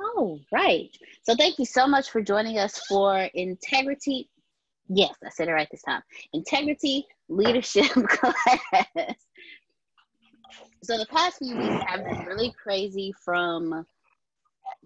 All 0.00 0.40
right. 0.50 0.88
So 1.22 1.34
thank 1.36 1.58
you 1.58 1.66
so 1.66 1.86
much 1.86 2.10
for 2.10 2.22
joining 2.22 2.58
us 2.58 2.78
for 2.88 3.28
Integrity. 3.34 4.30
Yes, 4.88 5.14
I 5.24 5.28
said 5.28 5.48
it 5.48 5.52
right 5.52 5.68
this 5.70 5.82
time. 5.82 6.02
Integrity 6.32 7.06
Leadership 7.28 7.84
class. 8.08 9.14
So 10.82 10.96
the 10.96 11.06
past 11.10 11.38
few 11.38 11.56
weeks 11.56 11.84
have 11.86 12.04
been 12.04 12.24
really 12.24 12.52
crazy 12.62 13.12
from 13.22 13.84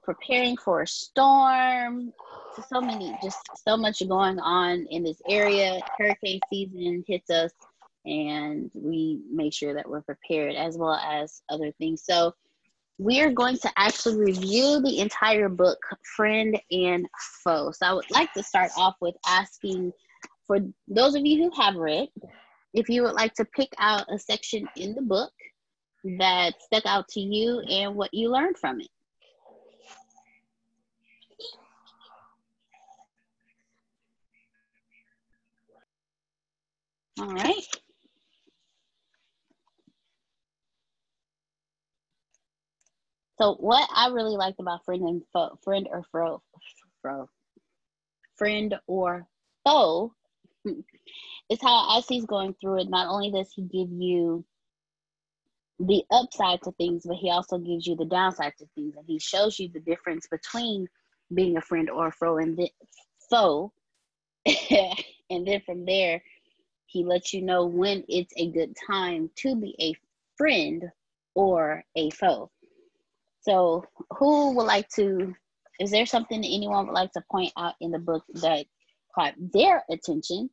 preparing 0.02 0.56
for 0.56 0.82
a 0.82 0.86
storm 0.86 2.12
to 2.56 2.62
so 2.62 2.80
many, 2.80 3.16
just 3.22 3.38
so 3.64 3.76
much 3.76 4.06
going 4.08 4.40
on 4.40 4.86
in 4.90 5.04
this 5.04 5.22
area. 5.28 5.80
Hurricane 5.96 6.40
season 6.50 7.04
hits 7.06 7.30
us 7.30 7.52
and 8.04 8.70
we 8.74 9.20
make 9.30 9.54
sure 9.54 9.72
that 9.74 9.88
we're 9.88 10.02
prepared 10.02 10.56
as 10.56 10.76
well 10.76 10.94
as 10.94 11.42
other 11.48 11.72
things. 11.78 12.02
So 12.04 12.34
we 12.98 13.20
are 13.20 13.30
going 13.30 13.58
to 13.58 13.70
actually 13.76 14.16
review 14.16 14.80
the 14.80 15.00
entire 15.00 15.48
book, 15.48 15.78
Friend 16.16 16.58
and 16.70 17.06
Foe. 17.42 17.72
So 17.72 17.86
I 17.86 17.92
would 17.92 18.10
like 18.10 18.32
to 18.34 18.42
start 18.42 18.70
off 18.76 18.94
with 19.00 19.16
asking 19.26 19.92
for 20.46 20.58
those 20.88 21.14
of 21.14 21.24
you 21.24 21.44
who 21.44 21.62
have 21.62 21.74
read, 21.74 22.08
if 22.72 22.88
you 22.88 23.02
would 23.02 23.14
like 23.14 23.34
to 23.34 23.44
pick 23.44 23.72
out 23.78 24.04
a 24.12 24.18
section 24.18 24.68
in 24.76 24.94
the 24.94 25.02
book 25.02 25.32
that 26.18 26.54
stuck 26.60 26.84
out 26.86 27.08
to 27.08 27.20
you 27.20 27.60
and 27.60 27.94
what 27.94 28.12
you 28.12 28.30
learned 28.30 28.58
from 28.58 28.80
it. 28.80 28.88
All 37.18 37.28
right. 37.28 37.83
So 43.38 43.54
what 43.54 43.88
I 43.92 44.08
really 44.08 44.36
liked 44.36 44.60
about 44.60 44.84
friend 44.84 45.02
and 45.02 45.22
foe, 45.32 45.58
friend 45.62 45.88
or 45.90 46.04
fro, 46.10 46.42
fro, 47.02 47.28
friend 48.36 48.74
or 48.86 49.26
foe, 49.64 50.14
is 50.64 51.58
how 51.60 51.98
as 51.98 52.06
he's 52.06 52.26
going 52.26 52.54
through 52.54 52.80
it. 52.82 52.88
Not 52.88 53.08
only 53.08 53.30
does 53.30 53.52
he 53.52 53.62
give 53.62 53.90
you 53.90 54.44
the 55.80 56.04
upside 56.10 56.62
to 56.62 56.72
things, 56.72 57.04
but 57.04 57.16
he 57.16 57.30
also 57.30 57.58
gives 57.58 57.86
you 57.86 57.96
the 57.96 58.04
downside 58.04 58.52
to 58.58 58.66
things, 58.74 58.94
and 58.96 59.04
he 59.06 59.18
shows 59.18 59.58
you 59.58 59.68
the 59.68 59.80
difference 59.80 60.26
between 60.28 60.86
being 61.34 61.56
a 61.56 61.60
friend 61.60 61.90
or 61.90 62.08
a 62.08 62.12
foe, 62.12 62.38
and 62.38 62.58
foe, 63.28 63.72
and 64.46 65.46
then 65.46 65.60
from 65.66 65.84
there, 65.84 66.22
he 66.86 67.04
lets 67.04 67.32
you 67.32 67.42
know 67.42 67.66
when 67.66 68.04
it's 68.08 68.32
a 68.36 68.50
good 68.50 68.76
time 68.86 69.28
to 69.36 69.56
be 69.56 69.74
a 69.80 69.94
friend 70.36 70.84
or 71.34 71.82
a 71.96 72.10
foe. 72.10 72.50
So, 73.44 73.84
who 74.18 74.54
would 74.54 74.66
like 74.66 74.88
to? 74.96 75.34
Is 75.78 75.90
there 75.90 76.06
something 76.06 76.40
that 76.40 76.48
anyone 76.50 76.86
would 76.86 76.94
like 76.94 77.12
to 77.12 77.22
point 77.30 77.52
out 77.58 77.74
in 77.80 77.90
the 77.90 77.98
book 77.98 78.24
that 78.34 78.64
caught 79.14 79.34
their 79.38 79.84
attention 79.90 80.48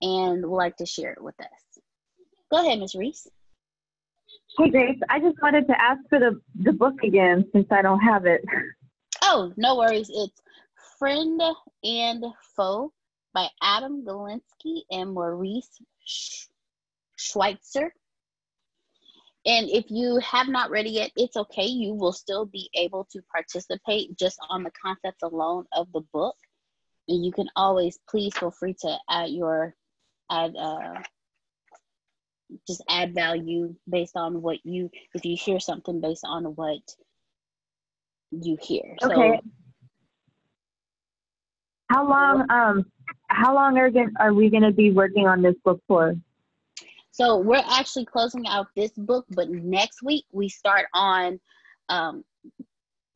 and 0.00 0.44
would 0.44 0.56
like 0.56 0.76
to 0.78 0.86
share 0.86 1.12
it 1.12 1.22
with 1.22 1.38
us? 1.40 1.80
Go 2.50 2.64
ahead, 2.64 2.80
Ms. 2.80 2.94
Reese. 2.94 3.28
Hey, 4.58 4.70
Grace. 4.70 4.98
I 5.08 5.20
just 5.20 5.40
wanted 5.40 5.66
to 5.68 5.80
ask 5.80 6.00
for 6.08 6.18
the, 6.18 6.40
the 6.56 6.72
book 6.72 6.94
again 7.04 7.44
since 7.52 7.66
I 7.70 7.82
don't 7.82 8.00
have 8.00 8.26
it. 8.26 8.42
Oh, 9.22 9.52
no 9.56 9.76
worries. 9.76 10.10
It's 10.12 10.42
Friend 10.98 11.40
and 11.84 12.24
Foe 12.56 12.92
by 13.32 13.46
Adam 13.62 14.04
Galinsky 14.04 14.82
and 14.90 15.14
Maurice 15.14 15.80
Schweitzer. 17.16 17.94
And 19.44 19.68
if 19.68 19.86
you 19.88 20.18
have 20.18 20.48
not 20.48 20.70
read 20.70 20.86
it 20.86 20.90
yet, 20.90 21.10
it's 21.16 21.36
okay. 21.36 21.66
You 21.66 21.94
will 21.94 22.12
still 22.12 22.46
be 22.46 22.70
able 22.74 23.08
to 23.12 23.20
participate 23.32 24.16
just 24.16 24.38
on 24.48 24.62
the 24.62 24.70
concepts 24.70 25.22
alone 25.22 25.66
of 25.72 25.90
the 25.92 26.02
book. 26.12 26.36
And 27.08 27.24
you 27.24 27.32
can 27.32 27.48
always, 27.56 27.98
please 28.08 28.36
feel 28.36 28.52
free 28.52 28.76
to 28.82 28.96
add 29.10 29.30
your, 29.30 29.74
add, 30.30 30.54
uh, 30.56 30.94
just 32.68 32.84
add 32.88 33.14
value 33.14 33.74
based 33.88 34.16
on 34.16 34.42
what 34.42 34.64
you, 34.64 34.90
if 35.12 35.24
you 35.24 35.36
hear 35.36 35.58
something 35.58 36.00
based 36.00 36.24
on 36.24 36.44
what 36.44 36.80
you 38.30 38.56
hear. 38.60 38.96
Okay. 39.02 39.40
So, 39.42 39.50
how 41.90 42.08
long, 42.08 42.46
um, 42.48 42.86
how 43.26 43.54
long 43.54 43.76
are, 43.76 43.90
are 44.20 44.32
we 44.32 44.50
going 44.50 44.62
to 44.62 44.72
be 44.72 44.92
working 44.92 45.26
on 45.26 45.42
this 45.42 45.56
book 45.64 45.82
for? 45.88 46.14
So 47.12 47.36
we're 47.36 47.62
actually 47.70 48.06
closing 48.06 48.46
out 48.48 48.68
this 48.74 48.92
book, 48.92 49.26
but 49.30 49.50
next 49.50 50.02
week 50.02 50.24
we 50.32 50.48
start 50.48 50.86
on 50.94 51.38
um, 51.90 52.24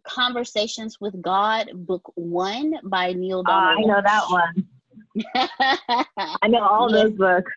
Conversations 0.04 0.98
with 1.00 1.20
God, 1.22 1.70
Book 1.74 2.12
One 2.14 2.74
by 2.84 3.14
Neale 3.14 3.42
Donald. 3.42 3.78
Uh, 3.78 3.88
I 3.88 3.94
know 3.94 4.02
that 4.04 4.24
one. 4.30 6.06
I 6.42 6.48
know 6.48 6.60
all 6.60 6.90
yes. 6.90 7.02
those 7.02 7.12
books. 7.14 7.52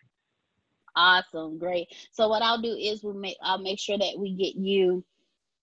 Awesome, 0.96 1.58
great. 1.58 1.88
So 2.10 2.26
what 2.28 2.42
I'll 2.42 2.60
do 2.60 2.74
is 2.74 3.04
we'll 3.04 3.14
make 3.14 3.36
I'll 3.42 3.58
make 3.58 3.78
sure 3.78 3.98
that 3.98 4.14
we 4.18 4.34
get 4.34 4.56
you 4.56 5.04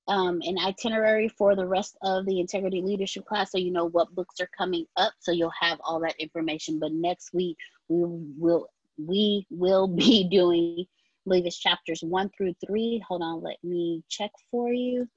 um, 0.07 0.41
an 0.43 0.57
itinerary 0.59 1.27
for 1.27 1.55
the 1.55 1.65
rest 1.65 1.97
of 2.03 2.25
the 2.27 2.39
integrity 2.39 2.81
leadership 2.81 3.25
class 3.25 3.51
so 3.51 3.57
you 3.57 3.71
know 3.71 3.89
what 3.89 4.13
books 4.15 4.39
are 4.39 4.49
coming 4.57 4.85
up 4.95 5.11
so 5.19 5.33
you'll 5.33 5.51
have 5.59 5.79
all 5.83 5.99
that 5.99 6.15
information 6.17 6.79
but 6.79 6.93
next 6.93 7.33
week 7.33 7.57
we 7.89 8.05
will 8.37 8.69
we 8.97 9.45
will 9.49 9.87
be 9.87 10.23
doing, 10.31 10.75
I 10.79 10.85
believe 11.25 11.45
it's 11.45 11.59
chapters 11.59 12.01
one 12.01 12.29
through 12.35 12.53
three. 12.65 13.03
Hold 13.07 13.21
on, 13.21 13.41
let 13.41 13.57
me 13.63 14.03
check 14.09 14.31
for 14.51 14.71
you. 14.71 15.07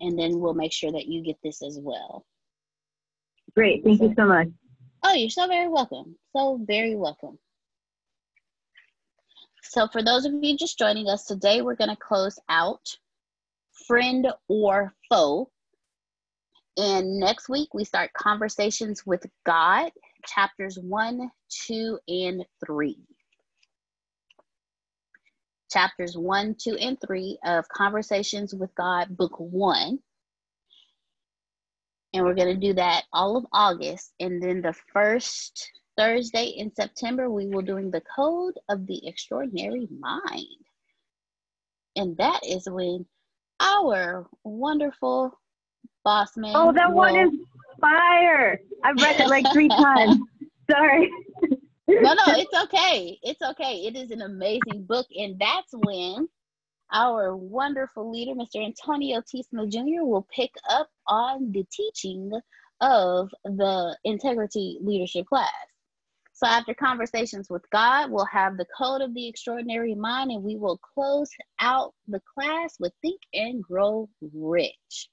And 0.00 0.18
then 0.18 0.40
we'll 0.40 0.54
make 0.54 0.72
sure 0.72 0.92
that 0.92 1.06
you 1.06 1.22
get 1.22 1.36
this 1.42 1.62
as 1.62 1.78
well. 1.80 2.24
Great. 3.54 3.84
Thank 3.84 3.98
so, 3.98 4.08
you 4.08 4.14
so 4.16 4.26
much. 4.26 4.48
Oh, 5.04 5.14
you're 5.14 5.30
so 5.30 5.46
very 5.46 5.68
welcome. 5.68 6.16
So 6.34 6.60
very 6.66 6.96
welcome. 6.96 7.38
So, 9.62 9.88
for 9.88 10.02
those 10.02 10.24
of 10.24 10.32
you 10.32 10.56
just 10.56 10.78
joining 10.78 11.08
us 11.08 11.24
today, 11.24 11.60
we're 11.60 11.74
going 11.74 11.90
to 11.90 11.96
close 11.96 12.38
out 12.48 12.96
friend 13.86 14.28
or 14.48 14.94
foe. 15.08 15.50
And 16.76 17.18
next 17.18 17.48
week, 17.48 17.72
we 17.72 17.84
start 17.84 18.12
conversations 18.12 19.06
with 19.06 19.24
God, 19.44 19.90
chapters 20.26 20.78
one, 20.78 21.30
two, 21.48 21.98
and 22.08 22.44
three 22.64 22.98
chapters 25.70 26.16
1, 26.16 26.56
2, 26.58 26.76
and 26.76 26.98
3 27.04 27.38
of 27.44 27.68
Conversations 27.68 28.54
with 28.54 28.74
God, 28.74 29.16
Book 29.16 29.34
1. 29.38 29.98
And 32.14 32.24
we're 32.24 32.34
going 32.34 32.54
to 32.54 32.66
do 32.66 32.72
that 32.74 33.04
all 33.12 33.36
of 33.36 33.46
August. 33.52 34.12
And 34.20 34.42
then 34.42 34.62
the 34.62 34.74
first 34.92 35.70
Thursday 35.98 36.46
in 36.56 36.74
September, 36.74 37.30
we 37.30 37.46
will 37.46 37.62
doing 37.62 37.90
the 37.90 38.02
Code 38.14 38.54
of 38.68 38.86
the 38.86 39.06
Extraordinary 39.06 39.88
Mind. 39.98 40.46
And 41.96 42.16
that 42.18 42.40
is 42.46 42.68
when 42.70 43.06
our 43.60 44.26
wonderful 44.44 45.38
boss 46.04 46.36
man. 46.36 46.52
Oh, 46.54 46.72
that 46.72 46.88
will... 46.88 46.96
one 46.96 47.16
is 47.16 47.30
fire. 47.80 48.58
I've 48.84 48.96
read 48.96 49.20
it 49.20 49.28
like 49.28 49.50
three 49.52 49.68
times. 49.68 50.18
Sorry 50.70 51.10
no, 51.88 52.14
no, 52.14 52.22
it's 52.28 52.64
okay. 52.64 53.18
It's 53.22 53.42
okay. 53.42 53.84
It 53.86 53.96
is 53.96 54.10
an 54.10 54.22
amazing 54.22 54.84
book. 54.86 55.06
And 55.16 55.38
that's 55.38 55.72
when 55.72 56.28
our 56.92 57.36
wonderful 57.36 58.10
leader, 58.10 58.32
Mr. 58.32 58.64
Antonio 58.64 59.22
T. 59.26 59.42
Smith 59.42 59.70
Jr., 59.70 60.04
will 60.04 60.26
pick 60.34 60.52
up 60.68 60.88
on 61.06 61.52
the 61.52 61.64
teaching 61.70 62.32
of 62.80 63.30
the 63.44 63.96
integrity 64.04 64.78
leadership 64.80 65.26
class. 65.26 65.50
So, 66.32 66.46
after 66.46 66.74
conversations 66.74 67.48
with 67.48 67.62
God, 67.70 68.10
we'll 68.10 68.26
have 68.26 68.58
the 68.58 68.66
code 68.76 69.00
of 69.00 69.14
the 69.14 69.26
extraordinary 69.26 69.94
mind, 69.94 70.30
and 70.30 70.42
we 70.42 70.56
will 70.56 70.78
close 70.78 71.30
out 71.60 71.94
the 72.08 72.20
class 72.34 72.76
with 72.78 72.92
Think 73.00 73.20
and 73.32 73.62
Grow 73.62 74.08
Rich. 74.34 75.08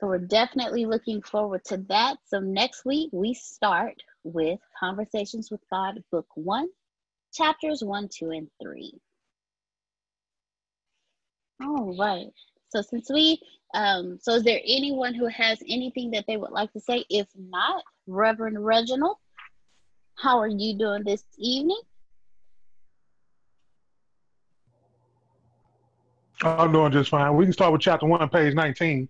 So 0.00 0.06
we're 0.06 0.18
definitely 0.18 0.86
looking 0.86 1.20
forward 1.20 1.62
to 1.66 1.76
that. 1.90 2.16
So 2.26 2.40
next 2.40 2.86
week 2.86 3.10
we 3.12 3.34
start 3.34 4.02
with 4.24 4.58
Conversations 4.78 5.50
with 5.50 5.60
God, 5.70 6.02
Book 6.10 6.26
One, 6.34 6.68
chapters 7.34 7.84
one, 7.84 8.08
two, 8.08 8.30
and 8.30 8.48
three. 8.62 8.94
All 11.62 11.94
right. 11.98 12.28
So 12.70 12.80
since 12.80 13.10
we, 13.10 13.40
um, 13.74 14.18
so 14.22 14.32
is 14.32 14.42
there 14.42 14.60
anyone 14.66 15.12
who 15.12 15.26
has 15.26 15.58
anything 15.68 16.12
that 16.12 16.24
they 16.26 16.38
would 16.38 16.52
like 16.52 16.72
to 16.72 16.80
say? 16.80 17.04
If 17.10 17.26
not, 17.36 17.82
Reverend 18.06 18.64
Reginald, 18.64 19.18
how 20.14 20.38
are 20.38 20.48
you 20.48 20.78
doing 20.78 21.04
this 21.04 21.24
evening? 21.36 21.80
I'm 26.42 26.72
doing 26.72 26.90
just 26.90 27.10
fine. 27.10 27.36
We 27.36 27.44
can 27.44 27.52
start 27.52 27.72
with 27.72 27.82
chapter 27.82 28.06
one, 28.06 28.26
page 28.30 28.54
19. 28.54 29.06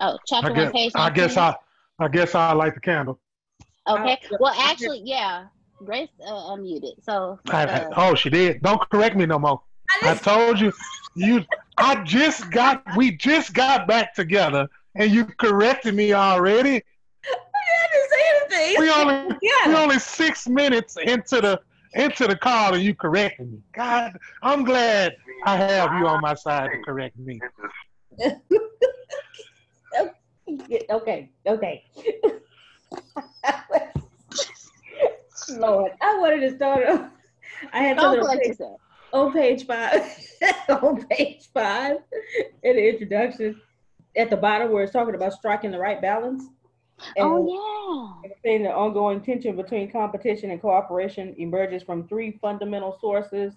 Oh, 0.00 0.18
chapter 0.26 0.50
I 0.50 0.54
guess, 0.54 0.64
one, 0.64 0.72
page. 0.72 0.92
19? 0.94 1.00
I 1.00 1.10
guess 1.10 1.36
I, 1.36 1.56
I 1.98 2.08
guess 2.08 2.34
I 2.34 2.52
light 2.52 2.74
the 2.74 2.80
candle. 2.80 3.18
Okay. 3.88 4.18
Oh, 4.32 4.36
well, 4.40 4.54
actually, 4.58 5.02
yeah. 5.04 5.46
Grace 5.84 6.08
uh, 6.26 6.32
unmuted. 6.32 7.02
So. 7.02 7.38
Uh, 7.48 7.52
I, 7.52 7.86
oh, 7.96 8.14
she 8.14 8.30
did. 8.30 8.62
Don't 8.62 8.80
correct 8.90 9.16
me 9.16 9.26
no 9.26 9.38
more. 9.38 9.62
I, 10.02 10.10
I 10.10 10.14
told 10.14 10.60
you, 10.60 10.72
you. 11.14 11.44
I 11.78 12.02
just 12.02 12.50
got 12.50 12.84
we 12.96 13.12
just 13.12 13.54
got 13.54 13.86
back 13.86 14.12
together 14.14 14.68
and 14.96 15.10
you 15.10 15.24
corrected 15.24 15.94
me 15.94 16.12
already. 16.12 16.82
I 17.24 17.86
didn't 17.92 18.10
say 18.10 18.56
anything. 18.58 18.80
We 18.80 18.90
only 18.90 19.36
Yeah. 19.40 19.68
we 19.68 19.74
only 19.76 19.98
six 20.00 20.48
minutes 20.48 20.96
into 20.96 21.40
the 21.40 21.60
into 21.94 22.26
the 22.26 22.36
call 22.36 22.74
and 22.74 22.82
you 22.82 22.94
corrected 22.94 23.52
me. 23.52 23.58
God, 23.72 24.18
I'm 24.42 24.64
glad 24.64 25.16
I 25.46 25.56
have 25.56 25.98
you 25.98 26.06
on 26.06 26.20
my 26.20 26.34
side 26.34 26.70
to 26.72 26.82
correct 26.82 27.16
me. 27.18 27.40
Okay, 30.90 31.30
okay. 31.46 31.84
Lord, 35.50 35.92
I 36.00 36.18
wanted 36.18 36.40
to 36.40 36.56
start. 36.56 36.86
off- 36.88 37.10
I 37.72 37.82
had 37.82 37.98
something 37.98 38.20
on 38.20 38.38
page, 38.38 38.56
on 39.12 39.32
page 39.32 39.66
five. 39.66 40.02
on 40.82 41.06
page 41.06 41.48
five, 41.52 41.96
in 42.62 42.76
the 42.76 42.88
introduction, 42.88 43.60
at 44.16 44.30
the 44.30 44.36
bottom 44.36 44.70
where 44.70 44.84
it's 44.84 44.92
talking 44.92 45.14
about 45.14 45.32
striking 45.32 45.70
the 45.70 45.78
right 45.78 46.00
balance. 46.00 46.44
And 47.16 47.26
Oh 47.26 48.20
yeah. 48.24 48.30
saying 48.44 48.64
the 48.64 48.70
ongoing 48.72 49.20
tension 49.20 49.54
between 49.56 49.90
competition 49.90 50.50
and 50.50 50.60
cooperation 50.60 51.34
emerges 51.38 51.82
from 51.82 52.06
three 52.08 52.32
fundamental 52.42 52.98
sources. 53.00 53.54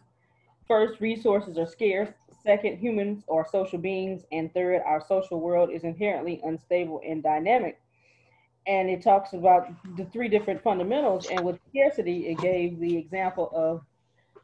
First, 0.67 1.01
resources 1.01 1.57
are 1.57 1.65
scarce. 1.67 2.09
Second, 2.43 2.77
humans 2.77 3.23
are 3.29 3.47
social 3.49 3.79
beings. 3.79 4.23
And 4.31 4.53
third, 4.53 4.81
our 4.85 5.03
social 5.05 5.39
world 5.39 5.69
is 5.71 5.83
inherently 5.83 6.41
unstable 6.43 7.01
and 7.05 7.21
dynamic. 7.21 7.79
And 8.67 8.89
it 8.89 9.03
talks 9.03 9.33
about 9.33 9.67
the 9.97 10.05
three 10.05 10.27
different 10.27 10.61
fundamentals. 10.61 11.27
And 11.29 11.43
with 11.43 11.59
scarcity, 11.69 12.27
it 12.27 12.39
gave 12.39 12.79
the 12.79 12.97
example 12.97 13.51
of 13.53 13.81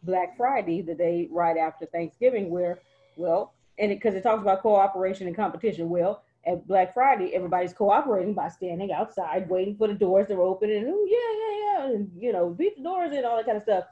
Black 0.03 0.37
Friday, 0.37 0.81
the 0.81 0.95
day 0.95 1.27
right 1.31 1.57
after 1.57 1.85
Thanksgiving, 1.85 2.49
where, 2.49 2.79
well, 3.15 3.53
and 3.79 3.89
because 3.89 4.15
it, 4.15 4.23
talks 4.23 4.41
about 4.41 4.61
cooperation 4.61 5.27
and 5.27 5.35
competition. 5.35 5.89
Well, 5.89 6.23
at 6.45 6.65
Black 6.67 6.93
Friday, 6.93 7.35
everybody's 7.35 7.73
cooperating 7.73 8.33
by 8.33 8.47
standing 8.49 8.91
outside, 8.91 9.49
waiting 9.49 9.75
for 9.75 9.87
the 9.87 9.93
doors 9.93 10.27
to 10.27 10.35
open, 10.35 10.71
and 10.71 10.87
oh 10.87 11.05
yeah, 11.07 11.85
yeah, 11.85 11.89
yeah, 11.89 11.95
and 11.95 12.11
you 12.17 12.31
know, 12.31 12.49
beat 12.49 12.77
the 12.77 12.83
doors 12.83 13.13
in, 13.13 13.25
all 13.25 13.37
that 13.37 13.45
kind 13.45 13.57
of 13.57 13.63
stuff. 13.63 13.83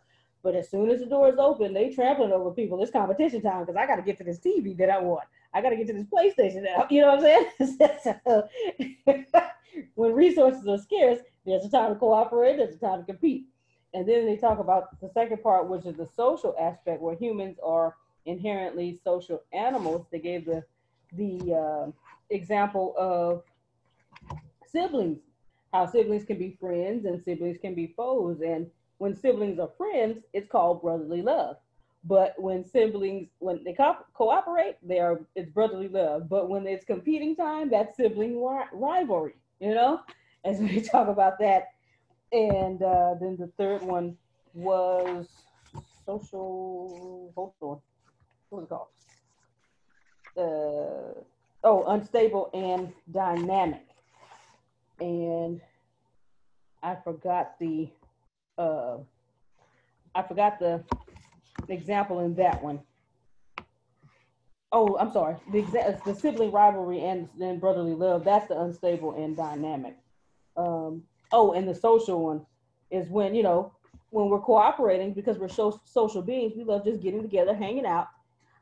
But 0.46 0.54
as 0.54 0.70
soon 0.70 0.92
as 0.92 1.00
the 1.00 1.08
doors 1.08 1.40
open, 1.40 1.74
they 1.74 1.90
trampling 1.90 2.32
over 2.32 2.52
people. 2.52 2.80
It's 2.84 2.92
competition 2.92 3.42
time 3.42 3.62
because 3.62 3.76
I 3.76 3.88
got 3.88 3.96
to 3.96 4.04
get 4.04 4.20
to 4.20 4.24
this 4.24 4.38
TV 4.38 4.78
that 4.78 4.92
I 4.92 5.00
want. 5.00 5.24
I 5.52 5.60
got 5.60 5.72
to 5.72 5.76
get 5.76 5.88
to 5.88 5.94
this 5.94 6.06
PlayStation 6.06 6.62
now. 6.62 6.86
You 6.92 7.02
know 7.02 7.16
what 7.16 7.26
I'm 7.58 8.44
saying? 9.08 9.26
When 9.96 10.14
resources 10.14 10.68
are 10.68 10.78
scarce, 10.78 11.20
there's 11.48 11.66
a 11.66 11.70
time 11.70 11.94
to 11.94 12.00
cooperate. 12.00 12.58
There's 12.58 12.76
a 12.76 12.78
time 12.78 13.00
to 13.00 13.06
compete. 13.06 13.46
And 13.96 14.08
then 14.08 14.28
they 14.28 14.38
talk 14.38 14.60
about 14.60 15.02
the 15.02 15.10
second 15.10 15.42
part, 15.42 15.68
which 15.68 15.88
is 15.88 15.96
the 15.96 16.08
social 16.16 16.56
aspect, 16.60 17.02
where 17.02 17.16
humans 17.16 17.58
are 17.64 17.96
inherently 18.28 19.00
social 19.04 19.42
animals. 19.52 20.06
They 20.12 20.20
gave 20.20 20.46
the 20.46 20.64
the 21.14 21.56
uh, 21.56 21.92
example 22.30 22.94
of 23.00 23.42
siblings, 24.68 25.18
how 25.74 25.88
siblings 25.88 26.24
can 26.24 26.38
be 26.38 26.56
friends 26.60 27.06
and 27.06 27.24
siblings 27.24 27.58
can 27.58 27.74
be 27.74 27.94
foes. 27.98 28.42
And 28.42 28.70
when 28.98 29.16
siblings 29.16 29.60
are 29.60 29.70
friends, 29.78 30.24
it's 30.34 30.50
called 30.50 30.82
brotherly 30.82 31.22
love. 31.22 31.58
But 32.04 32.36
when 32.38 32.64
siblings, 32.64 33.30
when 33.40 33.64
they 33.64 33.74
co- 33.74 34.06
cooperate, 34.14 34.78
they 34.84 35.00
are 35.00 35.22
it's 35.36 35.50
brotherly 35.50 35.88
love. 35.88 36.30
But 36.30 36.50
when 36.50 36.68
it's 36.68 36.86
competing 36.86 37.36
time, 37.36 37.70
that's 37.70 37.98
sibling 37.98 38.44
ri- 38.44 38.70
rivalry. 38.74 39.36
You 39.60 39.74
know, 39.74 40.02
as 40.46 40.60
we 40.60 40.82
talk 40.82 41.08
about 41.08 41.40
that. 41.40 41.70
And 42.32 42.82
uh, 42.82 43.16
then 43.20 43.38
the 43.40 43.52
third 43.58 43.82
one 43.84 44.18
was 44.54 45.28
social. 46.06 47.32
Hold 47.36 47.54
on, 47.62 47.80
what 48.50 48.62
was 48.62 48.64
it 48.66 48.70
called? 48.70 48.88
Uh, 50.38 51.22
oh, 51.64 51.86
unstable 51.88 52.50
and 52.54 52.94
dynamic. 53.12 53.86
And 55.00 55.62
I 56.84 56.96
forgot 57.04 57.58
the 57.60 57.90
uh, 58.58 58.98
I 60.14 60.22
forgot 60.24 60.60
the 60.60 60.84
example 61.68 62.20
in 62.20 62.36
that 62.36 62.64
one. 62.64 62.80
Oh, 64.72 64.98
I'm 64.98 65.12
sorry. 65.12 65.36
The 65.52 65.62
exa- 65.62 66.04
the 66.04 66.16
sibling 66.16 66.52
rivalry 66.52 67.02
and 67.02 67.30
then 67.38 67.60
brotherly 67.60 67.94
love. 67.94 68.24
That's 68.24 68.48
the 68.48 68.60
unstable 68.60 69.14
and 69.16 69.36
dynamic. 69.36 69.98
Um, 70.58 71.04
oh, 71.32 71.54
and 71.54 71.68
the 71.68 71.76
social 71.76 72.24
one 72.24 72.46
is 72.92 73.10
when 73.10 73.36
you 73.36 73.44
know 73.44 73.72
when 74.10 74.30
we're 74.30 74.40
cooperating 74.40 75.14
because 75.14 75.38
we're 75.38 75.50
so, 75.50 75.80
social 75.86 76.22
beings. 76.22 76.54
We 76.56 76.64
love 76.64 76.84
just 76.84 77.02
getting 77.02 77.22
together, 77.22 77.54
hanging 77.54 77.86
out. 77.86 78.08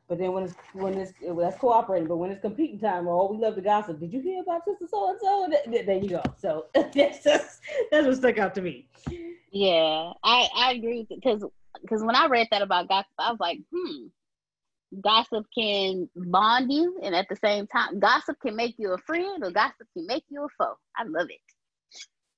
But 0.08 0.20
then 0.20 0.34
when 0.34 0.44
it's 0.44 0.56
when 0.74 0.96
it's 0.96 1.14
well, 1.22 1.38
that's 1.38 1.58
cooperating. 1.58 2.08
But 2.08 2.18
when 2.18 2.32
it's 2.32 2.42
competing 2.42 2.80
time, 2.80 3.08
oh, 3.08 3.32
we 3.32 3.38
love 3.38 3.56
to 3.56 3.62
gossip. 3.62 4.00
Did 4.00 4.14
you 4.14 4.22
hear 4.22 4.42
about 4.42 4.66
sister 4.66 4.86
so 4.90 5.10
and 5.10 5.20
so? 5.20 5.84
There 5.86 5.98
you 5.98 6.10
go. 6.10 6.24
So 6.38 6.66
that's 6.74 7.24
just, 7.24 7.62
that's 7.90 8.06
what 8.06 8.18
stuck 8.18 8.38
out 8.38 8.54
to 8.56 8.62
me. 8.62 8.88
Yeah, 9.54 10.14
I 10.24 10.50
I 10.56 10.74
agree 10.74 11.08
because 11.10 11.46
because 11.82 12.04
when 12.04 12.16
I 12.16 12.28
read 12.28 12.50
that 12.52 12.62
about 12.64 12.90
gossip, 12.90 13.12
I 13.20 13.32
was 13.32 13.40
like, 13.40 13.60
hmm, 13.74 14.08
gossip 15.02 15.46
can 15.58 16.10
bond 16.16 16.72
you, 16.72 17.00
and 17.04 17.16
at 17.16 17.28
the 17.30 17.36
same 17.38 17.68
time, 17.68 18.00
gossip 18.00 18.38
can 18.42 18.56
make 18.56 18.76
you 18.78 18.94
a 18.94 18.98
friend, 19.00 19.44
or 19.44 19.52
gossip 19.52 19.88
can 19.96 20.08
make 20.08 20.26
you 20.30 20.46
a 20.46 20.50
foe. 20.58 20.78
I 20.98 21.04
love 21.06 21.28
it. 21.30 21.42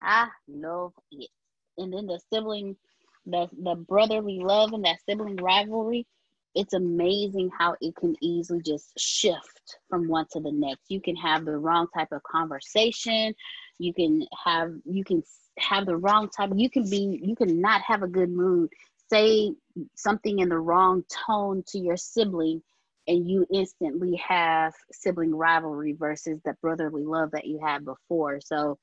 I 0.02 0.28
love 0.48 0.94
it. 1.12 1.30
And 1.78 1.94
then 1.94 2.08
the 2.08 2.20
sibling, 2.32 2.78
the 3.26 3.50
the 3.62 3.76
brotherly 3.76 4.40
love 4.40 4.74
and 4.74 4.86
that 4.86 5.00
sibling 5.10 5.38
rivalry. 5.38 6.08
It's 6.56 6.74
amazing 6.74 7.52
how 7.58 7.76
it 7.82 7.96
can 7.98 8.16
easily 8.22 8.62
just 8.62 8.98
shift 8.98 9.78
from 9.90 10.08
one 10.08 10.26
to 10.32 10.40
the 10.40 10.52
next. 10.54 10.86
You 10.90 11.02
can 11.02 11.18
have 11.18 11.46
the 11.46 11.58
wrong 11.58 11.88
type 11.96 12.14
of 12.14 12.24
conversation. 12.24 13.36
You 13.78 13.94
can 13.94 14.26
have 14.46 14.74
you 14.86 15.04
can 15.04 15.24
have 15.60 15.86
the 15.86 15.98
wrong 15.98 16.30
type. 16.30 16.52
You 16.56 16.70
can 16.70 16.90
be 16.90 17.20
you 17.22 17.36
can 17.36 17.62
not 17.62 17.82
have 17.82 18.04
a 18.04 18.08
good 18.08 18.30
mood. 18.30 18.70
Say 19.10 19.52
something 19.96 20.40
in 20.40 20.50
the 20.50 20.58
wrong 20.58 21.04
tone 21.28 21.64
to 21.68 21.80
your 21.80 21.98
sibling, 21.98 22.62
and 23.08 23.30
you 23.30 23.46
instantly 23.52 24.16
have 24.16 24.74
sibling 24.92 25.34
rivalry 25.36 25.94
versus 25.94 26.40
the 26.44 26.56
brotherly 26.62 27.04
love 27.04 27.32
that 27.32 27.46
you 27.46 27.60
had 27.64 27.86
before. 27.86 28.40
So 28.42 28.78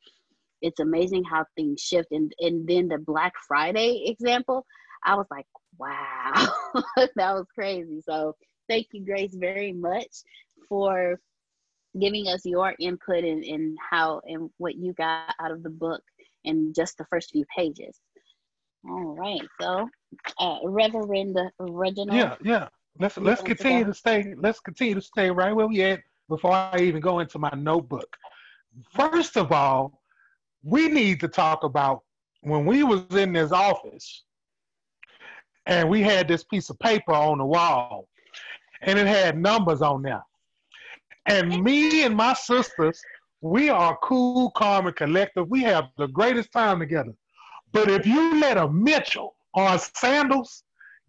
it's 0.61 0.81
amazing 0.81 1.25
how 1.25 1.45
things 1.57 1.81
shift. 1.81 2.13
And 2.13 2.33
and 2.41 2.67
then 2.67 2.89
the 2.89 2.99
Black 2.99 3.35
Friday 3.47 4.05
example, 4.07 4.65
I 5.05 5.15
was 5.17 5.27
like, 5.31 5.47
wow, 5.79 6.33
that 6.97 7.35
was 7.35 7.47
crazy. 7.55 8.01
So 8.07 8.37
thank 8.69 8.89
you, 8.93 9.05
Grace, 9.05 9.35
very 9.35 9.73
much 9.73 10.23
for 10.69 11.19
giving 12.01 12.27
us 12.29 12.47
your 12.47 12.75
input 12.79 13.19
and 13.19 13.45
in, 13.45 13.55
in 13.55 13.77
how 13.91 14.21
and 14.25 14.51
what 14.57 14.77
you 14.77 14.93
got 14.95 15.35
out 15.41 15.51
of 15.51 15.63
the 15.63 15.71
book 15.71 16.03
in 16.45 16.73
just 16.75 16.99
the 16.99 17.05
first 17.07 17.31
few 17.31 17.45
pages. 17.57 17.99
All 18.89 19.15
right, 19.17 19.43
so 19.61 19.89
uh, 20.39 20.59
Reverend 20.65 21.39
Reginald. 21.59 22.19
Yeah, 22.19 22.37
yeah. 22.43 22.69
Let's 22.99 23.17
let's 23.17 23.43
continue 23.43 23.85
to 23.85 23.95
stay. 23.95 24.35
Let's 24.37 24.61
continue 24.61 24.95
to 24.95 25.01
stay 25.01 25.31
right 25.31 25.55
where 25.55 25.67
we 25.67 25.83
at 25.83 26.01
before 26.29 26.53
I 26.53 26.79
even 26.79 27.01
go 27.01 27.21
into 27.21 27.39
my 27.39 27.53
notebook. 27.57 28.17
First 28.91 29.37
of 29.37 29.53
all, 29.53 30.03
we 30.63 30.89
need 30.89 31.21
to 31.21 31.29
talk 31.29 31.65
about 31.65 32.03
when 32.43 32.67
we 32.67 32.83
was 32.83 33.05
in 33.11 33.33
this 33.33 33.53
office 33.53 34.25
and 35.67 35.89
we 35.89 36.03
had 36.03 36.29
this 36.29 36.45
piece 36.45 36.71
of 36.71 36.79
paper 36.79 37.13
on 37.13 37.39
the 37.39 37.45
wall 37.45 38.09
and 38.83 38.99
it 38.99 39.07
had 39.07 39.39
numbers 39.39 39.83
on 39.83 40.03
there. 40.03 40.23
And 41.27 41.63
me 41.63 42.05
and 42.05 42.17
my 42.17 42.35
sisters, 42.35 43.01
we 43.43 43.69
are 43.69 43.99
cool, 44.03 44.53
calm, 44.53 44.87
and 44.87 44.97
collective. 44.97 45.51
We 45.51 45.63
have 45.63 45.87
the 45.99 46.07
greatest 46.07 46.53
time 46.53 46.79
together. 46.79 47.13
But 47.73 47.91
if 47.91 48.07
you 48.07 48.41
let 48.41 48.57
a 48.57 48.69
Mitchell 48.69 49.35
or 49.53 49.75
a 49.75 49.79
Sandals 49.79 50.63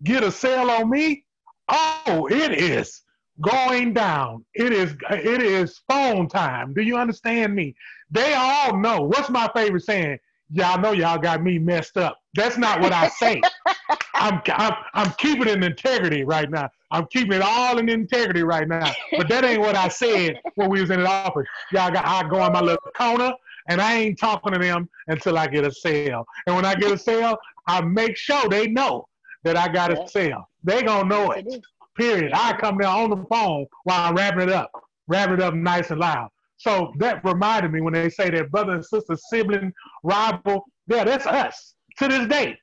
get 0.03 0.23
a 0.23 0.31
sale 0.31 0.69
on 0.71 0.89
me, 0.89 1.25
oh, 1.69 2.27
it 2.31 2.51
is 2.51 3.01
going 3.41 3.93
down. 3.93 4.43
It 4.55 4.73
is 4.73 4.95
it 5.11 5.41
is 5.43 5.79
phone 5.87 6.27
time. 6.27 6.73
Do 6.73 6.81
you 6.81 6.97
understand 6.97 7.53
me? 7.53 7.75
They 8.09 8.33
all 8.33 8.77
know. 8.77 9.01
What's 9.01 9.29
my 9.29 9.49
favorite 9.55 9.83
saying? 9.83 10.17
Y'all 10.49 10.79
know 10.79 10.91
y'all 10.91 11.19
got 11.19 11.41
me 11.41 11.59
messed 11.59 11.97
up. 11.97 12.19
That's 12.33 12.57
not 12.57 12.81
what 12.81 12.93
I 12.93 13.09
say. 13.09 13.41
I'm, 14.15 14.41
I'm 14.47 14.73
I'm 14.93 15.11
keeping 15.13 15.47
it 15.47 15.57
in 15.57 15.63
integrity 15.63 16.23
right 16.23 16.49
now. 16.49 16.69
I'm 16.93 17.07
keeping 17.07 17.33
it 17.33 17.41
all 17.41 17.79
in 17.79 17.89
integrity 17.89 18.43
right 18.43 18.67
now. 18.67 18.89
But 19.17 19.27
that 19.29 19.43
ain't 19.43 19.59
what 19.59 19.75
I 19.75 19.88
said 19.88 20.39
when 20.55 20.69
we 20.69 20.79
was 20.79 20.91
in 20.91 21.00
the 21.01 21.09
office. 21.09 21.47
Y'all 21.71 21.91
got 21.91 22.05
I 22.05 22.27
go 22.29 22.45
in 22.45 22.53
my 22.53 22.62
little 22.62 22.91
corner 22.95 23.33
and 23.67 23.81
I 23.81 23.95
ain't 23.95 24.19
talking 24.19 24.53
to 24.53 24.59
them 24.59 24.88
until 25.07 25.39
I 25.39 25.47
get 25.47 25.65
a 25.65 25.71
sale. 25.71 26.23
And 26.45 26.55
when 26.55 26.65
I 26.65 26.75
get 26.75 26.91
a 26.91 26.97
sale, 26.97 27.35
I 27.67 27.81
make 27.81 28.15
sure 28.15 28.47
they 28.47 28.67
know 28.67 29.07
that 29.43 29.57
I 29.57 29.69
got 29.69 29.91
a 29.91 30.07
sale. 30.07 30.47
They 30.63 30.83
gonna 30.83 31.09
know 31.09 31.31
it. 31.31 31.65
Period. 31.95 32.31
I 32.33 32.53
come 32.53 32.77
there 32.79 32.88
on 32.88 33.09
the 33.09 33.25
phone 33.29 33.65
while 33.85 34.09
I'm 34.09 34.15
wrapping 34.15 34.41
it 34.41 34.50
up, 34.50 34.71
wrapping 35.07 35.35
it 35.35 35.41
up 35.41 35.55
nice 35.55 35.89
and 35.89 36.00
loud. 36.00 36.29
So 36.57 36.93
that 37.00 37.25
reminded 37.25 37.71
me 37.73 37.81
when 37.81 37.93
they 37.93 38.09
say 38.09 38.29
that 38.29 38.51
brother 38.51 38.73
and 38.73 38.85
sister, 38.85 39.15
sibling, 39.15 39.73
rival. 40.03 40.65
Yeah, 40.88 41.03
that's 41.03 41.25
us 41.25 41.73
to 41.97 42.07
this 42.07 42.27
day. 42.27 42.57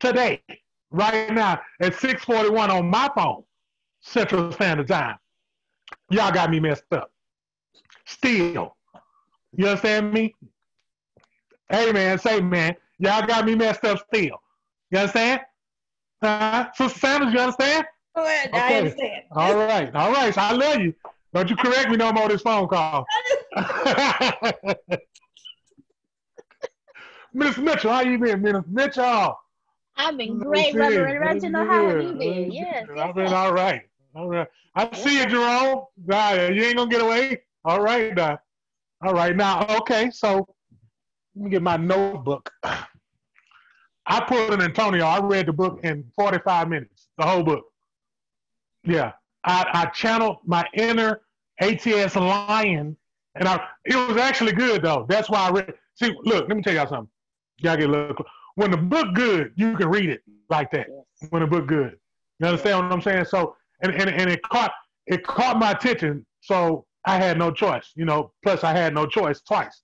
Today, 0.00 0.42
right 0.90 1.32
now 1.32 1.60
at 1.80 1.94
6:41 1.94 2.70
on 2.70 2.90
my 2.90 3.10
phone, 3.16 3.42
Central 4.00 4.52
Standard 4.52 4.88
Time. 4.88 5.16
y'all 6.10 6.32
got 6.32 6.50
me 6.50 6.60
messed 6.60 6.84
up. 6.92 7.10
Still. 8.06 8.76
You 9.52 9.66
understand 9.66 10.12
me? 10.12 10.34
Hey 11.68 11.92
man, 11.92 12.18
say 12.18 12.40
man, 12.40 12.74
y'all 12.98 13.26
got 13.26 13.44
me 13.44 13.54
messed 13.54 13.84
up 13.84 14.04
still. 14.12 14.42
You 14.90 14.98
understand? 14.98 15.40
Uh, 16.22 16.66
Sister 16.74 16.98
Sanders, 16.98 17.32
you 17.32 17.38
understand? 17.38 17.86
Go 18.16 18.24
ahead. 18.24 18.50
I 18.52 18.74
understand. 18.74 19.22
All 19.32 19.54
right, 19.54 19.94
all 19.94 20.12
right. 20.12 20.34
So 20.34 20.40
I 20.40 20.52
love 20.52 20.80
you. 20.80 20.94
Don't 21.32 21.48
you 21.48 21.54
correct 21.56 21.88
me 21.90 21.96
no 21.96 22.12
more 22.12 22.28
this 22.28 22.42
phone 22.42 22.66
call. 22.66 23.06
Miss 27.32 27.56
Mitchell, 27.56 27.92
how 27.92 28.00
you 28.00 28.18
been, 28.18 28.42
Miss 28.42 28.64
Mitchell? 28.66 29.38
I've 29.96 30.16
been 30.16 30.38
great, 30.38 30.72
see. 30.72 30.78
Reverend 30.78 31.20
Reginald. 31.20 31.68
How 31.68 31.88
have 31.88 32.02
you 32.02 32.14
been? 32.14 32.48
Let's 32.48 32.54
Yes. 32.54 32.88
I've 32.96 33.14
been 33.14 33.32
all 33.32 33.52
right. 33.52 33.82
All 34.14 34.28
right. 34.28 34.48
I 34.74 34.94
see 34.96 35.18
you, 35.18 35.26
Jerome. 35.26 35.84
Nah, 36.06 36.32
you 36.32 36.64
ain't 36.64 36.76
gonna 36.76 36.90
get 36.90 37.02
away. 37.02 37.42
All 37.64 37.80
right, 37.80 38.14
now. 38.14 38.38
All 39.04 39.14
right, 39.14 39.36
now. 39.36 39.66
Okay, 39.78 40.10
so 40.10 40.46
let 41.36 41.44
me 41.44 41.50
get 41.50 41.62
my 41.62 41.76
notebook. 41.76 42.50
I 42.62 44.20
put 44.26 44.52
in 44.52 44.60
Antonio. 44.60 45.04
I 45.04 45.20
read 45.20 45.46
the 45.46 45.52
book 45.52 45.80
in 45.84 46.04
45 46.16 46.68
minutes, 46.68 47.08
the 47.18 47.24
whole 47.26 47.42
book. 47.42 47.64
Yeah, 48.84 49.12
I, 49.44 49.66
I 49.72 49.86
channeled 49.86 50.38
my 50.44 50.64
inner 50.74 51.20
ATS 51.60 52.16
lion, 52.16 52.96
and 53.36 53.48
I 53.48 53.62
it 53.84 53.94
was 53.94 54.16
actually 54.16 54.52
good 54.52 54.82
though. 54.82 55.06
That's 55.08 55.30
why 55.30 55.48
I 55.48 55.50
read. 55.50 55.74
See, 55.94 56.12
look, 56.24 56.48
let 56.48 56.56
me 56.56 56.62
tell 56.62 56.74
y'all 56.74 56.88
something. 56.88 57.10
Y'all 57.58 57.76
get 57.76 57.88
a 57.88 57.92
little. 57.92 58.24
When 58.56 58.70
the 58.70 58.76
book 58.78 59.14
good, 59.14 59.52
you 59.56 59.76
can 59.76 59.88
read 59.88 60.08
it 60.10 60.22
like 60.48 60.70
that 60.72 60.86
Yes. 60.88 61.30
when 61.30 61.42
the 61.42 61.46
book 61.46 61.66
good. 61.66 61.96
You 62.40 62.46
understand 62.46 62.84
what 62.84 62.92
I'm 62.92 63.02
saying? 63.02 63.26
So 63.26 63.54
and, 63.82 63.92
and 63.94 64.10
and 64.10 64.30
it 64.30 64.42
caught 64.42 64.72
it 65.06 65.24
caught 65.26 65.58
my 65.58 65.72
attention. 65.72 66.24
So 66.40 66.86
I 67.06 67.16
had 67.16 67.38
no 67.38 67.50
choice, 67.50 67.92
you 67.96 68.04
know. 68.04 68.32
Plus 68.42 68.64
I 68.64 68.72
had 68.72 68.94
no 68.94 69.06
choice 69.06 69.40
twice. 69.42 69.82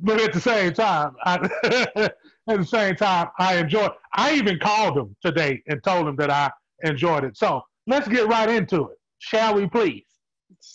But 0.00 0.20
at 0.20 0.32
the 0.32 0.40
same 0.40 0.72
time, 0.72 1.14
I, 1.24 1.34
at 1.98 2.14
the 2.46 2.64
same 2.64 2.96
time, 2.96 3.28
I 3.38 3.56
enjoyed. 3.56 3.90
I 4.14 4.34
even 4.34 4.58
called 4.58 4.96
him 4.96 5.16
today 5.22 5.62
and 5.66 5.82
told 5.82 6.08
him 6.08 6.16
that 6.16 6.30
I 6.30 6.50
enjoyed 6.82 7.24
it. 7.24 7.36
So 7.36 7.62
let's 7.86 8.08
get 8.08 8.26
right 8.26 8.48
into 8.48 8.88
it, 8.88 8.98
shall 9.18 9.54
we, 9.54 9.66
please? 9.68 10.04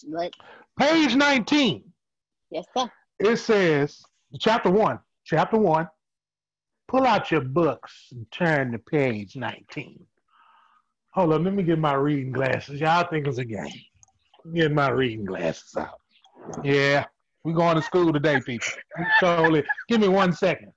Let, 0.07 0.33
Page 0.79 1.15
19. 1.15 1.83
yes, 2.51 2.65
sir. 2.77 2.89
It 3.19 3.37
says, 3.37 4.03
chapter 4.39 4.69
one, 4.69 4.99
chapter 5.25 5.57
one. 5.57 5.87
Pull 6.87 7.03
out 7.03 7.31
your 7.31 7.41
books 7.41 8.07
and 8.11 8.25
turn 8.31 8.71
to 8.71 8.79
page 8.79 9.35
19. 9.35 10.05
Hold 11.17 11.33
on, 11.33 11.43
let 11.45 11.55
me 11.55 11.63
get 11.63 11.79
my 11.79 11.95
reading 11.95 12.31
glasses. 12.31 12.79
Y'all 12.79 13.07
think 13.09 13.25
it's 13.25 13.39
a 13.39 13.43
game. 13.43 13.73
Get 14.53 14.71
my 14.71 14.89
reading 14.89 15.25
glasses 15.25 15.75
out. 15.75 15.99
Yeah, 16.63 17.05
we 17.43 17.53
going 17.53 17.75
to 17.75 17.81
school 17.81 18.13
today, 18.13 18.39
people. 18.39 18.67
Totally. 19.19 19.63
Give 19.89 19.99
me 19.99 20.09
one 20.09 20.31
second. 20.31 20.71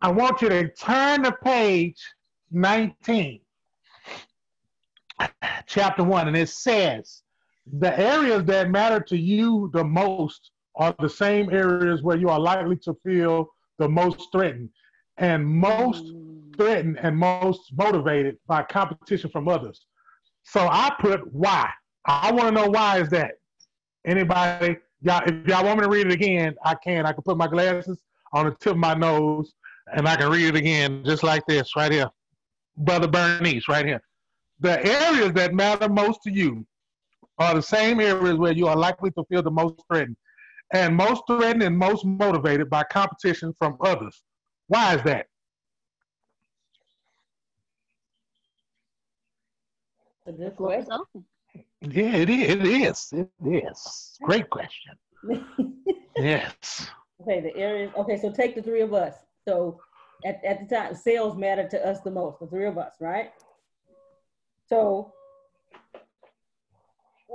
I 0.00 0.10
want 0.10 0.40
you 0.40 0.48
to 0.48 0.70
turn 0.70 1.24
to 1.24 1.32
page 1.32 2.02
19, 2.50 3.40
chapter 5.66 6.02
1, 6.02 6.28
and 6.28 6.36
it 6.36 6.48
says, 6.48 7.20
The 7.78 8.00
areas 8.00 8.44
that 8.44 8.70
matter 8.70 9.00
to 9.00 9.18
you 9.18 9.70
the 9.74 9.84
most 9.84 10.50
are 10.76 10.94
the 10.98 11.10
same 11.10 11.50
areas 11.50 12.02
where 12.02 12.16
you 12.16 12.30
are 12.30 12.40
likely 12.40 12.76
to 12.84 12.96
feel 13.04 13.50
the 13.78 13.86
most 13.86 14.28
threatened 14.32 14.70
and 15.20 15.46
most 15.46 16.04
Mm. 16.06 16.56
threatened 16.56 16.98
and 16.98 17.16
most 17.16 17.72
motivated 17.76 18.36
by 18.46 18.62
competition 18.62 19.30
from 19.30 19.48
others. 19.48 19.86
So 20.42 20.66
I 20.68 20.90
put 21.00 21.32
why. 21.32 21.70
I 22.06 22.32
want 22.32 22.48
to 22.48 22.52
know 22.52 22.68
why 22.68 22.98
is 22.98 23.08
that. 23.10 23.32
Anybody, 24.06 24.78
y'all, 25.02 25.22
if 25.26 25.46
y'all 25.46 25.64
want 25.64 25.78
me 25.78 25.84
to 25.84 25.90
read 25.90 26.06
it 26.06 26.12
again, 26.12 26.54
I 26.64 26.74
can. 26.74 27.06
I 27.06 27.12
can 27.12 27.22
put 27.22 27.36
my 27.36 27.46
glasses 27.46 28.02
on 28.32 28.46
the 28.46 28.52
tip 28.52 28.72
of 28.72 28.78
my 28.78 28.94
nose 28.94 29.54
and 29.94 30.08
I 30.08 30.16
can 30.16 30.30
read 30.30 30.46
it 30.46 30.56
again 30.56 31.04
just 31.04 31.22
like 31.22 31.44
this 31.46 31.76
right 31.76 31.92
here. 31.92 32.10
Brother 32.76 33.08
Bernice, 33.08 33.68
right 33.68 33.84
here. 33.84 34.02
The 34.60 34.84
areas 34.84 35.32
that 35.34 35.54
matter 35.54 35.88
most 35.88 36.22
to 36.24 36.30
you 36.30 36.66
are 37.38 37.54
the 37.54 37.62
same 37.62 38.00
areas 38.00 38.36
where 38.36 38.52
you 38.52 38.66
are 38.66 38.76
likely 38.76 39.10
to 39.12 39.24
feel 39.24 39.42
the 39.42 39.50
most 39.50 39.80
threatened 39.90 40.16
and 40.72 40.94
most 40.94 41.22
threatened 41.26 41.62
and 41.62 41.76
most 41.76 42.04
motivated 42.04 42.70
by 42.70 42.82
competition 42.84 43.54
from 43.58 43.76
others. 43.80 44.22
Why 44.70 44.94
is 44.94 45.02
that? 45.02 45.26
It's 50.24 50.28
a 50.28 50.32
good 50.32 50.52
is 50.52 50.56
question. 50.56 50.92
open. 50.92 51.24
Yeah, 51.80 52.14
it 52.14 52.30
is. 52.30 52.50
It 52.50 52.64
is. 52.64 53.12
It 53.12 53.64
is. 53.64 54.18
Great 54.22 54.48
question. 54.48 54.94
Yes. 56.16 56.88
okay, 57.22 57.40
the 57.40 57.56
areas. 57.56 57.92
Okay, 57.96 58.16
so 58.18 58.30
take 58.30 58.54
the 58.54 58.62
three 58.62 58.82
of 58.82 58.92
us. 58.92 59.14
So 59.48 59.80
at, 60.24 60.40
at 60.44 60.68
the 60.68 60.74
time, 60.76 60.94
sales 60.94 61.36
matter 61.36 61.66
to 61.68 61.88
us 61.88 62.00
the 62.00 62.10
most, 62.10 62.40
the 62.40 62.46
three 62.46 62.66
of 62.66 62.76
us, 62.76 62.94
right? 63.00 63.32
So 64.68 65.12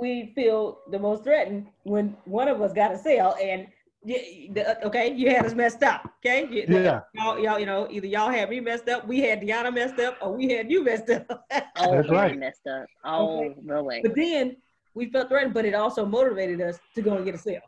we 0.00 0.32
feel 0.34 0.78
the 0.90 0.98
most 0.98 1.24
threatened 1.24 1.66
when 1.82 2.16
one 2.26 2.48
of 2.48 2.60
us 2.62 2.72
got 2.72 2.92
a 2.92 2.98
sale 2.98 3.34
and 3.42 3.66
you, 4.06 4.52
the, 4.54 4.86
okay, 4.86 5.12
you 5.12 5.30
had 5.30 5.44
us 5.44 5.54
messed 5.54 5.82
up. 5.82 6.08
Okay, 6.24 6.46
You- 6.48 6.64
Yeah. 6.68 7.00
y'all, 7.12 7.38
y'all, 7.38 7.58
you 7.58 7.66
know, 7.66 7.88
either 7.90 8.06
y'all 8.06 8.30
had 8.30 8.48
me 8.48 8.60
messed 8.60 8.88
up, 8.88 9.06
we 9.06 9.20
had 9.20 9.40
Deanna 9.40 9.74
messed 9.74 9.98
up, 9.98 10.16
or 10.22 10.32
we 10.32 10.48
had 10.52 10.70
you 10.70 10.84
messed 10.84 11.10
up. 11.10 11.26
Oh, 11.78 11.92
That's 11.96 12.08
very 12.08 12.16
right. 12.30 12.38
messed 12.38 12.66
up. 12.66 12.86
All 13.04 13.52
the 13.66 13.82
way. 13.82 14.00
but 14.02 14.14
then 14.14 14.56
we 14.94 15.10
felt 15.10 15.28
threatened, 15.28 15.52
but 15.54 15.64
it 15.64 15.74
also 15.74 16.06
motivated 16.06 16.60
us 16.60 16.78
to 16.94 17.02
go 17.02 17.16
and 17.16 17.24
get 17.24 17.34
a 17.34 17.38
sale. 17.38 17.60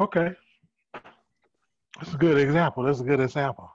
Okay. 0.00 0.32
That's 2.00 2.14
a 2.14 2.16
good 2.16 2.38
example. 2.38 2.82
That's 2.82 3.00
a 3.00 3.04
good 3.04 3.20
example. 3.20 3.70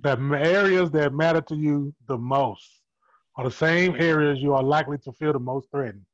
The 0.00 0.12
areas 0.42 0.90
that 0.92 1.12
matter 1.12 1.40
to 1.42 1.54
you 1.54 1.94
the 2.08 2.16
most 2.18 2.80
are 3.36 3.44
the 3.44 3.50
same 3.50 3.94
areas 3.96 4.40
you 4.42 4.54
are 4.54 4.62
likely 4.62 4.98
to 4.98 5.12
feel 5.12 5.32
the 5.34 5.38
most 5.38 5.70
threatened. 5.70 6.04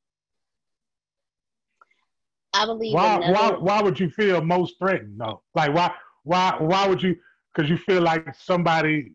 I 2.56 2.66
believe 2.66 2.94
Why? 2.94 3.18
Why? 3.18 3.26
another. 3.26 3.60
Why 3.60 3.82
would 3.82 4.00
you 4.00 4.10
feel 4.10 4.40
most 4.42 4.78
threatened? 4.78 5.18
No. 5.18 5.42
Like 5.54 5.74
why? 5.74 5.92
Why? 6.24 6.56
Why 6.58 6.88
would 6.88 7.02
you? 7.02 7.16
Because 7.54 7.70
you 7.70 7.76
feel 7.76 8.02
like 8.02 8.26
somebody 8.34 9.12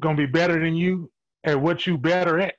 gonna 0.00 0.16
be 0.16 0.26
better 0.26 0.60
than 0.60 0.74
you 0.74 1.10
at 1.44 1.60
what 1.60 1.86
you 1.86 1.98
better 1.98 2.40
at. 2.40 2.54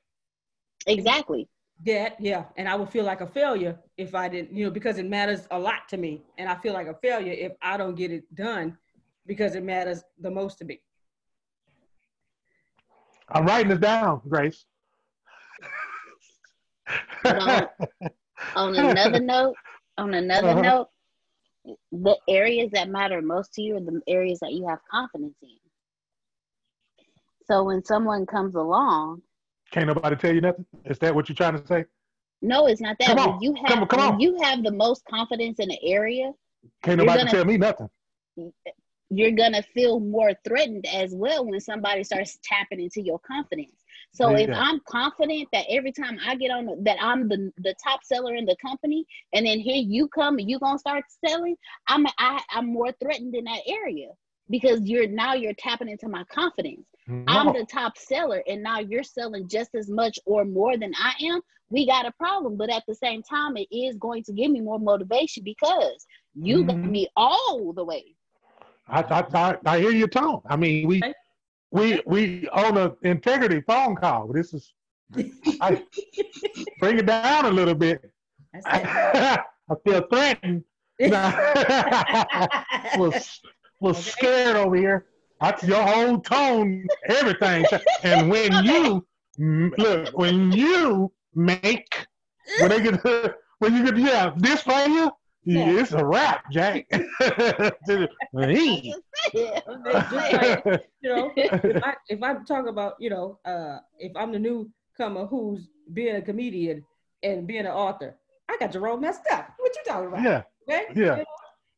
Exactly. 0.87 1.47
Yeah, 1.85 2.09
yeah, 2.19 2.45
and 2.55 2.69
I 2.69 2.75
would 2.75 2.89
feel 2.89 3.03
like 3.03 3.19
a 3.21 3.27
failure 3.27 3.77
if 3.97 4.15
I 4.15 4.29
didn't, 4.29 4.55
you 4.55 4.63
know, 4.65 4.71
because 4.71 4.99
it 4.99 5.05
matters 5.05 5.47
a 5.51 5.59
lot 5.59 5.89
to 5.89 5.97
me, 5.97 6.23
and 6.37 6.47
I 6.47 6.55
feel 6.55 6.73
like 6.73 6.87
a 6.87 6.93
failure 6.93 7.33
if 7.33 7.53
I 7.61 7.75
don't 7.75 7.95
get 7.95 8.11
it 8.11 8.23
done 8.35 8.77
because 9.25 9.55
it 9.55 9.63
matters 9.63 10.03
the 10.19 10.31
most 10.31 10.59
to 10.59 10.65
me. 10.65 10.79
I'm 13.29 13.45
writing 13.45 13.69
this 13.69 13.79
down, 13.79 14.21
Grace. 14.27 14.65
On, 17.25 17.67
on 18.55 18.75
another 18.75 19.19
note, 19.21 19.55
on 19.97 20.13
another 20.13 20.49
Uh-huh. 20.49 20.61
note, 20.61 20.89
the 21.91 22.17
areas 22.27 22.71
that 22.71 22.89
matter 22.89 23.21
most 23.21 23.53
to 23.53 23.61
you 23.61 23.77
are 23.77 23.79
the 23.79 24.01
areas 24.07 24.39
that 24.39 24.53
you 24.53 24.67
have 24.67 24.79
confidence 24.89 25.37
in. 25.41 25.57
So 27.45 27.63
when 27.63 27.83
someone 27.83 28.25
comes 28.25 28.55
along, 28.55 29.21
Can't 29.71 29.87
nobody 29.87 30.15
tell 30.15 30.33
you 30.33 30.41
nothing. 30.41 30.65
Is 30.85 30.99
that 30.99 31.13
what 31.15 31.27
you're 31.29 31.35
trying 31.35 31.59
to 31.59 31.67
say? 31.67 31.85
no, 32.41 32.67
it's 32.67 32.81
not 32.81 32.97
that. 32.99 33.07
Come 33.07 33.17
when 33.17 33.29
on. 33.35 33.41
you 33.41 33.53
have 33.55 33.67
Come 33.69 33.79
on, 33.83 33.87
come 33.87 33.99
on. 34.13 34.19
you 34.19 34.37
have 34.41 34.63
the 34.63 34.71
most 34.71 35.03
confidence 35.05 35.59
in 35.59 35.71
an 35.71 35.77
area, 35.81 36.31
Can't 36.83 36.97
nobody 36.97 37.19
gonna- 37.19 37.31
tell 37.31 37.45
me 37.45 37.57
nothing. 37.57 37.89
you're 39.09 39.31
gonna 39.31 39.61
feel 39.63 39.99
more 39.99 40.33
threatened 40.45 40.85
as 40.87 41.15
well 41.15 41.45
when 41.45 41.59
somebody 41.61 42.03
starts 42.03 42.37
tapping 42.43 42.81
into 42.81 43.01
your 43.01 43.19
confidence. 43.19 43.82
So 44.13 44.27
There 44.29 44.41
if 44.41 44.47
go. 44.47 44.53
I'm 44.53 44.79
confident 44.87 45.49
that 45.53 45.65
every 45.69 45.91
time 45.91 46.19
I 46.23 46.35
get 46.35 46.51
on 46.51 46.65
the, 46.65 46.75
that 46.83 46.97
I'm 47.01 47.27
the 47.27 47.51
the 47.57 47.73
top 47.83 48.03
seller 48.03 48.35
in 48.35 48.45
the 48.45 48.55
company, 48.61 49.05
and 49.33 49.45
then 49.45 49.59
here 49.59 49.75
you 49.75 50.07
come 50.07 50.37
and 50.37 50.47
you 50.49 50.59
gonna 50.59 50.77
start 50.77 51.03
selling, 51.25 51.55
I'm 51.87 52.05
I, 52.19 52.41
I'm 52.51 52.67
more 52.71 52.91
threatened 53.01 53.33
in 53.35 53.43
that 53.45 53.61
area 53.67 54.09
because 54.51 54.81
you're 54.83 55.07
now 55.07 55.33
you're 55.33 55.55
tapping 55.55 55.89
into 55.89 56.07
my 56.07 56.23
confidence. 56.25 56.85
I'm 57.27 57.47
the 57.53 57.65
top 57.65 57.97
seller, 57.97 58.43
and 58.47 58.61
now 58.61 58.79
you're 58.79 59.03
selling 59.03 59.47
just 59.47 59.73
as 59.75 59.89
much 59.89 60.19
or 60.25 60.45
more 60.45 60.77
than 60.77 60.93
I 60.95 61.13
am. 61.25 61.41
We 61.69 61.87
got 61.87 62.05
a 62.05 62.11
problem, 62.11 62.55
but 62.55 62.69
at 62.69 62.83
the 62.87 62.93
same 62.93 63.23
time, 63.23 63.57
it 63.57 63.67
is 63.75 63.95
going 63.97 64.23
to 64.25 64.33
give 64.33 64.51
me 64.51 64.61
more 64.61 64.77
motivation 64.79 65.43
because 65.43 66.05
you 66.35 66.65
got 66.65 66.83
Mhm. 66.83 66.91
me 66.91 67.07
all 67.15 67.73
the 67.73 67.83
way. 67.83 68.15
I, 68.87 69.01
I, 69.01 69.25
I, 69.33 69.57
I 69.65 69.79
hear 69.79 69.91
your 69.91 70.07
tone. 70.07 70.41
I 70.45 70.55
mean, 70.55 70.87
we 70.87 70.97
Okay. 70.97 71.13
We 71.73 72.01
we 72.05 72.47
on 72.49 72.77
a 72.77 72.93
integrity 73.01 73.61
phone 73.61 73.95
call. 73.95 74.27
This 74.31 74.53
is 74.53 74.73
I 75.61 75.83
bring 76.79 76.99
it 76.99 77.05
down 77.07 77.45
a 77.45 77.51
little 77.51 77.75
bit. 77.75 78.11
That's 78.53 78.65
I 78.71 79.75
feel 79.85 80.01
threatened. 80.11 80.63
was 82.97 83.41
was 83.81 83.97
Okay. 83.97 84.09
scared 84.11 84.55
over 84.55 84.75
here. 84.75 85.07
That's 85.41 85.63
your 85.63 85.83
whole 85.85 86.19
tone, 86.19 86.87
everything. 87.09 87.65
And 88.03 88.29
when 88.29 88.63
you 88.63 89.05
mm, 89.39 89.77
look, 89.77 90.17
when 90.17 90.51
you 90.51 91.11
make, 91.35 92.07
when 92.59 92.69
they 92.69 92.81
get, 92.81 93.03
when 93.59 93.75
you 93.75 93.83
get, 93.83 93.97
yeah, 93.97 94.33
this 94.37 94.61
for 94.61 94.87
you, 94.87 95.11
Yeah. 95.45 95.79
it's 95.79 95.91
a 95.91 96.05
wrap, 96.05 96.49
Jack. 96.51 96.87
Hey. 98.35 98.93
you 101.01 101.09
know, 101.09 101.31
if 101.35 101.83
I 101.83 101.95
if 102.09 102.23
I 102.23 102.35
talk 102.47 102.67
about, 102.67 102.95
you 102.99 103.09
know, 103.09 103.39
uh, 103.45 103.79
if 103.99 104.11
I'm 104.15 104.31
the 104.31 104.39
newcomer 104.39 105.25
who's 105.25 105.67
being 105.93 106.15
a 106.15 106.21
comedian 106.21 106.83
and 107.23 107.47
being 107.47 107.61
an 107.61 107.71
author, 107.71 108.15
I 108.49 108.57
got 108.57 108.71
Jerome 108.71 109.01
messed 109.01 109.21
up. 109.31 109.49
What 109.57 109.75
you 109.75 109.81
talking 109.85 110.07
about? 110.07 110.23
yeah, 110.23 110.43
Okay? 110.69 110.85
yeah. 110.95 111.01
You 111.03 111.05
know, 111.05 111.25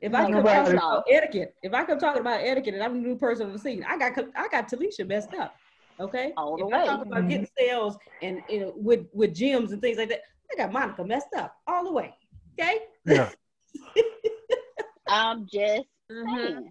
If 0.01 0.13
I 0.13 0.31
come 0.31 0.43
talking 0.43 0.73
about 0.73 1.03
etiquette, 1.09 1.55
if 1.63 1.73
I 1.73 1.85
come 1.85 1.99
talking 1.99 2.21
about 2.21 2.41
etiquette 2.41 2.73
and 2.73 2.83
I'm 2.83 3.01
the 3.01 3.07
new 3.07 3.15
person 3.15 3.47
on 3.47 3.53
the 3.53 3.59
scene, 3.59 3.85
I 3.87 3.97
got 3.97 4.13
I 4.35 4.47
got 4.47 4.69
Talisha 4.69 5.07
messed 5.07 5.33
up. 5.33 5.55
Okay. 5.99 6.33
All 6.37 6.57
the 6.57 6.65
if 6.67 6.73
I 6.73 6.79
way. 6.81 6.85
talk 6.85 7.05
about 7.05 7.29
getting 7.29 7.47
sales 7.57 7.97
and 8.21 8.41
you 8.49 8.59
know 8.59 8.73
with 8.75 9.05
with 9.13 9.33
gyms 9.33 9.71
and 9.71 9.81
things 9.81 9.97
like 9.97 10.09
that, 10.09 10.21
I 10.51 10.55
got 10.55 10.71
Monica 10.71 11.03
messed 11.03 11.33
up 11.37 11.55
all 11.67 11.83
the 11.83 11.91
way. 11.91 12.13
Okay. 12.59 12.79
Yeah. 13.05 13.29
I'm 15.07 15.45
just 15.51 15.85
Mhm. 16.11 16.67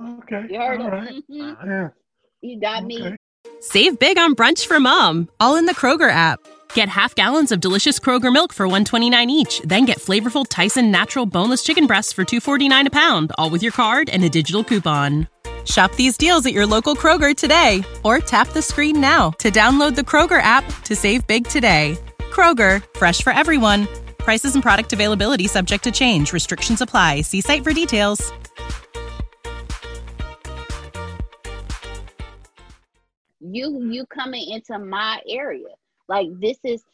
Okay. 0.00 0.46
You 0.50 0.60
heard 0.60 0.80
All 0.80 0.86
it. 0.88 0.90
right. 0.90 1.22
Mhm. 1.30 1.56
Yeah. 1.66 1.88
You 2.42 2.60
got 2.60 2.84
me. 2.84 3.16
Save 3.60 3.98
big 3.98 4.18
on 4.18 4.34
brunch 4.34 4.66
for 4.66 4.78
mom, 4.78 5.28
all 5.40 5.56
in 5.56 5.66
the 5.66 5.74
Kroger 5.74 6.10
app. 6.10 6.38
Get 6.74 6.88
half 6.88 7.14
gallons 7.14 7.50
of 7.50 7.60
delicious 7.60 7.98
Kroger 7.98 8.32
milk 8.32 8.52
for 8.52 8.66
129 8.68 9.30
each, 9.30 9.60
then 9.64 9.84
get 9.84 9.98
flavorful 9.98 10.46
Tyson 10.48 10.90
natural 10.90 11.26
boneless 11.26 11.62
chicken 11.64 11.86
breasts 11.86 12.12
for 12.12 12.24
249 12.24 12.86
a 12.86 12.90
pound, 12.90 13.32
all 13.38 13.50
with 13.50 13.62
your 13.62 13.72
card 13.72 14.08
and 14.10 14.22
a 14.22 14.28
digital 14.28 14.62
coupon. 14.62 15.26
Shop 15.64 15.92
these 15.96 16.16
deals 16.16 16.46
at 16.46 16.52
your 16.52 16.66
local 16.66 16.94
Kroger 16.94 17.34
today 17.36 17.82
or 18.04 18.20
tap 18.20 18.48
the 18.48 18.62
screen 18.62 19.00
now 19.00 19.30
to 19.38 19.50
download 19.50 19.94
the 19.96 20.02
Kroger 20.02 20.40
app 20.40 20.64
to 20.84 20.94
save 20.94 21.26
big 21.26 21.46
today. 21.48 21.98
Kroger, 22.30 22.82
fresh 22.96 23.22
for 23.22 23.32
everyone. 23.32 23.88
Prices 24.28 24.52
and 24.52 24.62
product 24.62 24.92
availability 24.92 25.46
subject 25.46 25.82
to 25.84 25.90
change. 25.90 26.34
Restrictions 26.34 26.82
apply. 26.82 27.22
See 27.22 27.40
site 27.40 27.64
for 27.64 27.72
details. 27.72 28.30
you 33.40 33.90
you 33.90 34.04
coming 34.04 34.50
into 34.50 34.78
my 34.78 35.18
area 35.26 35.74
like 36.08 36.26
this 36.38 36.58
is 36.64 36.84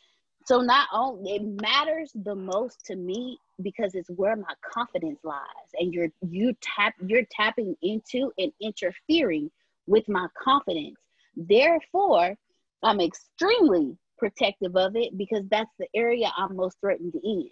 so 0.45 0.61
not 0.61 0.87
only 0.93 1.33
it 1.33 1.43
matters 1.61 2.13
the 2.15 2.37
most 2.37 2.85
to 2.85 2.95
me 2.95 3.37
because 3.63 3.97
it's 3.97 4.11
where 4.11 4.37
my 4.37 4.55
confidence 4.73 5.19
lies 5.25 5.71
and 5.81 5.93
you're 5.93 6.11
you 6.31 6.55
tap 6.61 6.95
you're 7.05 7.27
tapping 7.33 7.75
into 7.83 8.31
and 8.39 8.53
interfering 8.61 9.51
with 9.89 10.09
my 10.09 10.29
confidence 10.41 11.01
therefore 11.35 12.37
i'm 12.85 13.01
extremely 13.01 13.97
protective 14.19 14.77
of 14.77 14.97
it 14.97 15.17
because 15.19 15.43
that's 15.51 15.71
the 15.79 15.87
area 15.95 16.31
i'm 16.37 16.57
most 16.57 16.77
threatened 16.81 17.15
in 17.23 17.49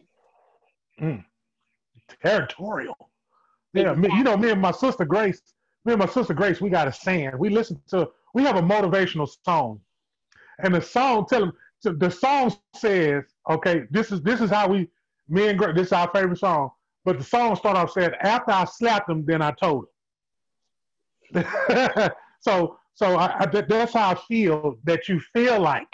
mm. 1.01 1.25
Territorial. 2.23 2.97
Yeah, 3.75 3.95
me, 3.95 4.09
you 4.13 4.23
know, 4.23 4.37
me 4.37 4.51
and 4.51 4.61
my 4.61 4.71
sister 4.71 5.05
Grace, 5.05 5.41
me 5.85 5.95
and 5.95 6.01
my 6.01 6.07
sister 6.07 6.35
Grace, 6.35 6.61
we 6.61 6.69
got 6.69 6.89
a 6.89 6.93
saying. 6.93 7.33
We 7.39 7.49
listen 7.49 7.81
to, 7.89 8.11
we 8.35 8.43
have 8.43 8.57
a 8.57 8.63
motivational 8.63 9.29
song, 9.45 9.81
and 10.63 10.75
the 10.75 10.83
song 10.83 11.27
tell 11.29 11.41
them, 11.41 11.53
so 11.79 11.93
the 11.93 12.11
song 12.11 12.55
says, 12.77 13.25
okay, 13.49 13.85
this 13.91 14.13
is 14.13 14.21
this 14.23 14.41
is 14.41 14.51
how 14.51 14.69
we, 14.69 14.89
me 15.29 15.49
and 15.49 15.59
Grace, 15.59 15.75
this 15.75 15.87
is 15.89 15.93
our 15.93 16.11
favorite 16.13 16.39
song. 16.39 16.71
But 17.05 17.19
the 17.19 17.25
song 17.25 17.57
start 17.57 17.77
off 17.77 17.93
saying, 17.93 18.13
after 18.21 18.53
I 18.53 18.65
slapped 18.67 19.11
him, 19.11 19.25
then 19.27 19.43
I 19.43 19.53
told 19.53 19.87
him. 21.33 21.45
so 22.41 22.79
so 22.95 23.17
I, 23.17 23.41
I, 23.41 23.47
that's 23.47 23.95
how 23.95 24.11
I 24.11 24.15
feel 24.29 24.77
that 24.85 25.09
you 25.09 25.19
feel 25.33 25.61
like 25.61 25.89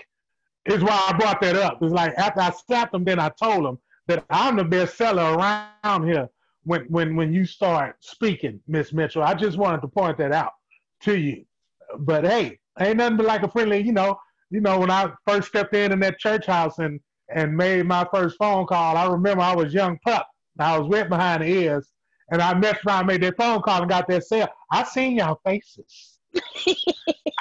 is 0.69 0.83
why 0.83 1.07
I 1.09 1.17
brought 1.17 1.41
that 1.41 1.57
up. 1.57 1.79
It's 1.83 1.93
like 1.93 2.15
after 2.17 2.41
I 2.41 2.51
slapped 2.51 2.95
him, 2.95 3.05
then 3.05 3.19
I 3.19 3.31
told 3.31 3.65
him 3.65 3.79
that 4.07 4.25
I'm 4.31 4.57
the 4.57 4.65
best 4.65 4.97
seller 4.97 5.35
around 5.35 6.07
here 6.07 6.29
when 6.65 6.83
when 6.89 7.17
when 7.17 7.33
you 7.33 7.45
start 7.45 7.97
speaking, 8.01 8.61
Miss 8.67 8.93
Mitchell. 8.93 9.23
I 9.23 9.35
just 9.35 9.57
wanted 9.57 9.81
to 9.83 9.89
point 9.89 10.19
that 10.19 10.33
out 10.33 10.53
to 11.03 11.19
you. 11.19 11.45
But 11.99 12.25
hey, 12.25 12.59
ain't 12.81 12.99
nothing 12.99 13.17
but 13.17 13.27
like 13.27 13.43
a 13.43 13.49
friendly, 13.49 13.81
you 13.81 13.93
know, 13.93 14.19
you 14.51 14.61
know, 14.61 14.79
when 14.79 14.91
I 14.91 15.11
first 15.27 15.49
stepped 15.49 15.75
in 15.75 15.93
in 15.93 16.01
that 16.01 16.19
church 16.19 16.47
house 16.47 16.79
and 16.79 17.01
and 17.35 17.57
made 17.57 17.87
my 17.87 18.07
first 18.13 18.37
phone 18.39 18.67
call, 18.67 18.97
I 18.97 19.07
remember 19.07 19.43
I 19.43 19.55
was 19.55 19.75
young 19.75 19.99
pup. 19.99 20.29
I 20.59 20.77
was 20.79 20.89
wet 20.89 21.09
behind 21.09 21.43
the 21.43 21.47
ears, 21.47 21.93
and 22.33 22.43
I 22.43 22.55
messed 22.55 22.85
around, 22.87 23.07
made 23.07 23.23
that 23.23 23.37
phone 23.37 23.63
call, 23.63 23.83
and 23.83 23.91
got 23.91 24.09
that 24.09 24.25
sale. 24.25 24.49
I 24.73 24.85
seen 24.85 25.17
y'all 25.17 25.41
faces. 25.45 26.19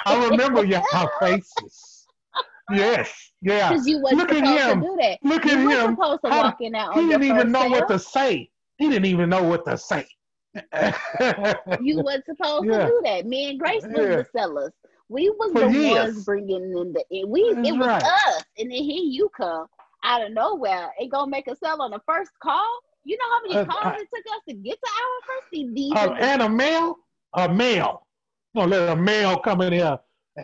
I 0.06 0.28
remember 0.28 0.64
y'all 0.64 1.10
faces. 1.20 1.97
Yes, 2.70 3.32
yeah. 3.40 3.70
because 3.70 3.86
you 3.86 4.00
wasn't 4.00 4.20
Look 4.20 4.32
at 4.32 4.36
supposed 4.38 4.60
him. 4.62 4.80
to 4.82 4.86
do 4.86 4.96
that 5.00 5.18
Look 5.22 5.44
you 5.44 5.50
at 5.52 5.56
weren't 5.66 5.88
him. 5.90 5.96
supposed 5.96 6.20
to 6.24 6.30
How- 6.30 6.42
walk 6.42 6.60
in 6.60 6.74
out 6.74 6.94
He 6.94 7.06
didn't 7.08 7.22
even 7.24 7.50
know 7.52 7.62
sale. 7.62 7.70
what 7.70 7.88
to 7.88 7.98
say. 7.98 8.50
He 8.76 8.88
didn't 8.88 9.06
even 9.06 9.28
know 9.30 9.42
what 9.42 9.64
to 9.66 9.76
say. 9.78 10.06
you 11.80 12.00
wasn't 12.02 12.24
supposed 12.26 12.66
Yeah. 12.66 12.78
to 12.78 12.86
do 12.86 13.00
that. 13.04 13.26
Me 13.26 13.50
and 13.50 13.58
Grace 13.58 13.82
was 13.84 13.92
the 13.92 14.26
sellers. 14.36 14.72
We 15.08 15.30
was 15.30 15.52
For 15.52 15.60
the 15.60 15.70
years. 15.72 16.14
ones 16.14 16.24
bringing 16.24 16.62
in 16.76 16.92
the 16.92 17.24
we. 17.26 17.52
That's 17.54 17.68
it 17.68 17.72
was 17.72 17.86
right. 17.86 18.02
us, 18.02 18.44
and 18.58 18.70
then 18.70 18.82
here 18.82 19.02
you 19.04 19.30
come 19.36 19.66
out 20.04 20.22
of 20.24 20.32
nowhere 20.32 20.90
and 20.98 21.10
gonna 21.10 21.30
make 21.30 21.46
a 21.48 21.56
sell 21.56 21.80
on 21.80 21.90
the 21.92 22.00
first 22.06 22.30
call. 22.42 22.80
You 23.04 23.16
know 23.16 23.24
how 23.32 23.42
many 23.42 23.54
Uh, 23.56 23.64
calls 23.64 23.94
I- 23.96 24.00
it 24.02 24.08
took 24.14 24.34
us 24.34 24.42
to 24.48 24.54
get 24.54 24.78
to 24.84 24.90
our 24.90 25.26
first? 25.26 25.74
These 25.74 25.92
Uh, 25.94 26.12
and 26.18 26.42
a 26.42 26.48
male, 26.48 26.96
a 27.34 27.48
male. 27.48 28.06
You 28.54 28.62
know, 28.62 28.66
let 28.68 28.88
a 28.90 28.96
male 28.96 29.38
come 29.38 29.62
in 29.62 29.72
here 29.72 29.98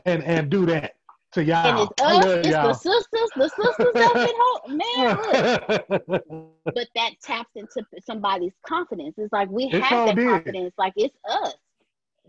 and, 0.06 0.22
and 0.24 0.48
do 0.50 0.64
that 0.66 0.94
to 1.35 1.44
y'all. 1.44 1.66
and 1.66 1.79
it's 1.79 1.92
us, 2.01 2.38
it's 2.42 2.59
the 2.61 2.73
y'all. 2.73 2.75
sisters, 2.75 3.33
the 3.37 3.49
sisters 3.49 3.97
that 3.97 4.18
can 4.23 4.35
hold. 4.38 4.62
Man, 4.73 5.16
look. 5.16 6.55
but 6.75 6.88
that 6.94 7.12
taps 7.23 7.51
into 7.57 7.85
somebody's 8.05 8.55
confidence. 8.66 9.14
It's 9.18 9.33
like 9.33 9.51
we 9.51 9.70
It 9.73 9.83
have 9.83 10.05
that 10.05 10.16
did. 10.16 10.27
confidence. 10.29 10.75
Like 10.79 10.94
it's 10.97 11.16
us. 11.29 11.55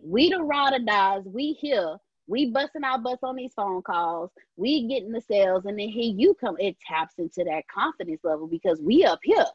We 0.03 0.29
the 0.29 0.41
ride 0.43 0.73
or 0.73 0.79
dies. 0.79 1.23
We 1.25 1.53
here. 1.53 1.97
We 2.27 2.51
busting 2.51 2.83
our 2.83 2.99
butts 2.99 3.23
on 3.23 3.35
these 3.35 3.53
phone 3.53 3.81
calls. 3.83 4.31
We 4.57 4.87
getting 4.87 5.11
the 5.11 5.21
sales, 5.21 5.65
and 5.65 5.77
then 5.79 5.89
here 5.89 6.13
you 6.15 6.33
come. 6.35 6.57
It 6.59 6.77
taps 6.87 7.15
into 7.19 7.43
that 7.45 7.67
confidence 7.67 8.21
level 8.23 8.47
because 8.47 8.81
we 8.81 9.05
up 9.05 9.19
here. 9.23 9.45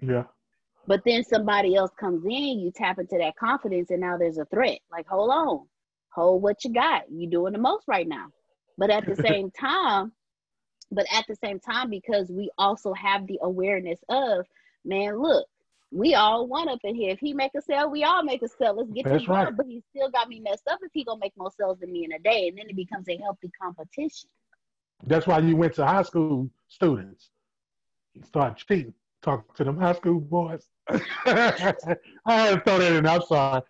yeah. 0.00 0.24
But 0.86 1.02
then 1.04 1.22
somebody 1.24 1.76
else 1.76 1.92
comes 2.00 2.24
in, 2.24 2.58
you 2.60 2.72
tap 2.74 2.98
into 2.98 3.18
that 3.18 3.36
confidence, 3.36 3.90
and 3.90 4.00
now 4.00 4.16
there's 4.16 4.38
a 4.38 4.46
threat. 4.46 4.80
Like, 4.90 5.06
hold 5.06 5.30
on, 5.30 5.66
hold 6.14 6.42
what 6.42 6.64
you 6.64 6.72
got. 6.72 7.10
You 7.10 7.28
doing 7.28 7.52
the 7.52 7.58
most 7.58 7.84
right 7.86 8.08
now. 8.08 8.28
But 8.80 8.88
at 8.88 9.04
the 9.04 9.14
same 9.14 9.50
time, 9.50 10.12
but 10.90 11.04
at 11.12 11.26
the 11.28 11.36
same 11.36 11.60
time, 11.60 11.90
because 11.90 12.30
we 12.30 12.50
also 12.56 12.94
have 12.94 13.26
the 13.26 13.38
awareness 13.42 14.00
of, 14.08 14.46
man, 14.86 15.20
look, 15.20 15.46
we 15.92 16.14
all 16.14 16.46
one 16.46 16.66
up 16.66 16.78
in 16.82 16.94
here. 16.94 17.10
If 17.10 17.20
he 17.20 17.34
make 17.34 17.50
a 17.54 17.60
sale, 17.60 17.90
we 17.90 18.04
all 18.04 18.22
make 18.22 18.40
a 18.40 18.48
sale. 18.48 18.76
Let's 18.78 18.90
get 18.90 19.04
this 19.04 19.28
right. 19.28 19.54
But 19.54 19.66
he 19.66 19.82
still 19.94 20.08
got 20.10 20.30
me 20.30 20.40
messed 20.40 20.66
up 20.66 20.78
if 20.82 20.90
he 20.94 21.04
gonna 21.04 21.20
make 21.20 21.36
more 21.36 21.50
sales 21.50 21.78
than 21.80 21.92
me 21.92 22.06
in 22.06 22.12
a 22.12 22.18
day, 22.20 22.48
and 22.48 22.56
then 22.56 22.70
it 22.70 22.76
becomes 22.76 23.06
a 23.10 23.18
healthy 23.18 23.50
competition. 23.60 24.30
That's 25.04 25.26
why 25.26 25.40
you 25.40 25.56
went 25.56 25.74
to 25.74 25.84
high 25.84 26.02
school 26.02 26.48
students. 26.68 27.28
You 28.14 28.22
start 28.22 28.56
cheating. 28.56 28.94
Talk 29.20 29.54
to 29.56 29.64
them 29.64 29.76
high 29.76 29.92
school 29.92 30.20
boys. 30.20 30.64
I 30.88 31.00
had 31.26 32.54
to 32.54 32.60
throw 32.64 32.78
that 32.78 32.92
in. 32.92 33.06
I'm 33.06 33.20
sorry. 33.20 33.62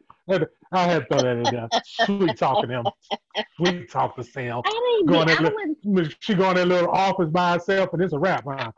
I 0.73 0.85
had 0.85 1.01
to 1.01 1.07
throw 1.07 1.23
that 1.23 1.37
in 1.37 1.43
there. 1.43 1.69
Sweet 2.05 2.39
talking 2.39 2.71
him. 2.71 2.87
Sweet 3.57 3.91
talk 3.91 4.15
to 4.17 4.23
Sam. 4.23 4.63
I 4.65 4.71
didn't. 4.71 5.07
Going 5.07 5.29
in 5.29 5.47
I 5.47 5.51
wouldn't. 5.85 6.17
She 6.21 6.35
go 6.35 6.51
in 6.51 6.57
that 6.57 6.69
little 6.69 6.91
office 6.91 7.29
by 7.29 7.55
herself 7.55 7.91
and 7.93 8.03
it's 8.03 8.13
a 8.13 8.19
wrap, 8.19 8.45
huh? 8.47 8.71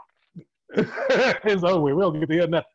it's 0.74 1.62
over. 1.62 1.80
with. 1.80 1.94
We 1.94 2.00
don't 2.00 2.18
get 2.18 2.28
to 2.28 2.34
hear 2.34 2.46
nothing. 2.46 2.66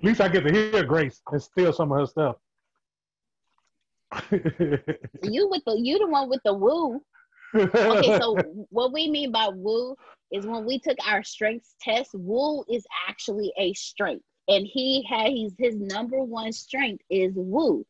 At 0.00 0.06
least 0.06 0.20
I 0.20 0.28
get 0.28 0.44
to 0.44 0.52
hear 0.52 0.82
Grace 0.82 1.22
and 1.30 1.40
steal 1.40 1.72
some 1.72 1.92
of 1.92 1.98
her 1.98 2.06
stuff. 2.06 2.36
You 5.22 5.48
with 5.48 5.62
the 5.64 5.78
you 5.78 5.98
the 5.98 6.08
one 6.08 6.28
with 6.28 6.40
the 6.44 6.52
woo. 6.52 7.00
okay, 7.54 8.18
so 8.18 8.36
what 8.70 8.92
we 8.92 9.08
mean 9.08 9.30
by 9.30 9.48
woo 9.48 9.94
is 10.32 10.44
when 10.44 10.64
we 10.64 10.80
took 10.80 10.98
our 11.06 11.22
strengths 11.22 11.76
test, 11.80 12.10
woo 12.14 12.64
is 12.68 12.84
actually 13.08 13.52
a 13.58 13.72
strength. 13.74 14.24
And 14.48 14.66
he 14.66 15.06
had 15.08 15.28
he's 15.28 15.54
his 15.56 15.76
number 15.76 16.18
one 16.18 16.52
strength 16.52 17.04
is 17.08 17.32
woo. 17.36 17.86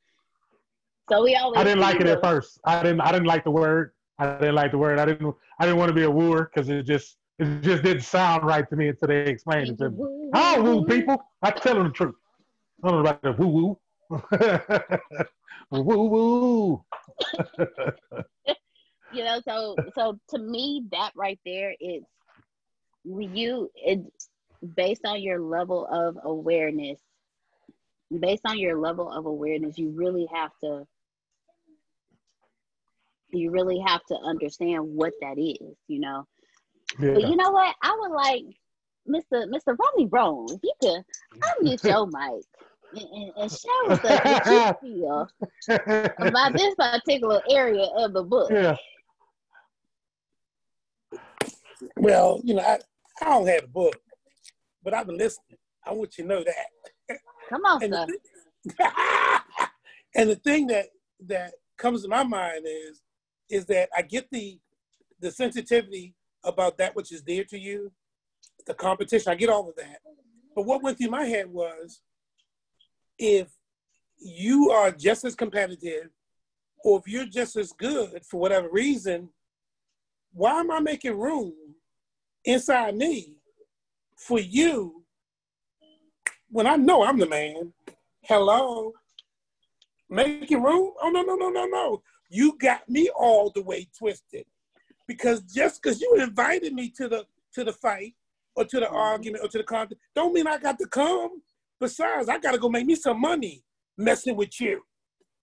So 1.12 1.22
we 1.22 1.34
always 1.34 1.60
I 1.60 1.64
didn't 1.64 1.80
like 1.80 2.00
it 2.00 2.06
at 2.06 2.22
first. 2.22 2.58
I 2.64 2.82
didn't. 2.82 3.02
I 3.02 3.12
didn't 3.12 3.26
like 3.26 3.44
the 3.44 3.50
word. 3.50 3.92
I 4.18 4.38
didn't 4.38 4.54
like 4.54 4.70
the 4.70 4.78
word. 4.78 4.98
I 4.98 5.04
didn't. 5.04 5.34
I 5.60 5.66
didn't 5.66 5.78
want 5.78 5.90
to 5.90 5.94
be 5.94 6.04
a 6.04 6.10
wooer 6.10 6.50
because 6.52 6.70
it 6.70 6.84
just 6.84 7.18
it 7.38 7.60
just 7.60 7.82
didn't 7.82 8.02
sound 8.02 8.44
right 8.44 8.66
to 8.70 8.76
me 8.76 8.88
until 8.88 9.08
they 9.08 9.26
explained 9.26 9.68
it 9.68 9.78
to 9.78 9.90
me. 9.90 10.30
I 10.32 10.56
don't 10.56 10.64
woo, 10.64 10.86
people. 10.86 11.22
I 11.42 11.50
tell 11.50 11.74
them 11.74 11.88
the 11.88 11.90
truth. 11.90 12.14
I 12.82 12.88
don't 12.88 13.02
know 13.02 13.10
about 13.10 13.22
the 13.22 13.32
woo 13.32 13.78
woo. 14.10 14.18
woo 15.70 16.08
woo. 16.08 16.84
You 19.14 19.24
know, 19.24 19.42
so 19.46 19.76
so 19.94 20.18
to 20.30 20.38
me, 20.38 20.84
that 20.90 21.10
right 21.14 21.38
there 21.44 21.74
is 21.78 22.02
you 23.04 23.70
it's 23.74 24.30
based 24.74 25.04
on 25.04 25.20
your 25.20 25.38
level 25.38 25.86
of 25.92 26.16
awareness. 26.24 26.98
Based 28.18 28.40
on 28.46 28.58
your 28.58 28.78
level 28.78 29.12
of 29.12 29.26
awareness, 29.26 29.76
you 29.76 29.90
really 29.90 30.26
have 30.32 30.52
to 30.64 30.86
you 33.32 33.50
really 33.50 33.78
have 33.86 34.04
to 34.06 34.14
understand 34.16 34.82
what 34.84 35.12
that 35.20 35.38
is, 35.38 35.76
you 35.88 36.00
know. 36.00 36.26
Yeah. 37.00 37.14
But 37.14 37.22
you 37.28 37.36
know 37.36 37.50
what? 37.50 37.74
I 37.82 37.96
would 38.00 38.12
like 38.12 38.44
Mr. 39.08 39.46
Mr. 39.48 39.76
Romney 39.78 40.06
Brown, 40.06 40.46
if 40.50 40.60
you 40.62 40.72
could 40.80 41.02
unmute 41.60 41.84
your 41.84 42.06
mic 42.06 42.44
and, 42.94 43.10
and, 43.10 43.32
and 43.36 43.50
share 43.50 43.72
with 43.86 44.04
us 44.04 44.20
what 44.24 44.82
you 44.82 44.90
feel 44.98 45.28
about 46.18 46.52
this 46.56 46.74
particular 46.74 47.40
area 47.50 47.86
of 47.96 48.12
the 48.12 48.22
book. 48.22 48.50
yeah. 48.50 48.76
Well, 51.96 52.40
you 52.44 52.54
know, 52.54 52.62
I, 52.62 52.78
I 53.20 53.24
don't 53.24 53.46
have 53.48 53.64
a 53.64 53.68
book, 53.68 53.96
but 54.84 54.94
I've 54.94 55.06
been 55.06 55.18
listening. 55.18 55.58
I 55.84 55.92
want 55.92 56.16
you 56.16 56.24
to 56.24 56.28
know 56.28 56.44
that. 56.44 57.18
Come 57.48 57.64
on, 57.64 57.82
And 57.82 57.92
sir. 57.92 58.06
the, 58.06 58.72
thi- 58.78 59.64
and 60.14 60.30
the 60.30 60.36
thing 60.36 60.68
that 60.68 60.86
that 61.26 61.54
comes 61.76 62.02
to 62.02 62.08
my 62.08 62.22
mind 62.22 62.64
is 62.66 63.02
is 63.50 63.66
that 63.66 63.88
I 63.96 64.02
get 64.02 64.28
the 64.30 64.58
the 65.20 65.30
sensitivity 65.30 66.14
about 66.44 66.76
that 66.78 66.96
which 66.96 67.12
is 67.12 67.22
dear 67.22 67.44
to 67.44 67.58
you, 67.58 67.92
the 68.66 68.74
competition. 68.74 69.30
I 69.30 69.36
get 69.36 69.50
all 69.50 69.68
of 69.68 69.76
that. 69.76 69.98
But 70.54 70.66
what 70.66 70.82
went 70.82 70.98
through 70.98 71.10
my 71.10 71.24
head 71.24 71.46
was 71.48 72.00
if 73.18 73.48
you 74.18 74.70
are 74.70 74.90
just 74.90 75.24
as 75.24 75.34
competitive 75.34 76.10
or 76.84 76.98
if 76.98 77.10
you're 77.10 77.26
just 77.26 77.56
as 77.56 77.72
good 77.72 78.24
for 78.24 78.40
whatever 78.40 78.68
reason, 78.70 79.28
why 80.32 80.60
am 80.60 80.70
I 80.70 80.80
making 80.80 81.18
room 81.18 81.52
inside 82.44 82.96
me 82.96 83.36
for 84.16 84.40
you 84.40 85.04
when 86.50 86.66
I 86.66 86.76
know 86.76 87.04
I'm 87.04 87.18
the 87.18 87.28
man? 87.28 87.72
Hello? 88.22 88.92
Making 90.08 90.62
room? 90.62 90.92
Oh, 91.00 91.10
no, 91.10 91.22
no, 91.22 91.34
no, 91.34 91.48
no, 91.48 91.66
no. 91.66 92.02
You 92.32 92.56
got 92.56 92.88
me 92.88 93.10
all 93.10 93.50
the 93.54 93.62
way 93.62 93.86
twisted. 93.96 94.46
Because 95.06 95.42
just 95.42 95.82
because 95.82 96.00
you 96.00 96.16
invited 96.18 96.72
me 96.72 96.88
to 96.96 97.06
the 97.06 97.26
to 97.54 97.62
the 97.62 97.74
fight 97.74 98.14
or 98.56 98.64
to 98.64 98.80
the 98.80 98.86
mm-hmm. 98.86 98.96
argument 98.96 99.44
or 99.44 99.48
to 99.48 99.58
the 99.58 99.64
contest, 99.64 100.00
don't 100.14 100.32
mean 100.32 100.46
I 100.46 100.56
got 100.56 100.78
to 100.78 100.86
come. 100.86 101.42
Besides, 101.78 102.30
I 102.30 102.38
got 102.38 102.52
to 102.52 102.58
go 102.58 102.70
make 102.70 102.86
me 102.86 102.94
some 102.94 103.20
money 103.20 103.62
messing 103.98 104.34
with 104.34 104.58
you. 104.58 104.80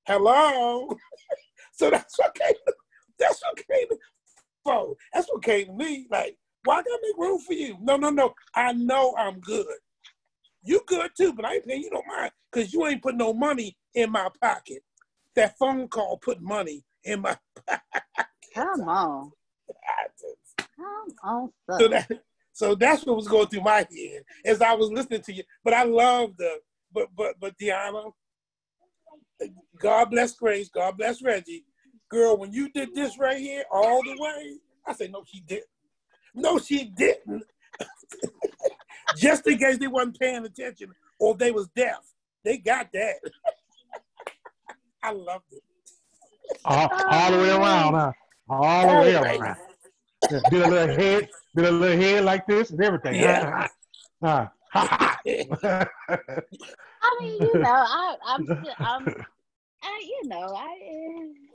Hello? 0.08 0.90
so 1.74 1.92
that's 1.92 2.20
okay. 2.20 2.56
That's 3.20 3.40
what 3.44 3.60
okay. 3.60 3.86
For. 4.64 4.96
That's 5.14 5.30
okay 5.36 5.66
to 5.66 5.74
me. 5.74 6.08
Like, 6.10 6.38
why 6.64 6.76
I 6.76 6.82
gotta 6.82 7.00
make 7.04 7.18
room 7.18 7.40
for 7.40 7.54
you? 7.54 7.78
No, 7.82 7.98
no, 7.98 8.10
no. 8.10 8.34
I 8.56 8.74
know 8.74 9.14
I'm 9.16 9.40
good. 9.42 9.68
You 10.64 10.82
good 10.88 11.12
too, 11.16 11.34
but 11.34 11.46
I 11.46 11.56
ain't 11.56 11.68
paying 11.68 11.84
you 11.84 11.92
no 11.92 12.02
mind 12.08 12.32
because 12.52 12.74
you 12.74 12.88
ain't 12.88 13.04
put 13.04 13.16
no 13.16 13.32
money 13.32 13.78
in 13.94 14.12
my 14.12 14.30
pocket. 14.42 14.82
That 15.40 15.58
phone 15.58 15.88
call 15.88 16.18
put 16.18 16.42
money 16.42 16.84
in 17.06 17.22
my 17.22 17.38
Come 18.54 18.82
on. 18.90 19.32
Come 20.76 21.16
on, 21.24 21.50
So 21.80 21.88
that 21.88 22.12
so 22.52 22.76
that's 22.76 23.06
what 23.06 23.16
was 23.16 23.30
going 23.30 23.48
through 23.48 23.62
my 23.62 23.78
head 23.90 24.24
as 24.44 24.62
I 24.62 24.74
was 24.74 24.92
listening 24.92 25.22
to 25.22 25.34
you. 25.34 25.44
But 25.64 25.74
I 25.74 25.84
love 25.84 26.36
the 26.36 26.60
but 26.94 27.08
but 27.16 27.36
but 27.40 27.58
Deanna, 27.58 28.12
God 29.80 30.10
bless 30.12 30.34
Grace, 30.34 30.68
God 30.68 30.98
bless 30.98 31.22
Reggie. 31.22 31.64
Girl, 32.10 32.36
when 32.36 32.52
you 32.52 32.70
did 32.70 32.94
this 32.94 33.18
right 33.18 33.38
here 33.38 33.64
all 33.72 34.04
the 34.04 34.18
way, 34.20 34.58
I 34.86 34.92
said, 34.92 35.10
no, 35.10 35.24
she 35.26 35.40
didn't. 35.40 35.68
No, 36.36 36.60
she 36.60 36.84
didn't. 36.84 37.46
Just 39.16 39.48
in 39.48 39.58
case 39.58 39.78
they 39.78 39.88
wasn't 39.88 40.20
paying 40.20 40.44
attention 40.44 40.94
or 41.18 41.34
they 41.36 41.52
was 41.52 41.70
deaf. 41.70 42.02
They 42.44 42.58
got 42.58 42.92
that. 42.92 43.20
I 45.04 45.12
loved 45.12 45.46
it. 45.52 45.64
All, 46.66 46.90
all 47.10 47.32
the 47.32 47.38
way 47.38 47.50
around, 47.50 47.94
huh? 47.94 48.12
All 48.50 48.88
the 48.88 49.02
way 49.02 49.16
around. 49.16 49.56
Yeah, 50.32 50.40
Did 50.50 50.62
a 50.62 50.68
little 50.68 50.96
head, 50.98 51.30
did 51.56 51.66
a 51.66 51.72
little 51.72 51.98
head 51.98 52.26
like 52.26 52.46
this 52.48 52.70
and 52.72 52.82
everything. 52.84 53.16
Yeah. 53.16 53.68
Huh? 54.22 54.48
Huh. 54.74 55.16
I 57.02 57.18
mean, 57.22 57.42
you 57.42 57.60
know, 57.62 57.70
I, 57.70 58.16
I'm, 58.26 58.44
still, 58.44 58.74
I'm, 58.82 59.08
I, 59.82 60.02
you 60.04 60.28
know, 60.28 60.54
I 60.54 60.78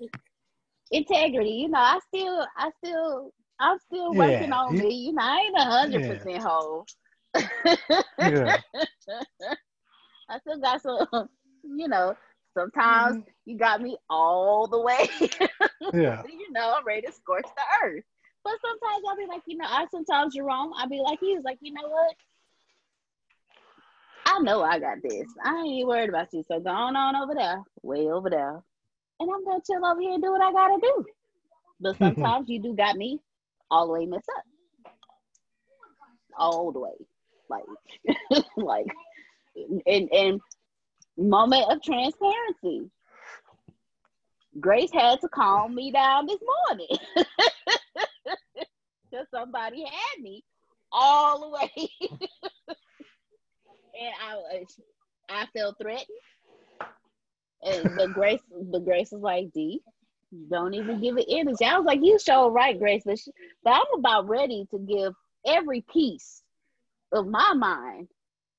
uh, 0.02 0.07
integrity. 0.90 1.50
You 1.50 1.68
know, 1.68 1.78
I 1.78 1.98
still, 2.09 2.46
I 2.57 2.70
still, 2.83 3.33
I'm 3.61 3.78
still 3.78 4.14
working 4.14 4.48
Yeah. 4.48 4.57
on 4.57 4.78
me. 4.78 4.94
You 4.94 5.12
know, 5.12 5.22
I 5.22 5.38
ain't 5.40 5.57
a 5.59 5.64
hundred 5.64 6.07
percent 6.07 6.42
whole. 6.42 6.87
yeah. 8.18 8.57
I 10.30 10.38
still 10.38 10.59
got 10.61 10.80
some, 10.83 11.28
you 11.62 11.88
know. 11.88 12.16
Sometimes 12.55 13.17
Mm-hmm. 13.17 13.31
you 13.47 13.59
got 13.59 13.83
me 13.83 13.97
all 14.11 14.67
the 14.69 14.81
way. 14.81 15.09
Yeah. 15.93 16.25
you 16.25 16.53
know, 16.53 16.75
I'm 16.77 16.85
ready 16.87 17.03
to 17.03 17.12
scorch 17.12 17.47
the 17.57 17.87
earth. 17.87 18.05
But 18.45 18.55
sometimes 18.61 19.05
I'll 19.09 19.17
be 19.17 19.27
like, 19.27 19.43
you 19.47 19.57
know, 19.59 19.67
I 19.69 19.87
sometimes 19.90 20.35
you're 20.35 20.47
wrong. 20.47 20.73
I'll 20.77 20.88
be 20.88 21.01
like, 21.01 21.19
he's 21.21 21.45
like, 21.45 21.59
you 21.61 21.73
know 21.73 21.88
what? 21.88 22.14
I 24.27 24.38
know 24.40 24.62
I 24.62 24.79
got 24.79 24.99
this. 25.03 25.29
I 25.45 25.57
ain't 25.61 25.69
even 25.69 25.88
worried 25.88 26.09
about 26.11 26.33
you. 26.33 26.43
So 26.43 26.61
go 26.61 26.71
on, 26.71 26.97
on 26.97 27.17
over 27.17 27.35
there, 27.35 27.62
way 27.83 28.09
over 28.09 28.31
there. 28.31 28.62
And 29.21 29.31
I'm 29.31 29.45
gonna 29.45 29.62
chill 29.67 29.85
over 29.85 30.01
here 30.01 30.14
and 30.14 30.23
do 30.23 30.33
what 30.33 30.43
I 30.43 30.53
gotta 30.53 30.79
do. 30.81 31.05
But 31.81 31.99
sometimes 31.99 32.49
you 32.49 32.61
do 32.61 32.75
got 32.75 32.97
me 32.97 33.21
all 33.71 33.87
the 33.87 33.93
way 33.93 34.07
messed 34.07 34.29
up. 34.37 34.45
All 36.38 36.73
the 36.73 36.81
way. 36.81 37.07
Like 37.49 37.64
like 38.57 38.87
and 39.87 40.09
and 40.12 40.40
moment 41.16 41.70
of 41.70 41.83
transparency. 41.83 42.90
Grace 44.61 44.92
had 44.92 45.20
to 45.20 45.29
calm 45.29 45.74
me 45.74 45.90
down 45.90 46.27
this 46.27 46.40
morning. 46.68 46.98
Because 49.11 49.29
somebody 49.33 49.85
had 49.85 50.20
me 50.20 50.42
all 50.90 51.40
the 51.40 51.48
way. 51.50 51.88
and 54.00 54.14
I 54.29 54.35
was 54.35 54.81
I 55.29 55.46
felt 55.57 55.77
threatened. 55.81 56.07
And 57.62 57.96
the 57.96 58.09
Grace 58.09 58.40
the 58.72 58.81
Grace 58.81 59.12
was 59.12 59.22
like, 59.22 59.53
D, 59.55 59.81
don't 60.50 60.74
even 60.74 61.00
give 61.00 61.16
it 61.16 61.27
energy. 61.29 61.64
I 61.64 61.79
was 61.79 61.87
like, 61.87 62.00
you 62.03 62.18
show 62.18 62.50
right, 62.50 62.77
Grace, 62.77 63.03
but, 63.05 63.18
she, 63.18 63.31
but 63.62 63.74
I'm 63.74 63.98
about 63.98 64.29
ready 64.29 64.66
to 64.72 64.79
give 64.79 65.14
every 65.46 65.83
piece 65.83 66.42
of 67.12 67.29
my 67.29 67.53
mind 67.55 68.09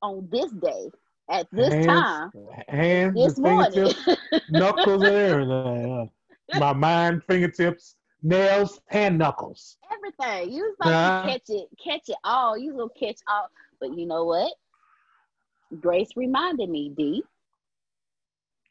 on 0.02 0.28
this 0.32 0.52
day 0.52 0.89
at 1.30 1.48
this 1.52 1.74
Hands, 1.74 1.86
time 1.86 2.32
hands, 2.68 3.16
this 3.16 3.40
morning. 3.40 3.94
knuckles, 4.50 5.04
and 5.04 5.16
everything. 5.16 6.10
huh? 6.52 6.60
My 6.60 6.74
mind, 6.74 7.24
fingertips, 7.28 7.96
nails, 8.22 8.80
and 8.90 9.18
knuckles. 9.18 9.78
Everything. 9.92 10.54
You 10.54 10.64
was 10.64 10.76
about 10.80 11.24
to 11.26 11.32
catch 11.32 11.50
it, 11.50 11.68
catch 11.84 12.10
it 12.10 12.18
all. 12.24 12.58
You 12.58 12.76
will 12.76 12.90
catch 12.90 13.20
all. 13.28 13.48
But 13.80 13.98
you 13.98 14.06
know 14.06 14.26
what? 14.26 14.54
Grace 15.80 16.10
reminded 16.16 16.70
me, 16.70 16.94
D. 16.96 17.24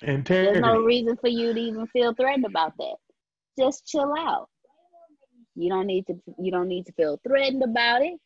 And 0.03 0.25
there's 0.25 0.61
no 0.61 0.83
reason 0.83 1.17
for 1.17 1.29
you 1.29 1.53
to 1.53 1.59
even 1.59 1.87
feel 1.89 2.15
threatened 2.15 2.47
about 2.47 2.77
that. 2.79 2.97
Just 3.59 3.87
chill 3.87 4.15
out. 4.19 4.49
You 5.55 5.71
don't 5.71 5.87
need 5.87 6.07
to. 6.09 6.15
You 6.39 6.51
don't 6.51 6.69
need 6.69 6.87
to 6.87 6.93
feel 6.93 7.21
threatened 7.27 7.63
about 7.63 8.03
it. 8.03 8.19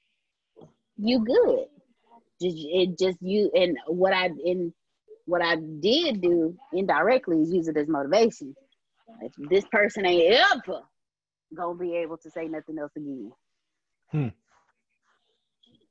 You 0.97 1.25
good. 1.25 1.67
Just 2.41 2.57
it 2.59 2.99
just 2.99 3.19
you 3.21 3.51
and 3.55 3.77
what 3.87 4.13
I 4.13 4.31
in 4.45 4.73
what 5.27 5.43
I 5.43 5.57
did 5.57 6.21
do 6.23 6.57
indirectly 6.73 7.43
is 7.43 7.53
use 7.53 7.69
it 7.69 7.77
as 7.77 7.89
motivation. 7.89 8.55
If 9.23 9.33
this 9.51 9.65
person 9.71 10.07
ain't 10.07 10.35
ever 10.35 10.83
gonna 11.55 11.79
be 11.79 11.97
able 11.97 12.17
to 12.19 12.31
say 12.31 12.47
nothing 12.47 12.79
else 12.79 12.93
again. 12.97 13.33
Hmm. 14.11 14.29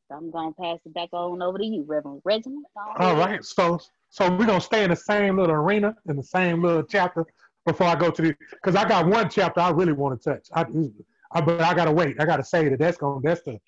So 0.08 0.16
I'm 0.16 0.32
gonna 0.32 0.54
pass 0.54 0.80
it 0.86 0.94
back 0.94 1.10
on 1.12 1.42
over 1.42 1.58
to 1.58 1.66
you, 1.66 1.84
Reverend 1.86 2.22
Reginald. 2.24 2.66
All 2.98 3.16
right. 3.16 3.44
So 3.44 3.80
so 4.10 4.30
we're 4.30 4.46
gonna 4.46 4.62
stay 4.62 4.84
in 4.84 4.90
the 4.90 4.96
same 4.96 5.38
little 5.38 5.56
arena 5.56 5.96
in 6.08 6.16
the 6.16 6.24
same 6.24 6.64
little 6.64 6.84
chapter 6.84 7.26
before 7.66 7.88
I 7.88 7.96
go 7.96 8.10
to 8.10 8.22
the 8.22 8.36
because 8.52 8.76
I 8.76 8.88
got 8.88 9.08
one 9.08 9.30
chapter 9.30 9.60
I 9.60 9.70
really 9.72 9.92
want 9.92 10.22
to 10.22 10.32
touch. 10.32 10.48
I, 10.54 10.66
I 11.34 11.42
but 11.42 11.62
I 11.62 11.74
gotta 11.74 11.92
wait. 11.92 12.16
I 12.20 12.26
gotta 12.26 12.44
say 12.44 12.70
that 12.70 12.80
that's 12.80 12.98
gonna 12.98 13.20
that's 13.22 13.42
the 13.42 13.60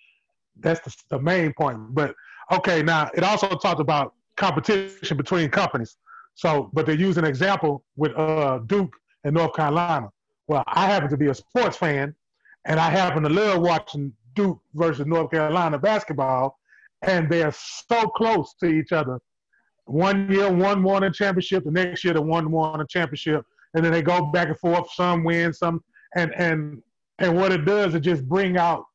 that's 0.59 0.79
the, 0.81 0.95
the 1.09 1.19
main 1.19 1.53
point. 1.53 1.93
But 1.93 2.15
okay, 2.51 2.81
now 2.83 3.09
it 3.13 3.23
also 3.23 3.49
talked 3.49 3.79
about 3.79 4.13
competition 4.35 5.17
between 5.17 5.49
companies. 5.49 5.97
So 6.35 6.69
but 6.73 6.85
they 6.85 6.93
use 6.93 7.17
an 7.17 7.25
example 7.25 7.83
with 7.95 8.17
uh 8.17 8.59
Duke 8.65 8.93
and 9.23 9.35
North 9.35 9.53
Carolina. 9.53 10.09
Well, 10.47 10.63
I 10.67 10.87
happen 10.87 11.09
to 11.09 11.17
be 11.17 11.27
a 11.27 11.33
sports 11.33 11.77
fan, 11.77 12.15
and 12.65 12.79
I 12.79 12.89
happen 12.89 13.23
to 13.23 13.29
love 13.29 13.61
watching 13.61 14.13
Duke 14.35 14.59
versus 14.73 15.05
North 15.05 15.31
Carolina 15.31 15.77
basketball, 15.77 16.57
and 17.01 17.29
they're 17.29 17.51
so 17.51 18.07
close 18.07 18.55
to 18.61 18.67
each 18.67 18.91
other. 18.91 19.19
One 19.85 20.31
year, 20.31 20.51
one 20.51 20.83
won 20.83 21.03
a 21.03 21.11
championship. 21.11 21.65
The 21.65 21.71
next 21.71 22.03
year, 22.03 22.13
the 22.13 22.21
one 22.21 22.51
won 22.51 22.79
a 22.79 22.87
championship, 22.87 23.43
and 23.73 23.83
then 23.83 23.91
they 23.91 24.01
go 24.01 24.27
back 24.27 24.47
and 24.47 24.57
forth. 24.57 24.91
Some 24.93 25.23
win, 25.23 25.51
some, 25.53 25.83
and 26.15 26.33
and 26.35 26.81
and 27.19 27.35
what 27.35 27.51
it 27.51 27.65
does, 27.65 27.95
it 27.95 27.99
just 27.99 28.27
bring 28.27 28.57
out, 28.57 28.85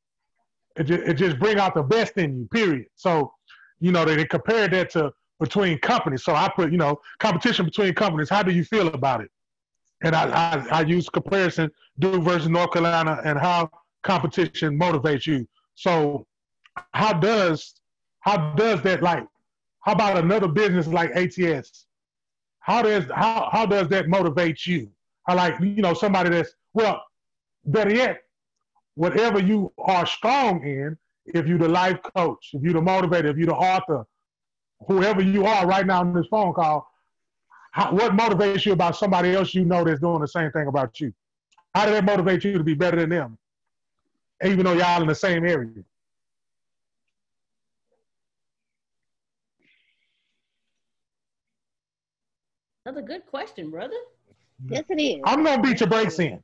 it 0.77 0.85
just, 0.85 1.03
it 1.03 1.15
just 1.15 1.39
bring 1.39 1.59
out 1.59 1.75
the 1.75 1.83
best 1.83 2.17
in 2.17 2.39
you. 2.39 2.49
Period. 2.53 2.87
So, 2.97 3.33
you 3.85 3.93
know, 3.93 4.05
they, 4.05 4.17
they 4.17 4.25
compared 4.25 4.73
that 4.73 4.91
to 4.91 5.13
between 5.41 5.79
companies. 5.79 6.25
So 6.25 6.35
I 6.35 6.51
put, 6.55 6.73
you 6.73 6.79
know, 6.79 7.01
competition 7.19 7.65
between 7.65 7.95
companies. 7.95 8.29
How 8.29 8.43
do 8.43 8.53
you 8.53 8.65
feel 8.65 8.89
about 8.89 9.21
it? 9.21 9.31
and 10.05 10.15
I, 10.15 10.25
I, 10.31 10.67
I 10.71 10.81
use 10.83 11.09
comparison 11.09 11.71
Duke 11.99 12.23
versus 12.23 12.49
North 12.49 12.73
Carolina 12.73 13.21
and 13.25 13.39
how 13.39 13.71
competition 14.03 14.79
motivates 14.79 15.27
you. 15.27 15.49
So 15.75 16.27
how 16.93 17.15
does 17.15 17.75
how 18.21 18.55
does 18.55 18.83
that 18.83 19.03
like 19.03 19.27
how 19.81 19.93
about 19.93 20.19
another 20.19 20.49
business 20.49 20.87
like 20.87 21.11
ATS? 21.15 21.87
How 22.61 22.83
does 22.83 23.05
how 23.15 23.49
how 23.51 23.67
does 23.67 23.89
that 23.89 24.09
motivate 24.09 24.67
you? 24.67 24.91
I 25.27 25.35
like 25.35 25.59
you 25.61 25.83
know 25.83 25.95
somebody 25.95 26.31
that's 26.31 26.55
well, 26.75 27.03
better 27.65 27.95
yet, 27.95 28.23
whatever 28.97 29.41
you 29.41 29.73
are 29.79 30.07
strong 30.07 30.63
in, 30.65 30.99
if 31.27 31.47
you're 31.47 31.59
the 31.59 31.69
life 31.69 31.99
coach, 32.17 32.51
if 32.53 32.63
you're 32.63 32.75
the 32.75 32.81
motivator, 32.81 33.27
if 33.27 33.37
you're 33.37 33.47
the 33.47 33.55
author, 33.55 34.05
whoever 34.87 35.23
you 35.23 35.47
are 35.47 35.67
right 35.67 35.87
now 35.87 36.03
in 36.03 36.13
this 36.13 36.27
phone 36.31 36.53
call, 36.53 36.91
how, 37.73 37.93
what 37.93 38.13
motivates 38.13 38.65
you 38.65 38.73
about 38.73 38.97
somebody 38.97 39.35
else 39.35 39.55
you 39.55 39.65
know 39.65 39.85
that's 39.85 40.01
doing 40.01 40.21
the 40.21 40.29
same 40.29 40.51
thing 40.53 40.67
about 40.67 41.01
you? 41.01 41.13
How 41.75 41.87
did 41.87 41.95
that 41.95 42.05
motivate 42.05 42.45
you 42.45 42.57
to 42.57 42.63
be 42.65 42.75
better 42.75 42.99
than 43.01 43.11
them, 43.11 43.39
even 44.45 44.65
though 44.65 44.75
y'all 44.75 45.03
in 45.03 45.09
the 45.09 45.15
same 45.15 45.45
area? 45.45 45.71
That's 52.85 52.99
a 52.99 53.03
good 53.03 53.27
question, 53.27 53.71
brother. 53.71 53.97
Yes, 54.69 54.85
it 54.91 55.01
is. 55.01 55.21
I'm 55.25 55.43
gonna 55.43 55.63
beat 55.63 55.81
your 55.81 55.89
brakes 55.89 56.19
in. 56.19 56.43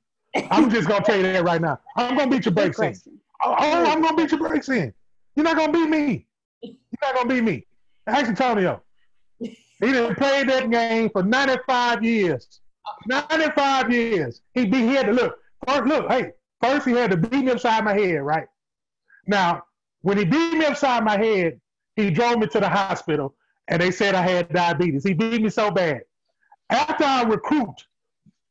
I'm 0.50 0.70
just 0.70 0.88
gonna 0.88 1.04
tell 1.04 1.16
you 1.16 1.22
that 1.24 1.44
right 1.44 1.60
now. 1.60 1.78
I'm 1.96 2.16
gonna 2.16 2.30
beat 2.30 2.46
your 2.46 2.54
Good 2.54 2.74
brakes 2.74 3.06
in. 3.06 3.20
Oh, 3.42 3.54
oh, 3.58 3.84
I'm 3.90 4.02
gonna 4.02 4.16
beat 4.16 4.30
your 4.30 4.40
brakes 4.40 4.68
in. 4.68 4.92
You're 5.34 5.44
not 5.44 5.56
gonna 5.56 5.72
beat 5.72 5.88
me. 5.88 6.26
You're 6.62 6.74
not 7.02 7.14
gonna 7.14 7.28
beat 7.28 7.44
me. 7.44 7.66
Ask 8.06 8.28
Antonio. 8.28 8.82
He 9.38 9.56
didn't 9.80 10.16
play 10.16 10.44
that 10.44 10.70
game 10.70 11.08
for 11.10 11.22
95 11.22 12.04
years. 12.04 12.60
95 13.06 13.90
years. 13.92 14.42
He 14.52 14.66
be 14.66 14.78
he 14.78 14.88
had 14.88 15.06
to 15.06 15.12
look. 15.12 15.38
First, 15.66 15.86
look, 15.86 16.10
hey, 16.10 16.32
first 16.62 16.86
he 16.86 16.92
had 16.92 17.10
to 17.10 17.16
beat 17.16 17.44
me 17.44 17.50
upside 17.50 17.84
my 17.84 17.94
head, 17.94 18.20
right? 18.22 18.46
Now, 19.26 19.62
when 20.02 20.18
he 20.18 20.24
beat 20.24 20.54
me 20.54 20.66
upside 20.66 21.04
my 21.04 21.16
head, 21.16 21.60
he 21.96 22.10
drove 22.10 22.38
me 22.38 22.46
to 22.48 22.60
the 22.60 22.68
hospital 22.68 23.34
and 23.68 23.80
they 23.80 23.90
said 23.90 24.14
I 24.14 24.22
had 24.22 24.52
diabetes. 24.52 25.04
He 25.04 25.14
beat 25.14 25.40
me 25.40 25.48
so 25.48 25.70
bad. 25.70 26.02
After 26.68 27.04
I 27.04 27.22
recruit 27.22 27.74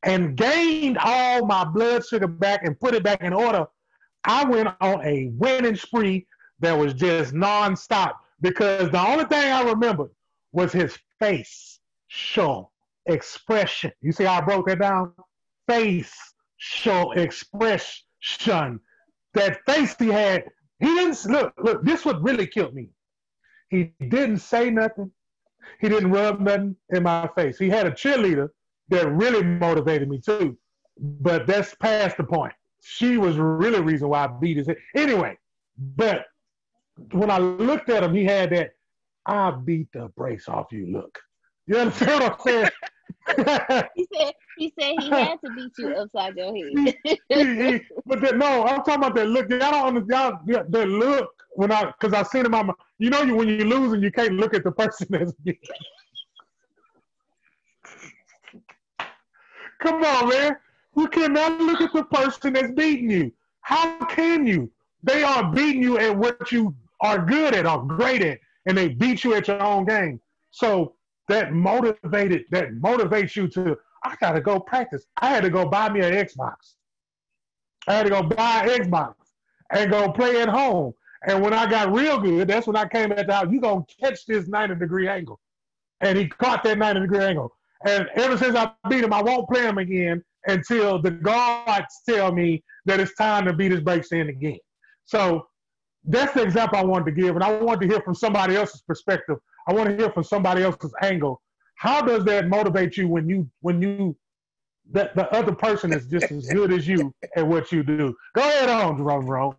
and 0.04 0.36
gained 0.36 0.98
all 0.98 1.46
my 1.46 1.64
blood 1.64 2.06
sugar 2.06 2.28
back 2.28 2.66
and 2.66 2.80
put 2.80 2.94
it 2.94 3.04
back 3.04 3.22
in 3.22 3.34
order, 3.34 3.66
I 4.24 4.46
went 4.46 4.70
on 4.82 5.06
a 5.06 5.32
winning 5.34 5.76
spree 5.76 6.28
that 6.60 6.78
was 6.78 6.94
just 6.94 7.34
nonstop 7.34 8.14
because 8.42 8.90
the 8.92 9.06
only 9.06 9.26
thing 9.26 9.52
I 9.52 9.64
remembered 9.64 10.12
was 10.52 10.72
his 10.72 10.98
face, 11.20 11.80
show, 12.08 12.72
expression. 13.06 13.92
You 14.02 14.12
see 14.12 14.26
how 14.26 14.40
I 14.40 14.42
broke 14.42 14.68
that 14.68 14.80
down? 14.80 15.14
Face, 15.68 16.14
show, 16.58 17.12
expression. 17.12 18.80
That 19.34 19.60
face 19.66 19.96
he 19.98 20.08
had, 20.08 20.46
he 20.80 20.88
didn't 20.88 21.26
look, 21.26 21.54
look, 21.62 21.84
this 21.84 22.06
what 22.06 22.22
really 22.24 22.48
killed 22.48 22.74
me. 22.74 22.90
He 23.70 23.94
didn't 24.00 24.40
say 24.40 24.70
nothing. 24.70 25.12
He 25.80 25.90
didn't 25.90 26.12
rub 26.12 26.40
nothing 26.40 26.76
in 26.90 27.04
my 27.04 27.30
face. 27.36 27.60
He 27.60 27.70
had 27.70 27.86
a 27.86 27.92
cheerleader 27.92 28.50
that 28.90 29.08
really 29.12 29.44
motivated 29.44 30.10
me 30.10 30.20
too. 30.20 30.58
But 30.98 31.46
that's 31.48 31.76
past 31.76 32.18
the 32.18 32.24
point. 32.24 32.54
She 32.82 33.18
was 33.18 33.38
really 33.38 33.78
the 33.78 33.84
reason 33.84 34.10
why 34.10 34.24
I 34.26 34.28
beat 34.28 34.58
his 34.58 34.68
head. 34.68 34.78
Anyway, 34.96 35.38
but 35.78 36.26
when 37.12 37.30
I 37.32 37.38
looked 37.38 37.90
at 37.90 38.04
him, 38.04 38.14
he 38.14 38.24
had 38.26 38.50
that 38.52 38.72
I 39.26 39.52
beat 39.52 39.92
the 39.94 40.10
brace 40.16 40.48
off 40.48 40.72
you 40.72 40.88
look. 40.88 41.18
You 41.68 41.78
understand 41.78 42.24
what 42.24 42.34
I'm 42.34 42.40
saying? 42.40 42.70
He 43.96 44.08
said 44.14 44.34
he 44.58 44.74
said 44.80 44.94
he 45.00 45.10
had 45.10 45.40
to 45.44 45.52
beat 45.56 45.72
you 45.78 45.94
upside 45.96 46.36
your 46.36 46.48
head. 46.48 46.96
He- 47.04 47.18
he- 47.30 47.82
but 48.06 48.22
that, 48.22 48.38
no, 48.38 48.64
I'm 48.66 48.78
talking 48.84 48.96
about 48.96 49.16
that 49.16 49.28
look. 49.28 49.50
Y'all 49.50 49.60
don't 49.60 49.88
understand 49.98 50.38
y'all- 50.48 50.66
that 50.70 50.88
look 50.88 51.30
when 51.52 51.72
I 51.72 51.86
because 51.86 52.14
I 52.14 52.24
seen 52.24 52.46
him 52.46 52.52
my. 52.52 52.70
You 52.98 53.10
know, 53.10 53.22
you 53.24 53.36
when 53.36 53.48
you're 53.50 53.66
losing, 53.68 54.02
you 54.02 54.12
can't 54.12 54.34
look 54.34 54.54
at 54.54 54.64
the 54.64 54.72
person 54.72 55.08
that's. 55.10 55.34
Come 59.82 60.04
on, 60.04 60.30
man. 60.30 60.58
You 60.96 61.08
cannot 61.08 61.60
look 61.62 61.82
at 61.82 61.94
the 61.94 62.04
person 62.04 62.54
that's 62.54 62.72
beating 62.72 63.10
you. 63.10 63.32
How 63.62 63.98
can 64.06 64.46
you? 64.46 64.72
They 65.04 65.24
are 65.24 65.52
beating 65.52 65.82
you 65.82 65.98
at 65.98 66.16
what 66.16 66.52
you 66.52 66.76
are 67.02 67.26
good 67.26 67.54
at 67.54 67.66
or 67.66 67.84
great 67.84 68.22
at, 68.22 68.40
and 68.66 68.78
they 68.78 68.90
beat 68.90 69.24
you 69.24 69.34
at 69.34 69.48
your 69.48 69.62
own 69.62 69.86
game. 69.86 70.20
So 70.52 70.96
that 71.28 71.54
motivated 71.54 72.46
that 72.52 72.72
motivates 72.74 73.36
you 73.36 73.48
to. 73.50 73.78
I 74.04 74.16
gotta 74.20 74.42
go 74.42 74.60
practice. 74.60 75.06
I 75.22 75.30
had 75.30 75.44
to 75.44 75.50
go 75.50 75.66
buy 75.66 75.90
me 75.90 76.02
an 76.02 76.14
Xbox. 76.14 76.76
I 77.88 77.94
had 77.94 78.04
to 78.04 78.10
go 78.10 78.24
buy 78.24 78.64
an 78.64 78.84
Xbox 78.84 79.16
and 79.72 79.92
go 79.92 80.12
play 80.12 80.42
at 80.42 80.50
home. 80.50 80.94
And 81.28 81.42
when 81.42 81.54
I 81.54 81.70
got 81.70 81.94
real 81.94 82.20
good, 82.20 82.48
that's 82.48 82.66
when 82.66 82.76
I 82.76 82.88
came 82.88 83.12
at 83.12 83.28
the 83.28 83.34
house. 83.34 83.48
You 83.52 83.62
gonna 83.62 83.86
catch 84.02 84.26
this 84.26 84.48
90 84.48 84.76
degree 84.76 85.08
angle. 85.08 85.40
And 86.02 86.18
he 86.18 86.28
caught 86.28 86.64
that 86.64 86.78
90 86.78 87.02
degree 87.02 87.20
angle. 87.20 87.54
And 87.86 88.10
ever 88.16 88.38
since 88.38 88.56
I 88.56 88.72
beat 88.90 89.04
him, 89.04 89.14
I 89.14 89.22
won't 89.22 89.48
play 89.48 89.62
him 89.62 89.78
again 89.78 90.24
until 90.48 91.02
the 91.02 91.12
guards 91.12 92.02
tell 92.08 92.32
me 92.32 92.64
that 92.86 93.00
it's 93.00 93.16
time 93.16 93.46
to 93.46 93.54
beat 93.54 93.72
his 93.72 93.82
brakes 93.82 94.12
in 94.12 94.30
again. 94.30 94.58
So 95.06 95.48
that's 96.06 96.34
the 96.34 96.42
example 96.42 96.78
I 96.78 96.84
wanted 96.84 97.06
to 97.06 97.12
give. 97.12 97.36
And 97.36 97.44
I 97.44 97.52
wanted 97.52 97.82
to 97.82 97.88
hear 97.88 98.02
from 98.02 98.16
somebody 98.16 98.56
else's 98.56 98.82
perspective. 98.82 99.38
I 99.68 99.74
want 99.74 99.90
to 99.90 99.98
hear 99.98 100.12
from 100.12 100.24
somebody 100.24 100.64
else's 100.64 100.94
angle. 101.02 101.42
How 101.76 102.02
does 102.02 102.24
that 102.26 102.48
motivate 102.48 102.98
you 102.98 103.08
when 103.08 103.30
you 103.30 103.50
when 103.62 103.82
you 103.82 104.16
that 104.92 105.16
the 105.16 105.32
other 105.34 105.54
person 105.54 105.94
is 105.94 106.08
just 106.08 106.32
as 106.32 106.48
good 106.50 106.74
as 106.74 106.88
you 106.88 107.14
at 107.36 107.46
what 107.46 107.72
you 107.72 107.84
do? 107.84 108.16
Go 108.36 108.42
ahead 108.42 108.70
on, 108.70 108.98
Jerome 108.98 109.26
Jerome. 109.26 109.56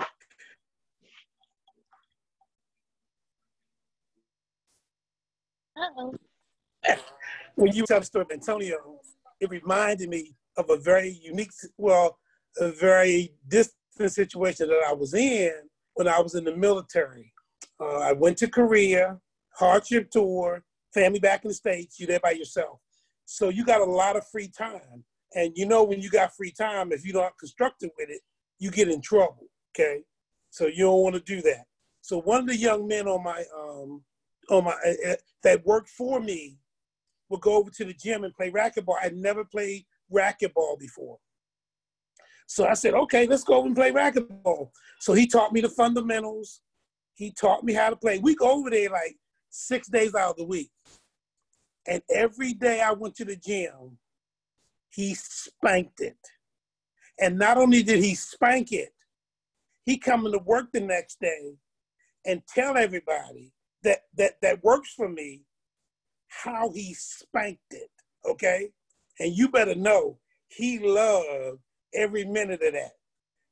Uh-oh. 5.76 6.14
when 7.54 7.72
you 7.74 7.84
tell 7.86 8.00
the 8.00 8.06
story 8.06 8.24
of 8.24 8.30
Antonio, 8.32 8.76
it 9.40 9.48
reminded 9.48 10.10
me 10.10 10.34
of 10.56 10.70
a 10.70 10.76
very 10.76 11.18
unique, 11.22 11.50
well, 11.78 12.18
a 12.58 12.70
very 12.70 13.34
distant 13.48 13.76
situation 14.12 14.68
that 14.68 14.84
I 14.86 14.92
was 14.92 15.14
in 15.14 15.52
when 15.94 16.08
I 16.08 16.20
was 16.20 16.34
in 16.34 16.44
the 16.44 16.56
military. 16.56 17.32
Uh, 17.80 17.98
I 17.98 18.12
went 18.12 18.36
to 18.38 18.48
Korea, 18.48 19.18
hardship 19.54 20.10
tour, 20.10 20.62
family 20.92 21.20
back 21.20 21.44
in 21.44 21.48
the 21.48 21.54
States, 21.54 21.98
you're 21.98 22.08
there 22.08 22.20
by 22.20 22.32
yourself. 22.32 22.80
So 23.26 23.48
you 23.48 23.64
got 23.64 23.80
a 23.80 23.84
lot 23.84 24.16
of 24.16 24.26
free 24.28 24.48
time. 24.48 25.04
And 25.34 25.52
you 25.56 25.66
know, 25.66 25.84
when 25.84 26.00
you 26.00 26.10
got 26.10 26.34
free 26.34 26.52
time, 26.52 26.92
if 26.92 27.04
you're 27.04 27.14
not 27.14 27.38
constructive 27.38 27.90
with 27.96 28.10
it, 28.10 28.20
you 28.58 28.70
get 28.70 28.88
in 28.88 29.00
trouble. 29.00 29.46
Okay. 29.74 30.02
So 30.50 30.66
you 30.66 30.84
don't 30.84 31.02
want 31.02 31.14
to 31.14 31.20
do 31.20 31.40
that. 31.42 31.64
So 32.02 32.20
one 32.20 32.40
of 32.40 32.46
the 32.46 32.56
young 32.56 32.88
men 32.88 33.06
on 33.06 33.22
my, 33.22 33.44
um, 33.56 34.02
on 34.50 34.64
my, 34.64 34.72
uh, 34.72 35.14
that 35.44 35.64
worked 35.64 35.90
for 35.90 36.18
me 36.18 36.58
would 37.28 37.40
go 37.40 37.54
over 37.54 37.70
to 37.70 37.84
the 37.84 37.94
gym 37.94 38.24
and 38.24 38.34
play 38.34 38.50
racquetball. 38.50 38.96
I'd 39.00 39.16
never 39.16 39.44
played 39.44 39.84
racquetball 40.12 40.78
before. 40.78 41.18
So 42.46 42.66
I 42.66 42.74
said, 42.74 42.94
okay, 42.94 43.26
let's 43.26 43.44
go 43.44 43.54
over 43.54 43.66
and 43.66 43.76
play 43.76 43.92
racquetball. 43.92 44.70
So 44.98 45.12
he 45.12 45.26
taught 45.26 45.52
me 45.52 45.60
the 45.60 45.68
fundamentals. 45.68 46.62
He 47.14 47.30
taught 47.30 47.62
me 47.62 47.72
how 47.72 47.90
to 47.90 47.96
play. 47.96 48.18
We 48.18 48.34
go 48.34 48.50
over 48.50 48.70
there 48.70 48.90
like 48.90 49.16
six 49.50 49.88
days 49.88 50.14
out 50.14 50.30
of 50.30 50.36
the 50.36 50.44
week. 50.44 50.70
And 51.86 52.02
every 52.12 52.54
day 52.54 52.80
I 52.80 52.92
went 52.92 53.14
to 53.16 53.24
the 53.24 53.36
gym, 53.36 53.98
he 54.90 55.14
spanked 55.14 56.00
it. 56.00 56.16
And 57.20 57.38
not 57.38 57.58
only 57.58 57.82
did 57.82 58.02
he 58.02 58.14
spank 58.14 58.72
it, 58.72 58.92
he 59.84 59.96
coming 59.98 60.32
to 60.32 60.38
work 60.38 60.66
the 60.72 60.80
next 60.80 61.20
day 61.20 61.54
and 62.26 62.42
tell 62.48 62.76
everybody 62.76 63.52
that 63.82 64.00
that 64.16 64.34
that 64.42 64.62
works 64.62 64.92
for 64.94 65.08
me 65.08 65.42
how 66.28 66.70
he 66.70 66.94
spanked 66.94 67.62
it. 67.70 67.90
Okay? 68.28 68.70
And 69.20 69.36
you 69.36 69.48
better 69.48 69.74
know 69.74 70.18
he 70.48 70.78
loved 70.78 71.60
every 71.94 72.24
minute 72.24 72.62
of 72.62 72.72
that. 72.72 72.92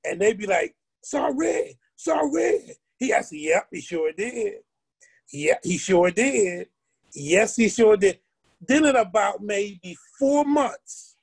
And 0.05 0.21
they'd 0.21 0.39
be 0.39 0.47
like, 0.47 0.75
sorry, 1.05 1.79
sorry. 1.95 2.77
He 2.97 3.13
I 3.13 3.21
said, 3.21 3.39
Yep, 3.39 3.69
he 3.71 3.81
sure 3.81 4.13
did. 4.13 4.55
Yeah, 5.33 5.59
he 5.63 5.77
sure 5.79 6.11
did. 6.11 6.69
Yes, 7.15 7.57
he 7.57 7.69
sure 7.69 7.97
did. 7.97 8.19
Then 8.67 8.87
in 8.87 8.97
about 8.97 9.43
maybe 9.43 9.97
four 10.19 10.45
months, 10.45 11.17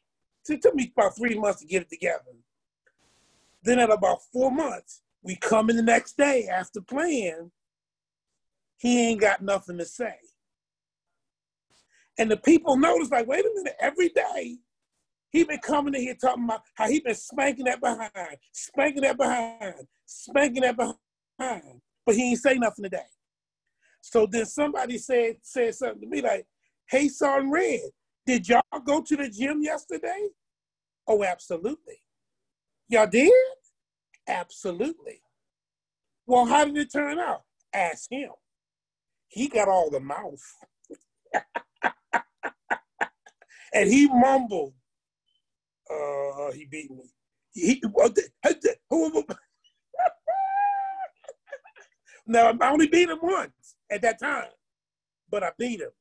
it 0.47 0.61
took 0.61 0.75
me 0.75 0.93
about 0.95 1.17
three 1.17 1.37
months 1.37 1.61
to 1.61 1.65
get 1.65 1.81
it 1.81 1.89
together. 1.89 2.21
Then 3.63 3.79
at 3.79 3.89
about 3.89 4.19
four 4.31 4.51
months, 4.51 5.01
we 5.23 5.35
come 5.35 5.71
in 5.71 5.75
the 5.75 5.81
next 5.81 6.17
day 6.17 6.47
after 6.47 6.81
playing, 6.81 7.51
he 8.77 9.07
ain't 9.07 9.21
got 9.21 9.41
nothing 9.41 9.79
to 9.79 9.85
say. 9.85 10.15
And 12.17 12.31
the 12.31 12.37
people 12.37 12.77
notice, 12.77 13.09
like, 13.11 13.27
wait 13.27 13.45
a 13.45 13.51
minute, 13.53 13.75
every 13.79 14.09
day 14.09 14.57
he 15.31 15.43
been 15.43 15.59
coming 15.59 15.93
in 15.93 16.01
here 16.01 16.15
talking 16.15 16.45
about 16.45 16.61
how 16.75 16.87
he 16.87 17.01
been 17.01 17.15
spanking 17.15 17.65
that 17.65 17.81
behind, 17.81 18.37
spanking 18.53 19.01
that 19.01 19.17
behind, 19.17 19.87
spanking 20.05 20.61
that 20.61 20.77
behind, 20.77 21.81
but 22.05 22.15
he 22.15 22.29
ain't 22.29 22.39
say 22.39 22.55
nothing 22.55 22.83
today. 22.83 23.03
So 23.99 24.27
then 24.31 24.45
somebody 24.45 24.97
said 24.97 25.37
said 25.41 25.75
something 25.75 26.01
to 26.01 26.07
me 26.07 26.21
like, 26.21 26.45
"Hey, 26.87 27.09
son, 27.09 27.51
Red, 27.51 27.81
did 28.25 28.47
y'all 28.47 28.61
go 28.85 29.01
to 29.01 29.17
the 29.17 29.29
gym 29.29 29.61
yesterday?" 29.61 30.29
Oh, 31.07 31.23
absolutely. 31.23 32.01
Y'all 32.87 33.07
did? 33.07 33.31
Absolutely. 34.27 35.21
Well, 36.27 36.45
how 36.45 36.65
did 36.65 36.77
it 36.77 36.91
turn 36.91 37.19
out? 37.19 37.43
Ask 37.73 38.11
him. 38.11 38.31
He 39.27 39.47
got 39.47 39.67
all 39.67 39.89
the 39.89 39.99
mouth. 39.99 40.41
and 43.73 43.89
he 43.89 44.07
mumbled, 44.07 44.73
uh, 45.91 46.51
he 46.51 46.65
beat 46.65 46.91
me. 46.91 47.03
He, 47.53 47.81
now, 52.27 52.53
I 52.59 52.71
only 52.71 52.87
beat 52.87 53.09
him 53.09 53.19
once 53.21 53.75
at 53.91 54.01
that 54.01 54.19
time, 54.19 54.49
but 55.29 55.43
I 55.43 55.51
beat 55.57 55.81
him. 55.81 55.91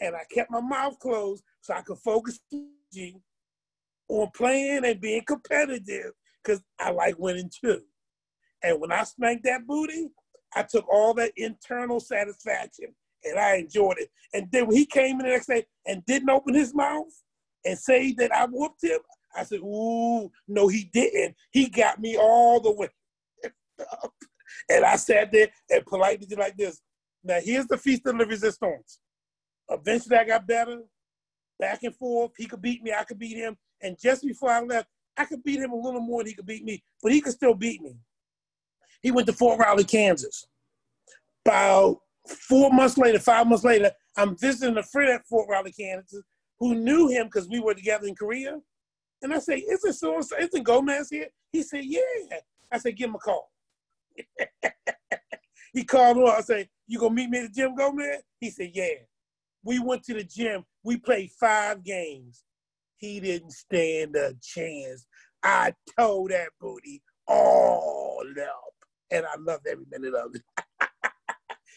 And 0.00 0.14
I 0.14 0.24
kept 0.32 0.50
my 0.50 0.60
mouth 0.60 0.98
closed 0.98 1.42
so 1.62 1.72
I 1.74 1.80
could 1.80 1.98
focus 1.98 2.38
on 4.08 4.30
playing 4.34 4.84
and 4.84 5.00
being 5.00 5.22
competitive 5.26 6.12
because 6.42 6.62
I 6.78 6.90
like 6.90 7.18
winning 7.18 7.50
too. 7.50 7.80
And 8.62 8.80
when 8.80 8.92
I 8.92 9.04
spanked 9.04 9.44
that 9.44 9.66
booty, 9.66 10.10
I 10.54 10.62
took 10.62 10.86
all 10.88 11.14
that 11.14 11.32
internal 11.36 12.00
satisfaction 12.00 12.94
and 13.28 13.38
I 13.38 13.56
enjoyed 13.56 13.98
it. 13.98 14.10
And 14.32 14.48
then 14.50 14.66
when 14.66 14.76
he 14.76 14.86
came 14.86 15.20
in 15.20 15.26
the 15.26 15.32
next 15.32 15.46
day 15.46 15.66
and 15.86 16.04
didn't 16.06 16.30
open 16.30 16.54
his 16.54 16.74
mouth 16.74 17.12
and 17.64 17.78
say 17.78 18.12
that 18.18 18.34
I 18.34 18.46
whooped 18.46 18.82
him, 18.82 18.98
I 19.34 19.44
said, 19.44 19.60
Ooh, 19.60 20.30
no, 20.48 20.68
he 20.68 20.90
didn't. 20.92 21.36
He 21.50 21.68
got 21.68 22.00
me 22.00 22.16
all 22.16 22.60
the 22.60 22.72
way. 22.72 22.88
and 24.70 24.84
I 24.84 24.96
sat 24.96 25.30
there 25.32 25.48
and 25.70 25.84
politely 25.86 26.26
did 26.26 26.38
like 26.38 26.56
this. 26.56 26.80
Now 27.22 27.38
here's 27.42 27.66
the 27.66 27.76
feast 27.78 28.06
of 28.06 28.18
the 28.18 28.26
resistance. 28.26 29.00
Eventually 29.68 30.16
I 30.16 30.24
got 30.24 30.46
better, 30.46 30.80
back 31.58 31.82
and 31.82 31.94
forth. 31.94 32.32
He 32.36 32.46
could 32.46 32.62
beat 32.62 32.82
me, 32.82 32.92
I 32.92 33.04
could 33.04 33.18
beat 33.18 33.36
him. 33.36 33.56
And 33.82 33.98
just 34.00 34.22
before 34.22 34.50
I 34.50 34.60
left, 34.60 34.88
I 35.16 35.24
could 35.24 35.42
beat 35.42 35.60
him 35.60 35.72
a 35.72 35.76
little 35.76 36.00
more 36.00 36.22
than 36.22 36.28
he 36.28 36.34
could 36.34 36.46
beat 36.46 36.64
me, 36.64 36.82
but 37.02 37.12
he 37.12 37.20
could 37.20 37.32
still 37.32 37.54
beat 37.54 37.82
me. 37.82 37.96
He 39.02 39.10
went 39.10 39.26
to 39.26 39.32
Fort 39.32 39.58
Riley, 39.58 39.84
Kansas. 39.84 40.46
About 41.44 42.00
four 42.28 42.72
months 42.72 42.98
later, 42.98 43.18
five 43.18 43.46
months 43.46 43.64
later, 43.64 43.90
I'm 44.16 44.36
visiting 44.36 44.76
a 44.78 44.82
friend 44.82 45.12
at 45.12 45.26
Fort 45.26 45.48
Riley, 45.48 45.72
Kansas, 45.72 46.22
who 46.58 46.74
knew 46.74 47.08
him 47.08 47.26
because 47.26 47.48
we 47.48 47.60
were 47.60 47.74
together 47.74 48.06
in 48.06 48.14
Korea. 48.14 48.58
And 49.22 49.32
I 49.32 49.38
say, 49.38 49.56
isn't 49.58 49.94
so 49.94 50.18
isn't 50.18 50.62
Gomez 50.62 51.10
here? 51.10 51.28
He 51.52 51.62
said, 51.62 51.84
yeah. 51.84 52.00
I 52.70 52.78
said, 52.78 52.96
give 52.96 53.08
him 53.08 53.16
a 53.16 53.18
call. 53.18 53.50
he 55.72 55.84
called 55.84 56.18
on. 56.18 56.28
I 56.28 56.40
said, 56.40 56.68
you 56.86 56.98
gonna 56.98 57.14
meet 57.14 57.30
me 57.30 57.38
at 57.38 57.52
the 57.52 57.60
gym, 57.60 57.74
Gomez? 57.74 58.22
He 58.40 58.50
said, 58.50 58.70
yeah. 58.74 58.94
We 59.64 59.78
went 59.78 60.04
to 60.04 60.14
the 60.14 60.24
gym. 60.24 60.64
We 60.82 60.98
played 60.98 61.30
five 61.40 61.82
games. 61.82 62.44
He 62.98 63.20
didn't 63.20 63.52
stand 63.52 64.16
a 64.16 64.34
chance. 64.42 65.06
I 65.42 65.74
told 65.98 66.30
that 66.30 66.48
booty 66.60 67.02
all 67.26 68.24
up, 68.40 68.74
and 69.10 69.26
I 69.26 69.36
loved 69.38 69.66
every 69.66 69.84
minute 69.90 70.14
of 70.14 70.34
it. 70.34 70.42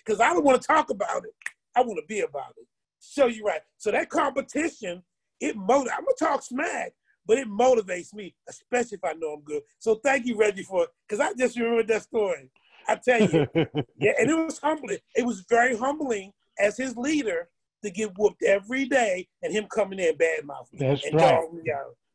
Because 0.09 0.21
I 0.21 0.33
don't 0.33 0.43
want 0.43 0.59
to 0.59 0.67
talk 0.67 0.89
about 0.89 1.23
it. 1.23 1.35
I 1.75 1.81
want 1.81 1.99
to 1.99 2.05
be 2.07 2.21
about 2.21 2.53
it. 2.57 2.65
Show 2.99 3.27
you 3.27 3.45
right. 3.45 3.61
So 3.77 3.91
that 3.91 4.09
competition, 4.09 5.03
it 5.39 5.55
motivates. 5.55 5.91
I'm 5.95 6.03
gonna 6.03 6.15
talk 6.17 6.41
smack, 6.41 6.93
but 7.27 7.37
it 7.37 7.47
motivates 7.47 8.11
me, 8.15 8.33
especially 8.49 8.97
if 8.97 9.03
I 9.03 9.13
know 9.13 9.33
I'm 9.33 9.41
good. 9.41 9.61
So 9.77 10.01
thank 10.03 10.25
you, 10.25 10.35
Reggie, 10.35 10.63
for 10.63 10.87
because 11.07 11.19
I 11.19 11.31
just 11.37 11.59
remembered 11.59 11.89
that 11.89 12.01
story. 12.01 12.49
I 12.87 12.95
tell 12.95 13.21
you, 13.21 13.45
yeah, 13.99 14.13
and 14.19 14.31
it 14.31 14.33
was 14.33 14.57
humbling. 14.57 14.97
It 15.15 15.27
was 15.27 15.45
very 15.47 15.77
humbling 15.77 16.31
as 16.57 16.75
his 16.75 16.97
leader 16.97 17.47
to 17.83 17.91
get 17.91 18.17
whooped 18.17 18.41
every 18.41 18.85
day 18.85 19.27
and 19.43 19.53
him 19.53 19.67
coming 19.71 19.99
in 19.99 20.17
bad 20.17 20.43
mouth. 20.43 20.69
That's 20.73 21.05
and 21.05 21.13
right. 21.21 21.45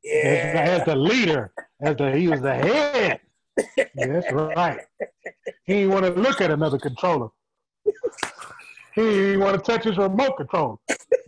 Yeah. 0.03 0.13
As, 0.13 0.81
as 0.81 0.85
the 0.85 0.97
leader, 0.97 1.53
as 1.81 1.95
the 1.95 2.11
he 2.11 2.27
was 2.27 2.41
the 2.41 2.55
head. 2.55 3.21
That's 3.95 4.33
right. 4.33 4.81
He 5.65 5.75
didn't 5.75 5.91
want 5.91 6.07
to 6.07 6.21
look 6.21 6.41
at 6.41 6.51
another 6.51 6.79
controller. 6.79 7.29
He 8.95 9.03
didn't 9.03 9.41
want 9.41 9.57
to 9.57 9.73
touch 9.73 9.85
his 9.85 9.99
remote 9.99 10.37
control. 10.37 10.81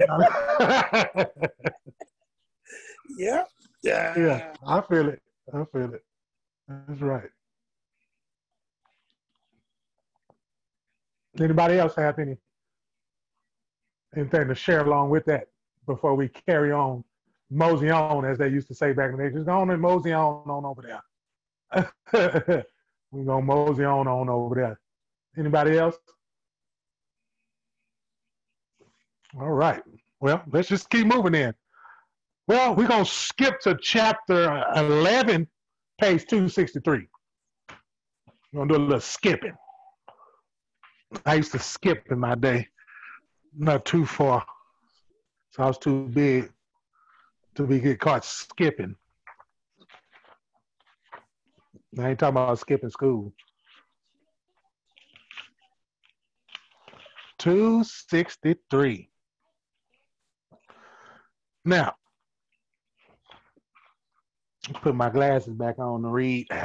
yeah. 3.18 3.42
Yeah. 3.82 4.18
Yeah. 4.18 4.52
I 4.66 4.80
feel 4.82 5.08
it. 5.08 5.20
I 5.52 5.64
feel 5.72 5.94
it. 5.94 6.02
That's 6.68 7.00
right. 7.00 7.28
Anybody 11.40 11.78
else 11.78 11.94
have 11.96 12.18
any 12.18 12.36
anything 14.16 14.48
to 14.48 14.54
share 14.54 14.84
along 14.84 15.10
with 15.10 15.24
that 15.26 15.48
before 15.86 16.14
we 16.14 16.28
carry 16.28 16.72
on, 16.72 17.04
mosey 17.50 17.90
on, 17.90 18.24
as 18.24 18.38
they 18.38 18.48
used 18.48 18.68
to 18.68 18.74
say 18.74 18.92
back 18.92 19.10
in 19.10 19.18
the 19.18 19.24
day. 19.24 19.34
Just 19.34 19.46
go 19.46 19.52
on 19.52 19.70
and 19.70 19.80
mosey 19.82 20.12
on 20.12 20.48
on 20.48 20.64
over 20.64 20.82
there. 20.82 21.02
We're 23.10 23.24
gonna 23.24 23.44
mosey 23.44 23.84
on 23.84 24.08
on 24.08 24.28
over 24.28 24.54
there. 24.54 24.80
Anybody 25.38 25.78
else? 25.78 25.96
All 29.38 29.52
right. 29.52 29.82
Well, 30.20 30.42
let's 30.50 30.68
just 30.68 30.88
keep 30.88 31.06
moving 31.06 31.34
in. 31.34 31.54
Well, 32.48 32.74
we're 32.74 32.88
gonna 32.88 33.04
skip 33.04 33.60
to 33.60 33.76
chapter 33.82 34.64
11, 34.76 35.46
page 36.00 36.24
263. 36.26 37.08
We're 38.52 38.60
gonna 38.60 38.68
do 38.68 38.76
a 38.76 38.82
little 38.82 39.00
skipping. 39.00 39.54
I 41.26 41.34
used 41.34 41.52
to 41.52 41.58
skip 41.58 42.06
in 42.10 42.18
my 42.18 42.34
day 42.34 42.68
not 43.56 43.84
too 43.84 44.06
far. 44.06 44.44
So 45.50 45.64
I 45.64 45.66
was 45.66 45.78
too 45.78 46.08
big 46.08 46.50
to 47.56 47.66
be 47.66 47.80
get 47.80 48.00
caught 48.00 48.24
skipping. 48.24 48.94
I 51.98 52.10
ain't 52.10 52.18
talking 52.18 52.36
about 52.36 52.58
skipping 52.58 52.90
school. 52.90 53.32
263. 57.38 59.10
Now, 61.66 61.94
put 64.82 64.94
my 64.94 65.10
glasses 65.10 65.52
back 65.52 65.80
on 65.80 66.02
to 66.02 66.08
read. 66.08 66.46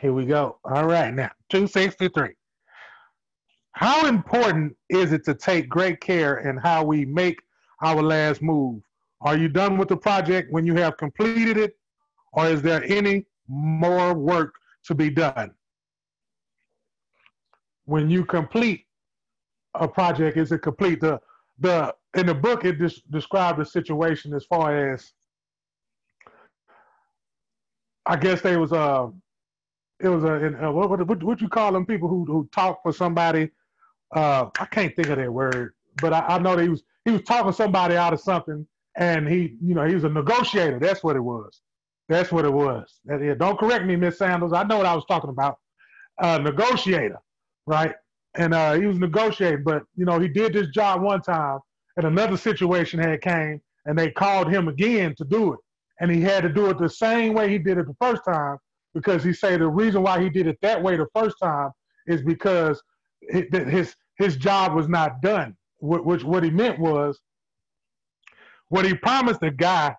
Here 0.00 0.12
we 0.14 0.24
go. 0.24 0.58
All 0.64 0.86
right, 0.86 1.12
now, 1.12 1.30
263. 1.50 2.30
How 3.72 4.06
important 4.06 4.74
is 4.88 5.12
it 5.12 5.22
to 5.26 5.34
take 5.34 5.68
great 5.68 6.00
care 6.00 6.38
in 6.48 6.56
how 6.56 6.82
we 6.82 7.04
make 7.04 7.42
our 7.82 8.02
last 8.02 8.40
move? 8.40 8.80
Are 9.20 9.36
you 9.36 9.48
done 9.48 9.76
with 9.76 9.88
the 9.88 9.98
project 9.98 10.50
when 10.50 10.64
you 10.64 10.76
have 10.76 10.96
completed 10.96 11.58
it, 11.58 11.76
or 12.32 12.46
is 12.46 12.62
there 12.62 12.84
any 12.84 13.26
more 13.48 14.14
work 14.14 14.54
to 14.84 14.94
be 14.94 15.10
done? 15.10 15.50
When 17.84 18.08
you 18.08 18.24
complete 18.24 18.86
a 19.74 19.86
project, 19.86 20.38
is 20.38 20.52
it 20.52 20.62
complete? 20.62 21.02
The 21.02 21.20
the 21.58 21.94
in 22.16 22.26
the 22.26 22.34
book 22.34 22.64
it 22.64 22.78
just 22.78 23.10
described 23.10 23.60
the 23.60 23.64
situation 23.64 24.34
as 24.34 24.44
far 24.44 24.92
as 24.92 25.12
I 28.06 28.16
guess 28.16 28.40
they 28.40 28.56
was 28.56 28.72
a 28.72 28.76
uh, 28.76 29.10
it 30.00 30.08
was 30.08 30.24
a, 30.24 30.28
a 30.62 30.72
what, 30.72 31.06
what 31.06 31.22
what 31.22 31.40
you 31.40 31.48
call 31.48 31.72
them 31.72 31.86
people 31.86 32.08
who 32.08 32.24
who 32.26 32.48
talk 32.52 32.82
for 32.82 32.92
somebody 32.92 33.50
uh, 34.14 34.48
I 34.58 34.66
can't 34.66 34.94
think 34.94 35.08
of 35.08 35.18
that 35.18 35.32
word, 35.32 35.74
but 36.00 36.12
I, 36.12 36.20
I 36.20 36.38
know 36.38 36.56
that 36.56 36.62
he 36.62 36.68
was 36.68 36.82
he 37.04 37.12
was 37.12 37.22
talking 37.22 37.52
somebody 37.52 37.96
out 37.96 38.12
of 38.12 38.20
something, 38.20 38.66
and 38.96 39.28
he, 39.28 39.56
you 39.62 39.74
know, 39.74 39.86
he 39.86 39.94
was 39.94 40.04
a 40.04 40.08
negotiator. 40.08 40.78
That's 40.78 41.02
what 41.02 41.16
it 41.16 41.20
was. 41.20 41.60
That's 42.08 42.32
what 42.32 42.44
it 42.44 42.52
was. 42.52 43.00
That, 43.04 43.22
yeah, 43.22 43.34
don't 43.34 43.58
correct 43.58 43.84
me, 43.84 43.96
Miss 43.96 44.18
Sanders. 44.18 44.52
I 44.52 44.62
know 44.64 44.76
what 44.78 44.86
I 44.86 44.94
was 44.94 45.04
talking 45.06 45.30
about. 45.30 45.58
Uh, 46.18 46.38
negotiator, 46.38 47.18
right? 47.66 47.94
And 48.36 48.52
uh, 48.52 48.74
he 48.74 48.86
was 48.86 48.98
negotiating, 48.98 49.64
but 49.64 49.82
you 49.96 50.04
know, 50.04 50.18
he 50.18 50.28
did 50.28 50.52
this 50.52 50.68
job 50.68 51.02
one 51.02 51.22
time, 51.22 51.58
and 51.96 52.06
another 52.06 52.36
situation 52.36 52.98
had 52.98 53.22
came, 53.22 53.60
and 53.86 53.98
they 53.98 54.10
called 54.10 54.52
him 54.52 54.68
again 54.68 55.14
to 55.16 55.24
do 55.24 55.54
it, 55.54 55.60
and 56.00 56.10
he 56.10 56.20
had 56.20 56.42
to 56.42 56.48
do 56.48 56.68
it 56.68 56.78
the 56.78 56.88
same 56.88 57.32
way 57.32 57.48
he 57.48 57.58
did 57.58 57.78
it 57.78 57.86
the 57.86 57.96
first 58.00 58.22
time 58.24 58.58
because 58.94 59.22
he 59.22 59.32
said 59.32 59.60
the 59.60 59.68
reason 59.68 60.02
why 60.02 60.20
he 60.20 60.28
did 60.28 60.46
it 60.46 60.58
that 60.62 60.82
way 60.82 60.96
the 60.96 61.06
first 61.14 61.36
time 61.42 61.70
is 62.06 62.22
because 62.22 62.82
his 63.28 63.94
his 64.16 64.36
job 64.36 64.74
was 64.74 64.88
not 64.88 65.20
done. 65.20 65.56
Which 65.80 66.24
what 66.24 66.42
he 66.42 66.50
meant 66.50 66.78
was, 66.78 67.20
what 68.68 68.86
he 68.86 68.94
promised 68.94 69.40
the 69.40 69.50
guy 69.50 69.94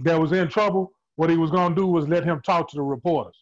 that 0.00 0.18
was 0.18 0.32
in 0.32 0.48
trouble, 0.48 0.92
what 1.16 1.30
he 1.30 1.36
was 1.36 1.50
going 1.50 1.74
to 1.74 1.80
do 1.80 1.86
was 1.86 2.08
let 2.08 2.24
him 2.24 2.40
talk 2.44 2.70
to 2.70 2.76
the 2.76 2.82
reporters. 2.82 3.36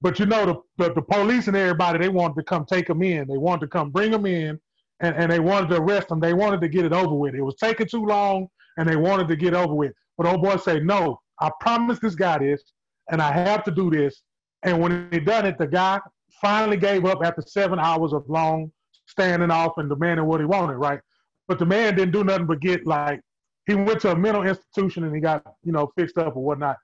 But 0.00 0.18
you 0.18 0.26
know, 0.26 0.46
the, 0.46 0.84
the, 0.84 0.94
the, 0.94 1.02
police 1.02 1.48
and 1.48 1.56
everybody, 1.56 1.98
they 1.98 2.08
wanted 2.08 2.34
to 2.36 2.42
come 2.42 2.66
take 2.66 2.88
him 2.88 3.02
in. 3.02 3.26
They 3.26 3.38
wanted 3.38 3.62
to 3.62 3.68
come 3.68 3.90
bring 3.90 4.12
him 4.12 4.26
in, 4.26 4.60
and, 5.00 5.16
and 5.16 5.32
they 5.32 5.40
wanted 5.40 5.70
to 5.70 5.80
arrest 5.80 6.10
him. 6.10 6.20
They 6.20 6.34
wanted 6.34 6.60
to 6.60 6.68
get 6.68 6.84
it 6.84 6.92
over 6.92 7.14
with. 7.14 7.34
It 7.34 7.42
was 7.42 7.56
taking 7.56 7.88
too 7.88 8.04
long, 8.04 8.48
and 8.76 8.88
they 8.88 8.96
wanted 8.96 9.28
to 9.28 9.36
get 9.36 9.54
over 9.54 9.74
with. 9.74 9.92
But 10.18 10.26
old 10.26 10.42
boy 10.42 10.56
said, 10.56 10.84
no, 10.84 11.20
I 11.40 11.50
promised 11.60 12.02
this 12.02 12.14
guy 12.14 12.38
this, 12.38 12.62
and 13.10 13.22
I 13.22 13.32
have 13.32 13.64
to 13.64 13.70
do 13.70 13.90
this. 13.90 14.22
And 14.62 14.80
when 14.80 15.08
he 15.12 15.20
done 15.20 15.46
it, 15.46 15.58
the 15.58 15.66
guy 15.66 16.00
finally 16.40 16.76
gave 16.76 17.04
up 17.04 17.20
after 17.24 17.42
seven 17.42 17.78
hours 17.78 18.12
of 18.12 18.28
long 18.28 18.70
standing 19.06 19.50
off 19.50 19.78
and 19.78 19.88
demanding 19.88 20.26
what 20.26 20.40
he 20.40 20.46
wanted, 20.46 20.76
right? 20.76 21.00
But 21.48 21.58
the 21.58 21.66
man 21.66 21.94
didn't 21.94 22.12
do 22.12 22.24
nothing 22.24 22.46
but 22.46 22.60
get 22.60 22.86
like 22.86 23.20
he 23.66 23.74
went 23.74 24.00
to 24.00 24.12
a 24.12 24.16
mental 24.16 24.42
institution 24.42 25.04
and 25.04 25.14
he 25.14 25.20
got 25.20 25.42
you 25.62 25.72
know 25.72 25.90
fixed 25.96 26.18
up 26.18 26.36
or 26.36 26.44
whatnot. 26.44 26.76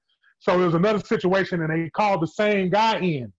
So 0.42 0.60
it 0.60 0.64
was 0.64 0.74
another 0.74 0.98
situation, 0.98 1.62
and 1.62 1.70
they 1.70 1.88
called 1.90 2.20
the 2.20 2.26
same 2.26 2.68
guy 2.68 2.98
in. 2.98 3.32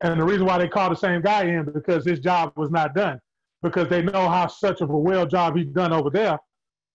And 0.00 0.20
the 0.20 0.24
reason 0.24 0.46
why 0.46 0.58
they 0.58 0.66
called 0.66 0.90
the 0.90 0.96
same 0.96 1.22
guy 1.22 1.44
in 1.44 1.64
because 1.64 2.04
his 2.04 2.18
job 2.18 2.52
was 2.56 2.72
not 2.72 2.92
done, 2.92 3.20
because 3.62 3.88
they 3.88 4.02
know 4.02 4.28
how 4.28 4.48
such 4.48 4.80
of 4.80 4.90
a 4.90 4.98
well 4.98 5.26
job 5.26 5.56
he's 5.56 5.68
done 5.68 5.92
over 5.92 6.10
there, 6.10 6.40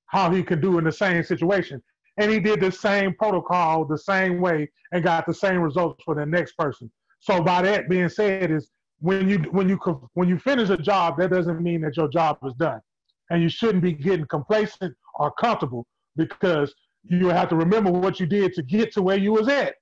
how 0.07 0.29
he 0.29 0.43
can 0.43 0.59
do 0.59 0.77
in 0.77 0.83
the 0.83 0.91
same 0.91 1.23
situation. 1.23 1.81
And 2.17 2.29
he 2.29 2.41
did 2.41 2.59
the 2.59 2.69
same 2.69 3.15
protocol 3.15 3.85
the 3.85 3.97
same 3.97 4.41
way 4.41 4.69
and 4.91 5.05
got 5.05 5.25
the 5.25 5.33
same 5.33 5.61
results 5.61 6.03
for 6.03 6.13
the 6.13 6.25
next 6.25 6.57
person. 6.57 6.91
So 7.21 7.41
by 7.41 7.61
that 7.61 7.87
being 7.87 8.09
said, 8.09 8.51
is 8.51 8.71
when 8.99 9.29
you 9.29 9.37
when 9.51 9.69
you 9.69 9.77
when 10.15 10.27
you 10.27 10.37
finish 10.37 10.69
a 10.69 10.77
job, 10.77 11.17
that 11.19 11.31
doesn't 11.31 11.61
mean 11.61 11.79
that 11.81 11.95
your 11.95 12.09
job 12.09 12.39
is 12.45 12.53
done, 12.55 12.81
and 13.29 13.41
you 13.41 13.47
shouldn't 13.47 13.83
be 13.83 13.93
getting 13.93 14.25
complacent 14.25 14.93
or 15.15 15.31
comfortable 15.31 15.85
because 16.17 16.75
you 17.03 17.27
have 17.29 17.49
to 17.49 17.55
remember 17.55 17.91
what 17.91 18.19
you 18.19 18.25
did 18.25 18.53
to 18.53 18.63
get 18.63 18.93
to 18.93 19.01
where 19.01 19.17
you 19.17 19.31
was 19.31 19.47
at. 19.47 19.75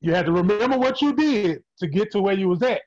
You 0.00 0.14
had 0.14 0.26
to 0.26 0.32
remember 0.32 0.78
what 0.78 1.02
you 1.02 1.12
did 1.12 1.62
to 1.78 1.86
get 1.86 2.10
to 2.12 2.22
where 2.22 2.34
you 2.34 2.48
was 2.48 2.62
at 2.62 2.80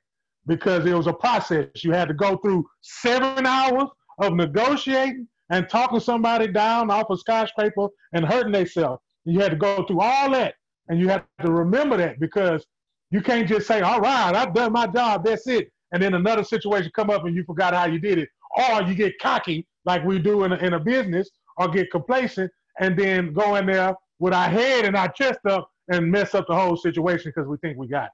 because 0.48 0.86
it 0.86 0.94
was 0.94 1.08
a 1.08 1.14
process. 1.14 1.68
You 1.84 1.92
had 1.92 2.08
to 2.08 2.14
go 2.14 2.38
through 2.38 2.66
seven 2.82 3.46
hours 3.46 3.90
of 4.20 4.34
negotiating 4.34 5.28
and 5.50 5.70
talking 5.70 6.00
somebody 6.00 6.48
down 6.48 6.90
off 6.90 7.10
a 7.10 7.18
skyscraper 7.18 7.88
and 8.14 8.26
hurting 8.26 8.52
themselves. 8.52 9.02
You 9.26 9.40
had 9.40 9.52
to 9.52 9.58
go 9.58 9.84
through 9.84 10.02
all 10.02 10.32
that, 10.32 10.56
and 10.90 11.00
you 11.00 11.08
have 11.10 11.26
to 11.42 11.52
remember 11.52 11.98
that 11.98 12.20
because 12.20 12.66
you 13.12 13.22
can't 13.22 13.48
just 13.48 13.68
say, 13.68 13.82
"All 13.82 14.02
right, 14.02 14.36
I've 14.36 14.54
done 14.54 14.74
my 14.74 14.88
job. 14.88 15.24
That's 15.24 15.48
it," 15.48 15.72
and 15.92 16.02
then 16.02 16.16
another 16.16 16.44
situation 16.44 16.92
come 16.96 17.10
up 17.10 17.26
and 17.26 17.36
you 17.36 17.44
forgot 17.44 17.74
how 17.74 17.86
you 17.86 18.00
did 18.00 18.18
it, 18.18 18.30
or 18.58 18.82
you 18.84 18.96
get 18.96 19.20
cocky 19.20 19.68
like 19.86 20.04
we 20.04 20.20
do 20.20 20.44
in 20.44 20.52
a, 20.52 20.56
in 20.58 20.74
a 20.74 20.80
business, 20.80 21.30
or 21.58 21.68
get 21.68 21.92
complacent 21.92 22.52
and 22.80 22.98
then 22.98 23.34
go 23.34 23.56
in 23.56 23.66
there 23.66 23.96
with 24.20 24.34
our 24.34 24.50
head 24.50 24.86
and 24.86 24.96
our 24.96 25.12
chest 25.12 25.40
up 25.50 25.70
and 25.90 26.10
mess 26.10 26.34
up 26.34 26.48
the 26.48 26.56
whole 26.56 26.78
situation 26.78 27.32
because 27.34 27.48
we 27.48 27.58
think 27.58 27.78
we 27.78 27.88
got 27.88 28.06
it. 28.06 28.12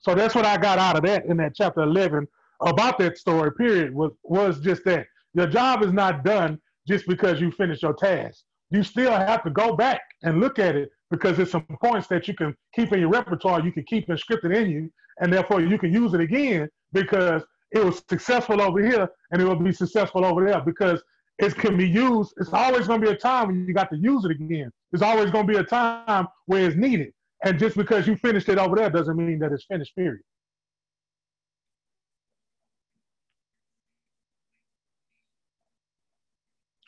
So 0.00 0.14
that's 0.14 0.34
what 0.34 0.46
I 0.46 0.56
got 0.56 0.78
out 0.78 0.96
of 0.96 1.02
that 1.02 1.26
in 1.26 1.36
that 1.38 1.54
chapter 1.54 1.82
11 1.82 2.26
about 2.60 2.98
that 2.98 3.18
story, 3.18 3.52
period, 3.52 3.94
was, 3.94 4.12
was 4.22 4.60
just 4.60 4.84
that. 4.84 5.06
Your 5.34 5.46
job 5.46 5.82
is 5.82 5.92
not 5.92 6.24
done 6.24 6.58
just 6.88 7.06
because 7.06 7.40
you 7.40 7.50
finish 7.50 7.82
your 7.82 7.92
task. 7.92 8.44
You 8.70 8.82
still 8.82 9.12
have 9.12 9.42
to 9.44 9.50
go 9.50 9.76
back 9.76 10.00
and 10.22 10.40
look 10.40 10.58
at 10.58 10.76
it 10.76 10.88
because 11.10 11.36
there's 11.36 11.50
some 11.50 11.66
points 11.82 12.08
that 12.08 12.26
you 12.26 12.34
can 12.34 12.54
keep 12.74 12.92
in 12.92 13.00
your 13.00 13.10
repertoire, 13.10 13.60
you 13.60 13.72
can 13.72 13.84
keep 13.84 14.08
scripted 14.08 14.56
in 14.56 14.70
you, 14.70 14.90
and 15.20 15.32
therefore 15.32 15.60
you 15.60 15.78
can 15.78 15.92
use 15.92 16.14
it 16.14 16.20
again 16.20 16.68
because 16.92 17.42
it 17.72 17.84
was 17.84 18.02
successful 18.08 18.60
over 18.60 18.84
here 18.84 19.08
and 19.30 19.42
it 19.42 19.44
will 19.44 19.56
be 19.56 19.72
successful 19.72 20.24
over 20.24 20.44
there 20.44 20.60
because 20.60 21.02
it 21.38 21.54
can 21.54 21.76
be 21.76 21.88
used. 21.88 22.32
It's 22.38 22.52
always 22.52 22.86
going 22.86 23.00
to 23.00 23.06
be 23.06 23.12
a 23.12 23.16
time 23.16 23.48
when 23.48 23.66
you 23.66 23.74
got 23.74 23.90
to 23.90 23.96
use 23.96 24.24
it 24.24 24.30
again. 24.30 24.70
There's 24.90 25.02
always 25.02 25.30
going 25.30 25.46
to 25.46 25.52
be 25.52 25.58
a 25.58 25.64
time 25.64 26.28
where 26.46 26.66
it's 26.66 26.76
needed. 26.76 27.12
And 27.44 27.58
just 27.58 27.76
because 27.76 28.06
you 28.06 28.16
finished 28.16 28.48
it 28.48 28.58
over 28.58 28.76
there 28.76 28.88
doesn't 28.88 29.16
mean 29.16 29.38
that 29.40 29.52
it's 29.52 29.64
finished, 29.64 29.94
period. 29.94 30.22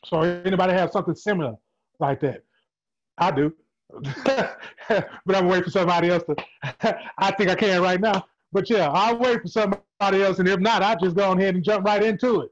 So 0.07 0.23
anybody 0.23 0.73
have 0.73 0.91
something 0.91 1.15
similar 1.15 1.55
like 2.01 2.21
that? 2.21 2.43
I 3.19 3.31
do. 3.31 3.53
but 4.25 5.37
I'm 5.37 5.49
waiting 5.49 5.65
for 5.65 5.71
somebody 5.71 6.11
else 6.11 6.23
to 6.25 6.37
I 7.19 7.31
think 7.33 7.51
I 7.51 7.55
can 7.55 7.83
right 7.83 8.01
now. 8.01 8.25
But 8.53 8.71
yeah, 8.71 8.91
I'll 8.91 9.19
wait 9.19 9.43
for 9.43 9.49
somebody 9.49 10.23
else 10.23 10.39
and 10.39 10.49
if 10.49 10.61
not, 10.61 10.83
I'll 10.83 10.99
just 10.99 11.17
go 11.17 11.33
ahead 11.33 11.55
and 11.55 11.65
jump 11.65 11.85
right 11.85 12.03
into 12.03 12.43
it. 12.43 12.51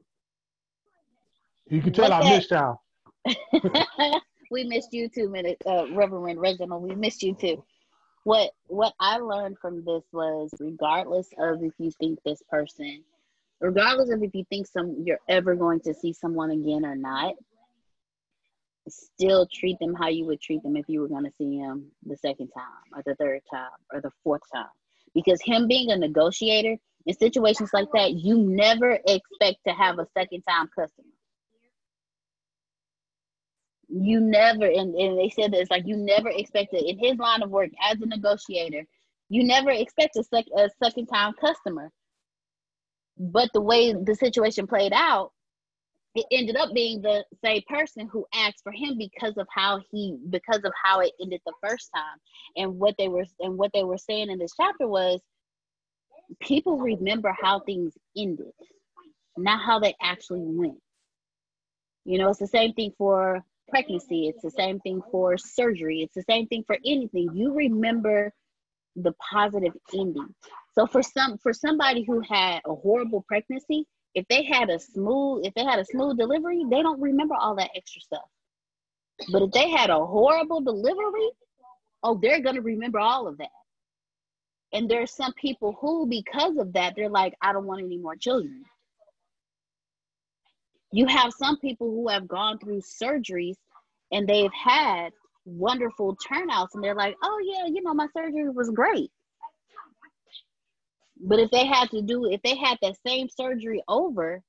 You 1.69 1.83
can 1.83 1.93
tell 1.93 2.13
I 2.13 2.37
missed 2.37 2.51
y'all. 2.51 2.81
we 4.51 4.65
missed 4.65 4.93
you 4.93 5.09
too, 5.09 5.29
minute, 5.29 5.59
uh, 5.67 5.87
Reverend 5.91 6.41
Reginald. 6.41 6.83
We 6.83 6.95
missed 6.95 7.23
you 7.23 7.35
too. 7.35 7.65
What 8.25 8.53
what 8.69 8.95
I 9.01 9.19
learned 9.19 9.59
from 9.59 9.85
this 9.85 10.05
was, 10.13 10.51
regardless 10.61 11.29
of 11.39 11.63
if 11.63 11.73
you 11.79 11.91
think 11.99 12.21
this 12.25 12.43
person, 12.49 13.03
regardless 13.61 14.11
of 14.11 14.23
if 14.23 14.35
you 14.35 14.45
think 14.49 14.67
some 14.67 15.03
you're 15.05 15.21
ever 15.29 15.55
going 15.55 15.81
to 15.81 15.95
see 15.95 16.13
someone 16.13 16.51
again 16.51 16.85
or 16.85 16.95
not, 16.95 17.35
still 18.89 19.49
treat 19.53 19.79
them 19.81 19.95
how 19.95 20.09
you 20.09 20.25
would 20.27 20.41
treat 20.41 20.63
them 20.63 20.77
if 20.77 20.89
you 20.89 21.01
were 21.01 21.09
going 21.09 21.25
to 21.25 21.33
see 21.37 21.57
him 21.57 21.87
the 22.05 22.17
second 22.17 22.49
time 22.49 22.65
or 22.95 23.03
the 23.05 23.15
third 23.17 23.41
time 23.53 23.71
or 23.93 24.01
the 24.01 24.11
fourth 24.23 24.43
time. 24.53 24.67
Because 25.15 25.41
him 25.43 25.67
being 25.67 25.91
a 25.91 25.97
negotiator 25.97 26.77
in 27.07 27.17
situations 27.17 27.71
like 27.73 27.89
that, 27.95 28.13
you 28.13 28.39
never 28.39 28.99
expect 29.07 29.59
to 29.67 29.73
have 29.73 29.99
a 29.99 30.07
second 30.17 30.43
time 30.43 30.69
customer 30.77 31.09
you 33.89 34.21
never 34.21 34.67
and, 34.67 34.95
and 34.95 35.19
they 35.19 35.29
said 35.29 35.53
that 35.53 35.61
it's 35.61 35.71
like 35.71 35.87
you 35.87 35.97
never 35.97 36.29
expected 36.29 36.83
in 36.83 36.99
his 36.99 37.17
line 37.19 37.43
of 37.43 37.51
work 37.51 37.71
as 37.91 38.01
a 38.01 38.07
negotiator 38.07 38.85
you 39.29 39.45
never 39.45 39.71
expect 39.71 40.17
a, 40.17 40.23
sec, 40.23 40.45
a 40.57 40.71
second 40.83 41.07
time 41.07 41.33
customer. 41.41 41.91
But 43.19 43.51
the 43.53 43.61
way 43.61 43.93
the 43.93 44.15
situation 44.15 44.67
played 44.67 44.93
out 44.93 45.33
it 46.15 46.25
ended 46.33 46.57
up 46.57 46.73
being 46.75 47.03
the 47.03 47.25
same 47.45 47.61
person 47.69 48.09
who 48.11 48.25
asked 48.33 48.63
for 48.63 48.73
him 48.73 48.97
because 48.97 49.37
of 49.37 49.47
how 49.55 49.81
he 49.91 50.17
because 50.31 50.63
of 50.65 50.73
how 50.83 51.01
it 51.01 51.13
ended 51.21 51.41
the 51.45 51.53
first 51.63 51.91
time. 51.95 52.19
And 52.57 52.79
what 52.79 52.95
they 52.99 53.09
were 53.09 53.27
and 53.41 53.59
what 53.59 53.71
they 53.75 53.85
were 53.85 53.99
saying 53.99 54.31
in 54.31 54.39
this 54.39 54.55
chapter 54.57 54.89
was 54.89 55.21
people 56.41 56.79
remember 56.79 57.35
how 57.41 57.61
things 57.61 57.93
ended 58.17 58.53
not 59.37 59.61
how 59.63 59.79
they 59.79 59.95
actually 60.01 60.43
went. 60.43 60.81
You 62.07 62.19
know 62.19 62.31
it's 62.31 62.39
the 62.39 62.47
same 62.47 62.73
thing 62.73 62.93
for 62.97 63.45
pregnancy. 63.69 64.29
It's 64.29 64.43
the 64.43 64.51
same 64.51 64.81
thing 64.81 65.03
for 65.11 65.37
surgery. 65.37 66.03
It's 66.03 66.15
the 66.15 66.25
same 66.29 66.47
thing 66.47 66.65
for 66.67 66.77
anything. 66.85 67.31
You 67.35 67.55
remember 67.55 68.33
the 68.97 69.13
positive 69.31 69.75
ending. 69.95 70.35
So 70.75 70.87
for 70.87 71.03
some 71.03 71.39
for 71.39 71.53
somebody 71.53 72.05
who 72.05 72.21
had 72.21 72.61
a 72.67 72.75
horrible 72.75 73.25
pregnancy, 73.29 73.87
if 74.15 74.27
they 74.29 74.45
had 74.45 74.71
a 74.71 74.79
smooth 74.79 75.45
if 75.47 75.55
they 75.55 75.65
had 75.65 75.79
a 75.79 75.85
smooth 75.85 76.19
delivery, 76.19 76.65
they 76.71 76.83
don't 76.83 77.01
remember 77.01 77.35
all 77.35 77.57
that 77.57 77.71
extra 77.75 78.01
stuff. 78.01 78.29
But 79.33 79.43
if 79.43 79.51
they 79.53 79.71
had 79.71 79.91
a 79.91 80.05
horrible 80.05 80.61
delivery, 80.61 81.31
oh, 82.03 82.19
they're 82.21 82.43
to 82.43 82.63
remember 82.63 82.99
all 82.99 83.27
of 83.27 83.39
that. 83.39 83.49
And 84.73 84.91
there's 84.91 85.15
some 85.15 85.33
people 85.35 85.77
who 85.81 86.07
because 86.07 86.57
of 86.59 86.73
that, 86.75 86.95
they're 86.97 87.09
like 87.09 87.35
I 87.41 87.53
don't 87.53 87.67
want 87.67 87.85
any 87.85 87.99
more 87.99 88.17
children 88.17 88.65
you 90.93 91.07
have 91.07 91.33
some 91.33 91.59
people 91.59 91.91
who 91.91 92.09
have 92.09 92.29
gone 92.29 92.59
through 92.59 92.81
surgeries 92.81 93.57
and 94.13 94.29
they've 94.29 94.53
had 94.53 95.11
wonderful 95.45 96.17
turnouts 96.17 96.75
and 96.75 96.83
they're 96.83 96.95
like 96.95 97.17
oh 97.23 97.39
yeah 97.45 97.67
you 97.67 97.83
know 97.83 97.95
my 97.95 98.07
surgery 98.17 98.49
was 98.49 98.71
great. 98.71 99.11
But 101.19 101.39
if 101.39 101.51
they 101.51 101.67
had 101.67 101.91
to 101.91 102.03
do 102.03 102.27
if 102.27 102.43
they 102.43 102.57
had 102.57 102.79
that 102.83 102.97
same 103.07 103.29
surgery 103.29 103.83
over 103.89 104.43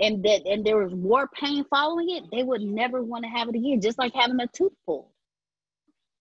and 0.00 0.22
that 0.24 0.46
and 0.46 0.64
there 0.64 0.76
was 0.76 0.94
more 0.94 1.28
pain 1.28 1.64
following 1.68 2.10
it 2.10 2.24
they 2.30 2.42
would 2.42 2.62
never 2.62 3.02
want 3.02 3.24
to 3.24 3.30
have 3.30 3.48
it 3.48 3.54
again 3.54 3.80
just 3.80 3.98
like 3.98 4.14
having 4.14 4.40
a 4.40 4.46
tooth 4.48 4.72
pulled. 4.86 5.08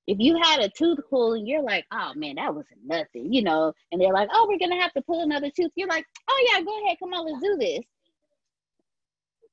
If 0.08 0.20
you 0.20 0.41
had 0.41 0.62
a 0.62 0.70
tooth 0.70 0.99
pulled 1.10 1.38
and 1.38 1.47
you're 1.47 1.62
like 1.62 1.86
oh 1.91 2.14
man 2.16 2.36
that 2.36 2.55
was 2.55 2.66
nothing 2.86 3.32
you 3.32 3.43
know 3.43 3.74
and 3.91 4.01
they're 4.01 4.14
like 4.14 4.30
oh 4.32 4.47
we're 4.49 4.60
gonna 4.60 4.82
have 4.82 4.93
to 4.93 5.01
pull 5.01 5.22
another 5.22 5.51
tooth 5.55 5.72
you're 5.76 5.89
like 5.89 6.05
oh 6.30 6.47
yeah 6.51 6.62
go 6.62 6.86
ahead 6.86 6.97
come 6.99 7.14
on 7.14 7.26
let's 7.26 7.43
do 7.43 7.58
this 7.58 7.84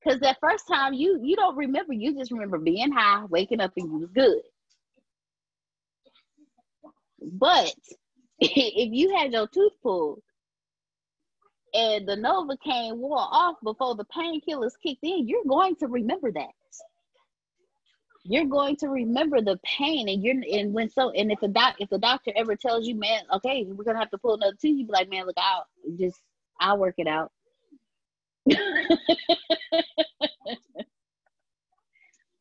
because 0.05 0.21
that 0.21 0.39
first 0.41 0.69
time 0.69 0.95
you 0.95 1.21
you 1.23 1.37
don't 1.37 1.57
remember, 1.57 1.93
you 1.93 2.15
just 2.17 2.33
remember 2.33 2.59
being 2.59 2.93
high, 2.93 3.25
waking 3.27 3.61
up, 3.61 3.73
and 3.77 3.91
you 3.91 3.99
was 3.99 4.11
good. 4.11 4.43
But 7.23 7.75
if 8.41 8.93
you 8.93 9.17
had 9.17 9.33
your 9.33 9.47
tooth 9.49 9.73
pulled 9.83 10.23
and 11.75 12.07
the 12.07 12.17
Novocaine 12.17 12.97
wore 12.97 13.19
off 13.19 13.57
before 13.63 13.97
the 13.97 14.05
painkillers 14.05 14.73
kicked 14.83 15.03
in, 15.03 15.29
you're 15.29 15.45
going 15.49 15.77
to 15.77 15.89
remember 15.89 16.31
that. 16.33 16.51
You're 18.25 18.47
going 18.47 18.77
to 18.77 18.89
remember 18.89 19.43
the 19.43 19.59
pain, 19.65 20.09
and 20.09 20.25
you're 20.25 20.37
and 20.51 20.73
when 20.73 20.89
so 20.91 21.11
and 21.11 21.31
if 21.31 21.43
a 21.43 21.49
doc 21.49 21.77
if 21.79 21.91
the 21.91 21.99
doctor 21.99 22.33
ever 22.37 22.57
tells 22.57 22.87
you, 22.87 22.95
man, 22.95 23.23
okay, 23.35 23.65
we're 23.69 23.85
gonna 23.85 23.99
have 23.99 24.11
to 24.13 24.19
pull 24.19 24.35
another 24.35 24.57
tooth, 24.61 24.79
you 24.79 24.87
be 24.87 24.93
like, 24.93 25.11
man, 25.11 25.27
look, 25.27 25.37
I'll 25.39 25.67
just 25.99 26.21
I'll 26.59 26.79
work 26.79 26.95
it 26.99 27.07
out. 27.07 27.33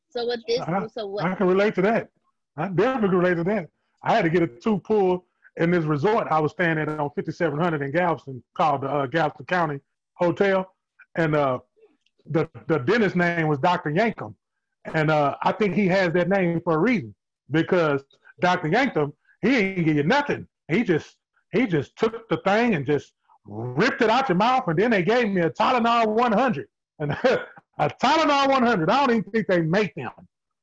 So 0.09 0.25
what 0.25 0.39
this 0.47 0.59
I, 0.59 0.87
so 0.87 1.07
what 1.07 1.25
I 1.25 1.35
can 1.35 1.47
relate 1.47 1.75
to 1.75 1.81
that. 1.83 2.09
I 2.57 2.67
definitely 2.67 3.09
can 3.09 3.17
relate 3.17 3.35
to 3.35 3.43
that. 3.45 3.69
I 4.03 4.13
had 4.15 4.23
to 4.23 4.29
get 4.29 4.43
a 4.43 4.47
tooth 4.47 4.83
pulled 4.83 5.21
in 5.57 5.71
this 5.71 5.85
resort 5.85 6.27
I 6.29 6.39
was 6.39 6.51
staying 6.51 6.77
at 6.77 6.89
on 6.89 7.09
5700 7.15 7.81
in 7.81 7.91
Galveston 7.91 8.43
called 8.55 8.81
the 8.81 8.89
uh, 8.89 9.05
Galveston 9.05 9.45
County 9.45 9.79
Hotel. 10.15 10.69
And 11.15 11.35
uh, 11.35 11.59
the, 12.25 12.49
the 12.67 12.79
dentist 12.79 13.15
name 13.15 13.47
was 13.47 13.59
Dr. 13.59 13.91
Yankum. 13.91 14.33
And 14.93 15.11
uh, 15.11 15.37
I 15.43 15.51
think 15.51 15.75
he 15.75 15.87
has 15.87 16.11
that 16.13 16.29
name 16.29 16.59
for 16.61 16.75
a 16.75 16.79
reason 16.79 17.13
because 17.51 18.03
Dr. 18.41 18.69
Yankum, 18.69 19.13
he 19.41 19.51
didn't 19.51 19.85
give 19.85 19.95
you 19.95 20.03
nothing. 20.03 20.47
He 20.69 20.83
just 20.83 21.17
he 21.51 21.67
just 21.67 21.95
took 21.97 22.27
the 22.29 22.37
thing 22.37 22.73
and 22.73 22.85
just 22.85 23.13
ripped 23.45 24.01
it 24.01 24.09
out 24.09 24.29
your 24.29 24.37
mouth, 24.37 24.67
and 24.67 24.77
then 24.77 24.91
they 24.91 25.03
gave 25.03 25.29
me 25.29 25.41
a 25.41 25.49
Tylenol 25.49 26.07
100. 26.07 26.67
And 26.99 27.11
a 27.79 27.89
Tylenol 28.01 28.49
100, 28.49 28.89
I 28.89 29.05
don't 29.05 29.17
even 29.17 29.31
think 29.31 29.47
they 29.47 29.61
make 29.61 29.93
them. 29.95 30.11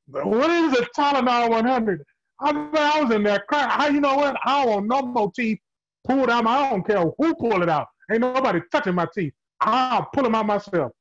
But 0.07 0.25
what 0.25 0.49
is 0.49 0.73
a 0.73 0.85
Tylenol 0.97 1.49
100? 1.49 2.03
I, 2.39 2.49
I 2.49 3.01
was 3.03 3.13
in 3.13 3.23
there 3.23 3.43
crying. 3.47 3.69
How 3.69 3.87
you 3.87 4.01
know 4.01 4.15
what? 4.15 4.35
I 4.43 4.63
don't 4.63 4.71
want 4.71 4.87
no 4.87 5.01
more 5.03 5.31
teeth 5.31 5.59
pulled 6.05 6.29
out. 6.29 6.47
I 6.47 6.69
don't 6.69 6.85
care 6.85 7.05
who 7.17 7.35
pull 7.35 7.61
it 7.61 7.69
out. 7.69 7.87
Ain't 8.11 8.21
nobody 8.21 8.59
touching 8.71 8.95
my 8.95 9.07
teeth. 9.13 9.33
I'll 9.61 10.07
pull 10.13 10.23
them 10.23 10.35
out 10.35 10.45
myself. 10.47 10.91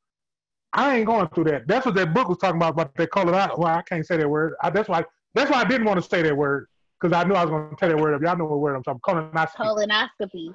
I 0.72 0.98
ain't 0.98 1.06
going 1.06 1.28
through 1.28 1.44
that. 1.44 1.66
That's 1.66 1.86
what 1.86 1.94
that 1.96 2.14
book 2.14 2.28
was 2.28 2.38
talking 2.38 2.56
about. 2.56 2.76
But 2.76 2.92
they 2.96 3.06
call 3.06 3.28
it 3.28 3.34
out. 3.34 3.58
Well, 3.58 3.74
I 3.74 3.82
can't 3.82 4.06
say 4.06 4.18
that 4.18 4.28
word. 4.28 4.54
I, 4.62 4.70
that's 4.70 4.88
why. 4.88 5.04
That's 5.34 5.50
why 5.50 5.60
I 5.60 5.64
didn't 5.64 5.86
want 5.86 6.02
to 6.02 6.08
say 6.08 6.22
that 6.22 6.36
word 6.36 6.66
because 7.00 7.16
I 7.16 7.24
knew 7.26 7.34
I 7.34 7.44
was 7.44 7.50
going 7.50 7.70
to 7.70 7.76
tell 7.76 7.88
that 7.88 7.98
word 7.98 8.14
up. 8.14 8.22
Y'all 8.22 8.36
know 8.36 8.44
what 8.44 8.58
word 8.58 8.76
I'm 8.76 8.82
talking. 8.82 9.00
Colonoscopy. 9.00 9.56
Colonoscopy. 9.56 10.54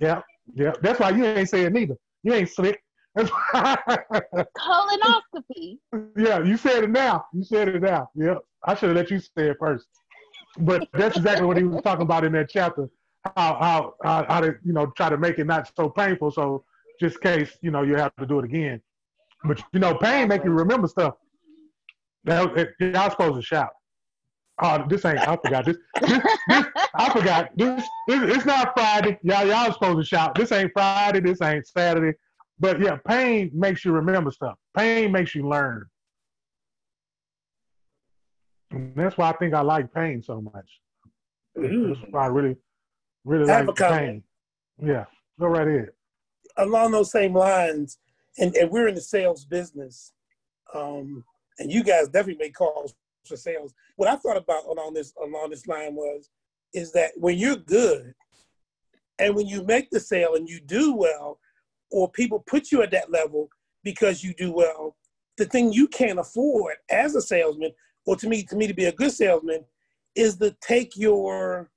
Yeah, 0.00 0.22
yeah. 0.54 0.72
That's 0.82 1.00
why 1.00 1.10
you 1.10 1.24
ain't 1.24 1.48
saying 1.48 1.72
neither. 1.72 1.96
You 2.22 2.34
ain't 2.34 2.50
slick. 2.50 2.82
Colonoscopy. 3.16 5.78
yeah, 6.16 6.42
you 6.42 6.56
said 6.56 6.84
it 6.84 6.90
now. 6.90 7.26
You 7.32 7.44
said 7.44 7.68
it 7.68 7.82
now. 7.82 8.10
Yeah, 8.14 8.36
I 8.64 8.74
should 8.74 8.88
have 8.88 8.96
let 8.96 9.10
you 9.10 9.20
say 9.20 9.50
it 9.50 9.56
first. 9.58 9.86
But 10.58 10.88
that's 10.92 11.16
exactly 11.16 11.46
what 11.46 11.56
he 11.56 11.64
was 11.64 11.82
talking 11.82 12.02
about 12.02 12.24
in 12.24 12.32
that 12.32 12.50
chapter. 12.50 12.88
How 13.24 13.54
how 13.54 13.94
how, 14.02 14.26
how 14.28 14.40
to 14.40 14.56
you 14.64 14.72
know 14.72 14.86
try 14.96 15.08
to 15.08 15.16
make 15.16 15.38
it 15.38 15.46
not 15.46 15.70
so 15.76 15.88
painful. 15.88 16.32
So 16.32 16.64
just 17.00 17.16
in 17.16 17.22
case 17.22 17.56
you 17.62 17.70
know 17.70 17.82
you 17.82 17.94
have 17.96 18.14
to 18.16 18.26
do 18.26 18.40
it 18.40 18.44
again. 18.44 18.82
But 19.44 19.62
you 19.72 19.80
know, 19.80 19.94
pain 19.94 20.28
make 20.28 20.44
you 20.44 20.50
remember 20.50 20.88
stuff. 20.88 21.14
That 22.24 22.56
it, 22.56 22.74
y'all 22.80 23.10
supposed 23.10 23.36
to 23.36 23.42
shout. 23.42 23.70
Oh, 24.62 24.84
this 24.88 25.04
ain't. 25.04 25.18
I 25.18 25.36
forgot 25.36 25.64
this. 25.64 25.76
this, 26.00 26.22
this 26.48 26.66
I 26.94 27.12
forgot 27.12 27.50
this, 27.56 27.82
this. 28.06 28.36
It's 28.36 28.46
not 28.46 28.72
Friday. 28.74 29.18
Y'all, 29.22 29.46
y'all 29.46 29.72
supposed 29.72 29.98
to 29.98 30.04
shout. 30.04 30.36
This 30.36 30.52
ain't 30.52 30.70
Friday. 30.72 31.20
This 31.20 31.42
ain't 31.42 31.66
Saturday. 31.66 32.16
But 32.60 32.80
yeah, 32.80 32.96
pain 33.06 33.50
makes 33.52 33.84
you 33.84 33.92
remember 33.92 34.30
stuff. 34.30 34.54
Pain 34.76 35.10
makes 35.10 35.34
you 35.34 35.48
learn. 35.48 35.86
And 38.70 38.94
that's 38.94 39.16
why 39.16 39.30
I 39.30 39.32
think 39.34 39.54
I 39.54 39.60
like 39.62 39.92
pain 39.92 40.22
so 40.22 40.40
much. 40.40 40.80
Mm-hmm. 41.58 41.88
That's 41.88 42.00
why 42.10 42.24
I 42.24 42.26
really, 42.28 42.56
really 43.24 43.50
I 43.50 43.62
like 43.62 43.76
pain. 43.76 44.22
Yeah, 44.80 45.04
go 45.38 45.46
right 45.46 45.66
ahead. 45.66 45.90
Along 46.56 46.92
those 46.92 47.10
same 47.10 47.34
lines, 47.34 47.98
and, 48.38 48.54
and 48.54 48.70
we're 48.70 48.88
in 48.88 48.94
the 48.94 49.00
sales 49.00 49.44
business, 49.44 50.12
um, 50.74 51.24
and 51.58 51.72
you 51.72 51.82
guys 51.82 52.08
definitely 52.08 52.44
make 52.44 52.54
calls 52.54 52.94
for 53.26 53.36
sales. 53.36 53.74
What 53.96 54.08
I 54.08 54.16
thought 54.16 54.36
about 54.36 54.64
along 54.66 54.94
this 54.94 55.12
along 55.22 55.50
this 55.50 55.66
line 55.66 55.94
was, 55.94 56.30
is 56.72 56.92
that 56.92 57.12
when 57.16 57.38
you're 57.38 57.56
good, 57.56 58.14
and 59.18 59.34
when 59.34 59.46
you 59.46 59.62
make 59.64 59.90
the 59.90 60.00
sale 60.00 60.34
and 60.34 60.48
you 60.48 60.60
do 60.60 60.94
well, 60.94 61.38
or 61.90 62.10
people 62.10 62.44
put 62.46 62.72
you 62.72 62.82
at 62.82 62.90
that 62.90 63.10
level 63.10 63.48
because 63.82 64.24
you 64.24 64.34
do 64.34 64.52
well, 64.52 64.96
the 65.36 65.44
thing 65.44 65.72
you 65.72 65.86
can't 65.88 66.18
afford 66.18 66.74
as 66.90 67.14
a 67.14 67.22
salesman, 67.22 67.72
or 68.06 68.16
to 68.16 68.28
me, 68.28 68.42
to 68.44 68.56
me 68.56 68.66
to 68.66 68.74
be 68.74 68.86
a 68.86 68.92
good 68.92 69.12
salesman, 69.12 69.64
is 70.14 70.36
to 70.36 70.54
take 70.60 70.96
your 70.96 71.70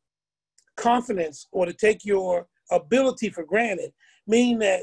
confidence 0.75 1.47
or 1.51 1.65
to 1.65 1.73
take 1.73 2.05
your 2.05 2.47
ability 2.71 3.29
for 3.29 3.43
granted. 3.43 3.91
Meaning 4.25 4.59
that 4.59 4.81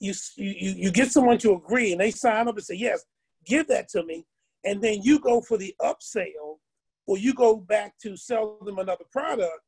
you 0.00 0.12
you 0.36 0.74
you 0.76 0.90
get 0.90 1.12
someone 1.12 1.38
to 1.38 1.52
agree 1.52 1.92
and 1.92 2.00
they 2.00 2.10
sign 2.10 2.48
up 2.48 2.56
and 2.56 2.64
say 2.64 2.74
yes, 2.74 3.04
give 3.44 3.68
that 3.68 3.88
to 3.90 4.02
me, 4.02 4.26
and 4.64 4.80
then 4.80 5.02
you 5.02 5.18
go 5.18 5.40
for 5.40 5.58
the 5.58 5.74
upsell, 5.80 6.58
or 7.06 7.18
you 7.18 7.34
go 7.34 7.56
back 7.56 7.98
to 8.02 8.16
sell 8.16 8.58
them 8.64 8.78
another 8.78 9.04
product, 9.10 9.60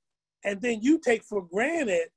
and 0.45 0.61
then 0.61 0.80
you 0.82 0.99
take 0.99 1.24
for 1.24 1.42
granted 1.42 2.09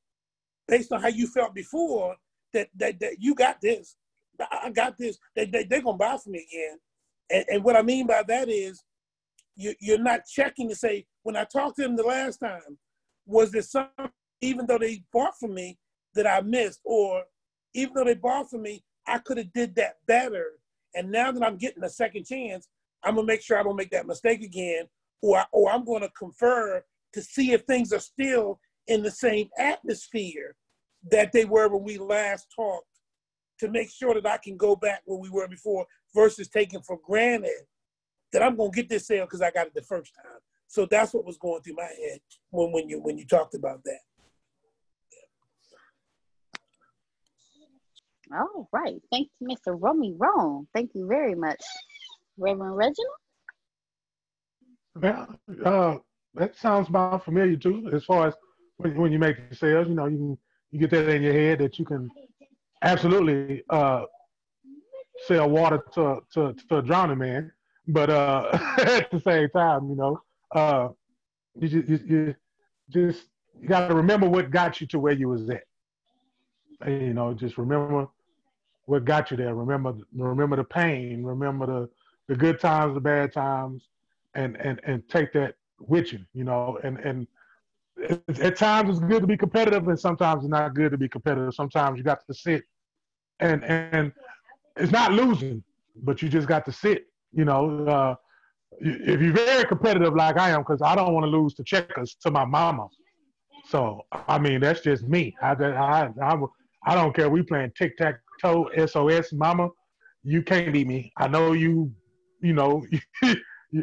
based 0.67 0.91
on 0.91 1.01
how 1.01 1.07
you 1.07 1.27
felt 1.27 1.55
before 1.55 2.15
that 2.53 2.69
that, 2.75 2.99
that 2.99 3.15
you 3.19 3.33
got 3.33 3.59
this. 3.61 3.95
I 4.39 4.69
got 4.69 4.97
this. 4.97 5.17
They, 5.35 5.45
they, 5.45 5.63
they're 5.63 5.81
going 5.81 5.95
to 5.95 6.05
buy 6.05 6.17
from 6.17 6.33
me 6.33 6.45
again. 6.51 6.77
And, 7.31 7.45
and 7.49 7.63
what 7.63 7.75
I 7.75 7.81
mean 7.81 8.05
by 8.05 8.23
that 8.27 8.49
is 8.49 8.83
you, 9.55 9.73
you're 9.79 9.97
not 9.97 10.27
checking 10.31 10.69
to 10.69 10.75
say, 10.75 11.07
when 11.23 11.35
I 11.35 11.43
talked 11.45 11.77
to 11.77 11.81
them 11.81 11.95
the 11.95 12.03
last 12.03 12.37
time, 12.37 12.77
was 13.25 13.51
there 13.51 13.63
something, 13.63 14.11
even 14.41 14.67
though 14.67 14.77
they 14.77 15.03
bought 15.11 15.33
from 15.39 15.55
me, 15.55 15.79
that 16.13 16.27
I 16.27 16.41
missed? 16.41 16.81
Or 16.85 17.23
even 17.73 17.95
though 17.95 18.03
they 18.03 18.13
bought 18.13 18.49
from 18.49 18.61
me, 18.61 18.83
I 19.07 19.17
could 19.17 19.37
have 19.37 19.51
did 19.53 19.75
that 19.75 19.95
better. 20.07 20.51
And 20.97 21.11
now 21.11 21.31
that 21.31 21.43
I'm 21.43 21.57
getting 21.57 21.83
a 21.83 21.89
second 21.89 22.25
chance, 22.25 22.67
I'm 23.03 23.15
gonna 23.15 23.27
make 23.27 23.41
sure 23.41 23.57
I 23.57 23.63
don't 23.63 23.75
make 23.75 23.91
that 23.91 24.07
mistake 24.07 24.41
again, 24.41 24.85
or 25.21 25.45
or 25.51 25.71
I'm 25.71 25.85
gonna 25.85 26.09
confer 26.17 26.83
to 27.13 27.21
see 27.21 27.51
if 27.51 27.61
things 27.61 27.93
are 27.93 27.99
still 27.99 28.59
in 28.87 29.03
the 29.03 29.11
same 29.11 29.49
atmosphere 29.59 30.55
that 31.11 31.31
they 31.31 31.45
were 31.45 31.67
when 31.69 31.83
we 31.83 31.97
last 31.97 32.47
talked 32.55 32.85
to 33.59 33.69
make 33.69 33.89
sure 33.91 34.13
that 34.13 34.25
I 34.25 34.37
can 34.37 34.57
go 34.57 34.75
back 34.75 35.01
where 35.05 35.19
we 35.19 35.29
were 35.29 35.47
before 35.47 35.85
versus 36.15 36.47
taking 36.47 36.81
for 36.81 36.99
granted 37.05 37.65
that 38.33 38.41
I'm 38.41 38.55
gonna 38.55 38.71
get 38.71 38.89
this 38.89 39.07
sale 39.07 39.25
because 39.25 39.41
I 39.41 39.51
got 39.51 39.67
it 39.67 39.75
the 39.75 39.83
first 39.83 40.13
time. 40.15 40.39
So 40.67 40.85
that's 40.85 41.13
what 41.13 41.25
was 41.25 41.37
going 41.37 41.61
through 41.61 41.75
my 41.75 41.83
head 41.83 42.19
when, 42.49 42.71
when 42.71 42.89
you 42.89 42.99
when 42.99 43.17
you 43.17 43.25
talked 43.25 43.53
about 43.53 43.83
that. 43.83 43.99
All 48.33 48.67
right. 48.71 49.01
Thank 49.11 49.29
you, 49.39 49.47
Mr. 49.47 49.77
Romy 49.79 50.13
Wrong. 50.17 50.67
Thank 50.73 50.91
you 50.93 51.07
very 51.07 51.35
much. 51.35 51.61
Reverend 52.37 52.75
Reginald? 52.75 53.07
Yeah, 55.01 55.25
uh, 55.65 55.97
that 56.33 56.55
sounds 56.55 56.89
about 56.89 57.23
familiar 57.23 57.55
too, 57.55 57.89
as 57.93 58.03
far 58.03 58.27
as 58.27 58.33
when, 58.77 58.95
when 58.95 59.11
you 59.11 59.19
make 59.19 59.37
sales, 59.53 59.87
you 59.87 59.93
know, 59.93 60.07
you 60.07 60.17
can 60.17 60.37
you 60.71 60.79
get 60.79 60.89
that 60.89 61.09
in 61.09 61.21
your 61.21 61.33
head 61.33 61.59
that 61.59 61.79
you 61.79 61.85
can 61.85 62.09
absolutely 62.81 63.63
uh, 63.69 64.03
sell 65.25 65.49
water 65.49 65.81
to, 65.93 66.19
to, 66.33 66.53
to 66.69 66.77
a 66.77 66.81
drowning 66.81 67.17
man. 67.19 67.51
But 67.87 68.09
uh, 68.09 68.49
at 68.79 69.09
the 69.11 69.19
same 69.19 69.49
time, 69.49 69.89
you 69.89 69.95
know, 69.95 70.21
uh, 70.53 70.89
you, 71.59 71.69
just, 71.69 71.87
you, 71.87 71.99
you 72.05 72.35
just 72.89 73.23
you 73.59 73.67
got 73.67 73.87
to 73.87 73.95
remember 73.95 74.27
what 74.27 74.51
got 74.51 74.81
you 74.81 74.87
to 74.87 74.99
where 74.99 75.13
you 75.13 75.29
was 75.29 75.49
at. 75.49 75.63
And, 76.81 77.01
you 77.01 77.13
know, 77.13 77.33
just 77.33 77.57
remember 77.57 78.07
what 78.87 79.03
got 79.03 79.29
you 79.29 79.37
there. 79.37 79.53
Remember, 79.53 79.93
remember 80.15 80.55
the 80.55 80.63
pain. 80.63 81.21
Remember 81.23 81.65
the, 81.65 81.89
the 82.29 82.35
good 82.35 82.59
times, 82.59 82.95
the 82.95 83.01
bad 83.01 83.31
times, 83.33 83.89
and 84.33 84.55
and 84.57 84.79
and 84.85 85.07
take 85.09 85.33
that 85.33 85.55
with 85.79 86.13
you. 86.13 86.19
You 86.33 86.45
know, 86.45 86.79
and 86.83 86.97
and 86.99 87.27
at 88.41 88.55
times 88.55 88.89
it's 88.89 88.99
good 88.99 89.21
to 89.21 89.27
be 89.27 89.37
competitive, 89.37 89.87
and 89.89 89.99
sometimes 89.99 90.43
it's 90.43 90.49
not 90.49 90.73
good 90.73 90.91
to 90.91 90.97
be 90.97 91.09
competitive. 91.09 91.53
Sometimes 91.53 91.97
you 91.97 92.03
got 92.03 92.25
to 92.27 92.33
sit, 92.33 92.63
and 93.41 93.63
and 93.65 94.13
it's 94.77 94.91
not 94.91 95.11
losing, 95.11 95.61
but 96.03 96.21
you 96.21 96.29
just 96.29 96.47
got 96.47 96.65
to 96.65 96.71
sit. 96.71 97.07
You 97.33 97.43
know, 97.43 97.85
uh, 97.85 98.15
if 98.79 99.21
you're 99.21 99.33
very 99.33 99.65
competitive 99.65 100.15
like 100.15 100.37
I 100.37 100.51
am, 100.51 100.61
because 100.61 100.81
I 100.81 100.95
don't 100.95 101.13
want 101.13 101.25
to 101.25 101.29
lose 101.29 101.53
to 101.55 101.63
checkers 101.65 102.15
to 102.21 102.31
my 102.31 102.45
mama. 102.45 102.87
So 103.67 104.05
I 104.29 104.39
mean, 104.39 104.61
that's 104.61 104.79
just 104.79 105.03
me. 105.03 105.35
I 105.41 105.51
I 105.51 106.09
I, 106.21 106.37
I 106.85 106.95
don't 106.95 107.13
care. 107.13 107.29
We 107.29 107.43
playing 107.43 107.73
tic 107.77 107.97
tac 107.97 108.21
toe, 108.41 108.69
SOS, 108.85 109.33
mama. 109.33 109.69
You 110.23 110.41
can't 110.41 110.73
beat 110.73 110.87
me. 110.87 111.11
I 111.17 111.27
know 111.27 111.53
you. 111.53 111.91
You 112.41 112.53
know, 112.53 112.85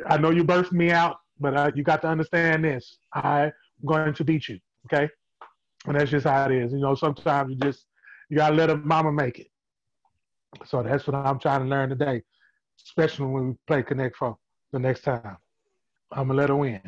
I 0.07 0.17
know 0.17 0.31
you 0.31 0.45
burst 0.45 0.73
me 0.73 0.93
out, 0.93 1.17
but 1.41 1.57
uh, 1.57 1.73
you 1.75 1.83
got 1.83 2.03
to 2.03 2.09
understand 2.09 2.65
this. 2.65 2.99
I'm 3.13 3.51
going 3.85 4.15
to 4.15 4.25
beat 4.25 4.49
you. 4.49 4.59
Okay, 4.87 5.09
and 5.87 5.97
that's 5.97 6.11
just 6.11 6.27
how 6.27 6.47
it 6.47 6.53
is. 6.53 6.73
You 6.73 6.79
know, 6.79 6.95
sometimes 6.95 7.51
you 7.51 7.57
just 7.57 7.87
you 8.31 8.37
gotta 8.37 8.55
let 8.55 8.71
a 8.71 8.77
mama 8.77 9.13
make 9.13 9.41
it. 9.41 9.49
So 10.65 10.83
that's 10.83 11.07
what 11.07 11.17
I'm 11.17 11.39
trying 11.39 11.63
to 11.63 11.67
learn 11.67 11.89
today, 11.89 12.23
especially 12.85 13.27
when 13.27 13.49
we 13.49 13.55
play 13.67 13.83
Connect 13.83 14.17
Four 14.17 14.37
the 14.73 14.79
next 14.79 15.03
time. 15.03 15.37
I'm 16.13 16.29
gonna 16.29 16.35
let 16.35 16.49
her 16.49 16.57
win. 16.57 16.81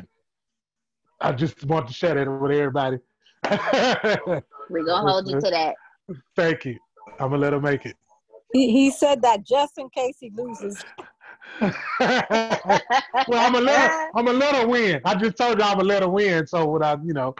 I 1.19 1.31
just 1.31 1.63
want 1.65 1.87
to 1.87 1.93
share 1.93 2.15
that 2.15 2.29
with 2.29 2.51
everybody. 2.51 2.97
We're 4.69 4.83
gonna 4.85 5.11
hold 5.11 5.27
you 5.27 5.39
to 5.39 5.49
that. 5.49 5.75
Thank 6.35 6.65
you. 6.65 6.77
I'm 7.19 7.29
gonna 7.29 7.37
let 7.37 7.53
her 7.53 7.61
make 7.61 7.85
it. 7.85 7.95
He, 8.53 8.71
he 8.71 8.91
said 8.91 9.21
that 9.23 9.45
just 9.45 9.77
in 9.77 9.89
case 9.89 10.17
he 10.19 10.31
loses. 10.35 10.83
well, 11.61 11.73
I'm 11.99 13.53
gonna 13.53 13.61
let 13.61 13.79
her, 13.79 14.09
I'm 14.15 14.25
gonna 14.25 14.37
let 14.37 14.55
her 14.55 14.67
win. 14.67 15.01
I 15.03 15.15
just 15.15 15.37
told 15.37 15.57
you 15.57 15.65
I'm 15.65 15.77
gonna 15.77 15.87
let 15.87 16.03
her 16.03 16.09
win. 16.09 16.45
So 16.45 16.65
what 16.65 16.83
I, 16.83 16.97
you 17.03 17.13
know, 17.13 17.35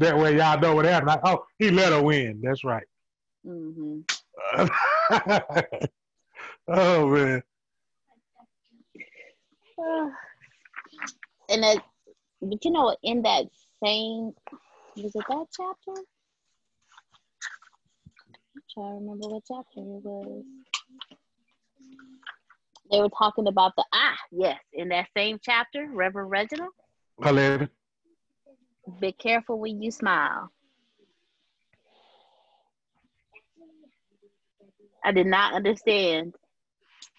that 0.00 0.16
way 0.18 0.36
y'all 0.36 0.58
know 0.60 0.74
what 0.74 0.84
happened. 0.84 1.08
Like, 1.08 1.20
oh, 1.24 1.44
he 1.58 1.70
let 1.70 1.92
her 1.92 2.02
win. 2.02 2.40
That's 2.42 2.64
right. 2.64 2.84
Mm-hmm. 3.46 4.00
oh 6.68 7.06
man. 7.08 7.42
and 11.48 11.62
that, 11.62 11.82
but 12.40 12.64
you 12.64 12.70
know, 12.70 12.96
in 13.02 13.22
that 13.22 13.46
same, 13.82 14.32
was 14.96 15.12
it 15.14 15.24
that 15.28 15.46
chapter? 15.56 16.02
Trying 18.74 18.88
to 18.88 19.04
remember 19.04 19.28
what 19.28 19.42
chapter 19.46 19.78
it 19.78 20.02
was 20.04 20.44
they 22.90 23.00
were 23.00 23.08
talking 23.16 23.46
about 23.46 23.72
the 23.76 23.84
ah 23.92 24.16
yes 24.30 24.58
in 24.72 24.88
that 24.88 25.06
same 25.16 25.38
chapter 25.42 25.88
reverend 25.92 26.30
reginald 26.30 26.70
Eleven. 27.24 27.68
be 29.00 29.12
careful 29.12 29.58
when 29.58 29.82
you 29.82 29.90
smile 29.90 30.50
I 35.04 35.12
did 35.12 35.26
not 35.26 35.54
understand 35.54 36.34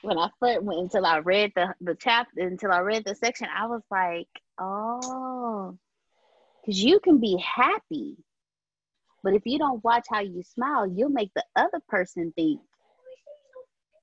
when 0.02 0.18
I 0.18 0.30
first 0.40 0.64
went 0.64 0.80
until 0.82 1.06
I 1.06 1.20
read 1.20 1.52
the 1.56 1.74
the 1.82 1.96
chapter 1.96 2.42
until 2.42 2.72
I 2.72 2.80
read 2.80 3.06
the 3.06 3.16
section. 3.16 3.48
I 3.56 3.68
was 3.68 3.82
like, 3.92 4.28
oh, 4.60 5.78
because 6.62 6.84
you 6.84 7.00
can 7.00 7.20
be 7.20 7.38
happy, 7.38 8.16
but 9.26 9.34
if 9.34 9.42
you 9.44 9.58
don't 9.58 9.84
watch 9.84 10.06
how 10.08 10.20
you 10.22 10.44
smile, 10.44 10.86
you'll 10.88 11.10
make 11.10 11.32
the 11.34 11.44
other 11.56 11.80
person 11.90 12.32
think 12.36 12.62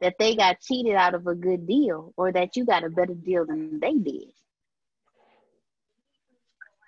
that 0.01 0.17
they 0.19 0.35
got 0.35 0.61
cheated 0.61 0.97
out 0.97 1.15
of 1.15 1.29
a 1.29 1.35
good 1.37 1.65
deal 1.65 2.13
or 2.17 2.33
that 2.33 2.57
you 2.57 2.67
got 2.67 2.83
a 2.83 2.91
better 2.91 3.15
deal 3.15 3.47
than 3.47 3.79
they 3.79 3.93
did. 3.93 4.33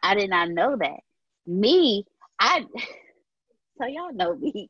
I 0.03 0.17
did 0.17 0.31
not 0.31 0.51
know 0.51 0.77
that. 0.77 0.99
Me, 1.47 2.05
I 2.41 2.65
so 3.79 3.87
y'all 3.87 4.13
know 4.13 4.35
me. 4.35 4.69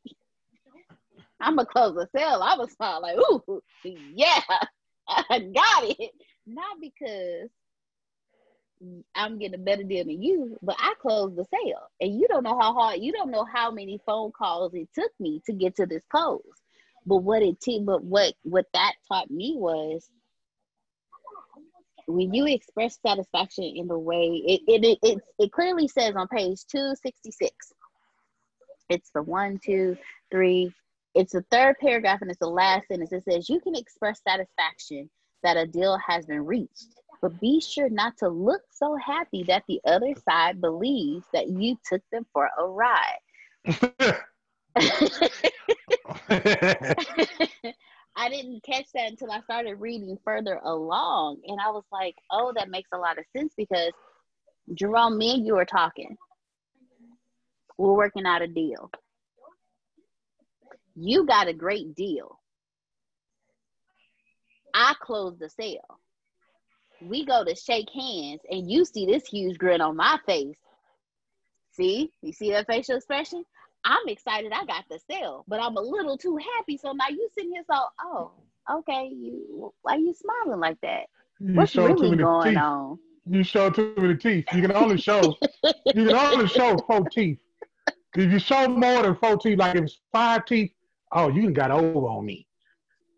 I'm 1.41 1.55
gonna 1.55 1.65
close 1.67 1.95
the 1.95 2.07
sale. 2.15 2.41
I 2.43 2.55
was 2.57 2.71
smile 2.71 3.01
like, 3.01 3.17
ooh, 3.17 3.63
yeah, 3.83 4.41
I 5.07 5.39
got 5.39 5.85
it. 5.85 6.11
Not 6.45 6.77
because 6.79 7.49
I'm 9.15 9.39
getting 9.39 9.59
a 9.59 9.63
better 9.63 9.83
deal 9.83 10.05
than 10.05 10.21
you, 10.21 10.57
but 10.61 10.75
I 10.79 10.93
closed 11.01 11.35
the 11.35 11.45
sale. 11.45 11.89
And 12.01 12.19
you 12.19 12.27
don't 12.27 12.43
know 12.43 12.57
how 12.59 12.73
hard, 12.73 12.99
you 12.99 13.11
don't 13.11 13.31
know 13.31 13.45
how 13.45 13.71
many 13.71 13.99
phone 14.05 14.31
calls 14.31 14.73
it 14.73 14.89
took 14.93 15.11
me 15.19 15.41
to 15.45 15.53
get 15.53 15.75
to 15.77 15.85
this 15.85 16.03
close. 16.09 16.41
But 17.05 17.17
what 17.17 17.41
it 17.41 17.61
t- 17.61 17.83
but 17.83 18.03
what 18.03 18.33
what 18.43 18.65
that 18.73 18.93
taught 19.07 19.29
me 19.29 19.55
was 19.57 20.09
when 22.07 22.33
you 22.33 22.45
express 22.47 22.97
satisfaction 23.05 23.63
in 23.63 23.87
the 23.87 23.97
way 23.97 24.41
it 24.45 24.61
it 24.67 24.83
it, 24.83 24.99
it, 25.03 25.19
it 25.39 25.51
clearly 25.51 25.87
says 25.87 26.15
on 26.15 26.27
page 26.27 26.65
266 26.71 27.73
it's 28.89 29.09
the 29.13 29.21
one 29.21 29.59
two 29.63 29.97
three 30.31 30.71
it's 31.15 31.33
the 31.33 31.43
third 31.51 31.75
paragraph 31.79 32.21
and 32.21 32.29
it's 32.29 32.39
the 32.39 32.47
last 32.47 32.87
sentence 32.87 33.11
it 33.11 33.23
says 33.29 33.49
you 33.49 33.59
can 33.59 33.75
express 33.75 34.21
satisfaction 34.27 35.09
that 35.43 35.57
a 35.57 35.65
deal 35.65 35.97
has 36.07 36.25
been 36.25 36.45
reached 36.45 36.95
but 37.25 37.41
be 37.41 37.59
sure 37.59 37.89
not 37.89 38.15
to 38.19 38.29
look 38.29 38.61
so 38.69 38.95
happy 39.03 39.41
that 39.41 39.63
the 39.67 39.81
other 39.83 40.13
side 40.29 40.61
believes 40.61 41.25
that 41.33 41.47
you 41.49 41.75
took 41.83 42.03
them 42.11 42.23
for 42.31 42.47
a 42.59 42.67
ride 42.67 43.17
I 48.15 48.29
didn't 48.29 48.63
catch 48.63 48.85
that 48.93 49.09
until 49.09 49.31
I 49.31 49.41
started 49.41 49.79
reading 49.79 50.19
further 50.23 50.59
along. 50.63 51.41
And 51.47 51.59
I 51.59 51.71
was 51.71 51.83
like, 51.91 52.15
oh, 52.31 52.53
that 52.55 52.69
makes 52.69 52.89
a 52.93 52.97
lot 52.97 53.17
of 53.17 53.25
sense 53.35 53.53
because 53.57 53.91
Jerome, 54.75 55.17
me 55.17 55.33
and 55.33 55.45
you 55.47 55.55
were 55.55 55.65
talking. 55.65 56.15
We're 57.77 57.93
working 57.93 58.27
out 58.27 58.43
a 58.43 58.47
deal. 58.47 58.91
You 60.95 61.25
got 61.25 61.47
a 61.47 61.53
great 61.53 61.95
deal. 61.95 62.39
I 64.75 64.93
closed 65.01 65.39
the 65.39 65.49
sale. 65.49 65.99
We 67.07 67.25
go 67.25 67.43
to 67.43 67.55
shake 67.55 67.89
hands, 67.89 68.41
and 68.49 68.69
you 68.69 68.85
see 68.85 69.05
this 69.05 69.25
huge 69.27 69.57
grin 69.57 69.81
on 69.81 69.95
my 69.95 70.19
face. 70.25 70.57
See? 71.71 72.11
You 72.21 72.33
see 72.33 72.51
that 72.51 72.67
facial 72.67 72.97
expression? 72.97 73.43
I'm 73.85 74.07
excited 74.07 74.51
I 74.51 74.65
got 74.65 74.85
the 74.89 74.99
sale, 75.09 75.45
but 75.47 75.61
I'm 75.61 75.77
a 75.77 75.81
little 75.81 76.17
too 76.17 76.37
happy. 76.37 76.77
So 76.77 76.91
now 76.91 77.05
you 77.09 77.29
sitting 77.35 77.51
here, 77.51 77.63
so 77.69 77.85
oh, 78.01 78.31
okay, 78.79 79.11
you 79.13 79.73
why 79.83 79.97
you 79.97 80.13
smiling 80.13 80.59
like 80.59 80.81
that? 80.81 81.03
You 81.39 81.53
What's 81.53 81.75
really 81.75 82.17
going 82.17 82.55
teeth. 82.55 82.63
on? 82.63 82.99
You 83.27 83.43
show 83.43 83.69
too 83.69 83.93
many 83.97 84.15
teeth. 84.15 84.45
You 84.53 84.61
can 84.61 84.71
only 84.71 84.97
show 84.97 85.35
you 85.85 86.07
can 86.07 86.15
only 86.15 86.47
show 86.47 86.75
four 86.87 87.07
teeth. 87.09 87.37
If 88.15 88.31
you 88.31 88.39
show 88.39 88.67
more 88.67 89.03
than 89.03 89.15
four 89.15 89.37
teeth, 89.37 89.59
like 89.59 89.75
if 89.75 89.83
it's 89.83 89.99
five 90.11 90.45
teeth, 90.45 90.71
oh, 91.11 91.29
you 91.29 91.51
got 91.51 91.69
over 91.69 92.07
on 92.07 92.25
me. 92.25 92.47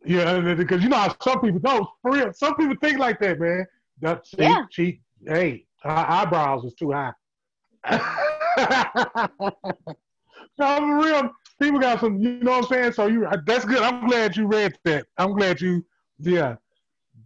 Yeah, 0.06 0.54
because 0.56 0.84
you 0.84 0.90
know 0.90 0.98
how 0.98 1.16
some 1.22 1.40
people 1.42 1.60
don't 1.60 1.88
for 2.02 2.12
real. 2.12 2.34
Some 2.34 2.56
people 2.56 2.76
think 2.82 3.00
like 3.00 3.20
that, 3.20 3.40
man. 3.40 3.66
That 4.02 4.26
see, 4.28 4.38
Yeah. 4.40 4.64
she, 4.70 5.02
hey, 5.26 5.66
her 5.84 5.90
eyebrows 5.90 6.64
was 6.64 6.74
too 6.76 6.92
high. 6.92 7.14
no, 10.58 10.78
for 10.78 10.98
real. 11.04 11.32
People 11.60 11.80
got 11.80 12.00
some, 12.00 12.20
you 12.20 12.40
know 12.40 12.52
what 12.52 12.66
I'm 12.66 12.70
saying? 12.70 12.92
So 12.94 13.08
you, 13.08 13.28
that's 13.46 13.66
good. 13.66 13.82
I'm 13.82 14.08
glad 14.08 14.38
you 14.38 14.46
read 14.48 14.78
that. 14.84 15.08
I'm 15.18 15.34
glad 15.34 15.60
you, 15.60 15.84
yeah, 16.20 16.56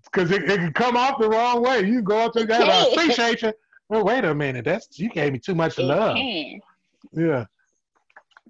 because 0.06 0.32
it, 0.32 0.50
it 0.50 0.58
can 0.58 0.72
come 0.74 0.96
off 0.96 1.20
the 1.20 1.30
wrong 1.30 1.62
way. 1.62 1.82
You 1.86 2.02
go 2.02 2.20
up 2.20 2.34
to 2.34 2.46
guy, 2.46 2.62
I 2.66 2.88
appreciate 2.92 3.42
you. 3.42 3.52
Well, 3.90 4.06
wait 4.06 4.24
a 4.24 4.34
minute. 4.34 4.64
That's 4.64 4.98
you 4.98 5.10
gave 5.10 5.34
me 5.34 5.40
too 5.40 5.56
much 5.56 5.78
It 5.78 5.84
love. 5.84 6.16
can. 6.16 6.60
Yeah. 7.12 7.46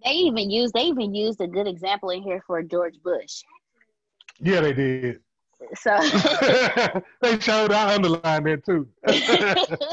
They 0.06 0.12
even 0.12 0.50
used 0.52 0.74
they 0.76 0.84
even 0.84 1.16
used 1.16 1.42
a 1.42 1.48
good 1.48 1.68
example 1.68 2.12
in 2.12 2.22
here 2.22 2.44
for 2.46 2.62
George 2.62 2.96
Bush. 3.04 3.42
Yeah, 4.40 4.62
they 4.62 4.74
did. 4.74 5.20
So 5.76 5.98
they 7.22 7.40
showed 7.40 7.72
I 7.72 7.96
underlined 7.96 8.46
that 8.46 8.66
too. 8.66 8.88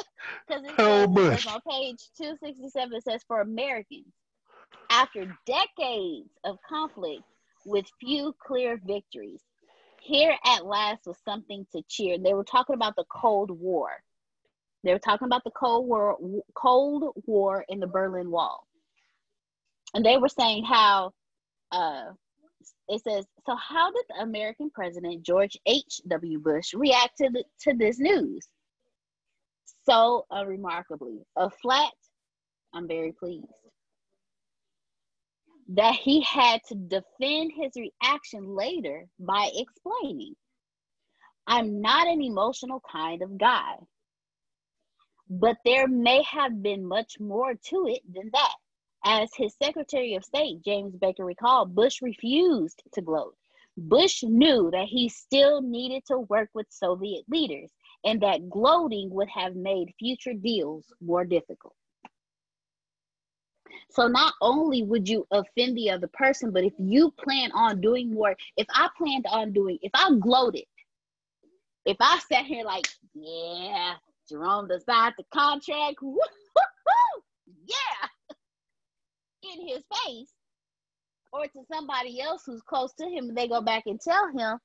Because 0.48 0.62
Oh, 0.78 1.06
Bush. 1.06 1.46
on 1.46 1.60
page 1.68 1.98
267, 2.16 2.94
it 2.94 3.04
says 3.04 3.22
for 3.26 3.40
Americans, 3.40 4.06
after 4.90 5.26
decades 5.46 6.30
of 6.44 6.58
conflict 6.68 7.22
with 7.66 7.86
few 8.00 8.34
clear 8.46 8.80
victories, 8.86 9.42
here 10.00 10.34
at 10.44 10.64
last 10.64 11.06
was 11.06 11.18
something 11.24 11.66
to 11.72 11.82
cheer. 11.88 12.18
They 12.18 12.34
were 12.34 12.44
talking 12.44 12.74
about 12.74 12.96
the 12.96 13.04
Cold 13.10 13.50
War. 13.50 13.90
They 14.84 14.92
were 14.92 14.98
talking 14.98 15.26
about 15.26 15.44
the 15.44 15.50
Cold 15.50 15.86
War, 15.86 16.16
Cold 16.54 17.14
War 17.26 17.64
in 17.68 17.80
the 17.80 17.86
Berlin 17.86 18.30
Wall, 18.30 18.66
and 19.94 20.04
they 20.04 20.16
were 20.16 20.28
saying 20.28 20.64
how 20.64 21.12
uh, 21.72 22.12
it 22.88 23.02
says. 23.02 23.24
So, 23.46 23.56
how 23.56 23.90
did 23.90 24.04
the 24.08 24.22
American 24.22 24.70
President 24.70 25.22
George 25.22 25.56
H. 25.66 26.00
W. 26.08 26.38
Bush 26.38 26.74
react 26.74 27.18
to 27.18 27.30
the, 27.30 27.44
to 27.62 27.74
this 27.74 27.98
news? 27.98 28.46
so 29.88 30.26
unremarkably. 30.30 31.18
A 31.36 31.50
flat, 31.50 31.92
I'm 32.74 32.86
very 32.86 33.12
pleased. 33.12 33.46
That 35.68 35.94
he 35.94 36.22
had 36.22 36.60
to 36.68 36.74
defend 36.74 37.52
his 37.54 37.72
reaction 37.76 38.54
later 38.54 39.06
by 39.18 39.50
explaining, 39.54 40.34
I'm 41.46 41.80
not 41.80 42.06
an 42.06 42.22
emotional 42.22 42.82
kind 42.90 43.22
of 43.22 43.38
guy. 43.38 43.74
But 45.30 45.56
there 45.64 45.86
may 45.88 46.22
have 46.22 46.62
been 46.62 46.86
much 46.86 47.20
more 47.20 47.52
to 47.52 47.86
it 47.86 48.00
than 48.10 48.30
that. 48.32 48.54
As 49.04 49.30
his 49.34 49.54
Secretary 49.62 50.14
of 50.14 50.24
State, 50.24 50.62
James 50.64 50.94
Baker, 50.96 51.24
recalled, 51.24 51.74
Bush 51.74 52.02
refused 52.02 52.82
to 52.92 53.00
gloat. 53.00 53.36
Bush 53.76 54.24
knew 54.24 54.70
that 54.72 54.86
he 54.88 55.08
still 55.08 55.62
needed 55.62 56.04
to 56.06 56.18
work 56.18 56.50
with 56.52 56.66
Soviet 56.70 57.24
leaders 57.28 57.70
and 58.04 58.20
that 58.22 58.50
gloating 58.50 59.10
would 59.10 59.28
have 59.28 59.54
made 59.54 59.94
future 59.98 60.32
deals 60.32 60.92
more 61.00 61.24
difficult. 61.24 61.74
So 63.90 64.08
not 64.08 64.34
only 64.40 64.82
would 64.82 65.08
you 65.08 65.26
offend 65.30 65.76
the 65.76 65.90
other 65.90 66.08
person, 66.08 66.50
but 66.50 66.64
if 66.64 66.72
you 66.78 67.10
plan 67.12 67.50
on 67.52 67.80
doing 67.80 68.12
more, 68.12 68.36
if 68.56 68.66
I 68.70 68.88
planned 68.96 69.26
on 69.30 69.52
doing, 69.52 69.78
if 69.82 69.92
I 69.94 70.10
gloated, 70.18 70.64
if 71.84 71.96
I 72.00 72.18
sat 72.30 72.44
here 72.44 72.64
like, 72.64 72.86
yeah, 73.14 73.94
Jerome 74.28 74.68
designed 74.68 75.14
the 75.16 75.24
contract, 75.32 75.96
yeah, 77.64 78.08
in 79.42 79.68
his 79.68 79.84
face, 80.04 80.32
or 81.32 81.44
to 81.46 81.62
somebody 81.72 82.20
else 82.20 82.42
who's 82.46 82.62
close 82.62 82.92
to 82.94 83.04
him, 83.04 83.28
and 83.28 83.36
they 83.36 83.48
go 83.48 83.60
back 83.60 83.84
and 83.86 84.00
tell 84.00 84.28
him, 84.36 84.58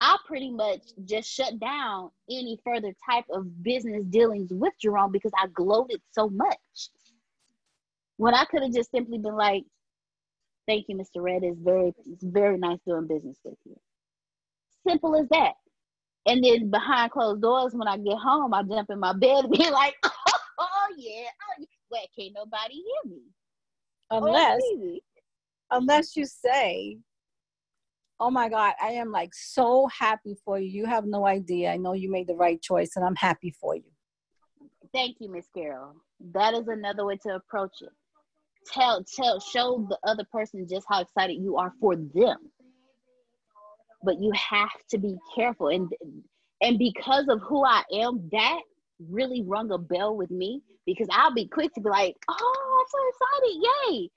I 0.00 0.16
pretty 0.26 0.50
much 0.50 0.82
just 1.04 1.28
shut 1.30 1.58
down 1.58 2.10
any 2.30 2.58
further 2.64 2.92
type 3.08 3.24
of 3.30 3.62
business 3.62 4.04
dealings 4.10 4.52
with 4.52 4.74
Jerome 4.80 5.10
because 5.10 5.32
I 5.38 5.46
gloated 5.48 6.02
so 6.12 6.28
much. 6.28 6.90
When 8.18 8.34
I 8.34 8.44
could 8.44 8.62
have 8.62 8.72
just 8.72 8.90
simply 8.90 9.18
been 9.18 9.36
like, 9.36 9.64
"Thank 10.66 10.86
you, 10.88 10.96
Mr. 10.96 11.22
Red. 11.22 11.44
It's 11.44 11.58
very, 11.60 11.94
it's 12.06 12.24
very 12.24 12.58
nice 12.58 12.78
doing 12.86 13.06
business 13.06 13.38
with 13.44 13.58
you." 13.64 13.76
Simple 14.86 15.16
as 15.16 15.28
that. 15.30 15.54
And 16.26 16.44
then 16.44 16.70
behind 16.70 17.12
closed 17.12 17.42
doors, 17.42 17.74
when 17.74 17.88
I 17.88 17.96
get 17.98 18.18
home, 18.18 18.52
I 18.52 18.62
jump 18.62 18.90
in 18.90 19.00
my 19.00 19.12
bed 19.12 19.44
and 19.44 19.52
be 19.52 19.70
like, 19.70 19.94
"Oh, 20.04 20.88
yeah, 20.96 21.28
oh, 21.28 21.54
yeah. 21.58 21.66
well, 21.90 22.06
can't 22.18 22.34
nobody 22.34 22.74
hear 22.74 23.12
me." 23.12 23.22
Oh, 24.10 24.18
unless, 24.18 24.60
oh, 24.62 24.98
unless 25.72 26.16
you 26.16 26.26
say, 26.26 26.98
"Oh 28.20 28.30
my 28.30 28.48
God, 28.48 28.74
I 28.80 28.92
am 28.92 29.10
like 29.10 29.34
so 29.34 29.88
happy 29.88 30.36
for 30.44 30.58
you. 30.58 30.68
You 30.68 30.86
have 30.86 31.06
no 31.06 31.26
idea. 31.26 31.72
I 31.72 31.76
know 31.76 31.92
you 31.92 32.10
made 32.10 32.28
the 32.28 32.36
right 32.36 32.60
choice, 32.60 32.92
and 32.96 33.04
I'm 33.04 33.16
happy 33.16 33.50
for 33.50 33.74
you." 33.74 33.90
Thank 34.92 35.16
you, 35.20 35.30
Miss 35.30 35.46
Carol. 35.54 35.96
That 36.32 36.54
is 36.54 36.68
another 36.68 37.04
way 37.04 37.16
to 37.24 37.34
approach 37.34 37.82
it. 37.82 37.90
Tell, 38.72 39.04
tell, 39.04 39.40
show 39.40 39.86
the 39.88 39.98
other 40.04 40.24
person 40.32 40.66
just 40.68 40.86
how 40.88 41.02
excited 41.02 41.34
you 41.34 41.56
are 41.56 41.72
for 41.80 41.96
them. 41.96 42.50
But 44.02 44.20
you 44.20 44.32
have 44.32 44.70
to 44.90 44.98
be 44.98 45.16
careful, 45.34 45.68
and 45.68 45.92
and 46.60 46.78
because 46.78 47.28
of 47.28 47.40
who 47.42 47.64
I 47.64 47.82
am, 47.92 48.28
that 48.32 48.60
really 48.98 49.42
rung 49.42 49.70
a 49.70 49.78
bell 49.78 50.16
with 50.16 50.30
me 50.30 50.62
because 50.86 51.08
I'll 51.10 51.34
be 51.34 51.46
quick 51.46 51.72
to 51.74 51.80
be 51.80 51.90
like, 51.90 52.16
"Oh, 52.28 52.78
I'm 52.80 52.86
so 52.88 52.98
excited! 53.08 53.68
Yay!" 53.92 54.10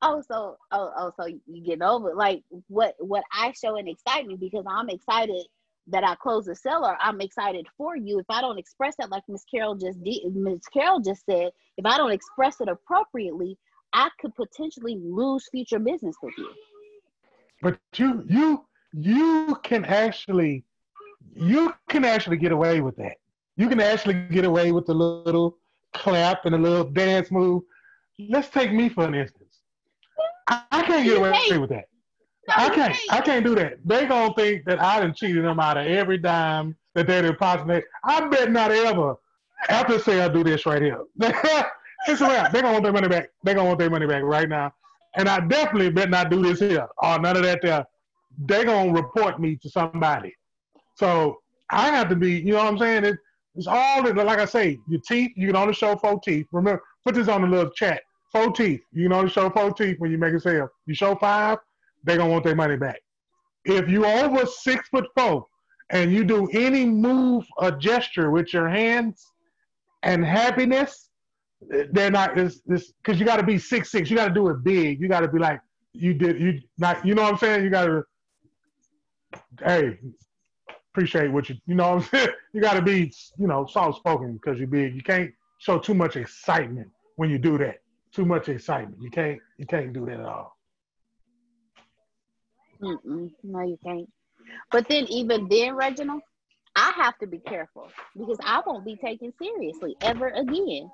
Oh, 0.00 0.22
so 0.30 0.56
oh 0.70 0.92
oh, 0.96 1.12
so 1.18 1.26
you 1.26 1.62
get 1.64 1.82
over 1.82 2.14
like 2.14 2.42
what 2.68 2.94
what 2.98 3.24
I 3.32 3.52
show 3.52 3.76
an 3.76 3.88
excitement 3.88 4.40
because 4.40 4.64
I'm 4.68 4.88
excited 4.88 5.46
that 5.88 6.04
I 6.04 6.14
close 6.16 6.44
the 6.44 6.54
seller. 6.54 6.96
I'm 7.00 7.20
excited 7.20 7.66
for 7.76 7.96
you. 7.96 8.18
If 8.18 8.26
I 8.28 8.40
don't 8.40 8.58
express 8.58 8.94
that, 8.98 9.10
like 9.10 9.24
Miss 9.28 9.44
Carol 9.44 9.74
just 9.74 10.02
did, 10.04 10.34
Miss 10.34 10.60
Carol 10.72 11.00
just 11.00 11.24
said, 11.24 11.50
if 11.76 11.86
I 11.86 11.96
don't 11.96 12.12
express 12.12 12.60
it 12.60 12.68
appropriately, 12.68 13.56
I 13.92 14.10
could 14.20 14.34
potentially 14.34 14.98
lose 15.02 15.48
future 15.50 15.78
business 15.78 16.16
with 16.22 16.34
you. 16.36 16.50
But 17.62 17.78
you 17.96 18.24
you 18.28 18.66
you 18.92 19.58
can 19.62 19.84
actually 19.84 20.64
you 21.34 21.74
can 21.88 22.04
actually 22.04 22.36
get 22.36 22.52
away 22.52 22.80
with 22.80 22.96
that. 22.96 23.16
You 23.58 23.68
can 23.68 23.80
actually 23.80 24.14
get 24.30 24.44
away 24.44 24.70
with 24.70 24.88
a 24.88 24.94
little 24.94 25.58
clap 25.92 26.46
and 26.46 26.54
a 26.54 26.58
little 26.58 26.84
dance 26.84 27.32
move. 27.32 27.64
Let's 28.18 28.48
take 28.48 28.72
me 28.72 28.88
for 28.88 29.04
an 29.04 29.16
instance. 29.16 29.62
I, 30.46 30.62
I 30.70 30.82
can't 30.82 31.04
get 31.04 31.18
away 31.18 31.58
with 31.58 31.70
that. 31.70 31.88
I 32.48 32.70
can't. 32.70 32.96
I 33.10 33.20
can't 33.20 33.44
do 33.44 33.56
that. 33.56 33.78
They 33.84 34.06
gonna 34.06 34.32
think 34.34 34.64
that 34.66 34.80
I 34.80 35.00
done 35.00 35.12
cheated 35.12 35.44
them 35.44 35.58
out 35.58 35.76
of 35.76 35.86
every 35.86 36.18
dime 36.18 36.76
that 36.94 37.08
they 37.08 37.20
deposited. 37.20 37.82
I 38.04 38.26
bet 38.28 38.50
not 38.52 38.70
ever. 38.70 39.16
After 39.68 39.98
say 39.98 40.20
I 40.20 40.28
do 40.28 40.44
this 40.44 40.64
right 40.64 40.80
here, 40.80 41.02
it's 41.20 42.20
a 42.20 42.24
wrap. 42.24 42.52
They 42.52 42.62
gonna 42.62 42.72
want 42.72 42.84
their 42.84 42.92
money 42.92 43.08
back. 43.08 43.30
They 43.42 43.54
gonna 43.54 43.66
want 43.66 43.80
their 43.80 43.90
money 43.90 44.06
back 44.06 44.22
right 44.22 44.48
now. 44.48 44.72
And 45.16 45.28
I 45.28 45.40
definitely 45.40 45.90
bet 45.90 46.10
not 46.10 46.30
do 46.30 46.42
this 46.42 46.60
here 46.60 46.86
or 46.98 47.18
none 47.18 47.36
of 47.36 47.42
that 47.42 47.60
there. 47.60 47.84
They 48.46 48.64
gonna 48.64 48.92
report 48.92 49.40
me 49.40 49.56
to 49.56 49.68
somebody. 49.68 50.32
So 50.94 51.40
I 51.70 51.88
have 51.88 52.08
to 52.10 52.16
be. 52.16 52.38
You 52.38 52.52
know 52.52 52.58
what 52.58 52.68
I'm 52.68 52.78
saying? 52.78 53.04
It, 53.04 53.18
it's 53.58 53.66
all 53.66 54.02
like 54.02 54.38
I 54.38 54.44
say. 54.44 54.78
Your 54.88 55.00
teeth. 55.00 55.32
You 55.36 55.48
can 55.48 55.56
only 55.56 55.74
show 55.74 55.96
four 55.96 56.20
teeth. 56.20 56.46
Remember, 56.52 56.82
put 57.04 57.16
this 57.16 57.28
on 57.28 57.42
the 57.42 57.48
little 57.48 57.70
chat. 57.70 58.02
Four 58.30 58.52
teeth. 58.52 58.80
You 58.92 59.04
can 59.04 59.12
only 59.12 59.30
show 59.30 59.50
four 59.50 59.72
teeth 59.72 59.96
when 59.98 60.12
you 60.12 60.18
make 60.18 60.32
a 60.32 60.40
sale. 60.40 60.68
You 60.86 60.94
show 60.94 61.16
five 61.16 61.58
they're 62.04 62.16
gonna 62.16 62.30
want 62.30 62.44
their 62.44 62.54
money 62.54 62.76
back. 62.76 63.00
If 63.64 63.88
you 63.88 64.06
over 64.06 64.46
six 64.46 64.88
foot 64.88 65.06
four 65.16 65.46
and 65.90 66.12
you 66.12 66.24
do 66.24 66.48
any 66.52 66.86
move 66.86 67.44
or 67.56 67.72
gesture 67.72 68.30
with 68.30 68.52
your 68.54 68.68
hands 68.68 69.26
and 70.04 70.24
happiness, 70.24 71.10
they're 71.90 72.12
not 72.12 72.36
this 72.36 72.60
this 72.64 72.92
because 73.02 73.18
you 73.18 73.26
got 73.26 73.38
to 73.38 73.42
be 73.42 73.58
six 73.58 73.90
six. 73.90 74.08
You 74.08 74.16
got 74.16 74.28
to 74.28 74.34
do 74.34 74.48
it 74.48 74.62
big. 74.62 75.00
You 75.00 75.08
got 75.08 75.20
to 75.20 75.28
be 75.28 75.40
like 75.40 75.60
you 75.92 76.14
did. 76.14 76.40
You 76.40 76.60
not. 76.78 77.04
You 77.04 77.14
know 77.14 77.22
what 77.22 77.32
I'm 77.32 77.38
saying? 77.38 77.64
You 77.64 77.70
got 77.70 77.86
to. 77.86 78.04
Hey, 79.64 79.98
appreciate 80.92 81.28
what 81.28 81.48
you. 81.48 81.56
You 81.66 81.74
know 81.74 81.94
I'm 81.94 82.02
saying? 82.02 82.30
You 82.52 82.60
got 82.60 82.74
to 82.74 82.82
be 82.82 83.12
you 83.38 83.46
know 83.46 83.66
soft 83.66 83.98
spoken 83.98 84.34
because 84.34 84.58
you're 84.58 84.68
big. 84.68 84.94
You 84.94 85.02
can't 85.02 85.32
show 85.58 85.78
too 85.78 85.94
much 85.94 86.16
excitement 86.16 86.88
when 87.16 87.30
you 87.30 87.38
do 87.38 87.58
that. 87.58 87.80
Too 88.12 88.24
much 88.24 88.48
excitement. 88.48 89.00
You 89.00 89.10
can't. 89.10 89.38
You 89.58 89.66
can't 89.66 89.92
do 89.92 90.06
that 90.06 90.20
at 90.20 90.26
all. 90.26 90.56
Mm-mm, 92.82 93.30
no, 93.42 93.60
you 93.62 93.78
can't. 93.84 94.08
But 94.70 94.88
then, 94.88 95.06
even 95.08 95.48
then, 95.48 95.74
Reginald, 95.74 96.22
I 96.76 96.92
have 96.96 97.18
to 97.18 97.26
be 97.26 97.38
careful 97.38 97.90
because 98.16 98.38
I 98.44 98.62
won't 98.64 98.84
be 98.84 98.96
taken 98.96 99.32
seriously 99.40 99.96
ever 100.00 100.28
again. 100.28 100.90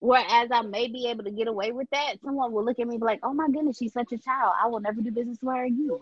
Whereas 0.00 0.50
I 0.50 0.62
may 0.62 0.88
be 0.88 1.08
able 1.08 1.24
to 1.24 1.30
get 1.30 1.48
away 1.48 1.72
with 1.72 1.88
that, 1.90 2.16
someone 2.22 2.52
will 2.52 2.64
look 2.64 2.78
at 2.78 2.86
me 2.86 2.98
like, 2.98 3.20
"Oh 3.22 3.32
my 3.32 3.48
goodness, 3.48 3.78
she's 3.78 3.92
such 3.92 4.12
a 4.12 4.18
child. 4.18 4.52
I 4.62 4.66
will 4.66 4.80
never 4.80 5.00
do 5.00 5.10
business 5.10 5.38
with 5.42 5.54
her 5.54 5.64
again." 5.64 5.98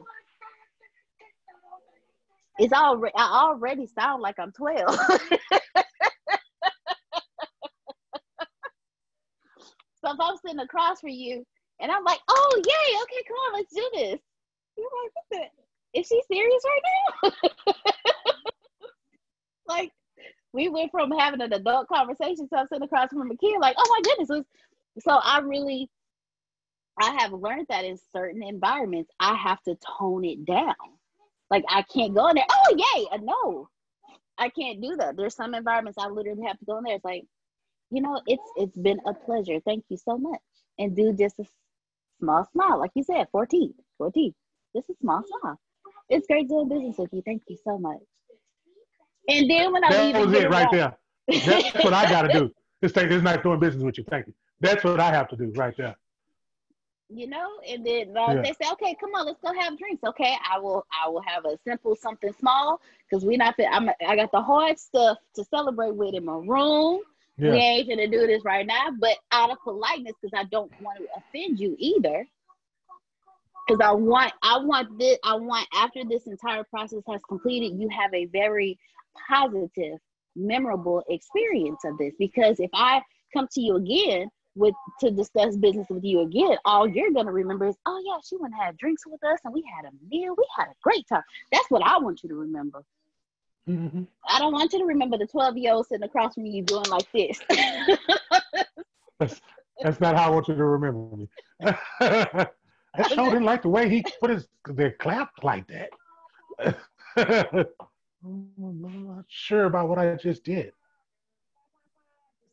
It's 2.59 2.73
already 2.73 3.15
I 3.17 3.47
already 3.47 3.87
sound 3.87 4.23
like 4.23 4.39
I'm 4.39 4.53
twelve. 4.53 4.95
so 10.05 10.13
if 10.13 10.21
I'm 10.21 10.37
sitting 10.45 10.61
across 10.61 11.01
from 11.01 11.11
you 11.11 11.45
and 11.81 11.91
I'm 11.91 12.05
like, 12.05 12.21
oh, 12.29 12.63
yay, 12.65 12.97
okay, 13.03 13.25
come 13.27 13.37
on, 13.37 13.53
let's 13.55 13.75
do 13.75 13.91
this. 13.95 14.21
You're 14.77 14.89
like, 15.33 15.51
is 15.95 16.07
she 16.07 16.23
serious 16.31 16.63
right 16.65 16.83
now? 17.25 17.33
like, 19.69 19.91
we 20.53 20.69
went 20.69 20.91
from 20.91 21.11
having 21.13 21.41
an 21.41 21.53
adult 21.53 21.89
conversation 21.89 22.49
to 22.49 22.57
I'm 22.59 22.67
sitting 22.69 22.85
across 22.85 23.11
from 23.11 23.31
a 23.31 23.37
kid, 23.37 23.57
like, 23.61 23.77
oh 23.79 23.87
my 23.91 24.01
goodness. 24.03 24.45
So 25.01 25.21
I 25.23 25.41
really, 25.41 25.91
I 27.01 27.17
have 27.21 27.33
learned 27.33 27.67
that 27.71 27.85
in 27.85 27.99
certain 28.13 28.43
environments, 28.43 29.11
I 29.21 29.35
have 29.35 29.63
to 29.65 29.77
tone 29.99 30.25
it 30.25 30.45
down. 30.45 30.75
Like, 31.53 31.65
I 31.69 31.83
can't 31.83 32.15
go 32.15 32.29
in 32.29 32.37
there, 32.37 32.47
oh, 32.51 32.77
yay, 32.79 33.07
uh, 33.13 33.19
no. 33.23 33.69
I 34.39 34.49
can't 34.49 34.81
do 34.81 34.97
that. 34.97 35.19
There's 35.19 35.37
some 35.37 35.53
environments 35.53 35.99
I 35.99 36.09
literally 36.09 36.47
have 36.47 36.59
to 36.59 36.65
go 36.65 36.79
in 36.79 36.85
there. 36.85 36.95
It's 36.95 37.05
like, 37.05 37.25
you 37.91 38.01
know, 38.01 38.23
it's 38.27 38.43
it's 38.57 38.77
been 38.77 39.01
a 39.05 39.13
pleasure. 39.13 39.61
Thank 39.61 39.85
you 39.91 39.99
so 39.99 40.17
much. 40.17 40.41
And 40.79 40.97
do 40.97 41.13
just 41.13 41.39
a 41.39 41.45
small 42.21 42.49
smile. 42.53 42.81
Like 42.81 42.93
you 42.95 43.05
said, 43.05 43.27
14, 43.33 43.75
14. 43.99 44.35
This 44.75 44.89
is 44.89 44.97
small 45.03 45.23
smile. 45.27 45.61
It's 46.09 46.27
great 46.27 46.49
doing 46.49 46.71
business 46.71 46.97
with 46.97 47.11
you. 47.13 47.21
Thank 47.23 47.43
you 47.49 47.59
so 47.63 47.77
much. 47.77 48.01
And 49.29 49.51
then 49.51 49.75
when 49.75 49.85
I 49.85 49.91
that 49.91 50.15
leave, 50.17 50.27
was 50.27 50.35
it 50.41 50.49
right 50.49 50.69
there. 50.73 50.97
That's 51.29 51.85
what 51.85 51.93
I 51.93 52.09
got 52.09 52.23
to 52.23 52.33
do. 52.33 52.51
This 52.81 52.93
thing 52.93 53.13
is 53.13 53.23
not 53.23 53.43
doing 53.43 53.61
business 53.61 53.85
with 53.85 53.99
you. 53.99 54.05
Thank 54.09 54.27
you. 54.27 54.35
That's 54.61 54.83
what 54.83 55.01
I 55.01 55.11
have 55.11 55.29
to 55.29 55.37
do 55.37 55.53
right 55.55 55.75
there. 55.77 55.97
You 57.15 57.27
know, 57.27 57.49
and 57.69 57.85
then 57.85 58.17
uh, 58.17 58.35
yeah. 58.35 58.43
they 58.43 58.53
say, 58.53 58.71
"Okay, 58.73 58.97
come 58.99 59.11
on, 59.15 59.27
let's 59.27 59.41
go 59.45 59.53
have 59.53 59.77
drinks." 59.77 60.03
Okay, 60.03 60.35
I 60.51 60.59
will. 60.59 60.87
I 61.05 61.09
will 61.09 61.23
have 61.27 61.45
a 61.45 61.59
simple 61.67 61.95
something 61.95 62.33
small 62.39 62.81
because 63.09 63.25
we 63.25 63.37
not. 63.37 63.55
I'm. 63.71 63.91
I 64.07 64.17
got 64.17 64.33
the 64.33 64.41
hard 64.41 64.79
stuff 64.79 65.19
to 65.35 65.45
celebrate 65.45 65.95
with 65.95 66.15
in 66.15 66.25
my 66.25 66.37
room. 66.37 67.01
Yeah. 67.37 67.51
We 67.51 67.57
ain't 67.57 67.89
gonna 67.89 68.09
do 68.09 68.27
this 68.27 68.45
right 68.45 68.67
now, 68.67 68.89
but 68.99 69.17
out 69.31 69.51
of 69.51 69.59
politeness, 69.63 70.15
because 70.23 70.39
I 70.39 70.45
don't 70.45 70.73
want 70.81 70.99
to 70.99 71.07
offend 71.17 71.61
you 71.61 71.77
either. 71.79 72.27
Because 73.67 73.81
I 73.85 73.93
want, 73.93 74.33
I 74.43 74.59
want 74.59 74.99
this, 74.99 75.19
I 75.23 75.37
want 75.37 75.69
after 75.75 76.05
this 76.05 76.27
entire 76.27 76.65
process 76.65 77.03
has 77.09 77.21
completed, 77.29 77.79
you 77.79 77.89
have 77.91 78.13
a 78.13 78.27
very 78.27 78.79
positive, 79.29 79.99
memorable 80.35 81.03
experience 81.09 81.85
of 81.85 81.97
this. 81.99 82.13
Because 82.19 82.59
if 82.59 82.71
I 82.75 83.03
come 83.33 83.49
to 83.53 83.61
you 83.61 83.77
again 83.77 84.29
with 84.55 84.75
to 85.01 85.11
discuss 85.11 85.57
business 85.57 85.87
with 85.89 86.05
you 86.05 86.21
again, 86.21 86.57
all 86.65 86.87
you're 86.87 87.11
gonna 87.13 87.33
remember 87.33 87.67
is, 87.67 87.77
oh 87.87 88.03
yeah, 88.05 88.19
she 88.25 88.37
went 88.37 88.55
and 88.55 88.63
had 88.63 88.77
drinks 88.77 89.07
with 89.07 89.23
us, 89.25 89.39
and 89.45 89.55
we 89.55 89.65
had 89.77 89.87
a 89.87 89.93
meal, 90.11 90.35
we 90.37 90.47
had 90.57 90.67
a 90.67 90.75
great 90.83 91.07
time. 91.09 91.23
That's 91.51 91.71
what 91.71 91.83
I 91.83 91.99
want 91.99 92.23
you 92.23 92.29
to 92.29 92.35
remember. 92.35 92.85
Mm-hmm. 93.69 94.03
I 94.29 94.39
don't 94.39 94.53
want 94.53 94.73
you 94.73 94.81
to 94.81 94.85
remember 94.85 95.17
the 95.17 95.27
12 95.27 95.57
year 95.57 95.73
old 95.73 95.87
sitting 95.87 96.05
across 96.05 96.35
from 96.35 96.47
you 96.47 96.63
doing 96.63 96.87
like 96.87 97.11
this. 97.13 97.41
that's, 99.21 99.41
that's 99.81 100.01
not 100.01 100.17
how 100.17 100.27
I 100.27 100.31
want 100.31 100.49
you 100.49 100.57
to 100.57 100.65
remember 100.65 101.17
me. 101.17 101.29
I 102.95 103.09
sure 103.09 103.31
didn't 103.31 103.45
like 103.45 103.63
the 103.63 103.69
way 103.69 103.89
he 103.89 104.05
put 104.21 104.31
his 104.31 104.49
the 104.67 104.91
clap 104.99 105.31
like 105.43 105.67
that. 105.69 105.91
I'm 108.25 108.49
not 109.07 109.25
sure 109.29 109.65
about 109.65 109.89
what 109.89 109.99
I 109.99 110.15
just 110.17 110.45
did. 110.45 110.73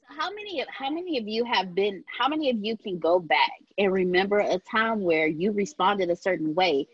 How 0.09 0.31
many 0.33 0.61
of 0.61 0.67
how 0.69 0.89
many 0.89 1.17
of 1.17 1.27
you 1.27 1.45
have 1.45 1.75
been 1.75 2.03
how 2.17 2.27
many 2.27 2.49
of 2.49 2.57
you 2.63 2.75
can 2.75 2.99
go 2.99 3.19
back 3.19 3.51
and 3.77 3.93
remember 3.93 4.39
a 4.39 4.57
time 4.59 5.01
where 5.01 5.27
you 5.27 5.51
responded 5.51 6.09
a 6.09 6.15
certain 6.15 6.55
way 6.55 6.87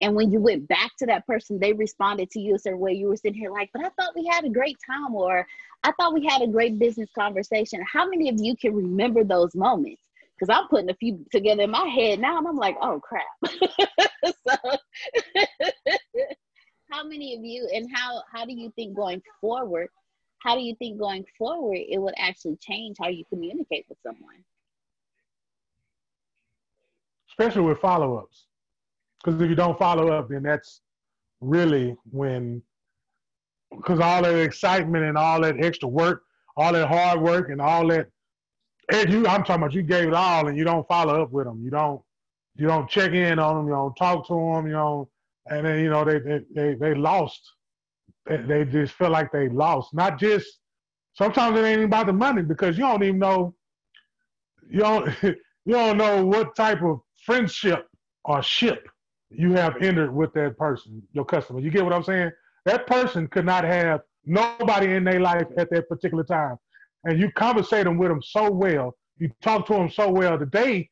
and 0.00 0.14
when 0.14 0.30
you 0.30 0.40
went 0.40 0.68
back 0.68 0.96
to 0.98 1.06
that 1.06 1.26
person, 1.26 1.58
they 1.58 1.72
responded 1.72 2.30
to 2.30 2.40
you 2.40 2.54
a 2.54 2.58
certain 2.58 2.78
way. 2.78 2.92
You 2.92 3.08
were 3.08 3.16
sitting 3.16 3.38
here 3.38 3.50
like, 3.50 3.70
but 3.72 3.84
I 3.84 3.88
thought 3.90 4.14
we 4.14 4.26
had 4.26 4.44
a 4.44 4.48
great 4.48 4.76
time, 4.86 5.14
or 5.14 5.46
I 5.82 5.92
thought 5.92 6.14
we 6.14 6.24
had 6.24 6.42
a 6.42 6.46
great 6.46 6.78
business 6.78 7.08
conversation. 7.16 7.84
How 7.90 8.08
many 8.08 8.28
of 8.28 8.36
you 8.38 8.56
can 8.56 8.74
remember 8.74 9.24
those 9.24 9.54
moments? 9.56 10.02
Because 10.38 10.54
I'm 10.54 10.68
putting 10.68 10.90
a 10.90 10.94
few 10.94 11.24
together 11.32 11.62
in 11.62 11.70
my 11.70 11.86
head 11.86 12.20
now, 12.20 12.38
and 12.38 12.46
I'm 12.46 12.56
like, 12.56 12.76
oh 12.80 13.00
crap. 13.00 13.26
so, 13.44 14.56
how 16.90 17.02
many 17.02 17.34
of 17.34 17.44
you, 17.44 17.68
and 17.74 17.88
how 17.92 18.22
how 18.32 18.44
do 18.44 18.52
you 18.52 18.72
think 18.76 18.94
going 18.94 19.20
forward? 19.40 19.88
How 20.40 20.54
do 20.54 20.62
you 20.62 20.74
think 20.76 20.98
going 20.98 21.24
forward 21.36 21.78
it 21.78 22.00
would 22.00 22.14
actually 22.16 22.56
change 22.56 22.96
how 23.00 23.08
you 23.08 23.24
communicate 23.28 23.86
with 23.88 23.98
someone? 24.02 24.44
Especially 27.30 27.62
with 27.62 27.80
follow 27.80 28.16
ups 28.16 28.48
because 29.28 29.40
if 29.40 29.48
you 29.48 29.56
don't 29.56 29.78
follow 29.78 30.08
up, 30.08 30.28
then 30.28 30.42
that's 30.42 30.80
really 31.40 31.96
when, 32.10 32.62
because 33.76 34.00
all 34.00 34.22
that 34.22 34.38
excitement 34.38 35.04
and 35.04 35.18
all 35.18 35.40
that 35.42 35.62
extra 35.62 35.88
work, 35.88 36.22
all 36.56 36.72
that 36.72 36.88
hard 36.88 37.20
work 37.20 37.50
and 37.50 37.60
all 37.60 37.86
that, 37.88 38.08
and 38.90 39.12
you, 39.12 39.26
I'm 39.26 39.44
talking 39.44 39.56
about 39.56 39.74
you 39.74 39.82
gave 39.82 40.08
it 40.08 40.14
all 40.14 40.48
and 40.48 40.56
you 40.56 40.64
don't 40.64 40.86
follow 40.88 41.22
up 41.22 41.30
with 41.30 41.46
them. 41.46 41.60
You 41.62 41.70
don't, 41.70 42.00
you 42.56 42.66
don't 42.66 42.88
check 42.88 43.12
in 43.12 43.38
on 43.38 43.56
them. 43.56 43.66
You 43.66 43.74
don't 43.74 43.94
talk 43.94 44.26
to 44.28 44.34
them. 44.34 44.66
You 44.66 44.72
know, 44.72 45.10
and 45.46 45.66
then 45.66 45.80
you 45.80 45.90
know 45.90 46.04
they 46.04 46.18
they 46.18 46.40
they, 46.54 46.74
they 46.74 46.94
lost. 46.94 47.52
They, 48.28 48.36
they 48.38 48.64
just 48.64 48.94
feel 48.94 49.10
like 49.10 49.32
they 49.32 49.48
lost. 49.48 49.94
Not 49.94 50.18
just 50.18 50.60
sometimes 51.14 51.58
it 51.58 51.64
ain't 51.64 51.84
about 51.84 52.06
the 52.06 52.12
money 52.12 52.42
because 52.42 52.76
you 52.76 52.84
don't 52.84 53.02
even 53.02 53.18
know. 53.18 53.54
You 54.68 54.80
don't 54.80 55.10
you 55.22 55.36
don't 55.74 55.96
know 55.96 56.24
what 56.24 56.54
type 56.56 56.82
of 56.82 57.00
friendship 57.24 57.86
or 58.24 58.42
ship 58.42 58.88
you 59.30 59.52
have 59.52 59.76
entered 59.82 60.14
with 60.14 60.32
that 60.34 60.56
person, 60.56 61.02
your 61.12 61.24
customer. 61.24 61.60
You 61.60 61.70
get 61.70 61.84
what 61.84 61.92
I'm 61.92 62.04
saying? 62.04 62.30
That 62.64 62.86
person 62.86 63.26
could 63.28 63.44
not 63.44 63.64
have 63.64 64.00
nobody 64.24 64.94
in 64.94 65.04
their 65.04 65.20
life 65.20 65.46
at 65.56 65.70
that 65.70 65.88
particular 65.88 66.24
time. 66.24 66.56
And 67.04 67.18
you 67.18 67.30
conversate 67.32 67.84
them 67.84 67.98
with 67.98 68.08
them 68.08 68.22
so 68.22 68.50
well, 68.50 68.96
you 69.18 69.30
talk 69.42 69.66
to 69.66 69.74
them 69.74 69.90
so 69.90 70.10
well 70.10 70.38
today, 70.38 70.90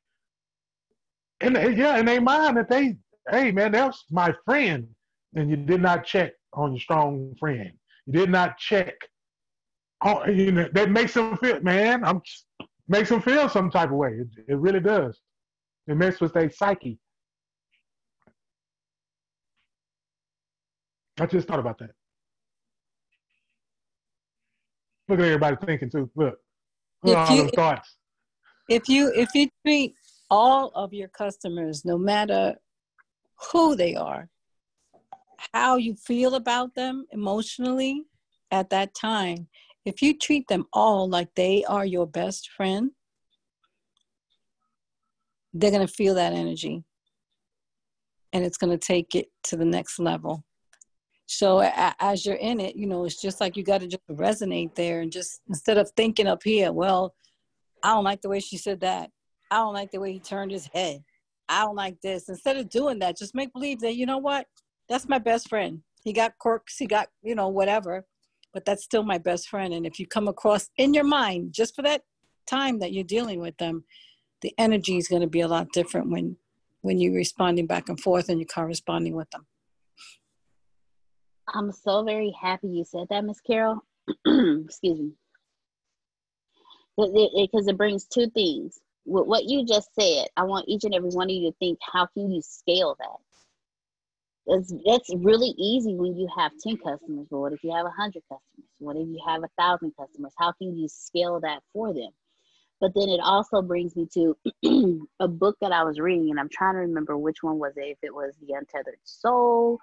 and 1.41 1.55
yeah, 1.77 1.97
and 1.97 2.09
they 2.09 2.19
mind 2.19 2.57
that 2.57 2.69
they, 2.69 2.97
hey 3.31 3.53
man, 3.53 3.73
that's 3.73 4.05
my 4.11 4.35
friend, 4.45 4.87
and 5.35 5.51
you 5.51 5.57
did 5.57 5.83
not 5.83 6.05
check 6.05 6.33
on 6.57 6.73
your 6.73 6.81
strong 6.81 7.35
friend. 7.39 7.71
You 8.07 8.13
did 8.13 8.31
not 8.31 8.59
check. 8.59 8.95
You 10.27 10.53
know, 10.53 10.69
that 10.73 10.91
makes 10.91 11.15
them 11.15 11.37
feel, 11.39 11.61
man. 11.61 12.05
I'm 12.05 12.21
makes 12.89 13.09
them 13.09 13.21
feel 13.23 13.49
some 13.49 13.71
type 13.71 13.91
of 13.91 13.97
way. 13.97 14.11
It, 14.21 14.29
it 14.49 14.57
really 14.57 14.81
does. 14.81 15.19
It 15.87 15.97
messes 15.97 16.21
with 16.21 16.35
their 16.35 16.51
psyche. 16.51 16.99
I 21.19 21.27
just 21.27 21.49
thought 21.49 21.59
about 21.61 21.79
that. 21.79 21.91
Look 25.09 25.19
at 25.21 25.25
everybody 25.25 25.57
thinking 25.65 25.91
too. 25.91 26.11
Look, 26.15 26.39
look 27.03 27.13
If 27.13 27.17
all 27.17 27.37
you- 27.37 27.43
them 27.43 27.51
thoughts. 27.53 27.97
if 28.69 28.89
you 28.89 29.13
if 29.15 29.29
you 29.35 29.49
treat 29.65 29.95
all 30.31 30.73
of 30.75 30.93
your 30.93 31.09
customers 31.09 31.85
no 31.85 31.97
matter 31.97 32.55
who 33.53 33.77
they 33.77 33.95
are 33.95 34.29
how 35.53 35.77
you 35.77 35.95
feel 35.95 36.35
about 36.35 36.75
them 36.75 37.05
emotionally 37.13 38.05
at 38.51 38.71
that 38.71 38.95
time 38.95 39.49
if 39.85 40.03
you 40.03 40.17
treat 40.17 40.47
them 40.49 40.67
all 40.73 41.09
like 41.09 41.29
they 41.35 41.65
are 41.65 41.87
your 41.87 42.07
best 42.07 42.51
friend 42.51 42.91
they're 45.55 45.71
going 45.71 45.87
to 45.87 45.93
feel 45.93 46.15
that 46.15 46.33
energy 46.33 46.85
and 48.33 48.45
it's 48.45 48.59
going 48.59 48.77
to 48.77 48.87
take 48.87 49.15
it 49.15 49.29
to 49.43 49.57
the 49.57 49.65
next 49.65 49.99
level 49.99 50.45
so 51.27 51.61
as 51.99 52.25
you're 52.25 52.37
in 52.37 52.61
it 52.61 52.77
you 52.77 52.87
know 52.87 53.05
it's 53.05 53.21
just 53.21 53.41
like 53.41 53.57
you 53.57 53.65
got 53.65 53.81
to 53.81 53.87
just 53.87 54.07
resonate 54.11 54.75
there 54.75 55.01
and 55.01 55.11
just 55.11 55.41
instead 55.49 55.77
of 55.77 55.91
thinking 55.97 56.27
up 56.27 56.43
here 56.43 56.73
well 56.73 57.15
I 57.83 57.91
don't 57.91 58.05
like 58.05 58.21
the 58.21 58.29
way 58.29 58.41
she 58.41 58.57
said 58.57 58.81
that. 58.81 59.11
I 59.51 59.59
don't 59.59 59.75
like 59.75 59.93
the 59.93 60.01
way 60.01 60.13
he 60.13 60.19
turned 60.19 60.51
his 60.51 60.69
head. 60.75 61.05
I 61.49 61.63
don't 61.63 61.77
like 61.77 62.01
this. 62.01 62.29
Instead 62.29 62.57
of 62.57 62.69
doing 62.69 62.99
that, 62.99 63.17
just 63.17 63.35
make 63.35 63.53
believe 63.53 63.79
that, 63.81 63.95
you 63.95 64.07
know 64.07 64.19
what? 64.19 64.47
That's 64.89 65.09
my 65.09 65.19
best 65.19 65.49
friend. 65.49 65.83
He 66.05 66.13
got 66.13 66.39
quirks, 66.39 66.77
he 66.79 66.87
got, 66.87 67.09
you 67.23 67.35
know, 67.35 67.49
whatever, 67.49 68.07
but 68.53 68.65
that's 68.65 68.85
still 68.85 69.03
my 69.03 69.19
best 69.19 69.49
friend. 69.49 69.75
And 69.75 69.85
if 69.85 69.99
you 69.99 70.07
come 70.07 70.29
across 70.29 70.71
in 70.77 70.95
your 70.95 71.05
mind, 71.05 71.53
just 71.53 71.75
for 71.75 71.83
that 71.83 72.03
time 72.47 72.79
that 72.79 72.93
you're 72.93 73.05
dealing 73.05 73.41
with 73.41 73.57
them, 73.59 73.85
the 74.43 74.55
energy 74.59 74.97
is 74.97 75.09
going 75.09 75.23
to 75.23 75.29
be 75.29 75.41
a 75.41 75.49
lot 75.49 75.73
different 75.73 76.11
when 76.11 76.37
when 76.83 77.01
you're 77.01 77.15
responding 77.15 77.67
back 77.67 77.89
and 77.89 77.99
forth 77.99 78.29
and 78.29 78.39
you're 78.39 78.47
corresponding 78.47 79.17
with 79.17 79.29
them. 79.31 79.45
I'm 81.53 81.73
so 81.73 82.05
very 82.05 82.33
happy 82.41 82.69
you 82.69 82.85
said 82.85 83.07
that, 83.11 83.25
Miss 83.25 83.41
Carol. 83.41 83.83
Excuse 84.27 85.01
me. 85.01 85.13
Because 86.97 87.67
it, 87.67 87.77
brings 87.77 88.05
two 88.05 88.31
things. 88.31 88.79
With 89.05 89.27
what 89.27 89.45
you 89.45 89.67
just 89.67 89.91
said, 89.99 90.29
I 90.37 90.45
want 90.45 90.69
each 90.69 90.85
and 90.85 90.95
every 90.95 91.11
one 91.11 91.29
of 91.29 91.35
you 91.35 91.51
to 91.51 91.57
think, 91.59 91.79
how 91.93 92.07
can 92.07 92.31
you 92.31 92.41
scale 92.41 92.97
that? 92.99 93.26
It's, 94.49 94.73
it's 94.85 95.11
really 95.17 95.55
easy 95.59 95.95
when 95.97 96.17
you 96.17 96.29
have 96.39 96.53
10 96.63 96.77
customers, 96.77 97.27
but 97.31 97.39
what 97.39 97.53
if 97.53 97.65
you 97.65 97.75
have 97.75 97.85
100 97.85 98.23
customers? 98.23 98.71
What 98.79 98.97
if 98.97 99.09
you 99.09 99.21
have 99.27 99.41
1,000 99.41 99.93
customers? 99.99 100.33
How 100.39 100.53
can 100.53 100.77
you 100.77 100.89
scale 100.89 101.41
that 101.41 101.61
for 101.73 101.93
them? 101.93 102.11
But 102.81 102.93
then 102.95 103.09
it 103.09 103.21
also 103.23 103.63
brings 103.63 103.97
me 103.97 104.07
to 104.15 104.37
a 105.21 105.27
book 105.27 105.57
that 105.61 105.73
I 105.73 105.83
was 105.83 105.99
reading, 105.99 106.31
and 106.31 106.39
I'm 106.39 106.51
trying 106.51 106.75
to 106.75 106.81
remember 106.81 107.17
which 107.17 107.43
one 107.43 107.59
was 107.59 107.73
it, 107.77 107.89
if 107.89 107.99
it 108.03 108.15
was 108.15 108.35
The 108.41 108.55
Untethered 108.55 108.99
Soul, 109.03 109.81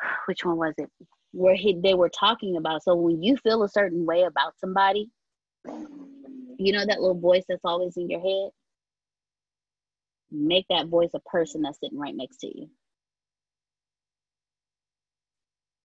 which 0.26 0.44
one 0.44 0.56
was 0.56 0.74
it? 0.76 0.90
Where 1.32 1.54
he, 1.54 1.80
they 1.80 1.94
were 1.94 2.10
talking 2.10 2.56
about, 2.56 2.82
so 2.82 2.94
when 2.94 3.22
you 3.22 3.36
feel 3.36 3.62
a 3.62 3.68
certain 3.68 4.04
way 4.04 4.22
about 4.22 4.54
somebody, 4.58 5.10
you 5.64 6.72
know 6.72 6.84
that 6.84 7.00
little 7.00 7.18
voice 7.18 7.44
that's 7.48 7.64
always 7.64 7.96
in 7.96 8.10
your 8.10 8.20
head? 8.20 8.50
Make 10.32 10.66
that 10.68 10.88
voice 10.88 11.10
a 11.14 11.20
person 11.20 11.62
that's 11.62 11.78
sitting 11.80 11.98
right 11.98 12.14
next 12.14 12.38
to 12.38 12.48
you. 12.48 12.68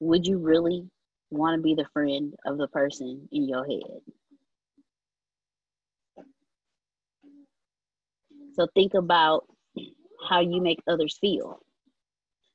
Would 0.05 0.27
you 0.27 0.37
really 0.37 0.87
want 1.31 1.57
to 1.57 1.63
be 1.63 1.73
the 1.73 1.87
friend 1.91 2.35
of 2.45 2.59
the 2.59 2.67
person 2.67 3.27
in 3.31 3.49
your 3.49 3.65
head? 3.65 4.01
So 8.53 8.67
think 8.75 8.93
about 8.93 9.47
how 10.29 10.41
you 10.41 10.61
make 10.61 10.79
others 10.87 11.17
feel. 11.19 11.59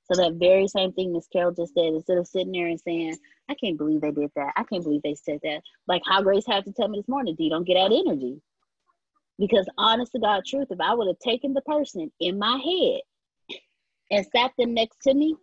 So 0.04 0.22
that 0.22 0.34
very 0.34 0.68
same 0.68 0.92
thing 0.92 1.12
Miss 1.12 1.26
Carol 1.26 1.52
just 1.52 1.74
said, 1.74 1.86
instead 1.86 2.18
of 2.18 2.28
sitting 2.28 2.52
there 2.52 2.68
and 2.68 2.80
saying, 2.80 3.16
I 3.48 3.54
can't 3.54 3.76
believe 3.76 4.00
they 4.00 4.12
did 4.12 4.30
that. 4.36 4.52
I 4.56 4.62
can't 4.62 4.84
believe 4.84 5.02
they 5.02 5.16
said 5.16 5.40
that. 5.42 5.60
Like 5.88 6.02
how 6.06 6.22
Grace 6.22 6.46
had 6.46 6.64
to 6.66 6.72
tell 6.72 6.86
me 6.86 7.00
this 7.00 7.08
morning, 7.08 7.34
D, 7.36 7.50
don't 7.50 7.66
get 7.66 7.74
that 7.74 7.92
energy. 7.92 8.40
Because 9.40 9.68
honest 9.76 10.12
to 10.12 10.20
God 10.20 10.44
truth, 10.46 10.68
if 10.70 10.80
I 10.80 10.94
would 10.94 11.08
have 11.08 11.18
taken 11.18 11.52
the 11.52 11.62
person 11.62 12.12
in 12.20 12.38
my 12.38 12.58
head 12.58 13.58
and 14.12 14.26
sat 14.34 14.52
them 14.56 14.72
next 14.74 14.98
to 15.02 15.14
me, 15.14 15.34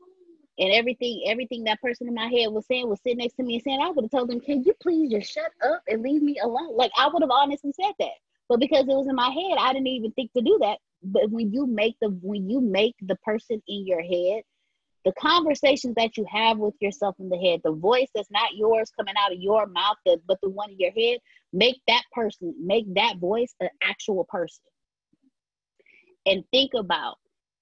and 0.60 0.74
everything, 0.74 1.24
everything 1.28 1.64
that 1.66 1.82
person 1.82 2.08
in 2.08 2.14
my 2.14 2.28
head 2.28 2.48
was 2.48 2.66
saying 2.68 2.90
was 2.90 3.00
sitting 3.02 3.20
next 3.20 3.36
to 3.36 3.44
me 3.44 3.56
and 3.56 3.64
saying, 3.64 3.80
I 3.82 3.90
would 3.90 4.06
have 4.06 4.12
told 4.12 4.30
them, 4.30 4.40
Can 4.40 4.64
you 4.64 4.74
please 4.82 5.12
just 5.12 5.32
shut 5.32 5.52
up 5.66 5.84
and 5.88 6.02
leave 6.02 6.22
me 6.22 6.38
alone? 6.42 6.76
Like 6.76 6.92
I 6.98 7.08
would 7.08 7.22
have 7.22 7.32
honestly 7.32 7.74
said 7.80 7.94
that. 8.00 8.16
But 8.50 8.60
because 8.60 8.84
it 8.84 8.96
was 8.96 9.08
in 9.08 9.16
my 9.16 9.30
head, 9.30 9.58
I 9.60 9.74
didn't 9.74 9.88
even 9.88 10.12
think 10.12 10.32
to 10.34 10.42
do 10.42 10.58
that. 10.62 10.78
But 11.04 11.30
when 11.30 11.52
you 11.52 11.68
make 11.68 11.96
the 12.02 12.10
when 12.22 12.50
you 12.50 12.62
make 12.62 12.96
the 13.02 13.16
person 13.18 13.62
in 13.68 13.86
your 13.86 14.02
head 14.02 14.44
the 15.08 15.14
conversations 15.14 15.96
that 15.96 16.18
you 16.18 16.26
have 16.30 16.58
with 16.58 16.74
yourself 16.82 17.16
in 17.18 17.30
the 17.30 17.38
head, 17.38 17.62
the 17.64 17.72
voice 17.72 18.10
that's 18.14 18.30
not 18.30 18.58
yours 18.58 18.92
coming 18.98 19.16
out 19.18 19.32
of 19.32 19.40
your 19.40 19.66
mouth, 19.66 19.96
but 20.06 20.38
the 20.42 20.50
one 20.50 20.70
in 20.70 20.78
your 20.78 20.92
head, 20.92 21.20
make 21.54 21.80
that 21.88 22.04
person, 22.12 22.54
make 22.60 22.94
that 22.96 23.16
voice 23.18 23.56
an 23.62 23.70
actual 23.82 24.26
person. 24.26 24.66
And 26.26 26.44
think 26.52 26.74
about 26.74 27.16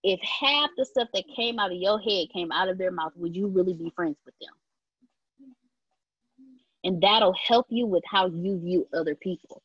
if 0.07 0.19
half 0.21 0.69
the 0.77 0.85
stuff 0.85 1.07
that 1.15 1.23
came 1.35 1.57
out 1.57 1.71
of 1.71 1.77
your 1.77 1.99
head 1.99 2.27
came 2.31 2.51
out 2.51 2.69
of 2.69 2.77
their 2.77 2.91
mouth, 2.91 3.11
would 3.15 3.35
you 3.35 3.47
really 3.47 3.73
be 3.73 3.91
friends 3.95 4.17
with 4.23 4.35
them? 4.39 4.53
And 6.83 7.01
that'll 7.01 7.33
help 7.33 7.65
you 7.69 7.87
with 7.87 8.03
how 8.05 8.27
you 8.27 8.59
view 8.59 8.87
other 8.93 9.15
people. 9.15 9.63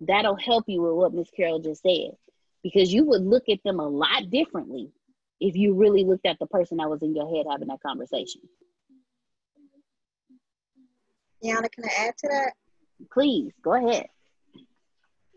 That'll 0.00 0.34
help 0.34 0.64
you 0.66 0.82
with 0.82 0.94
what 0.94 1.14
Miss 1.14 1.30
Carol 1.30 1.60
just 1.60 1.82
said, 1.82 2.16
because 2.64 2.92
you 2.92 3.04
would 3.04 3.22
look 3.22 3.44
at 3.48 3.62
them 3.62 3.78
a 3.78 3.86
lot 3.86 4.28
differently 4.30 4.90
if 5.38 5.54
you 5.54 5.74
really 5.74 6.02
looked 6.02 6.26
at 6.26 6.40
the 6.40 6.46
person 6.46 6.78
that 6.78 6.90
was 6.90 7.02
in 7.02 7.14
your 7.14 7.32
head 7.32 7.46
having 7.48 7.68
that 7.68 7.80
conversation. 7.86 8.40
Yana, 11.44 11.70
can 11.70 11.84
I 11.84 12.08
add 12.08 12.18
to 12.18 12.28
that? 12.28 12.54
Please 13.12 13.52
go 13.62 13.74
ahead. 13.74 14.08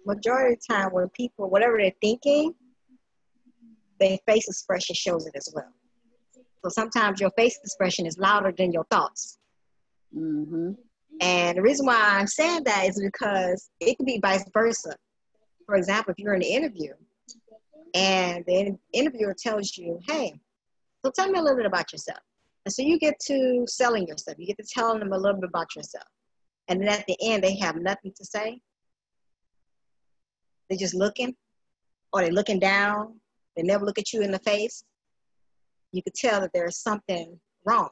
Majority 0.03 0.55
of 0.55 0.59
the 0.67 0.73
time, 0.73 0.91
when 0.91 1.09
people, 1.09 1.47
whatever 1.47 1.77
they're 1.77 1.93
thinking, 2.01 2.55
their 4.03 4.17
face 4.27 4.47
expression 4.47 4.95
shows 4.95 5.25
it 5.25 5.33
as 5.35 5.49
well. 5.53 5.71
So 6.63 6.69
sometimes 6.69 7.19
your 7.19 7.31
face 7.31 7.57
expression 7.63 8.05
is 8.05 8.17
louder 8.17 8.53
than 8.57 8.71
your 8.71 8.85
thoughts. 8.85 9.37
Mm-hmm. 10.15 10.71
And 11.21 11.57
the 11.57 11.61
reason 11.61 11.85
why 11.85 11.95
I'm 11.97 12.27
saying 12.27 12.63
that 12.65 12.87
is 12.87 13.01
because 13.01 13.69
it 13.79 13.97
can 13.97 14.05
be 14.05 14.19
vice 14.21 14.43
versa. 14.53 14.95
For 15.65 15.75
example, 15.75 16.11
if 16.11 16.19
you're 16.19 16.33
in 16.33 16.41
an 16.41 16.47
interview 16.47 16.93
and 17.93 18.43
the 18.47 18.77
interviewer 18.93 19.35
tells 19.37 19.77
you, 19.77 19.99
hey, 20.07 20.33
so 21.05 21.11
tell 21.11 21.29
me 21.29 21.39
a 21.39 21.41
little 21.41 21.57
bit 21.57 21.65
about 21.65 21.91
yourself. 21.91 22.19
And 22.65 22.73
so 22.73 22.81
you 22.81 22.97
get 22.97 23.19
to 23.27 23.65
selling 23.67 24.07
yourself. 24.07 24.37
You 24.39 24.47
get 24.47 24.57
to 24.57 24.65
telling 24.67 24.99
them 24.99 25.13
a 25.13 25.17
little 25.17 25.39
bit 25.39 25.49
about 25.49 25.75
yourself. 25.75 26.07
And 26.69 26.81
then 26.81 26.87
at 26.89 27.05
the 27.07 27.17
end, 27.21 27.43
they 27.43 27.57
have 27.57 27.75
nothing 27.75 28.13
to 28.15 28.25
say. 28.25 28.59
They're 30.69 30.79
just 30.79 30.95
looking, 30.95 31.35
or 32.13 32.21
they're 32.21 32.31
looking 32.31 32.59
down. 32.59 33.19
They 33.55 33.63
never 33.63 33.85
look 33.85 33.99
at 33.99 34.13
you 34.13 34.21
in 34.21 34.31
the 34.31 34.39
face. 34.39 34.83
You 35.91 36.01
could 36.01 36.15
tell 36.15 36.41
that 36.41 36.51
there's 36.53 36.77
something 36.77 37.39
wrong. 37.65 37.89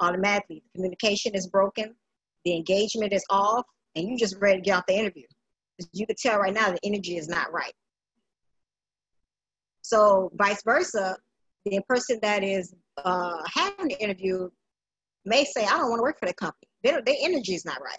Automatically, 0.00 0.62
the 0.62 0.78
communication 0.78 1.34
is 1.34 1.46
broken, 1.46 1.94
the 2.44 2.56
engagement 2.56 3.12
is 3.12 3.24
off, 3.30 3.64
and 3.94 4.08
you 4.08 4.16
just 4.16 4.36
ready 4.40 4.58
to 4.58 4.62
get 4.62 4.78
out 4.78 4.86
the 4.86 4.94
interview. 4.94 5.26
You 5.92 6.06
could 6.06 6.16
tell 6.16 6.38
right 6.38 6.54
now 6.54 6.70
the 6.70 6.78
energy 6.84 7.16
is 7.16 7.28
not 7.28 7.52
right. 7.52 7.74
So 9.82 10.30
vice 10.34 10.62
versa, 10.64 11.16
the 11.64 11.80
person 11.88 12.18
that 12.22 12.42
is 12.42 12.74
uh, 13.04 13.42
having 13.52 13.88
the 13.88 14.02
interview 14.02 14.48
may 15.24 15.44
say, 15.44 15.64
I 15.64 15.70
don't 15.70 15.90
want 15.90 15.98
to 15.98 16.02
work 16.02 16.18
for 16.18 16.26
that 16.26 16.36
company. 16.36 16.68
Their, 16.82 17.02
their 17.02 17.16
energy 17.20 17.54
is 17.54 17.64
not 17.64 17.80
right. 17.82 17.98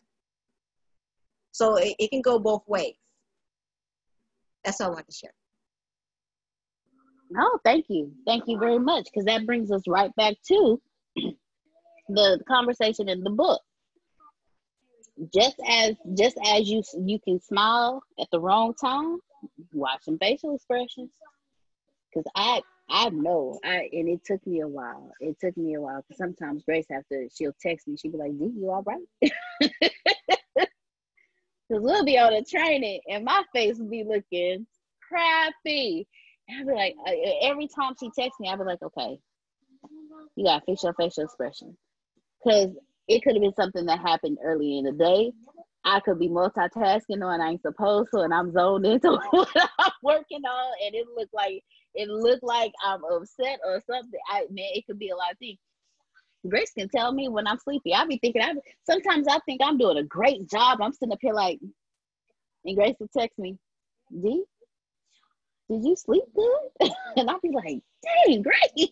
So 1.52 1.76
it, 1.76 1.96
it 2.00 2.10
can 2.10 2.22
go 2.22 2.40
both 2.40 2.64
ways. 2.68 2.96
That's 4.64 4.82
all 4.82 4.92
I 4.92 4.94
want 4.96 5.08
to 5.08 5.16
share. 5.16 5.34
No, 7.34 7.60
thank 7.64 7.86
you. 7.90 8.12
Thank 8.28 8.44
you 8.48 8.60
very 8.60 8.78
much. 8.78 9.06
Because 9.06 9.26
that 9.26 9.46
brings 9.46 9.72
us 9.72 9.88
right 9.88 10.16
back 10.16 10.36
to 10.50 10.80
the 12.10 12.40
conversation 12.48 13.10
in 13.10 13.24
the 13.24 13.32
book. 13.32 13.62
Just 15.34 15.60
as 15.68 15.96
just 16.16 16.38
as 16.46 16.70
you 16.70 16.84
you 17.06 17.20
can 17.20 17.40
smile 17.40 18.04
at 18.20 18.28
the 18.32 18.40
wrong 18.40 18.74
time, 18.74 19.20
watch 19.74 20.04
some 20.04 20.20
facial 20.20 20.56
expressions. 20.56 21.12
Cause 22.14 22.24
I 22.36 22.62
I 22.90 23.10
know 23.10 23.60
I 23.64 23.90
and 23.92 24.10
it 24.10 24.24
took 24.26 24.46
me 24.46 24.62
a 24.62 24.68
while. 24.68 25.12
It 25.20 25.40
took 25.40 25.58
me 25.58 25.74
a 25.74 25.82
while 25.82 26.04
because 26.04 26.18
sometimes 26.18 26.64
Grace 26.64 26.86
to 26.88 27.30
she'll 27.36 27.56
text 27.62 27.88
me. 27.88 27.98
She'll 27.98 28.12
be 28.12 28.18
like, 28.18 28.38
"D, 28.38 28.52
you 28.56 28.70
all 28.70 28.84
right?" 28.84 29.32
Because 31.70 31.82
we'll 31.82 32.06
be 32.06 32.20
on 32.20 32.34
a 32.34 32.44
training 32.44 33.00
and 33.10 33.24
my 33.24 33.42
face 33.54 33.80
will 33.80 33.90
be 33.90 34.04
looking 34.04 34.68
crappy. 35.08 36.06
I'll 36.50 36.66
be 36.66 36.74
like, 36.74 36.96
every 37.42 37.68
time 37.68 37.94
she 38.00 38.10
texts 38.18 38.40
me, 38.40 38.50
I'll 38.50 38.58
be 38.58 38.64
like, 38.64 38.82
okay, 38.82 39.18
you 40.36 40.46
gotta 40.46 40.64
fix 40.66 40.84
your 40.84 40.94
facial 40.94 41.24
expression. 41.24 41.78
Because 42.44 42.70
it 43.08 43.24
could 43.24 43.36
have 43.36 43.42
been 43.42 43.56
something 43.56 43.86
that 43.86 44.00
happened 44.00 44.38
early 44.44 44.78
in 44.78 44.86
the 44.86 44.92
day. 44.92 45.32
I 45.86 46.00
could 46.00 46.20
be 46.20 46.30
multitasking 46.30 47.24
on 47.24 47.42
I 47.42 47.50
ain't 47.50 47.62
supposed 47.62 48.10
to, 48.14 48.22
and 48.22 48.34
I'm 48.34 48.52
zoned 48.54 48.86
into 48.86 49.12
what 49.32 49.50
I'm 49.80 49.92
working 50.02 50.46
on, 50.46 50.74
and 50.86 50.96
it 50.96 51.08
looked 51.16 51.34
like 51.34 51.64
it 51.94 52.10
looked 52.10 52.44
like 52.44 52.72
I'm 52.84 53.04
upset 53.04 53.60
or 53.66 53.82
something. 53.90 54.20
I 54.30 54.46
man, 54.50 54.70
it 54.74 54.86
could 54.86 55.00
be 55.00 55.10
a 55.10 55.16
lot 55.16 55.32
of 55.34 55.38
things. 55.40 55.60
Grace 56.50 56.72
can 56.78 56.90
tell 56.90 57.12
me 57.14 57.30
when 57.30 57.48
I'm 57.48 57.60
sleepy. 57.60 57.94
I 57.94 58.06
be 58.06 58.18
thinking 58.18 58.42
I 58.42 58.54
sometimes 58.90 59.28
I 59.30 59.40
think 59.46 59.62
I'm 59.64 59.78
doing 59.78 59.98
a 59.98 60.04
great 60.04 60.50
job. 60.50 60.82
I'm 60.82 60.94
sitting 60.94 61.14
up 61.14 61.20
here 61.22 61.34
like, 61.34 61.60
and 62.66 62.76
Grace 62.76 62.96
will 63.00 63.10
text 63.16 63.38
me, 63.38 63.58
D, 64.22 64.44
did 65.74 65.86
you 65.86 65.96
sleep 65.96 66.24
good? 66.36 66.92
and 67.18 67.30
I'll 67.30 67.40
be 67.40 67.50
like, 67.50 67.82
dang, 68.04 68.42
great. 68.42 68.92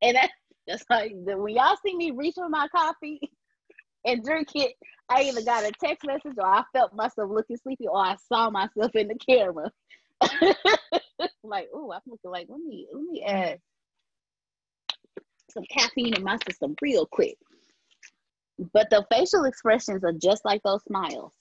And 0.00 0.16
that, 0.16 0.30
that's 0.66 0.84
like 0.88 1.12
when 1.14 1.54
y'all 1.54 1.76
see 1.84 1.96
me 1.96 2.10
reach 2.10 2.34
for 2.34 2.48
my 2.48 2.68
coffee 2.68 3.20
and 4.04 4.24
drink 4.24 4.48
it, 4.54 4.72
I 5.08 5.22
either 5.22 5.42
got 5.42 5.64
a 5.64 5.72
text 5.72 6.06
message 6.06 6.38
or 6.38 6.46
I 6.46 6.62
felt 6.72 6.94
myself 6.94 7.30
looking 7.30 7.56
sleepy 7.56 7.86
or 7.86 7.98
I 7.98 8.16
saw 8.28 8.50
myself 8.50 8.94
in 8.94 9.08
the 9.08 9.14
camera. 9.14 9.70
like, 11.44 11.68
oh, 11.74 11.92
I'm 11.92 12.00
looking 12.06 12.30
like 12.30 12.46
let 12.48 12.60
me 12.60 12.86
let 12.92 13.02
me 13.02 13.22
add 13.24 13.58
some 15.50 15.64
caffeine 15.64 16.14
in 16.14 16.22
my 16.22 16.38
system 16.46 16.74
real 16.80 17.06
quick. 17.06 17.36
But 18.72 18.88
the 18.90 19.04
facial 19.10 19.44
expressions 19.44 20.04
are 20.04 20.12
just 20.12 20.44
like 20.44 20.62
those 20.62 20.82
smiles. 20.84 21.32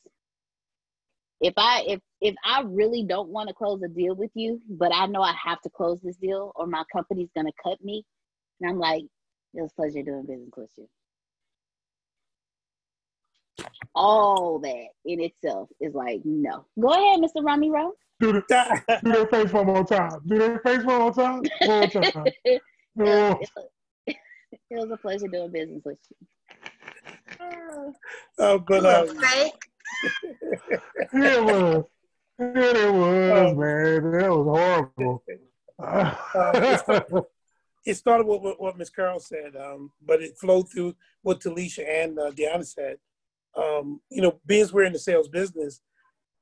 If 1.42 1.56
I 1.58 1.84
if 1.88 2.00
if 2.22 2.36
I 2.46 2.62
really 2.62 3.04
don't 3.04 3.30
want 3.30 3.50
to 3.50 3.56
close 3.56 3.82
a 3.84 3.88
deal 3.88 4.14
with 4.16 4.30
you, 4.36 4.62
but 4.70 4.94
I 4.94 5.08
know 5.08 5.22
I 5.24 5.34
have 5.44 5.60
to 5.62 5.70
close 5.70 6.00
this 6.02 6.16
deal 6.18 6.52
or 6.56 6.68
my 6.68 6.84
company's 6.94 7.30
gonna 7.36 7.52
cut 7.64 7.84
me, 7.84 8.06
and 8.60 8.70
I'm 8.70 8.78
like, 8.78 9.04
it 9.54 9.62
was 9.62 9.74
pleasure 9.74 10.04
doing 10.04 10.26
business 10.28 10.52
with 10.56 10.70
you. 10.78 10.88
All 13.96 14.60
that 14.60 14.88
in 15.06 15.20
itself 15.20 15.70
is 15.82 15.94
like, 15.94 16.22
no. 16.24 16.66
Go 16.80 16.90
ahead, 16.90 17.20
Mr. 17.20 17.44
Ramiro. 17.44 17.94
Do, 18.20 18.34
the, 18.34 19.00
do 19.04 19.12
their 19.12 19.28
face 19.28 19.52
one 19.52 19.66
more 19.66 19.84
time. 19.84 20.22
Do 20.28 20.38
their 20.38 20.60
face 20.60 20.84
one 20.84 21.00
more 21.00 21.14
time. 21.14 21.42
One 21.62 21.80
more 21.80 21.88
time. 21.88 22.26
Oh. 23.00 23.40
it 24.06 24.18
was 24.70 24.92
a 24.92 24.98
pleasure 24.98 25.30
doing 25.30 25.50
business 25.50 25.82
with 25.86 25.98
you. 26.10 26.28
Oh, 28.38 28.60
but 28.60 28.86
uh, 28.86 29.06
Fake. 29.06 29.71
It 31.14 31.44
was. 31.44 31.86
It 32.40 32.94
was, 32.94 33.52
Oh. 33.52 33.56
man. 33.56 34.12
That 34.12 34.30
was 34.32 34.48
horrible. 34.98 35.24
Uh, 35.78 37.22
it 37.86 37.96
started 37.96 38.28
with 38.28 38.42
what, 38.42 38.62
what 38.62 38.78
Miss 38.78 38.90
Carol 38.90 39.20
said, 39.20 39.56
um, 39.56 39.92
but 40.06 40.22
it 40.22 40.38
flowed 40.38 40.72
through 40.72 40.96
what 41.22 41.40
Talisha 41.40 41.88
and 41.88 42.18
uh, 42.20 42.32
Deanna 42.32 42.66
said. 42.66 42.98
Um, 43.56 44.00
you 44.10 44.22
know, 44.22 44.40
being 44.46 44.68
we're 44.72 44.84
in 44.84 44.94
the 44.94 45.00
sales 45.00 45.28
business, 45.28 45.82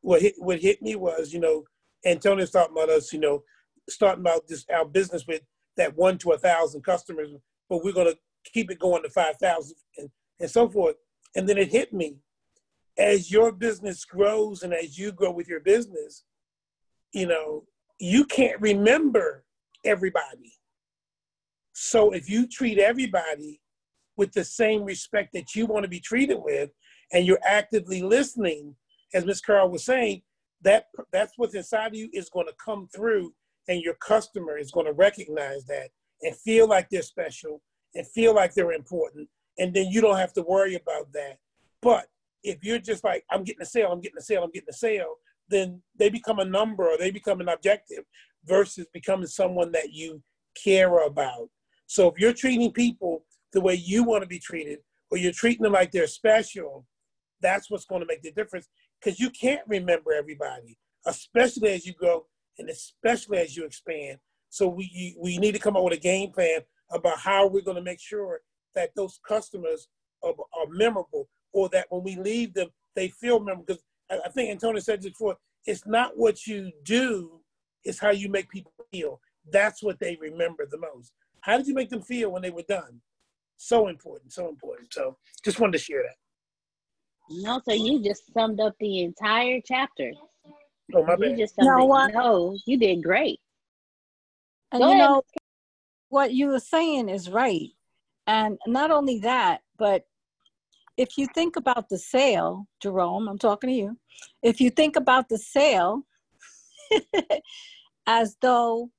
what 0.01 0.21
hit 0.21 0.35
what 0.37 0.59
hit 0.59 0.81
me 0.81 0.95
was, 0.95 1.33
you 1.33 1.39
know, 1.39 1.63
Antonio's 2.05 2.51
talking 2.51 2.75
about 2.75 2.89
us, 2.89 3.11
you 3.11 3.19
know, 3.19 3.43
starting 3.89 4.21
about 4.21 4.47
this 4.47 4.65
our 4.73 4.85
business 4.85 5.25
with 5.27 5.41
that 5.77 5.95
one 5.97 6.17
to 6.19 6.31
a 6.31 6.37
thousand 6.37 6.83
customers, 6.83 7.29
but 7.69 7.83
we're 7.83 7.93
gonna 7.93 8.13
keep 8.53 8.69
it 8.71 8.79
going 8.79 9.03
to 9.03 9.09
five 9.09 9.37
thousand 9.37 9.75
and, 9.97 10.09
and 10.39 10.49
so 10.49 10.69
forth. 10.69 10.95
And 11.35 11.47
then 11.47 11.57
it 11.57 11.71
hit 11.71 11.93
me 11.93 12.17
as 12.99 13.31
your 13.31 13.51
business 13.51 14.03
grows 14.03 14.61
and 14.61 14.73
as 14.73 14.99
you 14.99 15.11
grow 15.11 15.31
with 15.31 15.47
your 15.47 15.61
business, 15.61 16.25
you 17.13 17.25
know, 17.25 17.63
you 17.99 18.25
can't 18.25 18.59
remember 18.61 19.45
everybody. 19.85 20.53
So 21.73 22.11
if 22.11 22.29
you 22.29 22.45
treat 22.45 22.77
everybody 22.77 23.61
with 24.17 24.33
the 24.33 24.43
same 24.43 24.83
respect 24.83 25.31
that 25.33 25.55
you 25.55 25.65
want 25.65 25.83
to 25.83 25.89
be 25.89 26.01
treated 26.01 26.39
with, 26.43 26.71
and 27.13 27.25
you're 27.25 27.39
actively 27.43 28.01
listening, 28.01 28.75
as 29.13 29.25
Ms. 29.25 29.41
Carl 29.41 29.71
was 29.71 29.85
saying, 29.85 30.21
that 30.61 30.87
that's 31.13 31.33
what's 31.37 31.55
inside 31.55 31.87
of 31.87 31.95
you 31.95 32.09
is 32.11 32.29
going 32.29 32.47
to 32.47 32.53
come 32.63 32.89
through, 32.93 33.33
and 33.69 33.81
your 33.81 33.93
customer 33.95 34.57
is 34.57 34.71
going 34.71 34.85
to 34.85 34.93
recognize 34.93 35.63
that 35.65 35.89
and 36.21 36.35
feel 36.35 36.67
like 36.67 36.89
they're 36.89 37.01
special 37.01 37.61
and 37.95 38.05
feel 38.07 38.35
like 38.35 38.53
they're 38.53 38.73
important, 38.73 39.29
and 39.57 39.73
then 39.73 39.87
you 39.87 40.01
don't 40.01 40.17
have 40.17 40.33
to 40.33 40.43
worry 40.43 40.75
about 40.75 41.11
that. 41.13 41.37
But 41.81 42.07
if 42.43 42.63
you're 42.63 42.79
just 42.79 43.03
like, 43.03 43.23
I'm 43.31 43.43
getting 43.43 43.61
a 43.61 43.65
sale, 43.65 43.91
I'm 43.91 44.01
getting 44.01 44.17
a 44.17 44.23
sale, 44.23 44.43
I'm 44.43 44.51
getting 44.51 44.69
a 44.69 44.73
sale, 44.73 45.15
then 45.49 45.81
they 45.97 46.09
become 46.09 46.39
a 46.39 46.45
number 46.45 46.87
or 46.87 46.97
they 46.97 47.11
become 47.11 47.41
an 47.41 47.49
objective 47.49 48.03
versus 48.45 48.85
becoming 48.93 49.27
someone 49.27 49.71
that 49.71 49.91
you 49.91 50.21
care 50.61 51.05
about. 51.05 51.49
So 51.87 52.07
if 52.07 52.19
you're 52.19 52.33
treating 52.33 52.71
people 52.71 53.25
the 53.51 53.61
way 53.61 53.73
you 53.73 54.03
want 54.03 54.21
to 54.21 54.27
be 54.27 54.39
treated, 54.39 54.79
or 55.11 55.17
you're 55.17 55.31
treating 55.31 55.63
them 55.63 55.73
like 55.73 55.91
they're 55.91 56.07
special, 56.07 56.85
that's 57.41 57.69
what's 57.69 57.85
going 57.85 58.01
to 58.01 58.07
make 58.07 58.21
the 58.21 58.31
difference. 58.31 58.67
Because 58.99 59.19
you 59.19 59.29
can't 59.29 59.61
remember 59.67 60.13
everybody, 60.13 60.77
especially 61.05 61.69
as 61.69 61.85
you 61.85 61.93
grow 61.93 62.25
and 62.57 62.69
especially 62.69 63.39
as 63.39 63.55
you 63.55 63.65
expand. 63.65 64.19
So 64.49 64.67
we 64.67 65.15
we 65.19 65.37
need 65.37 65.53
to 65.53 65.59
come 65.59 65.77
up 65.77 65.83
with 65.83 65.93
a 65.93 65.97
game 65.97 66.31
plan 66.31 66.61
about 66.91 67.19
how 67.19 67.47
we're 67.47 67.61
going 67.63 67.77
to 67.77 67.83
make 67.83 67.99
sure 67.99 68.41
that 68.75 68.91
those 68.95 69.19
customers 69.27 69.87
are, 70.23 70.31
are 70.31 70.67
memorable, 70.69 71.29
or 71.59 71.67
that 71.69 71.87
when 71.89 72.03
we 72.03 72.15
leave 72.15 72.53
them, 72.53 72.69
they 72.95 73.09
feel 73.09 73.39
memorable. 73.39 73.65
Because 73.67 73.83
I, 74.09 74.19
I 74.25 74.29
think 74.29 74.49
Antonio 74.49 74.79
said 74.79 75.01
this 75.01 75.11
before, 75.11 75.35
it's 75.65 75.85
not 75.85 76.13
what 76.15 76.47
you 76.47 76.71
do, 76.83 77.41
it's 77.83 77.99
how 77.99 78.11
you 78.11 78.29
make 78.29 78.49
people 78.49 78.71
feel. 78.93 79.19
That's 79.51 79.83
what 79.83 79.99
they 79.99 80.17
remember 80.21 80.65
the 80.65 80.77
most. 80.77 81.11
How 81.41 81.57
did 81.57 81.67
you 81.67 81.73
make 81.73 81.89
them 81.89 82.01
feel 82.01 82.31
when 82.31 82.41
they 82.41 82.49
were 82.49 82.63
done? 82.63 83.01
So 83.57 83.89
important, 83.89 84.31
so 84.31 84.47
important. 84.47 84.93
So 84.93 85.17
just 85.43 85.59
wanted 85.59 85.73
to 85.73 85.79
share 85.79 86.03
that. 86.03 86.15
No, 87.29 87.61
so 87.67 87.73
you 87.73 88.01
just 88.01 88.33
summed 88.33 88.61
up 88.61 88.73
the 88.79 89.03
entire 89.03 89.59
chapter. 89.65 90.11
Oh, 90.95 91.03
my 91.03 91.15
You 91.19 91.35
just 91.37 91.55
summed 91.55 91.67
know 91.67 92.05
it. 92.05 92.13
No, 92.13 92.57
you 92.65 92.77
did 92.77 93.03
great. 93.03 93.39
And 94.71 94.81
Go 94.81 94.87
you 94.87 94.95
ahead, 94.95 95.09
know, 95.09 95.23
what 96.07 96.31
you 96.33 96.47
were 96.47 96.59
saying 96.59 97.09
is 97.09 97.29
right. 97.29 97.69
And 98.27 98.57
not 98.65 98.91
only 98.91 99.19
that, 99.19 99.61
but 99.77 100.05
if 100.99 101.17
you 101.17 101.27
think 101.27 101.55
about 101.55 101.87
the 101.87 101.97
sale, 101.97 102.67
Jerome, 102.81 103.29
I'm 103.29 103.37
talking 103.37 103.69
to 103.69 103.73
you. 103.73 103.97
If 104.43 104.59
you 104.59 104.69
think 104.69 104.97
about 104.97 105.29
the 105.29 105.37
sale 105.37 106.03
as 108.05 108.35
though 108.41 108.91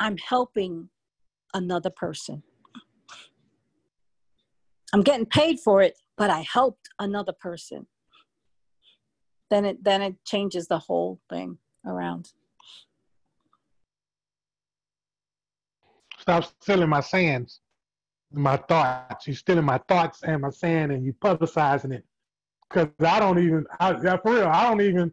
I'm 0.00 0.16
helping 0.16 0.88
another 1.54 1.90
person, 1.90 2.42
I'm 4.92 5.02
getting 5.02 5.26
paid 5.26 5.60
for 5.60 5.82
it, 5.82 5.96
but 6.16 6.30
I 6.30 6.40
helped 6.52 6.88
another 6.98 7.32
person. 7.32 7.86
Then 9.48 9.64
it 9.64 9.84
then 9.84 10.02
it 10.02 10.16
changes 10.24 10.66
the 10.66 10.80
whole 10.80 11.20
thing 11.30 11.58
around. 11.86 12.32
Stop 16.18 16.42
stealing 16.60 16.88
my 16.88 17.00
sayings, 17.00 17.60
my 18.32 18.56
thoughts. 18.56 19.26
You're 19.26 19.36
stealing 19.36 19.64
my 19.64 19.78
thoughts 19.88 20.22
and 20.22 20.42
my 20.42 20.50
saying, 20.50 20.90
and 20.90 21.04
you 21.04 21.12
publicizing 21.14 21.92
it. 21.92 22.04
Because 22.68 22.88
I 23.00 23.20
don't 23.20 23.38
even, 23.38 23.64
I, 23.78 23.94
for 23.94 24.20
real, 24.34 24.48
I 24.48 24.68
don't 24.68 24.80
even, 24.80 25.12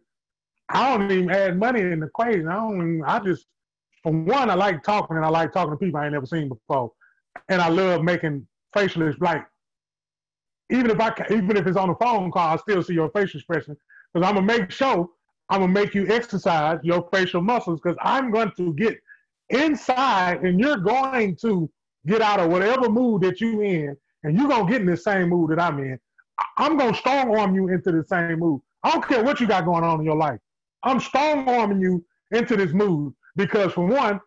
I 0.70 0.98
don't 0.98 1.12
even 1.12 1.30
add 1.30 1.60
money 1.60 1.82
in 1.82 2.00
the 2.00 2.08
equation. 2.08 2.48
I 2.48 2.56
don't. 2.56 3.04
I 3.04 3.20
just, 3.20 3.46
for 4.02 4.12
one, 4.12 4.50
I 4.50 4.56
like 4.56 4.84
talking, 4.84 5.18
and 5.18 5.26
I 5.26 5.30
like 5.30 5.52
talking 5.52 5.72
to 5.72 5.78
people 5.78 6.00
I 6.00 6.06
ain't 6.06 6.14
never 6.14 6.26
seen 6.26 6.50
before, 6.50 6.92
and 7.50 7.62
I 7.62 7.70
love 7.70 8.04
making 8.04 8.48
facial 8.74 9.12
like. 9.20 9.46
Even 10.70 10.90
if 10.90 11.00
I, 11.00 11.14
even 11.30 11.56
if 11.58 11.68
it's 11.68 11.78
on 11.78 11.90
a 11.92 11.96
phone 11.96 12.32
call, 12.32 12.54
I 12.54 12.56
still 12.56 12.82
see 12.82 12.94
your 12.94 13.10
facial 13.12 13.38
expression 13.40 13.78
because 14.12 14.28
I'm 14.28 14.36
gonna 14.36 14.48
make 14.48 14.72
sure 14.72 15.08
I'm 15.50 15.60
gonna 15.60 15.72
make 15.72 15.94
you 15.94 16.08
exercise 16.08 16.80
your 16.84 17.08
facial 17.14 17.42
muscles 17.42 17.80
because 17.82 17.98
I'm 18.02 18.32
going 18.32 18.52
to 18.58 18.74
get 18.74 18.98
inside 19.50 20.44
and 20.44 20.60
you're 20.60 20.78
going 20.78 21.36
to 21.38 21.70
get 22.06 22.22
out 22.22 22.40
of 22.40 22.52
whatever 22.52 22.90
mood 22.90 23.22
that 23.22 23.42
you 23.42 23.62
in 23.62 23.98
and 24.24 24.38
you're 24.38 24.50
to 24.50 24.66
get 24.72 24.82
in 24.82 24.88
the 24.88 24.98
same 24.98 25.30
mood 25.30 25.52
that 25.52 25.60
I'm 25.60 25.80
in. 25.80 26.00
I'm 26.58 26.78
to 26.78 26.94
strong 26.94 27.36
arm 27.36 27.56
you 27.56 27.70
into 27.70 27.92
the 27.92 28.04
same 28.04 28.40
mood. 28.40 28.62
I 28.84 28.92
don't 28.92 29.08
care 29.08 29.24
what 29.24 29.40
you 29.40 29.48
got 29.48 29.66
going 29.66 29.84
on 29.84 30.00
in 30.00 30.06
your 30.06 30.16
life. 30.16 30.40
I'm 30.84 31.00
strong 31.00 31.48
arming 31.48 31.80
you 31.80 32.04
into 32.32 32.58
this 32.58 32.74
mood 32.74 33.14
because 33.36 33.74
for 33.74 33.86
one, 33.86 34.20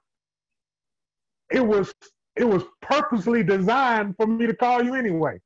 it 1.51 1.65
was 1.65 1.93
it 2.37 2.45
was 2.45 2.65
purposely 2.83 3.43
designed 3.43 4.17
for 4.17 4.27
me 4.27 4.47
to 4.47 4.55
call 4.55 4.83
you 4.83 4.95
anyway. 4.95 5.41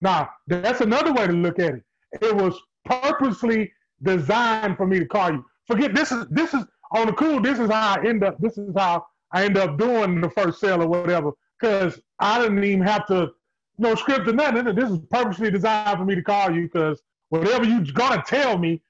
Now, 0.00 0.30
that's 0.46 0.80
another 0.80 1.12
way 1.12 1.26
to 1.26 1.32
look 1.32 1.58
at 1.58 1.74
it. 1.74 1.82
It 2.20 2.34
was 2.34 2.58
purposely 2.84 3.72
designed 4.02 4.76
for 4.76 4.86
me 4.86 4.98
to 4.98 5.06
call 5.06 5.32
you. 5.32 5.44
Forget 5.66 5.94
this 5.94 6.12
is 6.12 6.26
this 6.30 6.54
is 6.54 6.64
on 6.92 7.06
the 7.06 7.12
cool. 7.12 7.40
This 7.40 7.58
is 7.58 7.70
how 7.70 7.96
I 7.96 8.06
end 8.06 8.24
up. 8.24 8.38
This 8.38 8.58
is 8.58 8.72
how 8.76 9.06
I 9.32 9.44
end 9.44 9.56
up 9.58 9.78
doing 9.78 10.20
the 10.20 10.30
first 10.30 10.60
sale 10.60 10.82
or 10.82 10.86
whatever. 10.86 11.32
Because 11.60 12.00
I 12.20 12.40
didn't 12.40 12.62
even 12.62 12.82
have 12.82 13.06
to 13.06 13.32
no 13.78 13.94
script 13.94 14.28
or 14.28 14.32
nothing. 14.32 14.74
This 14.74 14.90
is 14.90 14.98
purposely 15.10 15.50
designed 15.50 15.98
for 15.98 16.04
me 16.04 16.14
to 16.14 16.22
call 16.22 16.52
you 16.52 16.62
because 16.62 17.02
whatever 17.30 17.64
you're 17.64 17.84
gonna 17.92 18.22
tell 18.26 18.58
me, 18.58 18.82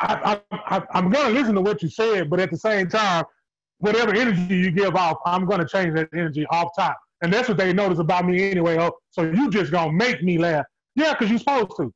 I, 0.00 0.40
I'm 0.92 1.10
gonna 1.10 1.30
listen 1.30 1.54
to 1.54 1.60
what 1.60 1.82
you 1.82 1.88
said, 1.88 2.30
but 2.30 2.40
at 2.40 2.50
the 2.50 2.56
same 2.56 2.88
time, 2.88 3.24
whatever 3.78 4.14
energy 4.14 4.56
you 4.56 4.70
give 4.70 4.94
off, 4.94 5.18
I'm 5.24 5.46
gonna 5.46 5.66
change 5.66 5.94
that 5.94 6.08
energy 6.12 6.46
off 6.50 6.70
top. 6.76 6.98
And 7.22 7.32
that's 7.32 7.48
what 7.48 7.56
they 7.56 7.72
notice 7.72 7.98
about 7.98 8.26
me 8.26 8.50
anyway. 8.50 8.76
Oh, 8.78 8.92
so 9.10 9.22
you 9.22 9.50
just 9.50 9.72
gonna 9.72 9.92
make 9.92 10.22
me 10.22 10.38
laugh? 10.38 10.66
Yeah, 10.94 11.12
because 11.12 11.30
you're 11.30 11.38
supposed 11.38 11.76
to. 11.78 11.92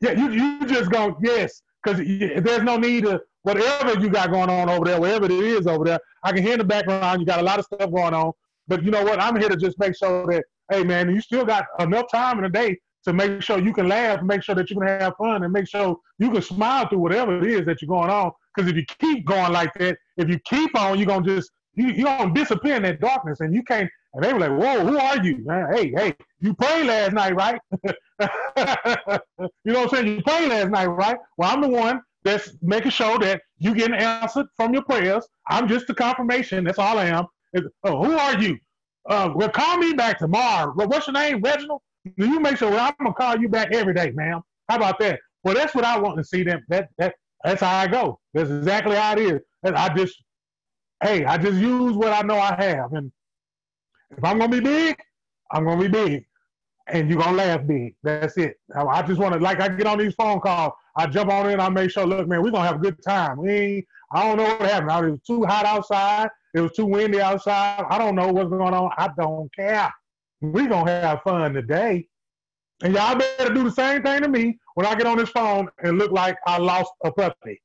Yeah, 0.00 0.12
you 0.12 0.30
you 0.30 0.66
just 0.66 0.90
gonna 0.90 1.14
yes, 1.22 1.62
because 1.82 1.98
there's 1.98 2.62
no 2.62 2.76
need 2.76 3.04
to 3.04 3.20
whatever 3.44 4.00
you 4.00 4.08
got 4.08 4.30
going 4.30 4.50
on 4.50 4.68
over 4.68 4.84
there, 4.84 5.00
whatever 5.00 5.26
it 5.26 5.30
is 5.30 5.66
over 5.66 5.84
there. 5.84 6.00
I 6.24 6.32
can 6.32 6.42
hear 6.42 6.54
in 6.54 6.58
the 6.58 6.64
background 6.64 7.20
you 7.20 7.26
got 7.26 7.40
a 7.40 7.44
lot 7.44 7.58
of 7.58 7.66
stuff 7.66 7.90
going 7.90 8.14
on, 8.14 8.32
but 8.66 8.82
you 8.82 8.90
know 8.90 9.04
what? 9.04 9.20
I'm 9.20 9.38
here 9.38 9.48
to 9.48 9.56
just 9.56 9.78
make 9.78 9.96
sure 9.96 10.26
that 10.26 10.44
hey 10.70 10.82
man, 10.82 11.14
you 11.14 11.20
still 11.20 11.44
got 11.44 11.66
enough 11.78 12.06
time 12.10 12.38
in 12.38 12.44
the 12.44 12.50
day 12.50 12.76
to 13.04 13.12
make 13.12 13.42
sure 13.42 13.58
you 13.58 13.72
can 13.72 13.86
laugh, 13.86 14.22
make 14.22 14.42
sure 14.42 14.54
that 14.54 14.70
you 14.70 14.76
can 14.76 14.88
have 14.88 15.14
fun, 15.16 15.44
and 15.44 15.52
make 15.52 15.68
sure 15.68 15.96
you 16.18 16.30
can 16.30 16.40
smile 16.40 16.88
through 16.88 17.00
whatever 17.00 17.36
it 17.38 17.44
is 17.44 17.66
that 17.66 17.82
you're 17.82 17.88
going 17.88 18.10
on. 18.10 18.32
Because 18.54 18.70
if 18.70 18.76
you 18.76 18.84
keep 18.98 19.26
going 19.26 19.52
like 19.52 19.72
that, 19.74 19.98
if 20.16 20.28
you 20.28 20.38
keep 20.46 20.76
on, 20.78 20.98
you're 20.98 21.06
gonna 21.06 21.24
just 21.24 21.50
you 21.74 21.88
you 21.88 22.04
gonna 22.04 22.32
disappear 22.32 22.76
in 22.76 22.82
that 22.84 23.00
darkness, 23.00 23.40
and 23.40 23.54
you 23.54 23.62
can't. 23.62 23.90
And 24.14 24.24
they 24.24 24.32
were 24.32 24.38
like, 24.38 24.52
"Whoa, 24.52 24.86
who 24.86 24.96
are 24.96 25.22
you? 25.22 25.44
Man, 25.44 25.74
hey, 25.74 25.92
hey, 25.94 26.14
you 26.40 26.54
prayed 26.54 26.86
last 26.86 27.12
night, 27.12 27.34
right? 27.34 27.60
you 27.82 27.92
know 29.72 29.80
what 29.80 29.82
I'm 29.82 29.88
saying? 29.88 30.06
You 30.06 30.22
prayed 30.22 30.48
last 30.48 30.70
night, 30.70 30.86
right? 30.86 31.16
Well, 31.36 31.50
I'm 31.50 31.60
the 31.60 31.68
one 31.68 32.00
that's 32.24 32.56
making 32.62 32.90
sure 32.90 33.18
that 33.18 33.42
you 33.58 33.74
get 33.74 33.90
an 33.90 33.94
answer 33.94 34.44
from 34.56 34.72
your 34.72 34.82
prayers. 34.82 35.26
I'm 35.48 35.68
just 35.68 35.86
the 35.86 35.94
confirmation. 35.94 36.64
That's 36.64 36.78
all 36.78 36.98
I 36.98 37.06
am. 37.06 37.26
oh, 37.84 38.04
who 38.04 38.16
are 38.16 38.40
you? 38.40 38.58
Uh, 39.08 39.30
well, 39.34 39.50
call 39.50 39.76
me 39.76 39.92
back 39.92 40.18
tomorrow. 40.18 40.72
What's 40.74 41.06
your 41.06 41.14
name, 41.14 41.42
Reginald? 41.42 41.82
You 42.16 42.40
make 42.40 42.56
sure 42.56 42.70
well, 42.70 42.86
I'm 42.86 42.94
gonna 42.98 43.14
call 43.14 43.38
you 43.38 43.48
back 43.48 43.72
every 43.72 43.94
day, 43.94 44.10
ma'am. 44.12 44.40
How 44.68 44.76
about 44.76 44.98
that? 45.00 45.20
Well, 45.42 45.54
that's 45.54 45.74
what 45.74 45.84
I 45.84 45.98
want 45.98 46.16
to 46.18 46.24
see. 46.24 46.42
Them 46.42 46.62
that 46.68 46.88
that 46.98 47.14
that's 47.42 47.60
how 47.60 47.76
I 47.76 47.86
go. 47.86 48.18
That's 48.32 48.50
exactly 48.50 48.96
how 48.96 49.12
it 49.12 49.18
is. 49.18 49.40
And 49.62 49.76
I 49.76 49.94
just, 49.94 50.22
hey, 51.02 51.24
I 51.24 51.38
just 51.38 51.58
use 51.58 51.94
what 51.94 52.12
I 52.12 52.22
know 52.22 52.38
I 52.38 52.54
have, 52.58 52.92
and 52.92 53.12
if 54.16 54.24
I'm 54.24 54.38
gonna 54.38 54.50
be 54.50 54.60
big, 54.60 54.96
I'm 55.50 55.64
gonna 55.64 55.80
be 55.80 55.88
big, 55.88 56.24
and 56.88 57.08
you're 57.08 57.20
gonna 57.20 57.36
laugh 57.36 57.66
big. 57.66 57.94
That's 58.02 58.36
it. 58.38 58.56
I 58.74 59.02
just 59.02 59.20
want 59.20 59.34
to 59.34 59.40
like 59.40 59.60
I 59.60 59.68
get 59.68 59.86
on 59.86 59.98
these 59.98 60.14
phone 60.14 60.40
calls. 60.40 60.72
I 60.96 61.06
jump 61.06 61.30
on 61.30 61.50
in. 61.50 61.60
I 61.60 61.68
make 61.68 61.90
sure, 61.90 62.06
look, 62.06 62.28
man, 62.28 62.42
we're 62.42 62.50
gonna 62.50 62.66
have 62.66 62.76
a 62.76 62.78
good 62.80 63.02
time. 63.02 63.38
We 63.38 63.50
ain't, 63.50 63.86
I 64.12 64.22
don't 64.22 64.36
know 64.36 64.44
what 64.44 64.70
happened. 64.70 65.06
It 65.08 65.10
was 65.10 65.20
too 65.26 65.44
hot 65.44 65.66
outside. 65.66 66.28
It 66.54 66.60
was 66.60 66.72
too 66.72 66.86
windy 66.86 67.20
outside. 67.20 67.84
I 67.90 67.98
don't 67.98 68.14
know 68.14 68.28
what's 68.32 68.50
going 68.50 68.74
on. 68.74 68.90
I 68.96 69.08
don't 69.18 69.52
care 69.54 69.92
We're 70.40 70.68
gonna 70.68 70.90
have 70.90 71.22
fun 71.22 71.52
today. 71.52 72.06
And 72.82 72.94
y'all 72.94 73.16
better 73.16 73.52
do 73.52 73.64
the 73.64 73.70
same 73.70 74.02
thing 74.02 74.22
to 74.22 74.28
me 74.28 74.58
when 74.74 74.86
I 74.86 74.94
get 74.94 75.06
on 75.06 75.16
this 75.16 75.30
phone 75.30 75.68
and 75.82 75.98
look 75.98 76.12
like 76.12 76.36
I 76.46 76.58
lost 76.58 76.92
a 77.04 77.10
puppy. 77.10 77.60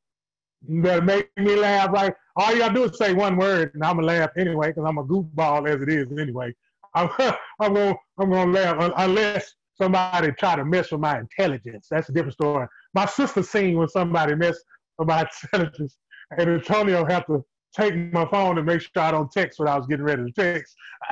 You 0.67 0.81
better 0.81 1.01
make 1.01 1.29
me 1.37 1.55
laugh. 1.55 1.91
Like 1.93 2.15
all 2.35 2.55
gotta 2.57 2.73
do 2.73 2.83
is 2.85 2.97
say 2.97 3.13
one 3.13 3.37
word, 3.37 3.71
and 3.73 3.83
I'm 3.83 3.95
gonna 3.95 4.07
laugh 4.07 4.31
anyway 4.37 4.67
because 4.67 4.85
I'm 4.87 4.97
a 4.97 5.03
goofball 5.03 5.67
as 5.69 5.81
it 5.81 5.89
is 5.89 6.07
anyway. 6.17 6.53
I'm, 6.95 7.09
I'm 7.59 7.73
gonna 7.73 7.95
I'm 8.17 8.29
gonna 8.31 8.51
laugh 8.51 8.79
uh, 8.79 8.91
unless 8.97 9.53
somebody 9.75 10.31
try 10.33 10.55
to 10.55 10.65
mess 10.65 10.91
with 10.91 11.01
my 11.01 11.19
intelligence. 11.19 11.87
That's 11.89 12.09
a 12.09 12.11
different 12.11 12.33
story. 12.33 12.67
My 12.93 13.05
sister 13.05 13.43
seen 13.43 13.77
when 13.77 13.87
somebody 13.87 14.35
messed 14.35 14.63
with 14.97 15.07
my 15.07 15.21
intelligence, 15.53 15.97
and 16.37 16.49
Antonio 16.49 17.05
have 17.05 17.25
to 17.27 17.43
take 17.75 17.95
my 18.13 18.25
phone 18.25 18.57
and 18.57 18.65
make 18.65 18.81
sure 18.81 18.89
I 18.97 19.11
don't 19.11 19.31
text 19.31 19.59
what 19.59 19.67
I 19.69 19.77
was 19.77 19.87
getting 19.87 20.05
ready 20.05 20.23
to 20.23 20.31
text. 20.31 20.75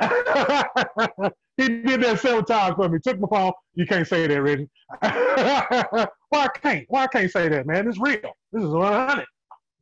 he 1.56 1.68
did 1.68 2.02
that 2.02 2.18
several 2.20 2.42
times 2.42 2.76
for 2.76 2.88
me. 2.88 2.98
Took 3.02 3.20
my 3.20 3.28
phone. 3.30 3.52
You 3.74 3.86
can't 3.86 4.06
say 4.06 4.26
that, 4.26 4.42
Reggie. 4.42 4.68
Why 5.00 6.08
I 6.32 6.48
can't? 6.60 6.84
Why 6.88 7.04
I 7.04 7.06
can't 7.06 7.30
say 7.30 7.48
that, 7.48 7.66
man? 7.66 7.88
It's 7.88 7.98
real. 7.98 8.20
This 8.52 8.64
is 8.64 8.70
100. 8.70 9.24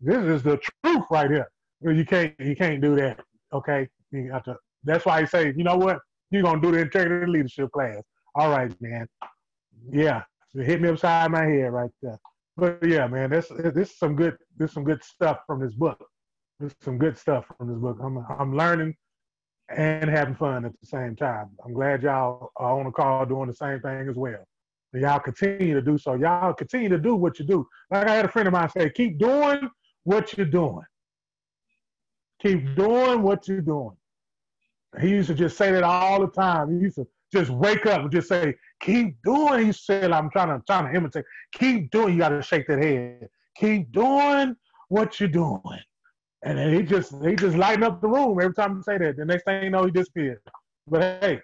This 0.01 0.25
is 0.25 0.43
the 0.43 0.59
truth 0.85 1.05
right 1.11 1.31
here. 1.31 1.49
You 1.83 2.05
can't. 2.05 2.35
You 2.39 2.57
can't 2.57 2.81
do 2.81 2.95
that. 2.97 3.21
Okay. 3.53 3.89
You 4.11 4.29
got 4.29 4.45
to. 4.45 4.57
That's 4.85 5.05
why 5.05 5.21
he 5.21 5.27
say, 5.27 5.53
you 5.57 5.65
know 5.65 5.77
what? 5.77 5.99
You're 6.31 6.43
gonna 6.43 6.61
do 6.61 6.73
the 6.73 6.79
integrity 6.79 7.31
leadership 7.31 7.71
class. 7.73 8.03
All 8.35 8.51
right, 8.51 8.73
man. 8.81 9.09
Yeah, 9.91 10.23
hit 10.65 10.81
me 10.81 10.89
upside 10.89 11.31
my 11.31 11.45
head 11.45 11.73
right 11.73 11.91
there. 12.03 12.19
But 12.57 12.79
yeah, 12.87 13.07
man, 13.07 13.31
this 13.31 13.49
this 13.49 13.91
is 13.91 13.99
some 13.99 14.17
good 14.17 14.37
this 14.57 14.71
is 14.71 14.75
some 14.75 14.85
good 14.85 15.03
stuff 15.05 15.41
from 15.47 15.61
this 15.61 15.75
book. 15.75 16.03
This 16.59 16.73
is 16.73 16.79
some 16.83 16.99
good 16.99 17.19
stuff 17.19 17.45
from 17.59 17.69
this 17.69 17.79
book. 17.79 17.99
I'm 18.03 18.25
I'm 18.39 18.57
learning 18.57 18.95
and 19.69 20.09
having 20.09 20.35
fun 20.35 20.65
at 20.65 20.73
the 20.81 20.87
same 20.87 21.17
time. 21.17 21.51
I'm 21.65 21.75
glad 21.75 22.03
y'all 22.03 22.51
are 22.57 22.79
on 22.79 22.85
the 22.87 22.91
call 22.91 23.27
doing 23.27 23.49
the 23.49 23.55
same 23.55 23.81
thing 23.81 24.09
as 24.09 24.17
well. 24.17 24.47
And 24.93 25.03
y'all 25.03 25.19
continue 25.19 25.75
to 25.75 25.83
do 25.83 25.99
so. 25.99 26.15
Y'all 26.15 26.55
continue 26.55 26.89
to 26.89 26.99
do 26.99 27.17
what 27.17 27.39
you 27.39 27.45
do. 27.45 27.67
Like 27.91 28.07
I 28.07 28.15
had 28.15 28.25
a 28.25 28.29
friend 28.29 28.49
of 28.49 28.53
mine 28.53 28.71
say, 28.71 28.91
keep 28.91 29.19
doing 29.19 29.69
what 30.05 30.37
you're 30.37 30.47
doing. 30.47 30.85
Keep 32.41 32.77
doing 32.77 33.23
what 33.23 33.49
you're 33.49 33.61
doing. 33.61 33.97
He 35.01 35.11
used 35.11 35.29
to 35.29 35.35
just 35.35 35.59
say 35.59 35.73
that 35.73 35.83
all 35.83 36.21
the 36.21 36.29
time. 36.29 36.75
He 36.75 36.85
used 36.85 36.97
to 36.97 37.07
just 37.37 37.51
wake 37.51 37.87
up 37.87 38.03
and 38.03 38.11
just 38.11 38.29
say, 38.29 38.55
keep 38.81 39.17
doing. 39.25 39.67
He 39.67 39.73
said, 39.73 40.13
I'm 40.13 40.31
trying 40.31 40.49
to 40.49 40.65
trying 40.67 40.91
to 40.91 40.97
imitate. 40.97 41.25
Keep 41.53 41.91
doing. 41.91 42.15
You 42.15 42.21
got 42.21 42.31
to 42.31 42.43
shake 42.43 42.67
that 42.69 42.83
head. 42.83 43.29
Keep 43.57 43.93
doing 43.93 44.57
what 44.89 45.21
you're 45.21 45.29
doing. 45.29 45.61
And 46.43 46.59
then 46.59 46.75
he 46.75 46.83
just 46.83 47.15
he 47.25 47.35
just 47.35 47.57
lighten 47.57 47.83
up 47.83 48.01
the 48.01 48.09
room 48.09 48.39
every 48.41 48.55
time 48.55 48.77
he 48.77 48.83
say 48.83 48.99
that. 48.99 49.17
The 49.17 49.25
next 49.25 49.45
thing 49.45 49.65
you 49.65 49.71
know, 49.71 49.85
he 49.85 49.91
disappeared. 49.91 50.41
But 50.87 51.03
hey, 51.21 51.41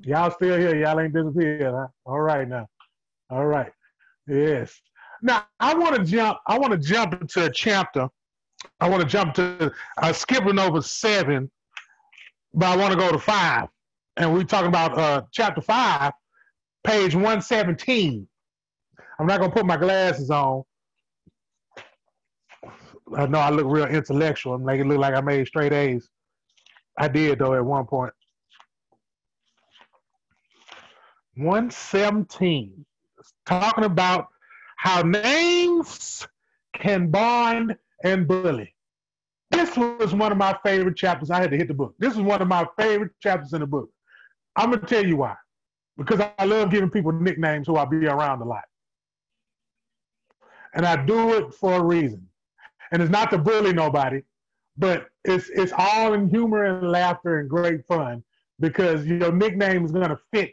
y'all 0.00 0.30
still 0.30 0.58
here. 0.58 0.76
Y'all 0.76 1.00
ain't 1.00 1.12
disappeared. 1.12 1.74
Huh? 1.74 1.88
All 2.04 2.20
right 2.20 2.48
now. 2.48 2.66
All 3.30 3.46
right. 3.46 3.72
Yes. 4.28 4.80
Now 5.22 5.46
I 5.60 5.74
want 5.74 5.96
to 5.96 6.04
jump. 6.04 6.38
I 6.46 6.58
want 6.58 6.72
to 6.72 6.78
jump 6.78 7.20
into 7.20 7.44
a 7.44 7.50
chapter. 7.50 8.08
I 8.80 8.88
want 8.88 9.02
to 9.02 9.08
jump 9.08 9.34
to. 9.34 9.72
I 9.98 10.10
uh, 10.10 10.12
skipping 10.12 10.58
over 10.58 10.80
seven, 10.82 11.50
but 12.54 12.66
I 12.66 12.76
want 12.76 12.92
to 12.92 12.98
go 12.98 13.10
to 13.10 13.18
five, 13.18 13.68
and 14.16 14.32
we're 14.32 14.44
talking 14.44 14.68
about 14.68 14.98
uh, 14.98 15.22
chapter 15.32 15.60
five, 15.60 16.12
page 16.84 17.14
one 17.14 17.42
seventeen. 17.42 18.28
I'm 19.18 19.26
not 19.26 19.40
gonna 19.40 19.52
put 19.52 19.66
my 19.66 19.76
glasses 19.76 20.30
on 20.30 20.64
I 23.14 23.26
know 23.26 23.38
I 23.38 23.50
look 23.50 23.66
real 23.68 23.86
intellectual 23.86 24.54
and 24.54 24.64
make 24.64 24.80
it 24.80 24.86
look 24.86 24.98
like 24.98 25.14
I 25.14 25.20
made 25.20 25.46
straight 25.46 25.72
A's. 25.72 26.08
I 26.98 27.08
did 27.08 27.38
though 27.38 27.54
at 27.54 27.64
one 27.64 27.86
point. 27.86 28.12
117. 31.36 32.84
Talking 33.44 33.84
about 33.84 34.28
how 34.78 35.02
names 35.02 36.26
can 36.74 37.10
bond 37.10 37.76
and 38.02 38.26
bully. 38.26 38.74
This 39.50 39.76
was 39.76 40.14
one 40.14 40.32
of 40.32 40.38
my 40.38 40.58
favorite 40.64 40.96
chapters. 40.96 41.30
I 41.30 41.40
had 41.40 41.50
to 41.50 41.56
hit 41.56 41.68
the 41.68 41.74
book. 41.74 41.94
This 41.98 42.14
is 42.14 42.20
one 42.20 42.42
of 42.42 42.48
my 42.48 42.66
favorite 42.78 43.12
chapters 43.22 43.52
in 43.52 43.60
the 43.60 43.66
book. 43.66 43.90
I'm 44.56 44.70
gonna 44.70 44.86
tell 44.86 45.04
you 45.04 45.16
why. 45.16 45.34
Because 45.96 46.20
I 46.38 46.44
love 46.44 46.70
giving 46.70 46.90
people 46.90 47.12
nicknames 47.12 47.66
who 47.66 47.76
I 47.76 47.84
be 47.84 48.06
around 48.06 48.42
a 48.42 48.44
lot. 48.44 48.64
And 50.74 50.84
I 50.84 51.04
do 51.04 51.34
it 51.34 51.54
for 51.54 51.74
a 51.74 51.82
reason 51.82 52.28
and 52.90 53.02
it's 53.02 53.10
not 53.10 53.30
to 53.30 53.38
bully 53.38 53.72
nobody, 53.72 54.22
but 54.76 55.08
it's 55.24 55.48
it's 55.50 55.72
all 55.76 56.14
in 56.14 56.28
humor 56.28 56.64
and 56.64 56.90
laughter 56.90 57.40
and 57.40 57.48
great 57.48 57.84
fun 57.86 58.22
because 58.60 59.06
your 59.06 59.32
nickname 59.32 59.84
is 59.84 59.92
to 59.92 60.18
fit 60.32 60.52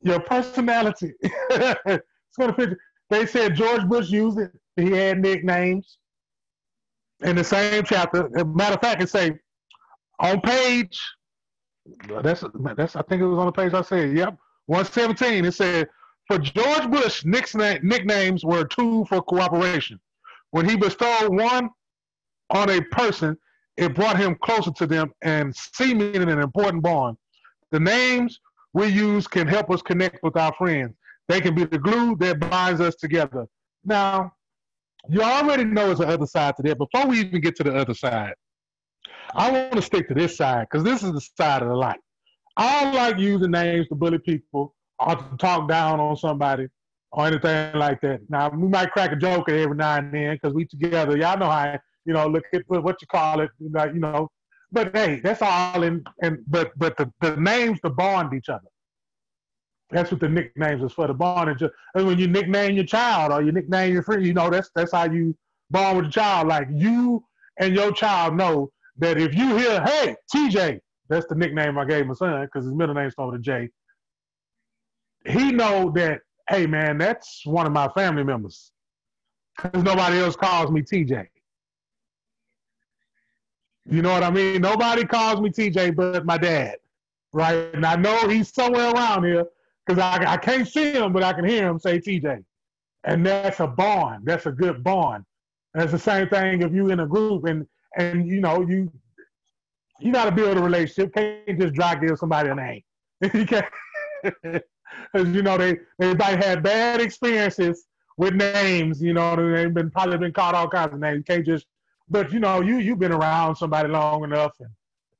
your 0.00 0.20
personality. 0.20 1.14
it's 1.22 2.36
to 2.38 2.52
fit. 2.54 2.78
They 3.10 3.26
said 3.26 3.54
George 3.54 3.86
Bush 3.88 4.10
used 4.10 4.38
it. 4.38 4.52
He 4.76 4.90
had 4.90 5.20
nicknames 5.20 5.98
in 7.22 7.36
the 7.36 7.44
same 7.44 7.84
chapter. 7.84 8.28
matter 8.44 8.74
of 8.74 8.80
fact, 8.80 9.02
it 9.02 9.10
say 9.10 9.38
on 10.20 10.40
page. 10.40 11.00
That's 12.22 12.44
that's. 12.76 12.96
I 12.96 13.02
think 13.02 13.22
it 13.22 13.26
was 13.26 13.38
on 13.38 13.46
the 13.46 13.52
page 13.52 13.74
I 13.74 13.82
said. 13.82 14.16
Yep, 14.16 14.36
one 14.66 14.84
seventeen. 14.84 15.44
It 15.44 15.52
said 15.52 15.88
for 16.26 16.38
George 16.38 16.90
Bush, 16.90 17.24
nicknames 17.24 18.44
were 18.44 18.60
a 18.60 18.68
tool 18.68 19.06
for 19.06 19.22
cooperation. 19.22 19.98
When 20.50 20.68
he 20.68 20.76
bestowed 20.76 21.34
one 21.34 21.70
on 22.50 22.70
a 22.70 22.80
person, 22.82 23.36
it 23.76 23.94
brought 23.94 24.18
him 24.18 24.36
closer 24.42 24.70
to 24.72 24.86
them 24.86 25.10
and 25.22 25.54
seeming 25.54 26.16
an 26.16 26.28
important 26.28 26.82
bond. 26.82 27.16
The 27.70 27.80
names 27.80 28.40
we 28.74 28.86
use 28.88 29.26
can 29.26 29.46
help 29.46 29.70
us 29.70 29.82
connect 29.82 30.22
with 30.22 30.36
our 30.36 30.52
friends. 30.54 30.94
They 31.28 31.40
can 31.40 31.54
be 31.54 31.64
the 31.64 31.78
glue 31.78 32.16
that 32.16 32.40
binds 32.40 32.80
us 32.80 32.94
together. 32.96 33.46
Now, 33.84 34.32
you 35.08 35.22
already 35.22 35.64
know 35.64 35.86
there's 35.86 35.98
the 35.98 36.08
other 36.08 36.26
side 36.26 36.56
to 36.56 36.62
that. 36.64 36.78
Before 36.78 37.06
we 37.06 37.20
even 37.20 37.40
get 37.40 37.56
to 37.56 37.64
the 37.64 37.74
other 37.74 37.94
side, 37.94 38.34
I 39.34 39.50
want 39.50 39.72
to 39.74 39.82
stick 39.82 40.08
to 40.08 40.14
this 40.14 40.36
side 40.36 40.66
because 40.70 40.84
this 40.84 41.02
is 41.02 41.12
the 41.12 41.20
side 41.20 41.62
of 41.62 41.68
the 41.68 41.74
light. 41.74 42.00
I 42.56 42.84
don't 42.84 42.94
like 42.94 43.18
using 43.18 43.50
names 43.50 43.88
to 43.88 43.94
bully 43.94 44.18
people 44.18 44.74
or 44.98 45.16
to 45.16 45.36
talk 45.38 45.68
down 45.68 46.00
on 46.00 46.16
somebody 46.16 46.68
or 47.12 47.26
anything 47.26 47.74
like 47.74 48.00
that. 48.00 48.20
Now 48.28 48.50
we 48.50 48.68
might 48.68 48.90
crack 48.90 49.12
a 49.12 49.16
joke 49.16 49.48
every 49.48 49.76
now 49.76 49.96
and 49.96 50.12
then 50.12 50.34
because 50.34 50.54
we 50.54 50.64
together. 50.64 51.16
Y'all 51.16 51.38
know 51.38 51.50
how 51.50 51.78
you 52.04 52.12
know 52.12 52.26
look 52.26 52.44
at 52.52 52.62
what 52.66 53.00
you 53.00 53.06
call 53.06 53.40
it, 53.40 53.50
you 53.60 53.70
know. 53.70 54.28
But 54.72 54.94
hey, 54.94 55.20
that's 55.22 55.40
all 55.40 55.82
in 55.82 56.04
and 56.22 56.38
but 56.46 56.72
but 56.76 56.96
the, 56.96 57.10
the 57.20 57.36
names 57.36 57.80
to 57.80 57.90
bond 57.90 58.34
each 58.34 58.48
other. 58.48 58.68
That's 59.90 60.10
what 60.10 60.20
the 60.20 60.28
nicknames 60.28 60.82
is 60.82 60.92
for 60.92 61.06
the 61.06 61.14
bond. 61.14 61.48
And, 61.48 61.58
just, 61.58 61.72
and 61.94 62.06
when 62.06 62.18
you 62.18 62.26
nickname 62.26 62.74
your 62.74 62.84
child 62.84 63.32
or 63.32 63.40
you 63.42 63.52
nickname 63.52 63.94
your 63.94 64.02
friend, 64.02 64.26
you 64.26 64.34
know 64.34 64.50
that's 64.50 64.70
that's 64.74 64.92
how 64.92 65.04
you 65.04 65.36
bond 65.70 65.96
with 65.96 66.06
the 66.06 66.12
child. 66.12 66.48
Like 66.48 66.68
you 66.70 67.24
and 67.58 67.74
your 67.74 67.92
child 67.92 68.36
know 68.36 68.70
that 68.98 69.18
if 69.18 69.34
you 69.34 69.56
hear, 69.56 69.82
"Hey, 69.82 70.16
TJ," 70.34 70.80
that's 71.08 71.26
the 71.26 71.34
nickname 71.34 71.78
I 71.78 71.84
gave 71.84 72.06
my 72.06 72.14
son 72.14 72.44
because 72.44 72.64
his 72.64 72.74
middle 72.74 72.94
name 72.94 73.10
started 73.10 73.32
with 73.32 73.40
a 73.40 73.42
J. 73.42 73.70
He 75.26 75.52
know 75.52 75.90
that, 75.94 76.20
hey 76.48 76.66
man, 76.66 76.98
that's 76.98 77.44
one 77.44 77.66
of 77.66 77.72
my 77.72 77.88
family 77.88 78.24
members 78.24 78.72
because 79.56 79.82
nobody 79.82 80.18
else 80.18 80.36
calls 80.36 80.70
me 80.70 80.82
TJ. 80.82 81.26
You 83.90 84.02
know 84.02 84.12
what 84.12 84.22
I 84.22 84.30
mean? 84.30 84.60
Nobody 84.60 85.04
calls 85.04 85.40
me 85.40 85.50
TJ 85.50 85.96
but 85.96 86.26
my 86.26 86.36
dad, 86.36 86.76
right? 87.32 87.74
And 87.74 87.86
I 87.86 87.96
know 87.96 88.28
he's 88.28 88.52
somewhere 88.52 88.90
around 88.90 89.24
here 89.24 89.46
because 89.86 90.00
I, 90.00 90.32
I 90.32 90.36
can't 90.36 90.68
see 90.68 90.92
him, 90.92 91.12
but 91.12 91.22
I 91.22 91.32
can 91.32 91.46
hear 91.46 91.66
him 91.66 91.78
say 91.78 91.98
TJ. 91.98 92.44
And 93.04 93.24
that's 93.24 93.60
a 93.60 93.66
bond. 93.66 94.26
That's 94.26 94.46
a 94.46 94.52
good 94.52 94.84
bond. 94.84 95.24
And 95.72 95.82
it's 95.82 95.92
the 95.92 95.98
same 95.98 96.28
thing 96.28 96.62
if 96.62 96.72
you 96.72 96.90
in 96.90 97.00
a 97.00 97.06
group 97.06 97.44
and 97.46 97.66
and 97.98 98.26
you 98.26 98.40
know 98.40 98.62
you 98.62 98.90
you 100.00 100.12
got 100.12 100.26
to 100.26 100.32
build 100.32 100.56
a 100.56 100.62
relationship. 100.62 101.12
Can't 101.12 101.60
just 101.60 101.74
dry 101.74 101.96
give 101.96 102.18
somebody 102.18 102.48
a 102.48 102.54
name. 102.54 102.82
you 103.34 103.44
can't, 103.44 103.66
because 104.22 105.28
you 105.28 105.42
know 105.42 105.58
they 105.58 105.76
might 105.98 106.42
have 106.42 106.62
bad 106.62 107.00
experiences 107.00 107.86
with 108.16 108.34
names. 108.34 109.02
You 109.02 109.12
know 109.12 109.36
they've 109.36 109.74
been 109.74 109.90
probably 109.90 110.18
been 110.18 110.32
called 110.32 110.54
all 110.54 110.68
kinds 110.68 110.94
of 110.94 111.00
names. 111.00 111.18
You 111.18 111.24
can't 111.24 111.44
just, 111.44 111.66
but 112.08 112.32
you 112.32 112.38
know 112.38 112.60
you 112.60 112.78
you've 112.78 113.00
been 113.00 113.12
around 113.12 113.56
somebody 113.56 113.88
long 113.88 114.24
enough, 114.24 114.52
and 114.60 114.70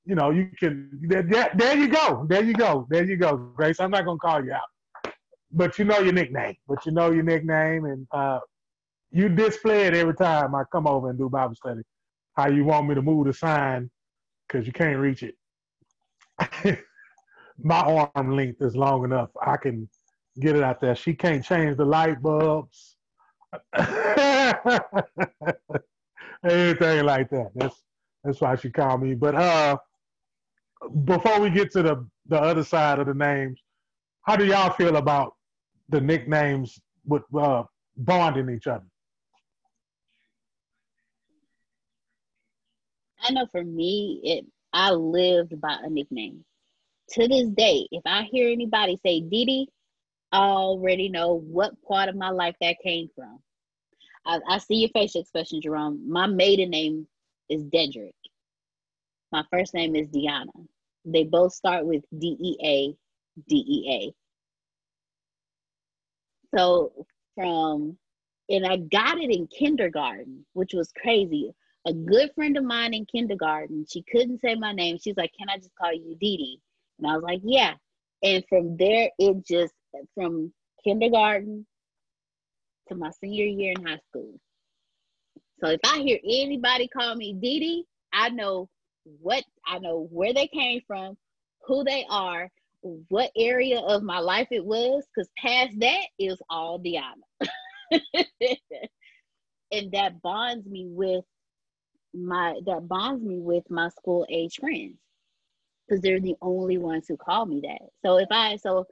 you 0.06 0.14
know 0.14 0.30
you 0.30 0.50
can. 0.58 0.90
There, 1.02 1.50
there 1.54 1.76
you 1.76 1.88
go. 1.88 2.24
There 2.28 2.44
you 2.44 2.54
go. 2.54 2.86
There 2.88 3.04
you 3.04 3.16
go, 3.16 3.36
Grace. 3.36 3.80
I'm 3.80 3.90
not 3.90 4.04
gonna 4.04 4.18
call 4.18 4.44
you 4.44 4.52
out, 4.52 5.12
but 5.50 5.76
you 5.78 5.84
know 5.84 5.98
your 5.98 6.12
nickname. 6.12 6.56
But 6.68 6.86
you 6.86 6.92
know 6.92 7.10
your 7.10 7.24
nickname, 7.24 7.84
and 7.84 8.06
uh, 8.12 8.38
you 9.10 9.28
display 9.28 9.86
it 9.86 9.94
every 9.94 10.14
time 10.14 10.54
I 10.54 10.62
come 10.70 10.86
over 10.86 11.10
and 11.10 11.18
do 11.18 11.28
Bible 11.28 11.56
study. 11.56 11.82
How 12.38 12.48
you 12.48 12.64
want 12.64 12.86
me 12.86 12.94
to 12.94 13.02
move 13.02 13.26
the 13.26 13.32
sign 13.32 13.90
because 14.46 14.64
you 14.64 14.72
can't 14.72 15.00
reach 15.00 15.24
it. 15.24 15.34
My 17.58 17.80
arm 18.14 18.30
length 18.36 18.62
is 18.62 18.76
long 18.76 19.02
enough. 19.02 19.30
I 19.44 19.56
can 19.56 19.88
get 20.38 20.54
it 20.54 20.62
out 20.62 20.80
there. 20.80 20.94
She 20.94 21.14
can't 21.14 21.44
change 21.44 21.76
the 21.76 21.84
light 21.84 22.22
bulbs. 22.22 22.94
Anything 26.48 27.04
like 27.06 27.28
that. 27.30 27.50
That's 27.56 27.82
that's 28.22 28.40
why 28.40 28.54
she 28.54 28.70
called 28.70 29.02
me. 29.02 29.14
But 29.14 29.34
uh 29.34 29.76
before 31.04 31.40
we 31.40 31.50
get 31.50 31.72
to 31.72 31.82
the 31.82 32.06
the 32.28 32.38
other 32.40 32.62
side 32.62 33.00
of 33.00 33.08
the 33.08 33.14
names, 33.14 33.60
how 34.22 34.36
do 34.36 34.46
y'all 34.46 34.70
feel 34.70 34.94
about 34.94 35.34
the 35.88 36.00
nicknames 36.00 36.78
with 37.04 37.24
uh 37.36 37.64
bonding 37.96 38.48
each 38.48 38.68
other? 38.68 38.86
I 43.28 43.32
know 43.32 43.46
for 43.46 43.62
me, 43.62 44.20
it 44.24 44.46
I 44.72 44.92
lived 44.92 45.60
by 45.60 45.76
a 45.82 45.90
nickname. 45.90 46.44
To 47.10 47.28
this 47.28 47.48
day, 47.50 47.86
if 47.90 48.02
I 48.06 48.22
hear 48.22 48.50
anybody 48.50 48.98
say 49.02 49.20
Didi, 49.20 49.68
I 50.32 50.38
already 50.38 51.08
know 51.08 51.34
what 51.34 51.80
part 51.82 52.08
of 52.08 52.16
my 52.16 52.30
life 52.30 52.56
that 52.60 52.76
came 52.82 53.08
from. 53.14 53.38
I, 54.26 54.40
I 54.48 54.58
see 54.58 54.76
your 54.76 54.90
facial 54.90 55.22
expression, 55.22 55.60
Jerome. 55.60 56.10
My 56.10 56.26
maiden 56.26 56.70
name 56.70 57.06
is 57.48 57.62
Dedrick. 57.64 58.12
My 59.32 59.44
first 59.50 59.74
name 59.74 59.96
is 59.96 60.08
Deanna. 60.08 60.66
They 61.04 61.24
both 61.24 61.52
start 61.52 61.86
with 61.86 62.04
D 62.18 62.36
E 62.38 62.56
A, 62.62 62.96
D 63.48 63.56
E 63.56 64.12
A. 66.54 66.56
So 66.56 67.06
from, 67.34 67.96
and 68.48 68.66
I 68.66 68.76
got 68.76 69.18
it 69.18 69.30
in 69.30 69.46
kindergarten, 69.46 70.44
which 70.52 70.72
was 70.74 70.92
crazy 70.92 71.54
a 71.88 71.94
good 71.94 72.30
friend 72.34 72.56
of 72.56 72.64
mine 72.64 72.94
in 72.94 73.06
kindergarten, 73.06 73.86
she 73.90 74.04
couldn't 74.12 74.40
say 74.40 74.54
my 74.54 74.72
name. 74.72 74.98
She's 74.98 75.16
like, 75.16 75.32
Can 75.38 75.48
I 75.48 75.56
just 75.56 75.74
call 75.80 75.92
you 75.92 76.16
Dee 76.20 76.60
And 76.98 77.10
I 77.10 77.14
was 77.14 77.24
like, 77.24 77.40
Yeah. 77.44 77.74
And 78.22 78.44
from 78.48 78.76
there, 78.76 79.10
it 79.18 79.46
just, 79.46 79.74
from 80.14 80.52
kindergarten 80.84 81.66
to 82.88 82.94
my 82.94 83.10
senior 83.20 83.46
year 83.46 83.74
in 83.76 83.86
high 83.86 84.00
school. 84.08 84.38
So 85.60 85.68
if 85.70 85.80
I 85.84 86.00
hear 86.00 86.18
anybody 86.24 86.88
call 86.88 87.14
me 87.16 87.34
Dee 87.34 87.86
I 88.12 88.28
know 88.30 88.68
what, 89.20 89.44
I 89.66 89.78
know 89.78 90.08
where 90.10 90.34
they 90.34 90.48
came 90.48 90.82
from, 90.86 91.16
who 91.66 91.84
they 91.84 92.04
are, 92.10 92.50
what 93.08 93.30
area 93.36 93.80
of 93.80 94.02
my 94.02 94.18
life 94.20 94.48
it 94.50 94.64
was, 94.64 95.04
because 95.14 95.30
past 95.38 95.78
that 95.80 96.06
is 96.18 96.40
all 96.50 96.78
Deanna. 96.80 97.48
and 99.72 99.92
that 99.92 100.20
bonds 100.22 100.66
me 100.66 100.86
with 100.88 101.24
my 102.14 102.54
that 102.66 102.88
bonds 102.88 103.22
me 103.24 103.38
with 103.38 103.68
my 103.70 103.88
school 103.90 104.26
age 104.30 104.56
friends 104.60 104.96
because 105.86 106.02
they're 106.02 106.20
the 106.20 106.36
only 106.42 106.78
ones 106.78 107.06
who 107.08 107.16
call 107.16 107.46
me 107.46 107.60
that. 107.62 107.88
So 108.04 108.18
if 108.18 108.28
I 108.30 108.56
so 108.56 108.86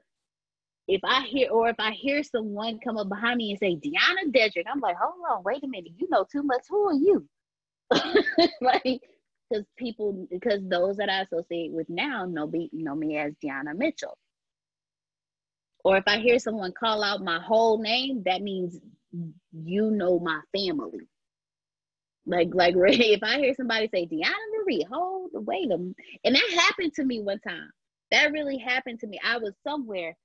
if 0.88 1.00
I 1.04 1.22
hear 1.22 1.50
or 1.50 1.68
if 1.68 1.76
I 1.78 1.92
hear 1.92 2.22
someone 2.22 2.78
come 2.78 2.96
up 2.96 3.08
behind 3.08 3.38
me 3.38 3.50
and 3.50 3.58
say 3.58 3.76
Deanna 3.76 4.32
Dedrick, 4.32 4.66
I'm 4.70 4.80
like, 4.80 4.96
hold 4.96 5.14
on, 5.30 5.42
wait 5.44 5.64
a 5.64 5.68
minute, 5.68 5.92
you 5.96 6.08
know 6.10 6.24
too 6.30 6.42
much. 6.42 6.62
Who 6.68 6.88
are 6.88 6.94
you? 6.94 7.28
like 8.60 9.00
because 9.50 9.64
people 9.76 10.26
because 10.30 10.60
those 10.68 10.96
that 10.96 11.08
I 11.08 11.22
associate 11.22 11.72
with 11.72 11.88
now 11.88 12.24
know 12.24 12.46
me 12.46 12.70
know 12.72 12.94
me 12.94 13.16
as 13.18 13.32
Deanna 13.44 13.76
Mitchell. 13.76 14.16
Or 15.84 15.96
if 15.96 16.04
I 16.06 16.18
hear 16.18 16.38
someone 16.38 16.72
call 16.72 17.04
out 17.04 17.22
my 17.22 17.38
whole 17.40 17.80
name, 17.80 18.22
that 18.26 18.42
means 18.42 18.80
you 19.52 19.90
know 19.90 20.18
my 20.18 20.40
family. 20.52 21.06
Like, 22.26 22.48
like 22.52 22.74
if 22.76 23.22
I 23.22 23.38
hear 23.38 23.54
somebody 23.54 23.88
say 23.92 24.06
Deanna 24.06 24.34
Marie, 24.58 24.86
hold 24.90 25.30
the 25.32 25.40
wait 25.40 25.70
a 25.70 25.74
and 25.74 26.34
that 26.34 26.50
happened 26.58 26.92
to 26.94 27.04
me 27.04 27.20
one 27.20 27.40
time. 27.40 27.70
That 28.10 28.32
really 28.32 28.58
happened 28.58 29.00
to 29.00 29.06
me. 29.06 29.18
I 29.24 29.38
was 29.38 29.54
somewhere 29.64 30.16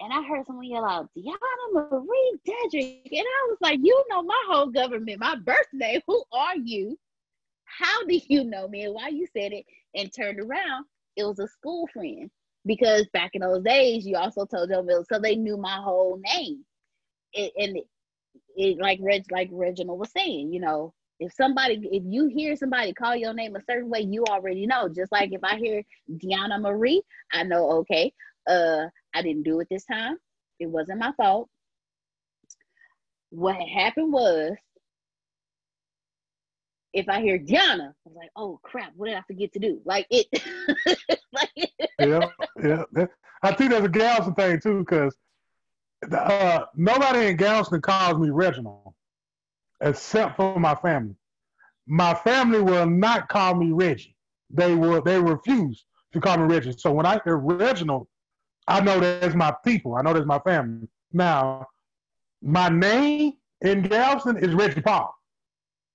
and 0.00 0.12
I 0.12 0.22
heard 0.22 0.46
someone 0.46 0.66
yell 0.66 0.84
out, 0.84 1.08
Deanna 1.16 1.90
Marie 1.90 2.38
Dedrick. 2.46 3.12
And 3.12 3.20
I 3.20 3.46
was 3.48 3.58
like, 3.60 3.78
you 3.82 4.04
know 4.10 4.22
my 4.22 4.42
whole 4.48 4.66
government, 4.66 5.20
my 5.20 5.36
birthday. 5.36 6.02
Who 6.06 6.24
are 6.32 6.56
you? 6.56 6.98
How 7.64 8.04
do 8.04 8.20
you 8.28 8.44
know 8.44 8.68
me? 8.68 8.84
And 8.84 8.94
why 8.94 9.08
you 9.08 9.26
said 9.36 9.52
it 9.52 9.64
and 9.94 10.12
turned 10.12 10.40
around, 10.40 10.86
it 11.16 11.24
was 11.24 11.38
a 11.38 11.48
school 11.48 11.88
friend. 11.92 12.30
Because 12.66 13.06
back 13.12 13.30
in 13.34 13.42
those 13.42 13.62
days, 13.62 14.06
you 14.06 14.16
also 14.16 14.46
told 14.46 14.70
them, 14.70 14.88
so 15.10 15.18
they 15.18 15.36
knew 15.36 15.56
my 15.56 15.76
whole 15.76 16.20
name. 16.34 16.64
It, 17.32 17.52
and 17.56 17.76
it, 17.76 17.84
it, 18.56 18.78
like 18.78 18.98
Reg, 19.02 19.24
like 19.30 19.50
Reginald 19.52 19.98
was 19.98 20.10
saying, 20.12 20.52
you 20.52 20.60
know, 20.60 20.94
if 21.20 21.32
somebody 21.32 21.88
if 21.92 22.02
you 22.06 22.26
hear 22.26 22.56
somebody 22.56 22.92
call 22.92 23.14
your 23.14 23.34
name 23.34 23.56
a 23.56 23.62
certain 23.62 23.88
way 23.88 24.00
you 24.00 24.24
already 24.24 24.66
know. 24.66 24.88
Just 24.88 25.12
like 25.12 25.32
if 25.32 25.42
i 25.44 25.56
hear 25.56 25.82
deanna 26.10 26.60
marie 26.60 27.02
i 27.32 27.42
know 27.42 27.70
okay 27.70 28.12
uh 28.48 28.86
i 29.14 29.22
didn't 29.22 29.44
do 29.44 29.60
it 29.60 29.68
this 29.70 29.84
time. 29.84 30.16
It 30.58 30.66
wasn't 30.66 31.00
my 31.00 31.12
fault. 31.16 31.48
What 33.30 33.56
happened 33.56 34.12
was 34.12 34.56
if 36.92 37.08
i 37.08 37.20
hear 37.20 37.38
deanna 37.38 37.88
i 37.88 38.04
was 38.04 38.14
like 38.16 38.30
oh 38.36 38.58
crap 38.62 38.92
what 38.96 39.06
did 39.06 39.16
i 39.16 39.22
forget 39.22 39.52
to 39.52 39.58
do? 39.58 39.80
Like 39.84 40.06
it 40.10 40.26
like, 41.32 41.70
yeah 42.00 42.28
yeah 42.62 43.06
i 43.42 43.52
think 43.52 43.70
that's 43.70 43.84
a 43.84 43.88
galveston 43.88 44.34
thing 44.34 44.60
too 44.60 44.80
because 44.80 45.16
uh, 46.12 46.64
nobody 46.76 47.28
in 47.28 47.36
galveston 47.36 47.80
calls 47.80 48.18
me 48.18 48.30
reginald 48.30 48.94
except 49.84 50.36
for 50.36 50.58
my 50.58 50.74
family. 50.74 51.14
My 51.86 52.14
family 52.14 52.60
will 52.60 52.86
not 52.86 53.28
call 53.28 53.54
me 53.54 53.70
Reggie. 53.70 54.16
They 54.50 54.74
will 54.74 55.02
they 55.02 55.20
refuse 55.20 55.84
to 56.12 56.20
call 56.20 56.38
me 56.38 56.44
Reggie. 56.44 56.74
So 56.76 56.92
when 56.92 57.06
I 57.06 57.20
hear 57.24 57.36
Reginald, 57.36 58.08
I 58.66 58.80
know 58.80 58.98
that's 58.98 59.34
my 59.34 59.54
people. 59.64 59.94
I 59.94 60.02
know 60.02 60.14
that's 60.14 60.26
my 60.26 60.38
family. 60.38 60.88
Now, 61.12 61.66
my 62.42 62.68
name 62.70 63.34
in 63.60 63.82
Galveston 63.82 64.38
is 64.38 64.54
Reggie 64.54 64.80
Paul. 64.80 65.14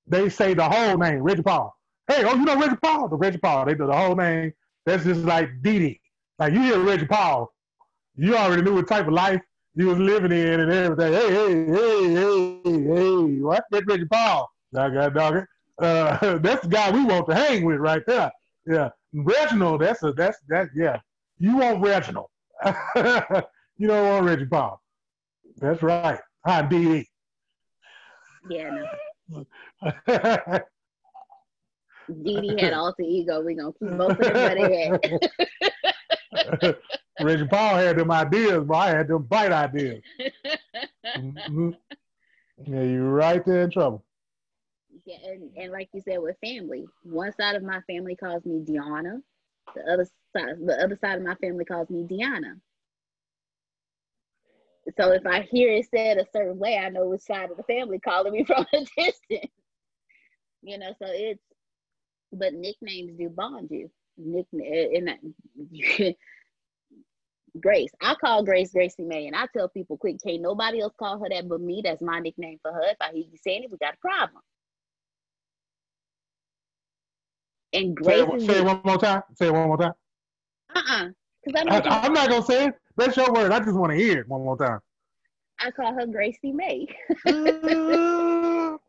They 0.08 0.30
say 0.30 0.54
the 0.54 0.70
whole 0.70 0.98
name, 0.98 1.20
Reggie 1.20 1.42
Paul. 1.42 1.76
Hey, 2.08 2.24
oh, 2.26 2.36
you 2.36 2.46
know 2.46 2.60
Reggie 2.60 2.78
Paul? 2.82 3.08
The 3.10 3.16
Reggie 3.16 3.38
Paul. 3.40 3.66
They 3.66 3.74
do 3.74 3.88
the 3.88 3.96
whole 3.96 4.16
name. 4.16 4.54
That's 4.86 5.04
just 5.04 5.22
like 5.22 5.50
Didi. 5.62 6.02
Like 6.38 6.54
you 6.54 6.62
hear 6.62 6.80
Reggie 6.80 7.06
Paul, 7.06 7.52
you 8.16 8.36
already 8.36 8.62
knew 8.62 8.76
what 8.76 8.88
type 8.88 9.08
of 9.08 9.14
life 9.14 9.42
he 9.80 9.86
was 9.86 9.98
living 9.98 10.32
in 10.34 10.60
and 10.60 10.70
everything. 10.70 11.14
Hey, 11.14 11.30
hey, 11.30 11.66
hey, 11.66 12.14
hey, 12.14 12.62
hey, 12.84 13.40
what? 13.40 13.64
That's 13.72 13.86
Reggie 13.88 14.04
Paul. 14.12 14.52
Dog, 14.74 15.14
dog, 15.14 15.46
uh, 15.82 16.38
that's 16.40 16.64
the 16.64 16.70
guy 16.70 16.92
we 16.92 17.06
want 17.06 17.30
to 17.30 17.36
hang 17.36 17.64
with 17.64 17.80
right 17.80 18.06
there. 18.06 18.30
Yeah, 18.68 18.90
Reginald. 19.14 19.80
That's 19.80 20.04
a 20.04 20.12
that's 20.12 20.38
that. 20.50 20.68
Yeah, 20.76 21.00
you 21.38 21.56
want 21.56 21.82
Reginald. 21.82 22.28
you 22.66 22.74
don't 23.88 24.10
want 24.10 24.26
Reggie 24.26 24.48
Paul. 24.48 24.82
That's 25.60 25.82
right. 25.82 26.20
Hi, 26.46 26.62
D. 26.64 27.08
Yeah. 28.50 28.84
No. 29.30 29.46
Dee 32.24 32.42
Dee 32.42 32.62
had 32.62 32.74
alter 32.74 33.04
ego. 33.04 33.42
We 33.42 33.56
gonna 33.56 33.72
keep 33.72 33.98
both 33.98 34.12
of 34.12 34.18
them 34.18 34.34
where 34.34 35.00
they 36.62 36.76
Reggie 37.20 37.46
Paul 37.48 37.76
had 37.76 37.98
them 37.98 38.12
ideas, 38.12 38.64
but 38.66 38.76
I 38.76 38.90
had 38.90 39.08
them 39.08 39.24
bite 39.24 39.52
ideas. 39.52 40.04
Mhm. 41.16 41.76
Yeah, 42.66 42.84
you're 42.84 43.12
right 43.12 43.44
there 43.46 43.64
in 43.64 43.72
trouble. 43.72 44.06
Yeah, 45.06 45.18
and, 45.26 45.52
and 45.58 45.72
like 45.72 45.90
you 45.94 46.02
said 46.02 46.20
with 46.20 46.38
family, 46.44 46.86
one 47.04 47.34
side 47.34 47.56
of 47.56 47.64
my 47.64 47.82
family 47.82 48.16
calls 48.16 48.46
me 48.46 48.60
Deanna, 48.60 49.22
the 49.76 49.82
other 49.92 50.06
side 50.36 50.56
the 50.66 50.78
other 50.84 50.98
side 51.02 51.18
of 51.18 51.24
my 51.24 51.36
family 51.36 51.66
calls 51.66 51.90
me 51.90 52.04
Deanna. 52.04 52.60
So 55.00 55.12
if 55.12 55.26
I 55.26 55.42
hear 55.42 55.72
it 55.72 55.88
said 55.90 56.18
a 56.18 56.26
certain 56.32 56.58
way, 56.60 56.78
I 56.78 56.90
know 56.90 57.08
which 57.10 57.22
side 57.22 57.52
of 57.52 57.58
the 57.58 57.64
family 57.64 58.00
calling 58.00 58.34
me 58.34 58.44
from 58.46 58.66
a 58.74 58.80
distance. 58.80 59.52
You 60.62 60.78
know, 60.78 60.92
so 61.00 61.08
it's 61.10 61.42
but 62.32 62.54
nicknames 62.54 63.18
do 63.18 63.30
bond 63.30 63.70
you. 63.72 63.90
Nickname 64.18 65.08
and 65.08 66.16
Grace. 67.60 67.92
I 68.02 68.16
call 68.16 68.44
Grace 68.44 68.72
Gracie 68.72 69.04
May, 69.04 69.28
and 69.28 69.36
I 69.36 69.48
tell 69.56 69.70
people 69.70 69.98
quick, 69.98 70.18
can't 70.26 70.42
nobody 70.42 70.82
else 70.82 70.94
call 70.98 71.20
her 71.20 71.30
that 71.30 71.48
but 71.48 71.62
me. 71.62 71.82
That's 71.84 72.02
my 72.02 72.20
nickname 72.20 72.60
for 72.62 72.72
her. 72.72 72.84
If 72.84 72.98
I 73.02 73.12
hear 73.12 73.24
you 73.24 73.38
saying 73.44 73.64
it, 73.64 73.72
we 73.72 73.78
got 73.78 73.94
a 73.96 73.98
problem. 73.98 74.42
And 77.74 77.98
Say 78.04 78.26
Grace 78.26 78.46
say 78.46 78.58
it 78.60 78.66
one 78.66 78.82
more 78.84 78.98
time. 78.98 79.22
Say 79.36 79.48
it 79.48 79.54
one 79.54 79.68
more 79.68 79.78
time. 79.78 79.94
uh-uh. 80.76 81.08
Because 81.46 81.62
I'm 81.62 81.68
I, 81.70 81.72
not 81.76 81.84
gonna- 81.84 81.96
I'm 81.96 82.14
not 82.14 82.30
gonna 82.30 82.46
say 82.46 82.66
it. 82.68 82.74
That's 82.98 83.16
your 83.16 83.32
word. 83.32 83.52
I 83.52 83.60
just 83.60 83.74
want 83.78 83.92
to 83.92 83.98
hear 83.98 84.20
it 84.20 84.28
one 84.28 84.44
more 84.44 84.58
time. 84.58 84.80
I 85.60 85.72
call 85.72 85.94
her 85.94 86.06
Gracie 86.08 86.52
May. 86.52 86.88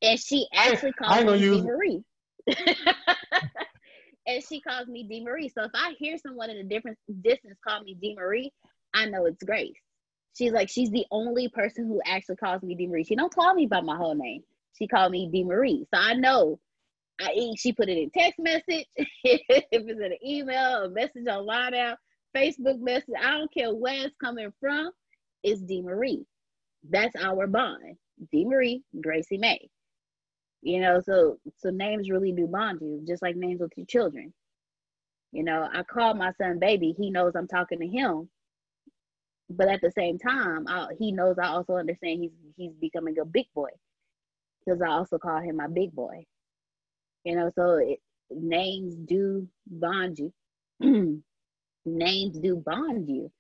And 0.02 0.20
she 0.20 0.48
actually 0.54 0.94
I 1.02 1.24
calls 1.24 1.42
me 1.42 1.62
Marie. 1.62 2.04
and 4.28 4.44
she 4.44 4.62
calls 4.62 4.88
me 4.88 5.04
D 5.04 5.24
Marie. 5.24 5.50
So 5.50 5.64
if 5.64 5.72
I 5.74 5.94
hear 5.98 6.18
someone 6.18 6.50
in 6.50 6.58
a 6.58 6.64
different 6.64 6.98
distance 7.22 7.58
call 7.68 7.82
me 7.82 7.98
D 8.02 8.16
Marie, 8.18 8.52
I 8.94 9.06
know 9.06 9.26
it's 9.26 9.44
Grace. 9.44 9.76
She's 10.38 10.52
like, 10.52 10.70
she's 10.70 10.92
the 10.92 11.06
only 11.12 11.50
person 11.50 11.88
who 11.88 12.02
actually 12.06 12.38
calls 12.38 12.62
me 12.62 12.76
D 12.76 12.88
Marie. 12.88 13.04
She 13.04 13.16
don't 13.16 13.34
call 13.34 13.54
me 13.54 13.68
by 13.68 13.82
my 13.82 13.96
whole 13.96 14.16
name. 14.16 14.44
She 14.78 14.88
called 14.88 15.12
me 15.12 15.30
D 15.32 15.44
Marie. 15.44 15.86
So 15.94 16.00
I 16.00 16.14
know 16.14 16.60
I 17.20 17.54
she 17.58 17.72
put 17.72 17.90
it 17.90 17.98
in 17.98 18.10
text 18.10 18.40
message, 18.40 18.88
if 18.96 19.42
it's 19.72 19.90
in 19.90 20.04
an 20.04 20.18
email, 20.26 20.84
a 20.84 20.90
message 20.90 21.28
online 21.28 21.74
out, 21.74 21.98
Facebook 22.36 22.80
message, 22.80 23.16
I 23.22 23.32
don't 23.32 23.54
care 23.54 23.74
where 23.74 24.06
it's 24.06 24.16
coming 24.22 24.52
from, 24.60 24.92
it's 25.44 25.62
D 25.62 25.82
Marie. 25.82 26.26
That's 26.90 27.16
our 27.16 27.48
bond. 27.48 27.98
D 28.32 28.46
Marie, 28.46 28.84
Gracie 29.02 29.38
May. 29.38 29.70
You 30.66 30.80
know, 30.82 31.00
so 31.00 31.38
so 31.58 31.70
names 31.70 32.10
really 32.10 32.32
do 32.32 32.48
bond 32.48 32.80
you, 32.82 33.00
just 33.08 33.22
like 33.22 33.36
names 33.36 33.62
with 33.62 33.74
your 33.78 33.86
children. 33.86 34.34
You 35.32 35.44
know, 35.44 35.70
I 35.72 35.84
call 35.84 36.16
my 36.16 36.32
son 36.42 36.58
baby, 36.58 36.96
he 36.98 37.12
knows 37.12 37.34
I'm 37.36 37.48
talking 37.48 37.80
to 37.82 37.88
him. 37.88 38.28
But 39.48 39.68
at 39.68 39.82
the 39.82 39.92
same 39.92 40.18
time, 40.18 40.66
I, 40.68 40.88
he 40.98 41.12
knows 41.12 41.38
I 41.38 41.50
also 41.50 41.76
understand 41.76 42.20
he's 42.20 42.32
he's 42.58 42.74
becoming 42.82 43.20
a 43.20 43.26
big 43.26 43.46
boy 43.54 43.70
because 44.66 44.82
I 44.82 44.88
also 44.88 45.20
call 45.20 45.40
him 45.40 45.58
my 45.58 45.68
big 45.68 45.92
boy. 45.94 46.26
You 47.26 47.36
know, 47.36 47.52
so 47.54 47.76
it, 47.76 48.00
names 48.32 48.96
do 48.96 49.48
bond 49.68 50.18
you. 50.18 50.34
names 51.86 52.40
do 52.40 52.56
bond 52.56 53.08
you. 53.08 53.32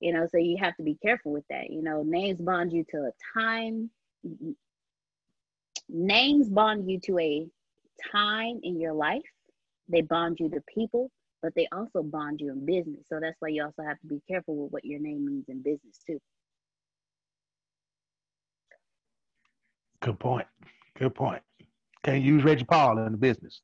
You 0.00 0.14
know, 0.14 0.26
so 0.26 0.38
you 0.38 0.56
have 0.58 0.74
to 0.76 0.82
be 0.82 0.96
careful 1.02 1.32
with 1.32 1.44
that. 1.50 1.68
You 1.68 1.82
know, 1.82 2.02
names 2.02 2.40
bond 2.40 2.72
you 2.72 2.86
to 2.92 2.96
a 2.96 3.12
time. 3.38 3.90
Names 5.94 6.48
bond 6.48 6.90
you 6.90 6.98
to 7.00 7.18
a 7.18 7.46
time 8.10 8.60
in 8.62 8.80
your 8.80 8.94
life. 8.94 9.20
They 9.88 10.00
bond 10.00 10.38
you 10.40 10.48
to 10.48 10.62
people, 10.74 11.10
but 11.42 11.52
they 11.54 11.68
also 11.70 12.02
bond 12.02 12.40
you 12.40 12.50
in 12.50 12.64
business. 12.64 13.04
So 13.08 13.20
that's 13.20 13.36
why 13.40 13.48
you 13.48 13.62
also 13.62 13.82
have 13.86 14.00
to 14.00 14.06
be 14.06 14.22
careful 14.26 14.56
with 14.56 14.72
what 14.72 14.84
your 14.86 15.00
name 15.00 15.26
means 15.26 15.44
in 15.48 15.62
business 15.62 15.98
too. 16.06 16.18
Good 20.00 20.18
point. 20.18 20.46
Good 20.98 21.14
point. 21.14 21.42
Can't 22.02 22.22
use 22.22 22.42
Reggie 22.42 22.64
Paul 22.64 22.98
in 22.98 23.12
the 23.12 23.18
business. 23.18 23.60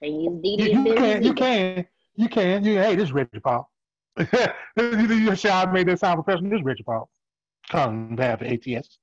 And 0.00 0.22
use 0.24 0.42
Dee 0.42 0.50
You, 0.50 0.56
Dee 0.56 0.72
in 0.72 0.78
you 0.78 0.84
business. 0.84 0.98
can, 0.98 1.22
you 1.22 1.34
can, 1.34 1.86
you 2.14 2.28
can. 2.28 2.64
You 2.64 2.78
hey, 2.78 2.96
this 2.96 3.04
is 3.04 3.12
Reggie 3.12 3.40
Paul. 3.44 3.70
you 4.18 5.06
you 5.06 5.36
sure 5.36 5.50
I 5.50 5.70
made 5.70 5.86
that 5.88 6.00
sound 6.00 6.24
professional? 6.24 6.50
This 6.50 6.60
is 6.60 6.64
Reggie 6.64 6.82
Paul. 6.82 7.10
Calling 7.68 8.08
on 8.10 8.16
behalf 8.16 8.40
of 8.40 8.46
ATS. 8.48 8.98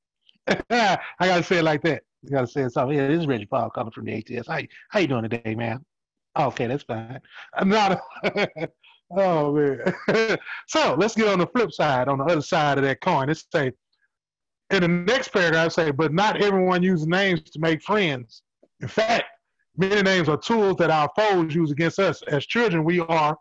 I 0.47 0.97
gotta 1.19 1.43
say 1.43 1.57
it 1.59 1.63
like 1.63 1.83
that. 1.83 2.01
You 2.23 2.29
gotta 2.31 2.47
say 2.47 2.67
something. 2.69 2.97
Yeah, 2.97 3.07
this 3.07 3.19
is 3.19 3.27
Reggie 3.27 3.45
Paul 3.45 3.69
coming 3.69 3.91
from 3.91 4.05
the 4.05 4.13
ATS. 4.13 4.47
How 4.47 4.59
how 4.89 4.99
you 4.99 5.07
doing 5.07 5.23
today, 5.23 5.55
man? 5.55 5.83
Okay, 6.39 6.67
that's 6.67 6.83
fine. 6.83 7.19
I'm 7.53 7.69
not. 7.69 7.99
oh 9.11 9.53
man. 9.53 10.37
so 10.67 10.95
let's 10.97 11.15
get 11.15 11.27
on 11.27 11.39
the 11.39 11.47
flip 11.47 11.71
side, 11.71 12.07
on 12.07 12.19
the 12.19 12.23
other 12.23 12.41
side 12.41 12.77
of 12.77 12.85
that 12.85 13.01
coin. 13.01 13.27
Let's 13.27 13.45
say 13.51 13.73
in 14.69 14.81
the 14.81 14.87
next 14.87 15.29
paragraph, 15.29 15.65
I 15.65 15.67
say, 15.67 15.91
but 15.91 16.13
not 16.13 16.41
everyone 16.41 16.81
uses 16.81 17.07
names 17.07 17.41
to 17.51 17.59
make 17.59 17.83
friends. 17.83 18.41
In 18.79 18.87
fact, 18.87 19.25
many 19.77 20.01
names 20.01 20.29
are 20.29 20.37
tools 20.37 20.77
that 20.77 20.89
our 20.89 21.09
foes 21.15 21.53
use 21.53 21.71
against 21.71 21.99
us. 21.99 22.21
As 22.23 22.45
children, 22.45 22.85
we 22.85 22.99
are 23.01 23.37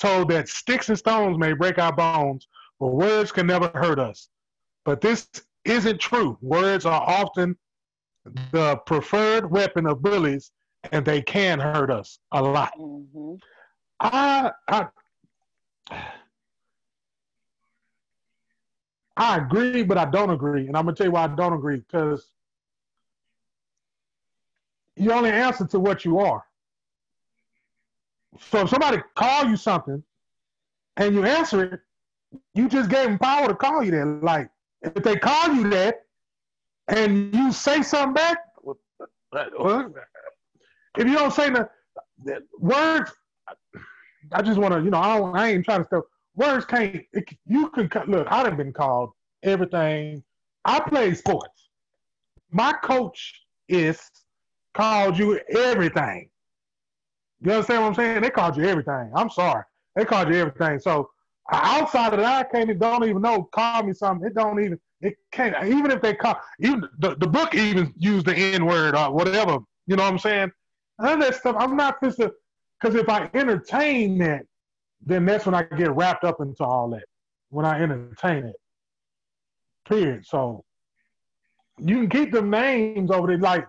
told 0.00 0.30
that 0.30 0.48
sticks 0.48 0.88
and 0.88 0.98
stones 0.98 1.38
may 1.38 1.52
break 1.52 1.78
our 1.78 1.92
bones, 1.92 2.48
but 2.80 2.88
words 2.88 3.30
can 3.32 3.46
never 3.46 3.68
hurt 3.74 3.98
us. 3.98 4.30
But 4.84 5.00
this 5.00 5.28
isn't 5.64 6.00
true. 6.00 6.38
Words 6.40 6.86
are 6.86 7.02
often 7.02 7.56
the 8.52 8.76
preferred 8.86 9.50
weapon 9.50 9.86
of 9.86 10.02
bullies, 10.02 10.52
and 10.92 11.04
they 11.04 11.22
can 11.22 11.58
hurt 11.58 11.90
us 11.90 12.18
a 12.32 12.42
lot. 12.42 12.72
Mhm. 12.78 13.40
I, 14.00 14.52
I, 14.68 14.86
I 19.16 19.36
agree, 19.38 19.82
but 19.82 19.98
I 19.98 20.04
don't 20.04 20.30
agree, 20.30 20.68
and 20.68 20.76
I'm 20.76 20.84
gonna 20.84 20.94
tell 20.94 21.06
you 21.06 21.12
why 21.12 21.24
I 21.24 21.28
don't 21.28 21.52
agree. 21.52 21.78
Because 21.78 22.30
you 24.96 25.12
only 25.12 25.30
answer 25.30 25.66
to 25.66 25.78
what 25.80 26.04
you 26.04 26.18
are. 26.20 26.44
So 28.40 28.60
if 28.60 28.70
somebody 28.70 28.98
call 29.14 29.46
you 29.46 29.56
something, 29.56 30.02
and 30.96 31.14
you 31.14 31.24
answer 31.24 31.64
it, 31.64 31.80
you 32.54 32.68
just 32.68 32.90
gave 32.90 33.06
them 33.08 33.18
power 33.18 33.48
to 33.48 33.54
call 33.54 33.82
you 33.82 33.90
that. 33.92 34.20
Like 34.22 34.50
if 34.82 34.94
they 35.02 35.16
call 35.16 35.54
you 35.54 35.68
that, 35.70 36.04
and 36.88 37.34
you 37.34 37.52
say 37.52 37.82
something 37.82 38.14
back, 38.14 38.38
well, 38.62 38.78
uh, 39.00 39.38
uh, 39.58 39.88
if 40.96 41.06
you 41.06 41.14
don't 41.14 41.32
say 41.32 41.50
the 41.50 41.68
words, 42.58 43.12
I 44.32 44.42
just 44.42 44.58
want 44.58 44.74
to, 44.74 44.80
you 44.80 44.90
know, 44.90 44.98
I, 44.98 45.18
I 45.18 45.48
ain't 45.48 45.64
trying 45.64 45.80
to 45.80 45.86
stuff. 45.86 46.04
Words 46.34 46.64
can't. 46.64 47.02
It, 47.12 47.28
you 47.46 47.68
can 47.70 47.88
cut- 47.88 48.08
look. 48.08 48.26
I'd 48.30 48.46
have 48.46 48.56
been 48.56 48.72
called 48.72 49.10
everything. 49.42 50.22
I 50.64 50.80
play 50.80 51.14
sports. 51.14 51.70
My 52.50 52.72
coach 52.72 53.42
is 53.68 54.00
called 54.74 55.18
you 55.18 55.40
everything. 55.50 56.30
You 57.40 57.52
understand 57.52 57.82
what 57.82 57.88
I'm 57.88 57.94
saying? 57.94 58.22
They 58.22 58.30
called 58.30 58.56
you 58.56 58.64
everything. 58.64 59.10
I'm 59.14 59.30
sorry. 59.30 59.64
They 59.96 60.04
called 60.04 60.28
you 60.28 60.36
everything. 60.36 60.78
So 60.78 61.10
outside 61.50 62.14
of 62.14 62.20
that, 62.20 62.46
I 62.46 62.48
can't. 62.48 62.78
Don't 62.78 63.04
even 63.04 63.22
know. 63.22 63.48
Call 63.52 63.82
me 63.82 63.92
something. 63.92 64.26
It 64.26 64.34
don't 64.34 64.62
even. 64.62 64.78
It 65.00 65.16
can't. 65.30 65.54
Even 65.64 65.90
if 65.90 66.02
they 66.02 66.14
call, 66.14 66.40
even 66.60 66.88
the, 66.98 67.14
the 67.16 67.26
book 67.26 67.54
even 67.54 67.92
used 67.96 68.26
the 68.26 68.34
N 68.34 68.66
word 68.66 68.96
or 68.96 69.12
whatever. 69.12 69.58
You 69.86 69.96
know 69.96 70.02
what 70.02 70.12
I'm 70.12 70.18
saying? 70.18 70.50
None 71.00 71.14
of 71.14 71.20
that 71.20 71.36
stuff. 71.36 71.56
I'm 71.58 71.76
not 71.76 72.02
just 72.02 72.18
because 72.18 72.94
if 72.96 73.08
I 73.08 73.30
entertain 73.34 74.18
that, 74.18 74.42
then 75.04 75.24
that's 75.24 75.46
when 75.46 75.54
I 75.54 75.62
get 75.62 75.94
wrapped 75.94 76.24
up 76.24 76.40
into 76.40 76.64
all 76.64 76.90
that. 76.90 77.04
When 77.50 77.64
I 77.64 77.80
entertain 77.80 78.44
it. 78.44 78.56
Period. 79.86 80.26
So 80.26 80.64
you 81.78 81.96
can 81.96 82.10
keep 82.10 82.32
the 82.32 82.42
names 82.42 83.10
over 83.10 83.28
there, 83.28 83.38
like 83.38 83.66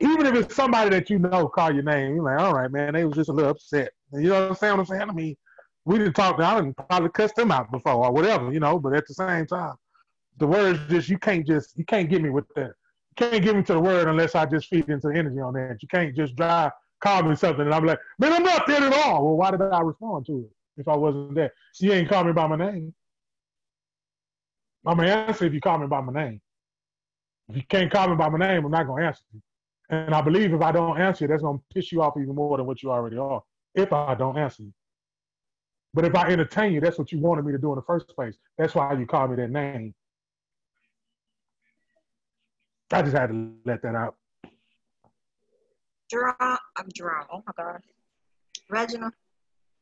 even 0.00 0.26
if 0.26 0.34
it's 0.34 0.54
somebody 0.54 0.90
that 0.90 1.10
you 1.10 1.18
know 1.18 1.48
call 1.48 1.72
your 1.72 1.82
name, 1.82 2.16
you're 2.16 2.24
like, 2.24 2.38
all 2.38 2.54
right, 2.54 2.70
man, 2.70 2.94
they 2.94 3.04
was 3.04 3.16
just 3.16 3.30
a 3.30 3.32
little 3.32 3.50
upset. 3.50 3.90
You 4.12 4.28
know 4.28 4.40
what 4.40 4.48
I'm 4.50 4.54
saying? 4.56 4.72
What 4.72 4.80
I'm 4.80 4.86
saying? 4.86 5.10
I 5.10 5.12
mean, 5.12 5.36
we 5.84 5.98
didn't 5.98 6.14
talk. 6.14 6.38
I 6.40 6.54
didn't 6.56 6.76
probably 6.76 7.10
cuss 7.10 7.32
them 7.32 7.50
out 7.50 7.70
before 7.70 8.06
or 8.06 8.12
whatever, 8.12 8.52
you 8.52 8.60
know. 8.60 8.78
But 8.78 8.94
at 8.94 9.06
the 9.06 9.14
same 9.14 9.46
time, 9.46 9.74
the 10.38 10.46
words 10.46 10.80
just 10.88 11.08
you 11.08 11.18
can't 11.18 11.46
just 11.46 11.76
you 11.78 11.84
can't 11.84 12.08
get 12.08 12.22
me 12.22 12.30
with 12.30 12.46
that. 12.56 12.72
You 13.18 13.28
can't 13.28 13.44
get 13.44 13.56
me 13.56 13.62
to 13.62 13.74
the 13.74 13.80
word 13.80 14.08
unless 14.08 14.34
I 14.34 14.46
just 14.46 14.68
feed 14.68 14.88
into 14.88 15.08
the 15.08 15.18
energy 15.18 15.40
on 15.40 15.54
that. 15.54 15.78
You 15.80 15.88
can't 15.88 16.14
just 16.14 16.34
drive 16.36 16.72
call 17.00 17.22
me 17.22 17.36
something 17.36 17.66
and 17.66 17.74
I'm 17.74 17.84
like, 17.84 17.98
man, 18.18 18.32
I'm 18.32 18.42
not 18.42 18.66
there 18.66 18.82
at 18.82 18.92
all. 18.92 19.24
Well, 19.24 19.36
why 19.36 19.50
did 19.50 19.60
I 19.60 19.80
respond 19.80 20.26
to 20.26 20.38
it 20.40 20.80
if 20.80 20.88
I 20.88 20.96
wasn't 20.96 21.34
there? 21.34 21.52
You 21.78 21.92
ain't 21.92 22.08
call 22.08 22.24
me 22.24 22.32
by 22.32 22.46
my 22.46 22.56
name. 22.56 22.94
I'm 24.86 24.96
gonna 24.96 25.08
answer 25.08 25.44
if 25.46 25.54
you 25.54 25.60
call 25.60 25.78
me 25.78 25.86
by 25.86 26.00
my 26.00 26.12
name. 26.12 26.40
If 27.48 27.56
you 27.56 27.62
can't 27.68 27.90
call 27.90 28.08
me 28.08 28.16
by 28.16 28.28
my 28.28 28.38
name, 28.38 28.64
I'm 28.64 28.70
not 28.70 28.86
gonna 28.86 29.06
answer 29.06 29.22
you. 29.32 29.42
And 29.90 30.14
I 30.14 30.20
believe 30.22 30.52
if 30.52 30.62
I 30.62 30.72
don't 30.72 30.98
answer 30.98 31.24
you, 31.24 31.28
that's 31.28 31.42
gonna 31.42 31.58
piss 31.72 31.92
you 31.92 32.02
off 32.02 32.14
even 32.16 32.34
more 32.34 32.56
than 32.56 32.66
what 32.66 32.82
you 32.82 32.90
already 32.90 33.18
are. 33.18 33.42
If 33.74 33.92
I 33.92 34.14
don't 34.14 34.38
answer 34.38 34.62
you. 34.62 34.72
But 35.92 36.04
if 36.04 36.14
I 36.14 36.28
entertain 36.28 36.72
you, 36.72 36.80
that's 36.80 36.98
what 36.98 37.12
you 37.12 37.18
wanted 37.20 37.44
me 37.44 37.52
to 37.52 37.58
do 37.58 37.70
in 37.70 37.76
the 37.76 37.82
first 37.82 38.08
place. 38.08 38.36
That's 38.58 38.74
why 38.74 38.92
you 38.94 39.06
called 39.06 39.30
me 39.30 39.36
that 39.36 39.50
name. 39.50 39.94
I 42.92 43.02
just 43.02 43.16
had 43.16 43.28
to 43.30 43.52
let 43.64 43.82
that 43.82 43.94
out. 43.94 44.16
Jerome, 46.10 46.34
I'm 46.40 46.88
Jerome. 46.94 47.26
Oh 47.32 47.42
my 47.46 47.52
gosh. 47.56 47.80
Reginald, 48.70 49.12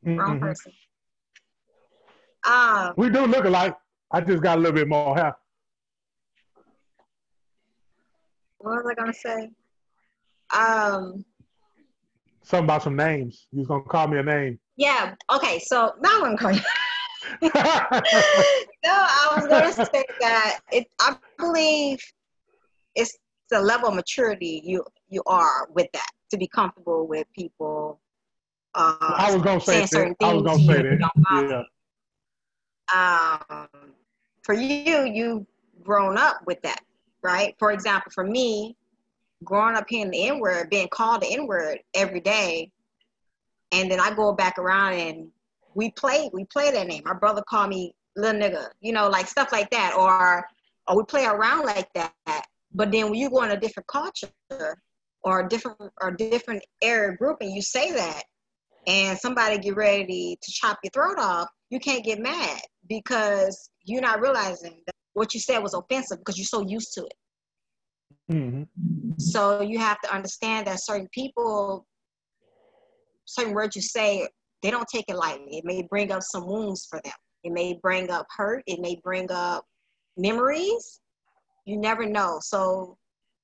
wrong 0.04 0.38
Mhm. 0.38 0.40
person. 0.40 0.72
Um, 2.46 2.94
We 2.96 3.10
do 3.10 3.26
look 3.26 3.44
alike. 3.44 3.76
I 4.10 4.20
just 4.20 4.42
got 4.42 4.58
a 4.58 4.60
little 4.60 4.74
bit 4.74 4.88
more 4.88 5.16
hair. 5.16 5.36
what 8.58 8.84
was 8.84 8.86
I 8.90 8.94
gonna 8.94 9.12
say? 9.12 9.50
Um, 10.56 11.24
Something 12.44 12.64
about 12.64 12.82
some 12.82 12.96
names. 12.96 13.46
You 13.52 13.60
was 13.60 13.68
gonna 13.68 13.84
call 13.84 14.08
me 14.08 14.18
a 14.18 14.22
name. 14.22 14.58
yeah. 14.76 15.14
Okay, 15.32 15.58
so 15.60 15.94
now 16.00 16.10
I'm 16.16 16.20
gonna 16.22 16.36
call 16.36 16.52
you. 16.52 16.60
no, 17.42 17.50
I 18.84 19.32
was 19.36 19.46
gonna 19.48 19.72
say 19.72 20.04
that 20.20 20.60
it. 20.72 20.88
I 21.00 21.16
believe 21.38 21.98
it's 22.94 23.16
the 23.50 23.60
level 23.60 23.88
of 23.88 23.94
maturity 23.94 24.62
you 24.64 24.84
you 25.08 25.22
are 25.26 25.68
with 25.74 25.88
that 25.92 26.10
to 26.30 26.38
be 26.38 26.46
comfortable 26.46 27.06
with 27.06 27.26
people. 27.34 28.00
Uh, 28.74 28.96
I 29.00 29.32
was 29.32 29.42
gonna 29.42 29.60
say 29.60 29.86
that. 29.86 30.16
I 30.22 30.32
was 30.32 30.42
gonna 30.42 30.58
to 30.58 30.64
say 30.64 30.82
you 30.82 30.98
that. 30.98 31.66
Yeah. 32.92 33.34
um, 33.50 33.92
for 34.42 34.54
you, 34.54 35.04
you've 35.04 35.46
grown 35.82 36.16
up 36.16 36.40
with 36.46 36.60
that, 36.62 36.80
right? 37.22 37.54
For 37.58 37.72
example, 37.72 38.10
for 38.14 38.24
me, 38.24 38.76
growing 39.44 39.76
up 39.76 39.84
hearing 39.88 40.10
the 40.10 40.28
N 40.28 40.40
word, 40.40 40.70
being 40.70 40.88
called 40.88 41.22
the 41.22 41.32
N 41.32 41.46
word 41.46 41.78
every 41.94 42.20
day, 42.20 42.70
and 43.72 43.90
then 43.90 44.00
I 44.00 44.14
go 44.14 44.32
back 44.32 44.58
around 44.58 44.94
and 44.94 45.28
we 45.74 45.90
play, 45.92 46.30
we 46.32 46.44
play 46.44 46.70
that 46.70 46.86
name. 46.86 47.02
My 47.04 47.14
brother 47.14 47.42
called 47.48 47.70
me 47.70 47.94
little 48.16 48.40
nigga, 48.40 48.66
you 48.80 48.92
know, 48.92 49.08
like 49.08 49.26
stuff 49.26 49.52
like 49.52 49.70
that, 49.70 49.94
or 49.96 50.46
or 50.88 50.96
we 50.96 51.04
play 51.04 51.26
around 51.26 51.64
like 51.64 51.92
that. 51.94 52.46
But 52.74 52.90
then 52.90 53.06
when 53.06 53.14
you 53.14 53.30
go 53.30 53.42
in 53.42 53.50
a 53.50 53.60
different 53.60 53.86
culture 53.86 54.30
or 55.22 55.40
a 55.40 55.48
different 55.48 55.78
or 56.00 56.10
different 56.10 56.64
area 56.82 57.16
group, 57.16 57.38
and 57.40 57.52
you 57.52 57.62
say 57.62 57.92
that, 57.92 58.22
and 58.86 59.18
somebody 59.18 59.58
get 59.58 59.76
ready 59.76 60.36
to 60.42 60.52
chop 60.52 60.78
your 60.82 60.90
throat 60.90 61.18
off, 61.18 61.48
you 61.70 61.78
can't 61.78 62.04
get 62.04 62.18
mad 62.18 62.60
because 62.88 63.70
you're 63.84 64.00
not 64.00 64.20
realizing 64.20 64.82
that 64.86 64.94
what 65.14 65.34
you 65.34 65.40
said 65.40 65.58
was 65.58 65.74
offensive 65.74 66.18
because 66.18 66.38
you're 66.38 66.44
so 66.44 66.66
used 66.66 66.92
to 66.94 67.04
it. 67.04 67.14
hmm 68.30 68.62
So 69.18 69.60
you 69.60 69.78
have 69.78 70.00
to 70.00 70.14
understand 70.14 70.66
that 70.66 70.82
certain 70.82 71.08
people, 71.12 71.86
certain 73.26 73.54
words 73.54 73.76
you 73.76 73.82
say, 73.82 74.26
they 74.62 74.70
don't 74.70 74.88
take 74.88 75.04
it 75.08 75.16
lightly. 75.16 75.58
It 75.58 75.64
may 75.64 75.82
bring 75.82 76.10
up 76.10 76.22
some 76.22 76.46
wounds 76.46 76.86
for 76.88 77.00
them. 77.04 77.14
It 77.44 77.52
may 77.52 77.78
bring 77.82 78.10
up 78.10 78.26
hurt. 78.36 78.62
It 78.66 78.80
may 78.80 79.00
bring 79.02 79.30
up 79.30 79.64
memories. 80.16 81.00
You 81.64 81.76
never 81.76 82.06
know. 82.06 82.38
So 82.42 82.96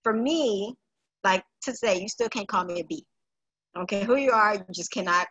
for 0.03 0.13
me, 0.13 0.75
like 1.25 1.45
to 1.63 1.75
say, 1.75 2.01
you 2.01 2.09
still 2.09 2.29
can't 2.29 2.49
call 2.49 2.65
me 2.65 2.81
a 2.81 2.85
B. 2.85 3.05
Don't 3.75 3.89
care 3.89 4.05
who 4.05 4.17
you 4.17 4.33
are, 4.33 4.55
you 4.55 4.65
just 4.73 4.91
cannot 4.91 5.27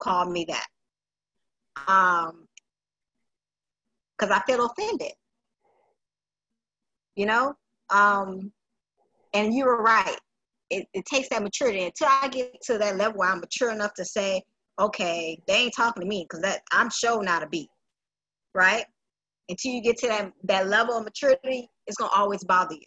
call 0.00 0.30
me 0.30 0.46
that. 0.48 0.66
Um, 1.88 2.46
because 4.16 4.30
I 4.30 4.40
feel 4.46 4.64
offended. 4.66 5.12
You 7.16 7.26
know? 7.26 7.54
Um, 7.90 8.52
and 9.32 9.52
you 9.52 9.64
were 9.64 9.82
right. 9.82 10.16
It, 10.70 10.86
it 10.94 11.04
takes 11.04 11.28
that 11.28 11.42
maturity 11.42 11.84
until 11.84 12.08
I 12.10 12.28
get 12.28 12.60
to 12.62 12.78
that 12.78 12.96
level 12.96 13.18
where 13.18 13.30
I'm 13.30 13.40
mature 13.40 13.70
enough 13.70 13.94
to 13.94 14.04
say, 14.04 14.42
okay, 14.78 15.38
they 15.46 15.54
ain't 15.54 15.74
talking 15.74 16.02
to 16.02 16.08
me 16.08 16.26
because 16.28 16.42
that 16.42 16.62
I'm 16.72 16.90
sure 16.90 17.22
not 17.22 17.42
a 17.42 17.48
B, 17.48 17.68
right? 18.54 18.84
Until 19.48 19.72
you 19.72 19.82
get 19.82 19.98
to 19.98 20.08
that 20.08 20.32
that 20.44 20.68
level 20.68 20.96
of 20.96 21.04
maturity, 21.04 21.68
it's 21.86 21.96
gonna 21.96 22.12
always 22.14 22.42
bother 22.44 22.74
you. 22.74 22.86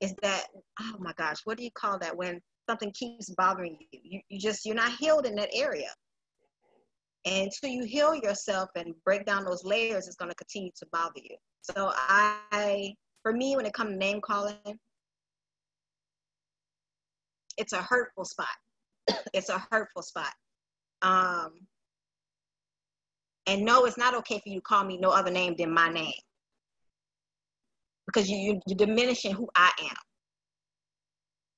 Is 0.00 0.14
that 0.22 0.46
oh 0.80 0.96
my 0.98 1.12
gosh, 1.16 1.38
what 1.44 1.58
do 1.58 1.64
you 1.64 1.70
call 1.76 1.98
that 1.98 2.16
when 2.16 2.40
something 2.68 2.92
keeps 2.92 3.30
bothering 3.36 3.76
you? 3.80 4.00
You 4.02 4.20
you 4.28 4.40
just 4.40 4.64
you're 4.64 4.74
not 4.74 4.96
healed 4.98 5.26
in 5.26 5.34
that 5.36 5.50
area. 5.52 5.90
And 7.26 7.50
until 7.62 7.70
you 7.70 7.84
heal 7.84 8.14
yourself 8.14 8.70
and 8.76 8.94
break 9.04 9.26
down 9.26 9.44
those 9.44 9.64
layers, 9.64 10.06
it's 10.06 10.16
gonna 10.16 10.34
continue 10.34 10.70
to 10.78 10.86
bother 10.92 11.20
you. 11.22 11.36
So 11.62 11.92
I 11.94 12.94
for 13.22 13.32
me 13.32 13.56
when 13.56 13.66
it 13.66 13.74
comes 13.74 13.90
to 13.90 13.96
name 13.96 14.20
calling, 14.22 14.56
it's 17.58 17.72
a 17.72 17.82
hurtful 17.82 18.24
spot. 18.24 18.46
it's 19.34 19.50
a 19.50 19.62
hurtful 19.70 20.02
spot. 20.02 20.32
Um, 21.02 21.52
and 23.48 23.64
no, 23.64 23.86
it's 23.86 23.98
not 23.98 24.14
okay 24.14 24.38
for 24.38 24.48
you 24.48 24.56
to 24.56 24.60
call 24.60 24.84
me 24.84 24.98
no 24.98 25.08
other 25.08 25.30
name 25.30 25.54
than 25.56 25.72
my 25.72 25.88
name 25.88 26.12
because 28.06 28.28
you, 28.30 28.36
you 28.36 28.60
you're 28.66 28.76
diminishing 28.76 29.32
who 29.32 29.48
I 29.56 29.70
am. 29.82 29.96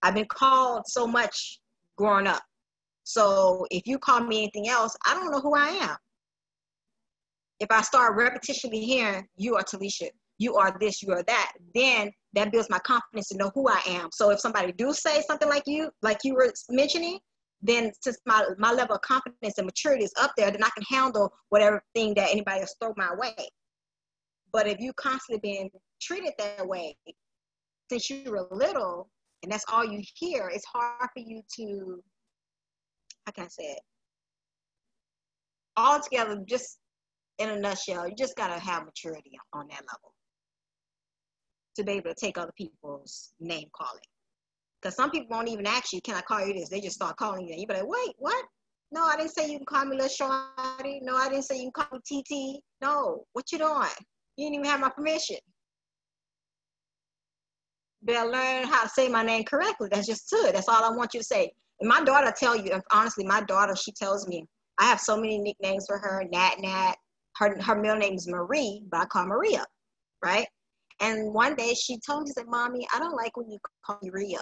I've 0.02 0.14
been 0.14 0.26
called 0.26 0.84
so 0.86 1.06
much 1.06 1.60
growing 1.96 2.26
up. 2.26 2.42
So 3.04 3.66
if 3.70 3.86
you 3.86 3.98
call 3.98 4.20
me 4.20 4.38
anything 4.44 4.68
else, 4.68 4.96
I 5.06 5.14
don't 5.14 5.30
know 5.30 5.40
who 5.40 5.54
I 5.54 5.68
am. 5.68 5.96
If 7.58 7.70
I 7.70 7.82
start 7.82 8.16
repetitionally 8.16 8.82
hearing 8.82 9.26
you 9.36 9.56
are 9.56 9.62
Talisha, 9.62 10.08
you 10.38 10.56
are 10.56 10.74
this, 10.80 11.02
you 11.02 11.12
are 11.12 11.22
that, 11.24 11.52
then 11.74 12.10
that 12.32 12.50
builds 12.52 12.70
my 12.70 12.78
confidence 12.78 13.28
to 13.28 13.36
know 13.36 13.50
who 13.54 13.68
I 13.68 13.80
am. 13.86 14.08
So 14.12 14.30
if 14.30 14.40
somebody 14.40 14.72
do 14.72 14.92
say 14.92 15.22
something 15.26 15.48
like 15.48 15.64
you, 15.66 15.90
like 16.02 16.18
you 16.24 16.34
were 16.34 16.52
mentioning, 16.70 17.18
then 17.62 17.92
since 18.00 18.18
my, 18.26 18.44
my 18.58 18.72
level 18.72 18.96
of 18.96 19.02
confidence 19.02 19.58
and 19.58 19.66
maturity 19.66 20.04
is 20.04 20.12
up 20.20 20.32
there, 20.36 20.50
then 20.50 20.64
I 20.64 20.70
can 20.70 20.84
handle 20.88 21.32
whatever 21.50 21.82
thing 21.94 22.14
that 22.14 22.30
anybody 22.30 22.60
else 22.60 22.74
throw 22.80 22.94
my 22.96 23.14
way. 23.14 23.34
But 24.52 24.66
if 24.66 24.80
you 24.80 24.92
constantly 24.94 25.40
being 25.40 25.70
treated 26.00 26.32
that 26.38 26.66
way 26.66 26.96
since 27.90 28.08
you 28.08 28.30
were 28.30 28.48
little, 28.50 29.10
and 29.42 29.52
that's 29.52 29.64
all 29.70 29.84
you 29.84 30.02
hear, 30.14 30.50
it's 30.52 30.64
hard 30.64 31.08
for 31.12 31.20
you 31.20 31.42
to, 31.56 32.02
how 33.26 33.32
can 33.32 33.44
I 33.44 33.48
say 33.48 33.64
it? 33.64 33.80
Altogether, 35.76 36.42
just 36.46 36.78
in 37.38 37.50
a 37.50 37.58
nutshell, 37.58 38.08
you 38.08 38.14
just 38.16 38.36
gotta 38.36 38.58
have 38.58 38.84
maturity 38.84 39.32
on 39.52 39.66
that 39.68 39.82
level 39.82 40.14
to 41.76 41.84
be 41.84 41.92
able 41.92 42.10
to 42.10 42.16
take 42.20 42.36
other 42.36 42.52
people's 42.56 43.32
name 43.40 43.68
calling. 43.74 44.02
Because 44.80 44.96
some 44.96 45.10
people 45.10 45.28
won't 45.30 45.48
even 45.48 45.66
ask 45.66 45.92
you, 45.92 46.00
can 46.00 46.14
I 46.14 46.22
call 46.22 46.44
you 46.46 46.54
this? 46.54 46.68
They 46.68 46.80
just 46.80 46.96
start 46.96 47.16
calling 47.16 47.46
you. 47.46 47.52
And 47.52 47.60
you 47.60 47.66
be 47.66 47.74
like, 47.74 47.86
wait, 47.86 48.14
what? 48.18 48.44
No, 48.92 49.04
I 49.04 49.16
didn't 49.16 49.32
say 49.32 49.50
you 49.50 49.58
can 49.58 49.66
call 49.66 49.84
me 49.84 49.96
Lil 49.96 50.08
Shorty. 50.08 51.00
No, 51.02 51.16
I 51.16 51.28
didn't 51.28 51.44
say 51.44 51.56
you 51.56 51.70
can 51.70 51.84
call 51.84 51.98
me 51.98 52.22
TT. 52.22 52.62
No, 52.82 53.24
what 53.34 53.52
you 53.52 53.58
doing? 53.58 53.88
You 54.36 54.46
didn't 54.46 54.54
even 54.54 54.64
have 54.64 54.80
my 54.80 54.88
permission. 54.88 55.36
Better 58.02 58.30
learn 58.30 58.64
how 58.64 58.84
to 58.84 58.88
say 58.88 59.08
my 59.08 59.22
name 59.22 59.44
correctly. 59.44 59.88
That's 59.92 60.06
just 60.06 60.32
it. 60.32 60.54
That's 60.54 60.68
all 60.68 60.82
I 60.82 60.96
want 60.96 61.12
you 61.12 61.20
to 61.20 61.26
say. 61.26 61.52
And 61.80 61.88
my 61.88 62.02
daughter 62.02 62.32
tell 62.36 62.56
you, 62.56 62.80
honestly, 62.90 63.24
my 63.24 63.42
daughter, 63.42 63.76
she 63.76 63.92
tells 63.92 64.26
me, 64.26 64.46
I 64.78 64.84
have 64.84 65.00
so 65.00 65.16
many 65.16 65.38
nicknames 65.38 65.84
for 65.86 65.98
her, 65.98 66.24
Nat 66.32 66.54
Nat. 66.58 66.94
Her, 67.36 67.60
her 67.62 67.76
middle 67.76 67.98
name 67.98 68.14
is 68.14 68.26
Marie, 68.26 68.82
but 68.90 69.00
I 69.00 69.04
call 69.06 69.26
Maria, 69.26 69.64
right? 70.24 70.46
And 71.00 71.32
one 71.32 71.54
day 71.54 71.74
she 71.74 71.98
told 72.04 72.22
me, 72.22 72.30
she 72.30 72.32
said, 72.32 72.48
Mommy, 72.48 72.86
I 72.94 72.98
don't 72.98 73.14
like 73.14 73.36
when 73.36 73.50
you 73.50 73.58
call 73.84 73.98
me 74.02 74.10
Maria. 74.10 74.38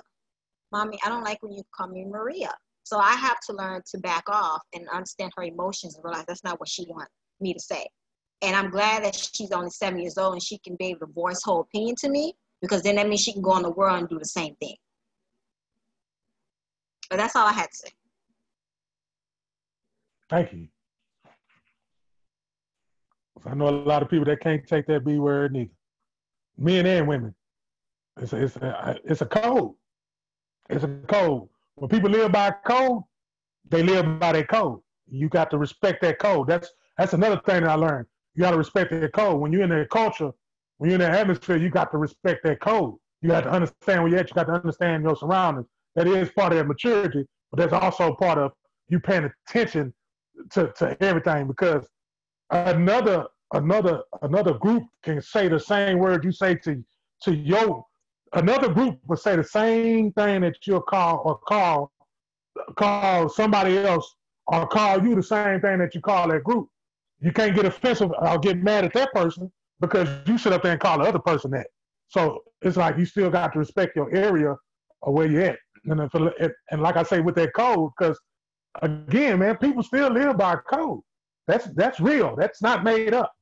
Mommy, 0.73 0.99
I 1.05 1.09
don't 1.09 1.25
like 1.25 1.43
when 1.43 1.53
you 1.53 1.63
call 1.75 1.89
me 1.89 2.05
Maria. 2.05 2.53
So 2.85 2.99
I 2.99 3.13
have 3.13 3.39
to 3.49 3.53
learn 3.53 3.83
to 3.91 3.99
back 3.99 4.25
off 4.29 4.63
and 4.75 4.89
understand 4.89 5.33
her 5.37 5.43
emotions 5.43 5.97
and 5.97 6.05
realize 6.05 6.25
that's 6.27 6.45
not 6.45 6.59
what 6.59 6.69
she 6.69 6.87
wants 6.89 7.13
me 7.41 7.53
to 7.53 7.61
say. 7.61 7.87
And 8.41 8.55
I'm 8.55 8.71
glad 8.71 9.05
that 9.05 9.15
she's 9.15 9.51
only 9.53 9.71
seven 9.71 10.01
years 10.01 10.17
old 10.17 10.35
and 10.35 10.43
she 10.43 10.59
can 10.59 10.77
be 10.77 10.87
able 10.87 11.07
to 11.07 11.13
voice 11.13 11.41
her 11.45 11.61
opinion 11.61 11.97
to 12.01 12.09
me 12.09 12.35
because 12.63 12.83
then 12.83 12.97
that 12.97 13.09
means 13.09 13.21
she 13.21 13.33
can 13.33 13.43
go 13.43 13.57
in 13.57 13.63
the 13.63 13.71
world 13.71 13.99
and 13.99 14.09
do 14.09 14.19
the 14.19 14.25
same 14.25 14.55
thing. 14.57 14.77
But 17.11 17.17
that's 17.17 17.37
all 17.37 17.47
I 17.47 17.53
had 17.53 17.71
to 17.71 17.77
say. 17.77 17.91
Thank 20.31 20.53
you. 20.53 20.69
I 23.47 23.55
know 23.55 23.69
a 23.69 23.71
lot 23.71 24.03
of 24.03 24.11
people 24.11 24.27
that 24.27 24.41
can't 24.41 24.67
take 24.67 24.87
that 24.87 25.05
B 25.05 25.19
word 25.19 25.53
neither. 25.53 25.71
Men 26.57 26.87
and 26.87 27.09
women. 27.09 27.35
It's 28.21 28.33
a, 28.33 28.43
it's 28.43 28.57
a, 28.57 28.97
it's 29.05 29.21
a 29.21 29.27
code. 29.27 29.73
It's 30.69 30.85
a 30.85 30.89
code. 31.09 31.49
When 31.77 31.89
people 31.89 32.11
live 32.11 32.33
by 32.33 32.53
code, 32.67 33.03
they 33.69 33.83
live 33.83 34.19
by 34.19 34.33
that 34.33 34.49
code. 34.49 34.81
You 35.11 35.29
got 35.29 35.51
to 35.51 35.59
respect 35.59 36.03
that 36.03 36.19
code. 36.19 36.49
That's 36.49 36.71
that's 36.97 37.13
another 37.13 37.41
thing 37.47 37.63
that 37.63 37.71
I 37.71 37.75
learned. 37.75 38.07
You 38.35 38.43
got 38.43 38.51
to 38.51 38.59
respect 38.59 38.91
that 38.91 39.13
code. 39.13 39.41
When 39.41 39.53
you're 39.53 39.63
in 39.63 39.71
that 39.71 39.89
culture, 39.91 40.33
when 40.79 40.91
you're 40.91 41.01
in 41.01 41.01
that 41.01 41.19
atmosphere, 41.19 41.57
you 41.57 41.71
got 41.71 41.91
to 41.93 41.99
respect 41.99 42.45
that 42.45 42.61
code. 42.61 42.95
You 43.23 43.31
got 43.31 43.45
to 43.45 43.51
understand 43.51 44.03
where 44.03 44.11
you're 44.11 44.21
at. 44.21 44.29
You 44.29 44.35
got 44.35 44.47
to 44.47 44.53
understand 44.53 45.05
your 45.05 45.17
surroundings. 45.17 45.67
That 45.95 46.07
is 46.07 46.31
part 46.31 46.53
of 46.53 46.59
that 46.59 46.67
maturity, 46.67 47.27
but 47.51 47.59
that's 47.59 47.73
also 47.73 48.15
part 48.15 48.39
of 48.39 48.53
you 48.89 49.01
paying 49.01 49.31
attention 49.49 49.93
to, 50.51 50.73
to 50.79 50.97
everything 51.03 51.47
because 51.47 51.87
another 52.51 53.27
another 53.55 54.03
another 54.23 54.55
group 54.55 54.85
can 55.03 55.21
say 55.21 55.49
the 55.49 55.59
same 55.59 55.99
word 55.99 56.25
you 56.25 56.33
say 56.33 56.55
to 56.55 56.85
to 57.23 57.35
your 57.35 57.85
another 58.35 58.69
group 58.69 58.99
would 59.07 59.19
say 59.19 59.37
the 59.37 59.45
same 59.45 60.13
thing 60.13 60.43
that 60.43 60.57
you'll 60.67 60.81
call 60.81 61.23
or 61.25 61.39
call 61.39 61.93
call 62.77 63.29
somebody 63.29 63.79
else 63.79 64.17
or 64.47 64.67
call 64.67 65.03
you 65.03 65.15
the 65.15 65.23
same 65.23 65.61
thing 65.61 65.79
that 65.79 65.95
you 65.95 66.01
call 66.01 66.29
that 66.29 66.45
group. 66.45 66.69
You 67.21 67.33
can't 67.33 67.55
get 67.55 67.65
offensive 67.65 68.13
or 68.19 68.39
get 68.39 68.63
mad 68.63 68.85
at 68.85 68.95
that 68.95 69.13
person 69.13 69.51
because 69.81 70.09
you 70.27 70.39
sit 70.39 70.53
up 70.53 70.63
there 70.63 70.73
and 70.73 70.81
call 70.81 70.99
the 70.99 71.05
other 71.05 71.19
person 71.19 71.51
that. 71.53 71.67
So 72.09 72.43
it's 72.63 72.77
like 72.77 72.97
you 72.97 73.05
still 73.05 73.31
got 73.31 73.53
to 73.53 73.59
respect 73.59 73.97
your 73.97 74.15
area 74.15 74.57
or 75.03 75.13
where 75.13 75.29
you're 75.29 75.43
at. 75.43 75.59
And, 75.85 76.01
if, 76.01 76.53
and 76.71 76.83
like 76.83 76.97
I 76.97 77.03
say 77.03 77.21
with 77.21 77.35
that 77.37 77.55
code, 77.55 77.91
because 77.99 78.19
again, 78.83 79.39
man, 79.39 79.57
people 79.57 79.83
still 79.83 80.11
live 80.11 80.37
by 80.37 80.57
code. 80.71 81.01
That's 81.47 81.67
that's 81.75 81.99
real. 81.99 82.37
That's 82.37 82.61
not 82.61 82.85
made 82.85 83.15
up. 83.15 83.33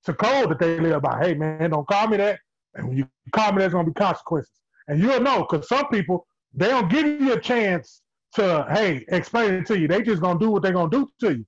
It's 0.00 0.08
a 0.10 0.14
code 0.14 0.50
that 0.50 0.58
they 0.58 0.78
live 0.78 1.00
by. 1.02 1.18
Hey, 1.22 1.34
man, 1.34 1.70
don't 1.70 1.88
call 1.88 2.08
me 2.08 2.18
that. 2.18 2.40
And 2.74 2.88
when 2.88 2.96
you 2.96 3.04
me, 3.04 3.58
there's 3.58 3.72
gonna 3.72 3.88
be 3.88 3.94
consequences. 3.94 4.52
And 4.88 5.00
you'll 5.00 5.20
know, 5.20 5.46
because 5.48 5.68
some 5.68 5.88
people 5.88 6.26
they 6.52 6.68
don't 6.68 6.90
give 6.90 7.06
you 7.06 7.32
a 7.32 7.40
chance 7.40 8.02
to, 8.34 8.66
hey, 8.70 9.04
explain 9.08 9.54
it 9.54 9.66
to 9.66 9.78
you. 9.78 9.88
They 9.88 10.02
just 10.02 10.22
gonna 10.22 10.38
do 10.38 10.50
what 10.50 10.62
they're 10.62 10.72
gonna 10.72 10.90
do 10.90 11.10
to 11.20 11.36
you. 11.36 11.46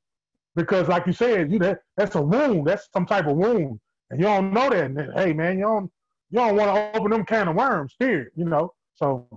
Because 0.55 0.89
like 0.89 1.07
you 1.07 1.13
said, 1.13 1.53
you 1.53 1.59
that 1.61 1.81
that's 1.97 2.15
a 2.15 2.23
wound. 2.23 2.67
That's 2.67 2.89
some 2.93 3.07
type 3.07 3.27
of 3.27 3.37
wound. 3.37 3.79
And 4.11 4.21
you 4.21 4.27
don't 4.27 4.53
know 4.53 4.71
that. 4.71 4.85
And 4.85 5.13
hey 5.15 5.33
man, 5.33 5.59
you 5.59 5.65
don't 5.65 5.91
you 6.31 6.39
don't 6.39 6.57
want 6.57 6.75
to 6.75 6.99
open 6.99 7.11
them 7.11 7.25
can 7.25 7.49
of 7.49 7.57
worms, 7.57 7.95
period. 7.99 8.29
You 8.37 8.47
know. 8.47 8.73
So 8.95 9.29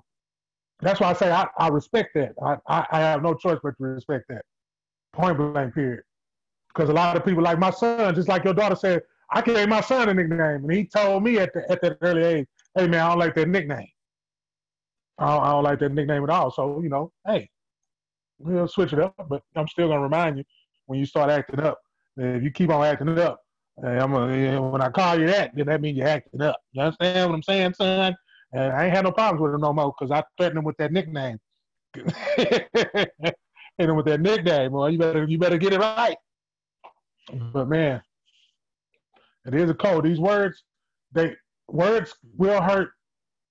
that's 0.81 0.99
why 0.99 1.09
I 1.09 1.13
say 1.13 1.31
I, 1.31 1.47
I 1.57 1.67
respect 1.67 2.13
that. 2.15 2.33
I, 2.41 2.57
I, 2.67 2.85
I 2.91 2.99
have 2.99 3.21
no 3.21 3.33
choice 3.33 3.59
but 3.61 3.77
to 3.77 3.83
respect 3.83 4.25
that. 4.29 4.45
Point 5.11 5.37
blank, 5.37 5.73
period. 5.73 6.03
Because 6.69 6.89
a 6.89 6.93
lot 6.93 7.17
of 7.17 7.25
people, 7.25 7.43
like 7.43 7.59
my 7.59 7.71
son, 7.71 8.15
just 8.15 8.29
like 8.29 8.45
your 8.45 8.53
daughter 8.53 8.75
said, 8.75 9.01
I 9.31 9.41
gave 9.41 9.69
my 9.69 9.81
son 9.81 10.09
a 10.09 10.13
nickname, 10.13 10.41
and 10.41 10.71
he 10.71 10.85
told 10.85 11.23
me 11.23 11.37
at 11.37 11.53
the, 11.53 11.69
at 11.71 11.81
that 11.81 11.97
early 12.01 12.23
age, 12.23 12.47
"Hey 12.75 12.87
man, 12.87 13.01
I 13.01 13.09
don't 13.09 13.19
like 13.19 13.35
that 13.35 13.47
nickname. 13.47 13.87
I 15.17 15.27
don't, 15.27 15.43
I 15.43 15.51
don't 15.51 15.63
like 15.63 15.79
that 15.79 15.91
nickname 15.93 16.23
at 16.23 16.29
all." 16.29 16.51
So 16.51 16.81
you 16.81 16.89
know, 16.89 17.11
hey, 17.27 17.49
we'll 18.39 18.67
switch 18.67 18.93
it 18.93 18.99
up. 18.99 19.15
But 19.29 19.43
I'm 19.55 19.67
still 19.67 19.87
gonna 19.89 20.01
remind 20.01 20.37
you 20.37 20.43
when 20.87 20.99
you 20.99 21.05
start 21.05 21.29
acting 21.29 21.59
up. 21.59 21.79
If 22.17 22.43
you 22.43 22.51
keep 22.51 22.69
on 22.69 22.83
acting 22.85 23.17
up, 23.19 23.39
I'm 23.83 24.11
when 24.11 24.81
I 24.81 24.89
call 24.89 25.19
you 25.19 25.27
that, 25.27 25.55
then 25.55 25.67
that 25.67 25.81
means 25.81 25.97
you're 25.97 26.07
acting 26.07 26.41
up. 26.41 26.57
You 26.73 26.81
understand 26.81 27.29
what 27.29 27.35
I'm 27.35 27.43
saying, 27.43 27.73
son? 27.75 28.15
And 28.51 28.73
I 28.73 28.85
ain't 28.85 28.95
had 28.95 29.05
no 29.05 29.11
problems 29.11 29.41
with 29.41 29.53
him 29.53 29.61
no 29.61 29.73
more 29.73 29.93
because 29.97 30.11
I 30.11 30.23
threatened 30.37 30.59
him 30.59 30.65
with 30.65 30.77
that 30.77 30.91
nickname. 30.91 31.37
and 33.77 33.95
with 33.95 34.05
that 34.07 34.21
nickname, 34.21 34.71
boy. 34.71 34.87
You 34.87 34.97
better 34.97 35.25
you 35.25 35.37
better 35.37 35.57
get 35.57 35.73
it 35.73 35.79
right. 35.79 36.17
But 37.53 37.67
man, 37.69 38.01
it 39.55 39.61
is 39.61 39.69
a 39.69 39.73
code. 39.73 40.05
These 40.05 40.19
words, 40.19 40.63
they 41.11 41.35
words 41.67 42.15
will 42.37 42.61
hurt 42.61 42.91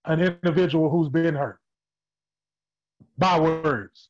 an 0.05 0.21
individual 0.21 0.91
who's 0.91 1.09
been 1.09 1.35
hurt 1.35 1.59
by 3.17 3.39
words. 3.39 4.09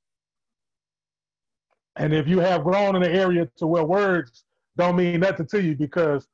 And 1.97 2.15
if 2.15 2.29
you 2.29 2.39
have 2.39 2.63
grown 2.63 2.95
in 2.97 3.03
an 3.03 3.11
area 3.11 3.49
to 3.57 3.67
where 3.67 3.85
words 3.85 4.45
don't 4.77 4.97
mean 4.97 5.21
nothing 5.21 5.47
to 5.49 5.63
you 5.63 5.75
because 5.75 6.29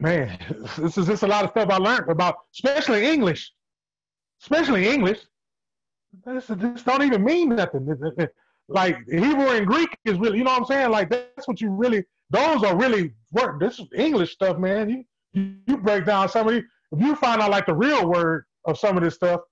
man, 0.00 0.38
this 0.78 0.98
is 0.98 1.06
just 1.06 1.22
a 1.22 1.26
lot 1.26 1.44
of 1.44 1.50
stuff 1.50 1.68
I 1.70 1.76
learned 1.76 2.10
about, 2.10 2.36
especially 2.54 3.06
English, 3.06 3.52
especially 4.42 4.88
English. 4.88 5.20
This, 6.26 6.46
this 6.46 6.82
don't 6.82 7.02
even 7.02 7.24
mean 7.24 7.50
nothing. 7.50 7.96
Like 8.68 8.96
Hebrew 9.10 9.50
and 9.50 9.66
Greek 9.66 9.94
is 10.04 10.16
really, 10.18 10.38
you 10.38 10.44
know 10.44 10.52
what 10.52 10.60
I'm 10.60 10.66
saying? 10.66 10.90
Like 10.90 11.10
that's 11.10 11.46
what 11.46 11.60
you 11.60 11.68
really, 11.68 12.04
those 12.32 12.64
are 12.64 12.76
really 12.76 13.12
work. 13.30 13.60
This 13.60 13.78
is 13.78 13.86
English 13.94 14.32
stuff, 14.32 14.58
man. 14.58 15.04
You, 15.34 15.54
you 15.66 15.76
break 15.76 16.06
down 16.06 16.28
some 16.28 16.48
of 16.48 16.54
these. 16.54 16.64
If 16.90 17.00
you 17.00 17.14
find 17.14 17.40
out 17.40 17.50
like 17.50 17.66
the 17.66 17.74
real 17.74 18.08
word 18.08 18.44
of 18.66 18.78
some 18.78 18.96
of 18.96 19.04
this 19.04 19.14
stuff, 19.14 19.42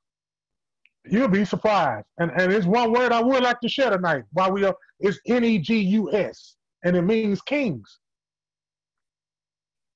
you'll 1.05 1.29
be 1.29 1.45
surprised. 1.45 2.07
And 2.19 2.31
and 2.33 2.53
it's 2.53 2.67
one 2.67 2.93
word 2.93 3.13
I 3.13 3.23
would 3.23 3.43
like 3.43 3.61
to 3.61 3.69
share 3.69 3.91
tonight. 3.91 4.25
While 4.33 4.53
we 4.53 4.65
are, 4.65 4.75
it's 4.99 5.19
N 5.27 5.45
E 5.45 5.59
G 5.59 5.79
U 5.79 6.13
S, 6.13 6.57
and 6.83 6.97
it 6.97 7.03
means 7.03 7.43
kings. 7.43 7.99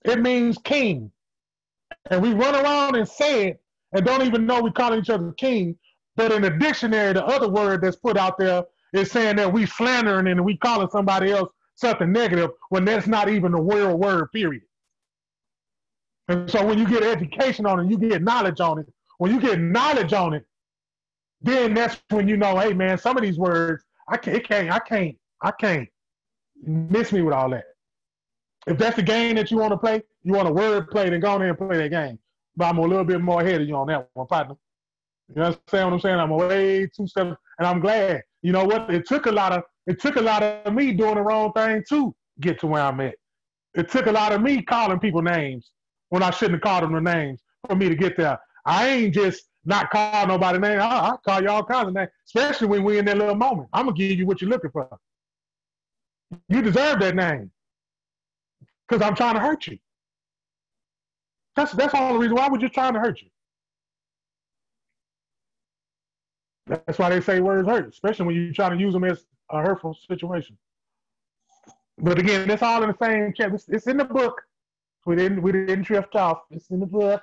It 0.04 0.20
means 0.20 0.58
king. 0.58 1.10
And 2.10 2.22
we 2.22 2.34
run 2.34 2.54
around 2.54 2.96
and 2.96 3.08
say 3.08 3.48
it 3.48 3.60
and 3.94 4.04
don't 4.04 4.22
even 4.22 4.44
know 4.44 4.60
we 4.60 4.70
call 4.70 4.94
each 4.94 5.08
other 5.08 5.32
king. 5.32 5.78
But 6.16 6.32
in 6.32 6.42
the 6.42 6.50
dictionary, 6.50 7.14
the 7.14 7.24
other 7.24 7.48
word 7.48 7.82
that's 7.82 7.96
put 7.96 8.18
out 8.18 8.38
there 8.38 8.64
is 8.92 9.10
saying 9.10 9.36
that 9.36 9.52
we 9.52 9.64
slandering 9.64 10.28
and 10.28 10.44
we 10.44 10.58
calling 10.58 10.88
somebody 10.90 11.32
else 11.32 11.48
something 11.74 12.12
negative 12.12 12.50
when 12.68 12.84
that's 12.84 13.06
not 13.06 13.28
even 13.28 13.54
a 13.54 13.60
real 13.60 13.96
word, 13.96 14.30
period. 14.32 14.62
And 16.28 16.50
so 16.50 16.64
when 16.64 16.78
you 16.78 16.88
get 16.88 17.02
education 17.02 17.66
on 17.66 17.80
it, 17.80 17.90
you 17.90 17.98
get 17.98 18.22
knowledge 18.22 18.60
on 18.60 18.78
it. 18.78 18.86
When 19.18 19.32
you 19.32 19.40
get 19.40 19.60
knowledge 19.60 20.12
on 20.12 20.34
it, 20.34 20.44
then 21.42 21.74
that's 21.74 22.00
when 22.10 22.28
you 22.28 22.36
know, 22.36 22.58
hey 22.58 22.72
man, 22.72 22.96
some 22.96 23.16
of 23.16 23.22
these 23.22 23.38
words, 23.38 23.84
I 24.08 24.16
can't, 24.16 24.42
can't, 24.42 24.70
I 24.70 24.78
can't, 24.78 25.16
I 25.42 25.50
can't 25.50 25.88
miss 26.66 27.12
me 27.12 27.22
with 27.22 27.34
all 27.34 27.50
that. 27.50 27.64
If 28.66 28.78
that's 28.78 28.96
the 28.96 29.02
game 29.02 29.36
that 29.36 29.50
you 29.50 29.58
want 29.58 29.72
to 29.72 29.76
play, 29.76 30.02
you 30.22 30.32
want 30.32 30.48
a 30.48 30.52
word 30.52 30.88
play, 30.90 31.10
then 31.10 31.20
go 31.20 31.32
on 31.32 31.40
there 31.40 31.50
and 31.50 31.58
play 31.58 31.76
that 31.76 31.90
game. 31.90 32.18
But 32.56 32.66
I'm 32.66 32.78
a 32.78 32.82
little 32.82 33.04
bit 33.04 33.20
more 33.20 33.42
ahead 33.42 33.60
of 33.60 33.68
you 33.68 33.76
on 33.76 33.88
that 33.88 34.08
one, 34.14 34.26
partner. 34.26 34.54
You 35.34 35.42
understand 35.42 35.86
what 35.86 35.94
I'm 35.94 36.00
saying? 36.00 36.18
I'm 36.18 36.30
way 36.30 36.86
two 36.86 37.06
steps, 37.06 37.36
and 37.58 37.68
I'm 37.68 37.80
glad. 37.80 38.22
You 38.42 38.52
know 38.52 38.64
what? 38.64 38.92
It 38.92 39.06
took 39.06 39.26
a 39.26 39.32
lot 39.32 39.52
of 39.52 39.62
it 39.86 40.00
took 40.00 40.16
a 40.16 40.20
lot 40.20 40.42
of 40.42 40.72
me 40.72 40.92
doing 40.92 41.16
the 41.16 41.22
wrong 41.22 41.52
thing 41.52 41.84
to 41.90 42.14
get 42.40 42.60
to 42.60 42.66
where 42.66 42.82
I'm 42.82 43.00
at. 43.00 43.14
It 43.74 43.90
took 43.90 44.06
a 44.06 44.12
lot 44.12 44.32
of 44.32 44.40
me 44.40 44.62
calling 44.62 44.98
people 44.98 45.22
names 45.22 45.72
when 46.08 46.22
I 46.22 46.30
shouldn't 46.30 46.54
have 46.54 46.62
called 46.62 46.84
them 46.84 46.92
the 46.92 47.00
names 47.00 47.42
for 47.66 47.74
me 47.76 47.88
to 47.88 47.94
get 47.94 48.16
there. 48.16 48.38
I 48.64 48.88
ain't 48.88 49.14
just 49.14 49.44
not 49.64 49.90
call 49.90 50.26
nobody 50.26 50.58
name. 50.58 50.80
I, 50.80 50.84
I 50.84 51.16
call 51.24 51.42
you 51.42 51.48
all 51.48 51.64
kinds 51.64 51.88
of 51.88 51.94
names, 51.94 52.10
especially 52.26 52.68
when 52.68 52.84
we're 52.84 52.98
in 52.98 53.04
that 53.06 53.18
little 53.18 53.34
moment. 53.34 53.68
I'm 53.72 53.86
gonna 53.86 53.96
give 53.96 54.18
you 54.18 54.26
what 54.26 54.40
you're 54.40 54.50
looking 54.50 54.70
for. 54.70 54.88
You 56.48 56.62
deserve 56.62 57.00
that 57.00 57.14
name 57.14 57.50
because 58.88 59.02
I'm 59.02 59.14
trying 59.14 59.34
to 59.34 59.40
hurt 59.40 59.66
you. 59.66 59.78
That's 61.56 61.72
that's 61.72 61.94
all 61.94 62.12
the 62.14 62.18
reason 62.18 62.36
why 62.36 62.48
we're 62.48 62.58
just 62.58 62.74
trying 62.74 62.94
to 62.94 63.00
hurt 63.00 63.20
you. 63.20 63.28
That's 66.66 66.98
why 66.98 67.10
they 67.10 67.20
say 67.20 67.40
words 67.40 67.68
hurt, 67.68 67.88
especially 67.88 68.26
when 68.26 68.34
you're 68.36 68.54
trying 68.54 68.76
to 68.76 68.82
use 68.82 68.94
them 68.94 69.04
as 69.04 69.24
a 69.50 69.62
hurtful 69.62 69.96
situation. 70.08 70.56
But 71.98 72.18
again, 72.18 72.48
that's 72.48 72.62
all 72.62 72.82
in 72.82 72.88
the 72.88 72.96
same 73.04 73.32
chapter. 73.36 73.54
It's, 73.54 73.68
it's 73.68 73.86
in 73.86 73.96
the 73.96 74.04
book. 74.04 74.42
We 75.06 75.16
didn't 75.16 75.42
we 75.42 75.52
didn't 75.52 75.82
drift 75.82 76.16
off. 76.16 76.42
It's 76.50 76.70
in 76.70 76.80
the 76.80 76.86
book. 76.86 77.22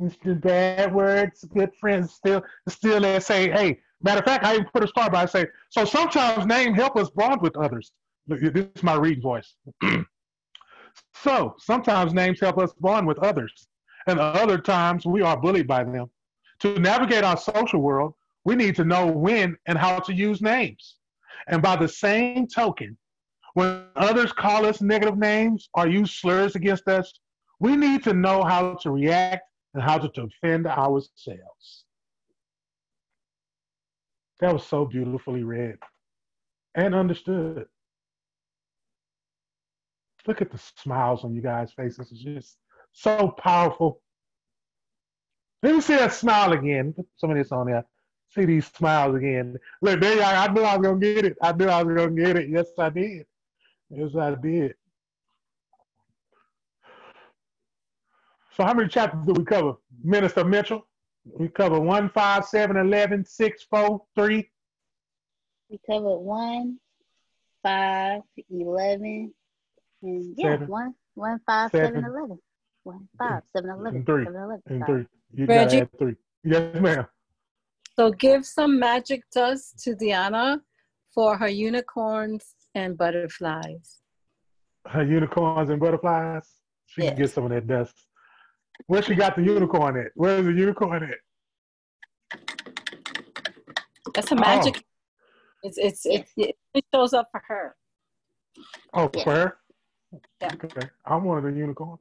It's 0.00 0.16
the 0.24 0.34
bad 0.34 0.94
words, 0.94 1.44
good 1.44 1.70
friends 1.78 2.12
still 2.12 2.42
still 2.68 3.00
there 3.00 3.20
say, 3.20 3.50
hey, 3.50 3.80
matter 4.02 4.20
of 4.20 4.24
fact, 4.24 4.44
I 4.44 4.54
even 4.54 4.66
put 4.72 4.82
a 4.82 4.88
star 4.88 5.10
by 5.10 5.26
say, 5.26 5.46
so 5.68 5.84
sometimes 5.84 6.46
name 6.46 6.74
help 6.74 6.96
us 6.96 7.10
bond 7.10 7.42
with 7.42 7.56
others. 7.56 7.92
This 8.26 8.40
is 8.42 8.82
my 8.82 8.94
reading 8.94 9.22
voice. 9.22 9.54
So 11.14 11.54
sometimes 11.58 12.12
names 12.12 12.40
help 12.40 12.58
us 12.58 12.72
bond 12.80 13.06
with 13.06 13.18
others, 13.18 13.68
and 14.06 14.18
other 14.18 14.58
times 14.58 15.06
we 15.06 15.22
are 15.22 15.36
bullied 15.36 15.66
by 15.66 15.84
them. 15.84 16.10
To 16.60 16.78
navigate 16.78 17.24
our 17.24 17.36
social 17.36 17.80
world, 17.80 18.14
we 18.44 18.56
need 18.56 18.74
to 18.76 18.84
know 18.84 19.06
when 19.06 19.56
and 19.66 19.78
how 19.78 19.98
to 20.00 20.14
use 20.14 20.40
names. 20.40 20.96
And 21.48 21.62
by 21.62 21.76
the 21.76 21.88
same 21.88 22.46
token, 22.46 22.96
when 23.54 23.86
others 23.96 24.32
call 24.32 24.64
us 24.66 24.80
negative 24.80 25.18
names 25.18 25.68
or 25.74 25.88
use 25.88 26.12
slurs 26.12 26.54
against 26.54 26.86
us, 26.88 27.12
we 27.58 27.76
need 27.76 28.02
to 28.04 28.12
know 28.12 28.42
how 28.42 28.74
to 28.74 28.90
react 28.90 29.42
and 29.74 29.82
how 29.82 29.98
to 29.98 30.08
defend 30.08 30.66
ourselves. 30.66 31.84
That 34.40 34.52
was 34.52 34.66
so 34.66 34.86
beautifully 34.86 35.42
read 35.42 35.76
and 36.74 36.94
understood. 36.94 37.66
Look 40.26 40.40
at 40.40 40.50
the 40.50 40.60
smiles 40.76 41.24
on 41.24 41.34
you 41.34 41.42
guys' 41.42 41.72
faces. 41.72 42.10
It's 42.10 42.22
just 42.22 42.58
so 42.92 43.28
powerful. 43.38 44.00
Let 45.62 45.74
me 45.74 45.80
see 45.80 45.96
that 45.96 46.12
smile 46.12 46.52
again. 46.52 46.94
Put 46.94 47.06
some 47.16 47.30
of 47.30 47.36
this 47.36 47.52
on 47.52 47.66
there. 47.66 47.84
See 48.34 48.44
these 48.44 48.66
smiles 48.66 49.16
again. 49.16 49.56
Look, 49.82 50.00
there 50.00 50.14
you 50.14 50.22
are. 50.22 50.34
I 50.34 50.52
knew 50.52 50.62
I 50.62 50.76
was 50.76 50.86
gonna 50.86 51.00
get 51.00 51.24
it. 51.24 51.36
I 51.42 51.52
knew 51.52 51.66
I 51.66 51.82
was 51.82 51.96
gonna 51.96 52.12
get 52.12 52.36
it. 52.36 52.48
Yes, 52.48 52.68
I 52.78 52.90
did. 52.90 53.26
Yes, 53.90 54.14
I 54.14 54.34
did. 54.34 54.74
So 58.56 58.64
how 58.64 58.74
many 58.74 58.88
chapters 58.88 59.20
did 59.26 59.38
we 59.38 59.44
cover? 59.44 59.74
Minister 60.02 60.44
Mitchell? 60.44 60.86
We 61.24 61.48
covered 61.48 61.80
1, 61.80 62.10
5, 62.10 62.44
7, 62.44 62.76
11, 62.76 63.24
6, 63.24 63.62
4, 63.64 64.02
3. 64.14 64.50
We 65.68 65.80
covered 65.86 66.18
1, 66.18 66.78
5, 67.62 68.22
11, 68.50 69.34
and 70.02 70.34
yeah, 70.36 70.52
seven, 70.52 70.68
one, 70.68 70.94
one, 71.14 71.40
five, 71.46 71.70
seven, 71.70 71.88
seven 71.88 72.04
eleven. 72.04 72.38
One, 72.84 73.08
five, 73.18 73.42
seven, 73.52 73.70
eleven. 73.70 73.96
And 73.96 74.06
three. 74.06 74.24
Seven, 74.24 74.40
11, 74.40 74.62
and 74.66 74.86
three. 74.86 75.06
You 75.34 75.46
Reggie, 75.46 75.64
gotta 75.64 75.82
add 75.82 75.98
three. 75.98 76.14
Yes, 76.42 76.80
ma'am. 76.80 77.06
So 78.00 78.10
give 78.10 78.46
some 78.46 78.78
magic 78.78 79.24
dust 79.30 79.78
to 79.80 79.94
Deanna 79.94 80.60
for 81.12 81.36
her 81.36 81.48
unicorns 81.48 82.54
and 82.74 82.96
butterflies. 82.96 84.00
Her 84.86 85.04
unicorns 85.04 85.68
and 85.68 85.78
butterflies? 85.78 86.48
She 86.86 87.02
yes. 87.02 87.10
can 87.10 87.18
get 87.18 87.30
some 87.30 87.44
of 87.44 87.50
that 87.50 87.66
dust. 87.66 87.94
Where 88.86 89.02
she 89.02 89.14
got 89.14 89.36
the 89.36 89.42
unicorn 89.42 89.98
at? 89.98 90.12
Where's 90.14 90.46
the 90.46 90.52
unicorn 90.52 91.10
at? 91.12 92.40
That's 94.14 94.32
a 94.32 94.36
magic. 94.36 94.76
Oh. 94.78 95.64
It's, 95.64 95.76
it's, 95.76 96.06
it's, 96.06 96.32
it 96.38 96.84
shows 96.94 97.12
up 97.12 97.28
for 97.30 97.42
her. 97.48 97.76
Oh, 98.94 99.10
for 99.12 99.30
her? 99.30 99.58
Yeah. 100.40 100.52
Okay. 100.54 100.88
I 101.04 101.16
wanted 101.16 101.54
a 101.54 101.58
unicorn. 101.58 101.98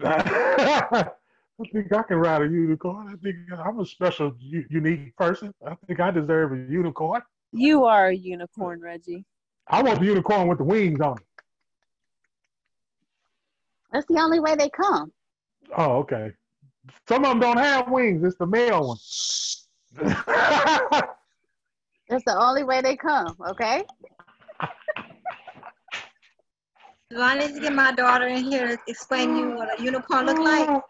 I 1.62 1.68
think 1.72 1.92
I 1.92 2.02
can 2.02 2.16
ride 2.16 2.42
a 2.42 2.46
unicorn. 2.46 3.08
I 3.08 3.16
think 3.22 3.36
I'm 3.56 3.78
a 3.78 3.86
special, 3.86 4.34
u- 4.40 4.64
unique 4.70 5.14
person. 5.16 5.54
I 5.66 5.74
think 5.86 6.00
I 6.00 6.10
deserve 6.10 6.52
a 6.52 6.56
unicorn. 6.70 7.22
You 7.52 7.84
are 7.84 8.08
a 8.08 8.14
unicorn, 8.14 8.80
Reggie. 8.80 9.24
I 9.68 9.82
want 9.82 10.00
the 10.00 10.06
unicorn 10.06 10.48
with 10.48 10.58
the 10.58 10.64
wings 10.64 11.00
on 11.00 11.18
it. 11.18 11.24
That's 13.92 14.06
the 14.06 14.18
only 14.20 14.40
way 14.40 14.56
they 14.56 14.70
come. 14.70 15.12
Oh, 15.76 15.98
okay. 15.98 16.32
Some 17.08 17.24
of 17.24 17.30
them 17.30 17.40
don't 17.40 17.58
have 17.58 17.88
wings. 17.90 18.24
It's 18.24 18.36
the 18.38 18.46
male 18.46 18.88
one. 18.88 18.96
That's 22.08 22.24
the 22.24 22.36
only 22.36 22.64
way 22.64 22.80
they 22.80 22.96
come. 22.96 23.36
Okay. 23.48 23.84
Do 27.10 27.20
I 27.20 27.38
need 27.38 27.54
to 27.54 27.60
get 27.60 27.74
my 27.74 27.92
daughter 27.92 28.26
in 28.26 28.42
here 28.44 28.66
to 28.68 28.78
explain 28.88 29.34
to 29.34 29.40
you 29.40 29.54
what 29.54 29.78
a 29.78 29.82
unicorn 29.82 30.26
look 30.26 30.38
like? 30.38 30.68
Oh, 30.68 30.82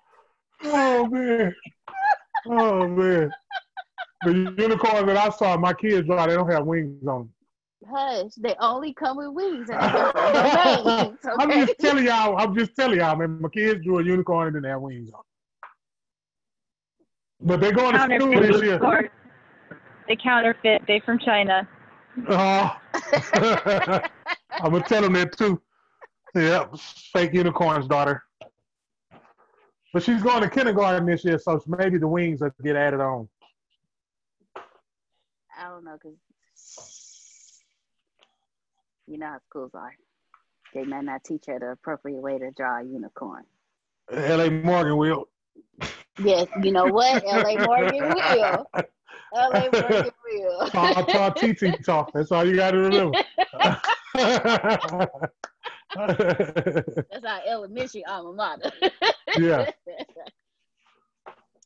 Oh 0.64 1.06
man. 1.06 1.55
Oh 2.47 2.89
man. 2.89 3.30
The 4.24 4.55
unicorns 4.59 5.06
that 5.06 5.16
I 5.16 5.30
saw 5.30 5.56
my 5.56 5.72
kids 5.72 6.06
draw, 6.06 6.26
they 6.26 6.34
don't 6.34 6.51
have 6.51 6.64
wings 6.64 7.06
on 7.06 7.18
them. 7.18 7.30
Hush. 7.90 8.32
They 8.36 8.55
only 8.60 8.94
come 8.94 9.16
with 9.16 9.30
wings. 9.32 9.68
And 9.68 9.80
them. 9.80 10.12
they 10.14 10.48
have 10.48 10.84
no 10.84 11.06
wings, 11.09 11.18
I'm 11.39 11.51
just 11.51 11.78
telling 11.80 12.05
y'all, 12.05 12.36
I'm 12.39 12.56
just 12.56 12.76
telling 12.76 12.98
y'all, 12.98 13.16
man, 13.16 13.40
my 13.40 13.48
kids 13.48 13.84
drew 13.84 13.98
a 13.98 14.05
unicorn 14.05 14.48
and 14.48 14.56
didn't 14.56 14.70
have 14.70 14.80
wings 14.80 15.10
on. 15.12 15.22
But 17.40 17.60
they're 17.60 17.72
going 17.72 17.94
to 17.94 18.16
school 18.16 18.40
this 18.40 18.62
year. 18.62 19.10
They 20.06 20.16
counterfeit. 20.16 20.82
They 20.86 21.01
from 21.05 21.18
China. 21.18 21.68
Oh. 22.28 22.76
I'm 24.60 24.70
gonna 24.70 24.84
tell 24.84 25.02
them 25.02 25.14
that 25.14 25.36
too. 25.36 25.60
Yep, 26.34 26.76
fake 27.12 27.34
unicorn's 27.34 27.86
daughter. 27.86 28.22
But 29.93 30.02
she's 30.02 30.23
going 30.23 30.43
to 30.43 30.48
kindergarten 30.48 31.06
this 31.06 31.24
year, 31.24 31.39
so 31.39 31.62
maybe 31.66 31.98
the 31.98 32.09
wings 32.09 32.40
will 32.40 32.51
get 32.62 32.77
added 32.77 33.01
on. 33.01 33.28
I 35.59 35.69
don't 35.69 35.85
know, 35.85 35.98
cause 36.02 36.16
you 39.06 39.19
know 39.19 39.27
how 39.27 39.39
schools 39.51 39.73
are. 39.74 39.93
They 40.73 40.85
may 40.85 41.02
not 41.02 41.23
teach 41.24 41.44
her 41.47 41.59
the 41.59 41.73
appropriate 41.73 42.23
way 42.23 42.39
to 42.39 42.51
draw 42.52 42.81
a 42.81 42.82
unicorn. 42.82 43.44
L.A. 44.10 44.51
Morgan 44.51 44.97
will. 44.97 45.28
Yes, 46.23 46.48
you 46.62 46.73
know 46.73 46.86
what? 46.86 47.23
L.A. 47.27 47.59
Morgan 47.66 48.14
will. 48.14 48.66
L.A. 49.36 49.70
Morgan 49.70 50.10
will. 50.24 50.69
Talk, 50.70 51.09
talk, 51.09 51.36
TT 51.36 51.85
talk. 51.85 52.12
That's 52.14 52.32
all 52.32 52.47
you 52.47 52.56
got 52.56 52.70
to 52.70 52.78
remember. 52.78 53.23
That's 55.97 57.24
our 57.24 57.40
elementary 57.48 58.05
alma 58.05 58.32
mater. 58.32 58.73
yeah. 59.39 59.70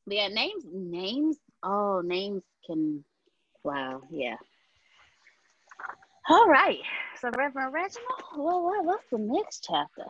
Yeah, 0.09 0.29
names, 0.29 0.65
names. 0.73 1.37
Oh, 1.65 2.01
names 2.05 2.43
can. 2.65 3.05
Wow. 3.65 4.03
Yeah. 4.11 4.37
All 6.29 6.47
right. 6.47 6.79
So, 7.21 7.31
Reverend 7.37 7.73
Reginald, 7.73 8.23
well, 8.37 8.63
what, 8.63 8.85
what's 8.85 9.05
the 9.11 9.19
next 9.19 9.67
chapter? 9.69 10.07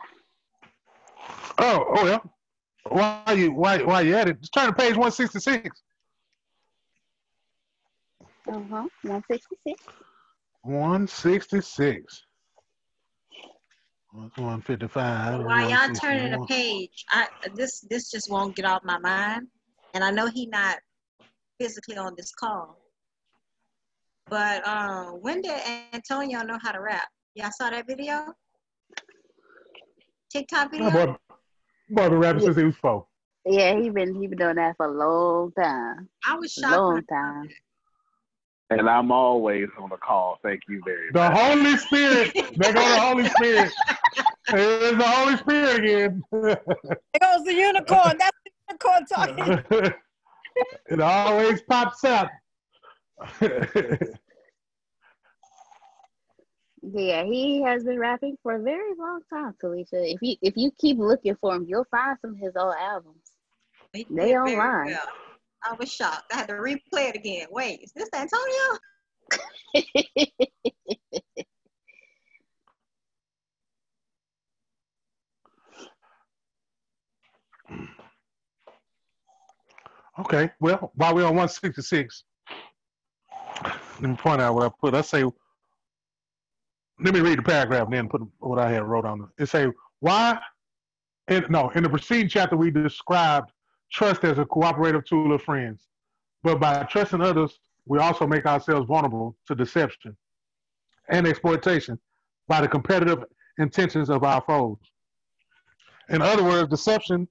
Oh, 1.57 1.85
oh 1.95 2.05
yeah. 2.05 2.19
Why 2.89 3.33
you 3.33 3.51
why 3.51 3.81
why 3.83 4.01
you 4.01 4.15
at 4.15 4.29
it? 4.29 4.39
Just 4.39 4.53
turn 4.53 4.67
to 4.67 4.73
page 4.73 4.95
one 4.95 5.11
sixty 5.11 5.39
six. 5.39 5.81
Uh 8.47 8.61
huh. 8.69 8.87
One 9.01 9.23
sixty 9.29 9.55
six. 9.67 9.83
One 10.61 11.07
sixty 11.07 11.61
six. 11.61 12.23
One 14.37 14.61
fifty 14.61 14.87
five. 14.87 15.43
While 15.45 15.69
y'all 15.69 15.93
turning 15.93 16.31
the 16.31 16.43
page, 16.47 17.05
I 17.11 17.27
this 17.53 17.81
this 17.81 18.09
just 18.09 18.31
won't 18.31 18.55
get 18.55 18.65
off 18.65 18.83
my 18.83 18.97
mind, 18.97 19.47
and 19.93 20.03
I 20.03 20.09
know 20.09 20.25
he 20.25 20.47
not 20.47 20.79
physically 21.59 21.97
on 21.97 22.15
this 22.17 22.33
call. 22.33 22.79
But 24.27 24.67
uh, 24.67 25.11
when 25.11 25.41
did 25.41 25.59
Antonio 25.93 26.41
know 26.41 26.57
how 26.61 26.71
to 26.71 26.81
rap? 26.81 27.07
Y'all 27.35 27.51
saw 27.51 27.69
that 27.69 27.85
video? 27.85 28.33
TikTok 30.31 30.71
video? 30.71 30.89
My 30.89 31.05
boy, 31.05 31.15
boy 31.89 32.09
been 32.09 32.17
rapping 32.19 32.41
since 32.41 32.57
he 32.57 32.63
was 32.63 32.75
four. 32.75 33.05
Yeah, 33.45 33.75
he 33.79 33.91
been 33.91 34.19
he 34.19 34.25
been 34.25 34.39
doing 34.39 34.55
that 34.55 34.77
for 34.77 34.87
a 34.87 34.91
long 34.91 35.51
time. 35.51 36.09
I 36.25 36.35
was 36.37 36.57
A 36.57 36.61
shocked. 36.61 36.71
long 36.71 36.93
when 36.95 36.97
I 36.97 37.01
saw 37.01 37.15
time. 37.15 37.49
And 38.69 38.89
I'm 38.89 39.11
always 39.11 39.69
on 39.79 39.89
the 39.89 39.97
call. 39.97 40.39
Thank 40.43 40.63
you 40.67 40.81
very 40.83 41.11
The 41.13 41.29
much. 41.29 41.37
Holy 41.37 41.77
Spirit. 41.77 42.33
There 42.57 42.73
go 42.73 42.79
the 42.79 42.99
Holy 42.99 43.29
Spirit. 43.29 43.71
There's 44.51 44.97
the 44.97 45.03
Holy 45.03 45.37
Spirit 45.37 45.79
again. 45.79 46.23
There 46.31 46.59
goes 47.21 47.43
the 47.45 47.53
unicorn. 47.53 48.17
That's 48.17 48.37
the 48.45 48.51
unicorn 48.69 49.05
talking. 49.05 49.93
it 50.89 51.01
always 51.01 51.61
pops 51.63 52.03
up. 52.03 52.29
Yeah, 56.93 57.23
he 57.23 57.61
has 57.63 57.83
been 57.83 57.99
rapping 57.99 58.37
for 58.41 58.55
a 58.55 58.61
very 58.61 58.93
long 58.97 59.21
time, 59.29 59.53
Felicia. 59.59 60.09
If 60.09 60.19
you 60.21 60.35
if 60.41 60.55
you 60.55 60.71
keep 60.79 60.97
looking 60.99 61.35
for 61.41 61.55
him, 61.55 61.65
you'll 61.67 61.87
find 61.91 62.17
some 62.21 62.31
of 62.35 62.37
his 62.37 62.55
old 62.55 62.75
albums. 62.79 63.31
He 63.93 64.05
They 64.09 64.15
very 64.15 64.53
online. 64.53 64.87
well. 64.87 65.07
I 65.63 65.73
was 65.73 65.91
shocked. 65.91 66.31
I 66.31 66.37
had 66.37 66.47
to 66.49 66.53
replay 66.53 67.09
it 67.09 67.15
again. 67.15 67.47
Wait, 67.51 67.81
is 67.81 67.91
this 67.93 68.09
Antonio? 68.13 68.77
okay, 80.19 80.51
well, 80.59 80.91
while 80.95 81.15
we're 81.15 81.25
on 81.25 81.35
166, 81.35 82.23
let 83.63 84.01
me 84.01 84.15
point 84.15 84.41
out 84.41 84.55
what 84.55 84.65
I 84.65 84.71
put. 84.79 84.93
I 84.93 85.01
say, 85.01 85.23
let 86.99 87.13
me 87.13 87.19
read 87.19 87.39
the 87.39 87.43
paragraph 87.43 87.85
and 87.85 87.93
then 87.93 88.09
put 88.09 88.21
what 88.39 88.59
I 88.59 88.71
had 88.71 88.83
wrote 88.83 89.05
on 89.05 89.21
it. 89.21 89.43
It 89.43 89.49
say, 89.49 89.67
why? 89.99 90.39
In, 91.27 91.45
no, 91.49 91.69
in 91.69 91.83
the 91.83 91.89
preceding 91.89 92.29
chapter, 92.29 92.55
we 92.55 92.71
described 92.71 93.51
trust 93.91 94.23
as 94.23 94.37
a 94.37 94.45
cooperative 94.45 95.05
tool 95.05 95.33
of 95.33 95.41
friends. 95.41 95.87
But 96.43 96.59
by 96.59 96.83
trusting 96.83 97.21
others, 97.21 97.59
we 97.85 97.99
also 97.99 98.27
make 98.27 98.45
ourselves 98.45 98.87
vulnerable 98.87 99.35
to 99.47 99.55
deception 99.55 100.15
and 101.09 101.27
exploitation 101.27 101.99
by 102.47 102.61
the 102.61 102.67
competitive 102.67 103.23
intentions 103.57 104.09
of 104.09 104.23
our 104.23 104.41
foes. 104.41 104.77
In 106.09 106.21
other 106.21 106.43
words, 106.43 106.69
deception 106.69 107.27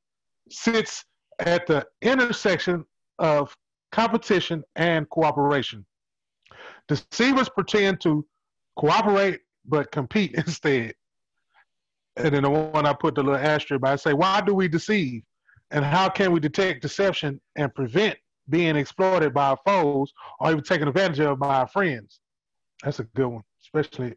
sits 0.51 1.05
at 1.39 1.67
the 1.67 1.87
intersection 2.03 2.85
of 3.19 3.55
competition 3.93 4.63
and 4.77 5.09
cooperation. 5.11 5.85
Deceivers 6.89 7.49
pretend 7.49 8.01
to 8.03 8.27
cooperate 8.77 9.41
but 9.65 9.91
compete 9.91 10.35
instead. 10.47 10.95
And 12.17 12.35
then 12.35 12.45
the 12.45 12.51
one 12.51 12.87
I 12.87 12.95
put 12.95 13.15
the 13.15 13.23
little 13.23 13.39
asterisk 13.39 13.83
by 13.83 13.93
I 13.93 13.97
say, 13.97 14.15
why 14.15 14.41
do 14.41 14.55
we 14.55 14.69
deceive? 14.69 15.23
And 15.71 15.85
how 15.85 16.09
can 16.09 16.33
we 16.33 16.41
detect 16.41 16.83
deception 16.83 17.41
and 17.57 17.75
prevent 17.75 18.17
being 18.49 18.77
exploited 18.77 19.35
by 19.35 19.49
our 19.49 19.59
foes 19.67 20.13
or 20.41 20.53
even 20.53 20.63
taken 20.63 20.89
advantage 20.89 21.21
of 21.21 21.39
by 21.39 21.57
our 21.57 21.69
friends? 21.69 22.21
That's 22.83 23.01
a 23.01 23.05
good 23.05 23.27
one, 23.27 23.43
especially 23.63 24.15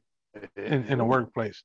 in, 0.55 0.85
in 0.85 0.97
the 0.99 1.05
workplace. 1.05 1.63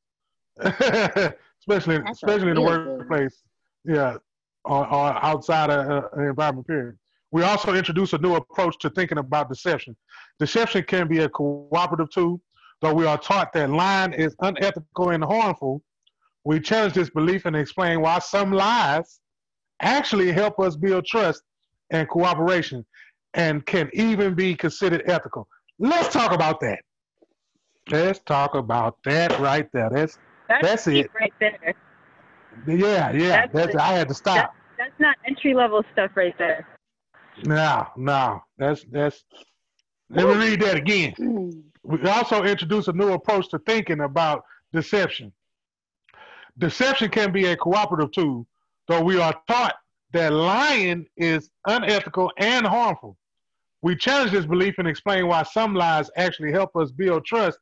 especially 0.60 2.00
especially 2.10 2.50
in 2.50 2.54
the 2.54 2.62
really 2.62 2.76
good 2.76 2.86
one. 2.86 2.98
workplace. 2.98 3.42
Yeah, 3.84 4.16
or, 4.64 4.86
or 4.86 5.24
outside 5.24 5.70
of 5.70 5.90
uh, 5.90 6.08
an 6.14 6.28
environment 6.28 6.66
period. 6.66 6.96
We 7.30 7.42
also 7.42 7.74
introduce 7.74 8.12
a 8.12 8.18
new 8.18 8.34
approach 8.36 8.78
to 8.80 8.90
thinking 8.90 9.18
about 9.18 9.48
deception. 9.48 9.96
Deception 10.38 10.84
can 10.84 11.08
be 11.08 11.18
a 11.18 11.28
cooperative 11.28 12.10
tool, 12.10 12.40
though 12.80 12.94
we 12.94 13.06
are 13.06 13.18
taught 13.18 13.52
that 13.54 13.70
lying 13.70 14.12
is 14.12 14.36
unethical 14.40 15.10
and 15.10 15.24
harmful. 15.24 15.82
We 16.44 16.60
challenge 16.60 16.94
this 16.94 17.10
belief 17.10 17.44
and 17.44 17.56
explain 17.56 18.00
why 18.00 18.18
some 18.20 18.52
lies 18.52 19.20
actually 19.80 20.30
help 20.30 20.60
us 20.60 20.76
build 20.76 21.06
trust 21.06 21.42
and 21.90 22.08
cooperation 22.08 22.84
and 23.34 23.66
can 23.66 23.90
even 23.92 24.34
be 24.34 24.54
considered 24.54 25.02
ethical. 25.06 25.48
Let's 25.78 26.12
talk 26.12 26.32
about 26.32 26.60
that. 26.60 26.80
Let's 27.90 28.20
talk 28.20 28.54
about 28.54 28.96
that 29.04 29.38
right 29.40 29.68
there. 29.72 29.90
That's 29.90 30.18
That's, 30.48 30.62
That's 30.62 30.86
it. 30.86 31.10
right 31.20 31.32
there. 31.40 31.74
Yeah, 32.66 33.12
yeah. 33.12 33.46
That's 33.46 33.52
That's. 33.52 33.76
I 33.76 33.92
had 33.92 34.08
to 34.08 34.14
stop. 34.14 34.54
That's 34.78 34.98
not 34.98 35.16
entry 35.26 35.54
level 35.54 35.82
stuff 35.92 36.10
right 36.14 36.36
there. 36.38 36.66
No, 37.44 37.86
no. 37.96 38.42
That's 38.58 38.84
that's 38.90 39.24
let 40.10 40.26
me 40.26 40.34
read 40.34 40.60
that 40.62 40.76
again. 40.76 41.14
We 41.82 42.08
also 42.08 42.44
introduce 42.44 42.88
a 42.88 42.92
new 42.92 43.12
approach 43.12 43.48
to 43.50 43.58
thinking 43.60 44.00
about 44.00 44.44
deception. 44.72 45.32
Deception 46.58 47.10
can 47.10 47.32
be 47.32 47.46
a 47.46 47.56
cooperative 47.56 48.12
tool, 48.12 48.46
though 48.88 49.02
we 49.02 49.20
are 49.20 49.34
taught 49.48 49.74
that 50.12 50.32
lying 50.32 51.06
is 51.16 51.50
unethical 51.66 52.30
and 52.38 52.66
harmful. 52.66 53.16
We 53.82 53.96
challenge 53.96 54.30
this 54.30 54.46
belief 54.46 54.76
and 54.78 54.88
explain 54.88 55.26
why 55.26 55.42
some 55.42 55.74
lies 55.74 56.10
actually 56.16 56.52
help 56.52 56.74
us 56.76 56.92
build 56.92 57.24
trust 57.24 57.58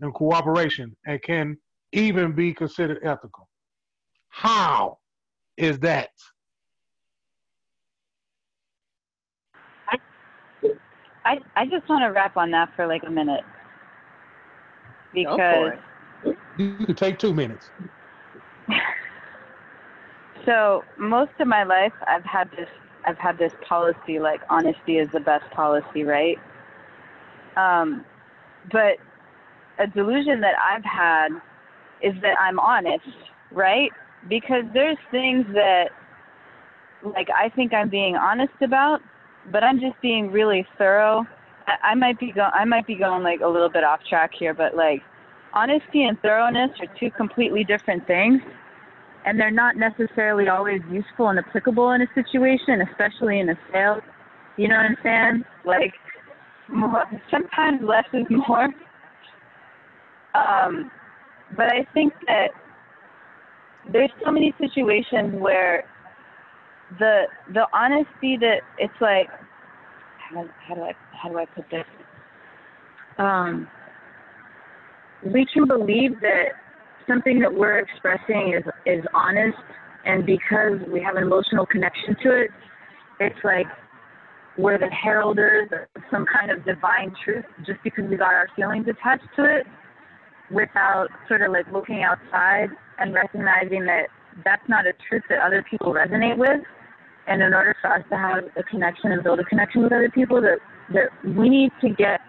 and 0.00 0.14
cooperation 0.14 0.96
and 1.06 1.20
can 1.20 1.58
even 1.92 2.32
be 2.32 2.54
considered 2.54 3.00
ethical. 3.02 3.48
How 4.36 4.98
is 5.56 5.78
that? 5.78 6.10
I, 11.24 11.38
I 11.56 11.64
just 11.64 11.88
want 11.88 12.02
to 12.02 12.08
wrap 12.08 12.36
on 12.36 12.50
that 12.50 12.68
for 12.76 12.86
like 12.86 13.02
a 13.06 13.10
minute 13.10 13.44
because 15.14 15.72
you 16.58 16.76
could 16.84 16.98
take 16.98 17.18
two 17.18 17.32
minutes. 17.32 17.70
so 20.44 20.84
most 20.98 21.32
of 21.40 21.48
my 21.48 21.64
life, 21.64 21.94
I've 22.06 22.24
had 22.24 22.50
this 22.50 22.68
I've 23.06 23.16
had 23.16 23.38
this 23.38 23.52
policy 23.66 24.18
like 24.18 24.42
honesty 24.50 24.98
is 24.98 25.08
the 25.14 25.20
best 25.20 25.50
policy, 25.52 26.04
right? 26.04 26.36
Um, 27.56 28.04
but 28.70 28.98
a 29.78 29.86
delusion 29.86 30.42
that 30.42 30.56
I've 30.62 30.84
had 30.84 31.28
is 32.02 32.12
that 32.20 32.36
I'm 32.38 32.58
honest, 32.58 33.08
right? 33.50 33.90
Because 34.28 34.64
there's 34.74 34.98
things 35.10 35.44
that 35.54 35.86
like 37.04 37.28
I 37.30 37.48
think 37.50 37.72
I'm 37.72 37.88
being 37.88 38.16
honest 38.16 38.54
about, 38.62 39.00
but 39.52 39.62
I'm 39.62 39.78
just 39.78 40.00
being 40.02 40.30
really 40.32 40.66
thorough. 40.78 41.24
I, 41.66 41.90
I 41.90 41.94
might 41.94 42.18
be 42.18 42.32
go 42.32 42.48
I 42.52 42.64
might 42.64 42.86
be 42.86 42.96
going 42.96 43.22
like 43.22 43.40
a 43.40 43.48
little 43.48 43.70
bit 43.70 43.84
off 43.84 44.00
track 44.08 44.32
here, 44.36 44.54
but 44.54 44.74
like 44.74 45.02
honesty 45.54 46.04
and 46.04 46.20
thoroughness 46.20 46.70
are 46.80 46.88
two 46.98 47.10
completely 47.16 47.64
different 47.64 48.06
things 48.06 48.40
and 49.26 49.38
they're 49.38 49.50
not 49.50 49.76
necessarily 49.76 50.48
always 50.48 50.80
useful 50.90 51.28
and 51.28 51.38
applicable 51.38 51.90
in 51.90 52.00
a 52.00 52.06
situation, 52.14 52.80
especially 52.88 53.40
in 53.40 53.50
a 53.50 53.58
sale. 53.72 53.98
You 54.56 54.68
know 54.68 54.76
what 54.76 54.86
I'm 54.86 54.96
saying? 55.02 55.44
Like 55.64 55.92
more, 56.68 57.04
sometimes 57.30 57.80
less 57.82 58.04
is 58.12 58.24
more. 58.30 58.68
Um, 60.34 60.90
but 61.56 61.66
I 61.66 61.86
think 61.92 62.12
that 62.28 62.50
there's 63.92 64.10
so 64.24 64.30
many 64.30 64.54
situations 64.60 65.34
where 65.34 65.84
the 66.98 67.22
the 67.52 67.66
honesty 67.72 68.36
that 68.40 68.60
it's 68.78 68.94
like 69.00 69.28
how, 70.30 70.44
how 70.66 70.74
do 70.74 70.82
I 70.82 70.92
how 71.12 71.28
do 71.28 71.38
I 71.38 71.46
put 71.46 71.64
this? 71.70 71.84
Um, 73.18 73.68
we 75.24 75.46
can 75.52 75.66
believe 75.66 76.20
that 76.20 76.50
something 77.08 77.40
that 77.40 77.52
we're 77.52 77.78
expressing 77.78 78.54
is 78.56 78.64
is 78.86 79.04
honest, 79.14 79.58
and 80.04 80.26
because 80.26 80.80
we 80.92 81.00
have 81.02 81.16
an 81.16 81.22
emotional 81.22 81.66
connection 81.66 82.16
to 82.22 82.42
it, 82.42 82.50
it's 83.20 83.38
like 83.44 83.66
we're 84.58 84.78
the 84.78 84.90
heralders 85.04 85.70
of 85.72 86.02
some 86.10 86.24
kind 86.32 86.50
of 86.50 86.64
divine 86.64 87.12
truth 87.24 87.44
just 87.66 87.78
because 87.84 88.04
we 88.08 88.16
got 88.16 88.32
our 88.32 88.48
feelings 88.56 88.86
attached 88.88 89.28
to 89.36 89.44
it 89.44 89.66
without 90.50 91.08
sort 91.28 91.42
of 91.42 91.52
like 91.52 91.70
looking 91.72 92.02
outside 92.02 92.68
and 92.98 93.14
recognizing 93.14 93.84
that 93.86 94.06
that's 94.44 94.68
not 94.68 94.86
a 94.86 94.92
truth 95.08 95.22
that 95.28 95.38
other 95.40 95.64
people 95.70 95.92
resonate 95.92 96.36
with. 96.36 96.60
And 97.26 97.42
in 97.42 97.54
order 97.54 97.74
for 97.80 97.92
us 97.92 98.04
to 98.10 98.16
have 98.16 98.44
a 98.56 98.62
connection 98.62 99.12
and 99.12 99.22
build 99.22 99.40
a 99.40 99.44
connection 99.44 99.82
with 99.82 99.92
other 99.92 100.10
people, 100.10 100.40
that 100.42 100.58
that 100.94 101.08
we 101.36 101.48
need 101.48 101.72
to 101.80 101.88
get 101.88 102.20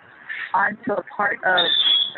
onto 0.54 0.94
a 0.94 1.04
part 1.16 1.38
of 1.46 1.66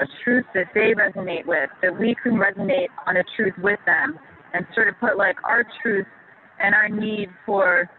a 0.02 0.06
truth 0.24 0.46
that 0.54 0.68
they 0.74 0.94
resonate 0.94 1.46
with, 1.46 1.70
that 1.82 2.00
we 2.00 2.16
can 2.24 2.34
resonate 2.34 2.88
on 3.06 3.18
a 3.18 3.24
truth 3.36 3.54
with 3.62 3.80
them, 3.86 4.18
and 4.54 4.66
sort 4.74 4.88
of 4.88 4.98
put 5.00 5.18
like 5.18 5.36
our 5.44 5.66
truth 5.82 6.08
and 6.62 6.74
our 6.74 6.88
need 6.88 7.28
for 7.46 7.90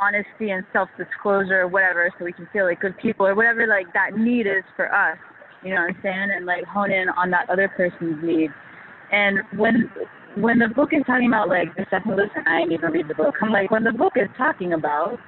honesty 0.00 0.50
and 0.50 0.64
self-disclosure 0.72 1.60
or 1.60 1.68
whatever, 1.68 2.12
so 2.18 2.24
we 2.24 2.32
can 2.32 2.48
feel 2.52 2.64
like 2.64 2.80
good 2.80 2.98
people 2.98 3.24
or 3.26 3.34
whatever 3.36 3.66
like 3.68 3.86
that 3.94 4.16
need 4.16 4.46
is 4.46 4.64
for 4.74 4.92
us. 4.92 5.16
You 5.64 5.70
know 5.74 5.80
what 5.80 5.96
I'm 5.96 6.02
saying? 6.02 6.28
And 6.36 6.46
like 6.46 6.64
hone 6.64 6.92
in 6.92 7.08
on 7.08 7.30
that 7.30 7.48
other 7.50 7.68
person's 7.68 8.22
need. 8.22 8.50
And 9.10 9.38
when 9.56 9.90
when 10.36 10.58
the 10.58 10.68
book 10.68 10.90
is 10.92 11.02
talking 11.06 11.28
about 11.28 11.48
like 11.48 11.74
deception, 11.76 12.16
listen, 12.16 12.44
I 12.46 12.62
even 12.70 12.92
read 12.92 13.08
the 13.08 13.14
book. 13.14 13.34
I'm 13.40 13.50
like, 13.50 13.70
when 13.70 13.84
the 13.84 13.92
book 13.92 14.14
is 14.16 14.28
talking 14.36 14.72
about 14.72 15.18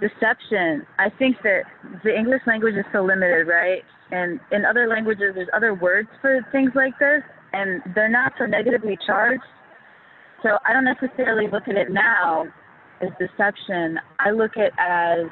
deception, 0.00 0.84
I 0.98 1.08
think 1.18 1.36
that 1.42 1.62
the 2.04 2.14
English 2.14 2.42
language 2.46 2.74
is 2.74 2.84
so 2.92 3.04
limited, 3.04 3.46
right? 3.46 3.82
And 4.10 4.40
in 4.50 4.64
other 4.64 4.88
languages, 4.88 5.32
there's 5.34 5.48
other 5.54 5.74
words 5.74 6.08
for 6.20 6.40
things 6.50 6.72
like 6.74 6.98
this, 6.98 7.22
and 7.52 7.80
they're 7.94 8.10
not 8.10 8.32
so 8.38 8.46
negatively 8.46 8.98
charged. 9.06 9.42
So 10.42 10.58
I 10.66 10.72
don't 10.72 10.84
necessarily 10.84 11.46
look 11.50 11.68
at 11.68 11.76
it 11.76 11.90
now 11.90 12.46
as 13.00 13.08
deception. 13.18 13.98
I 14.18 14.30
look 14.30 14.56
at 14.56 14.66
it 14.66 14.72
as 14.78 15.26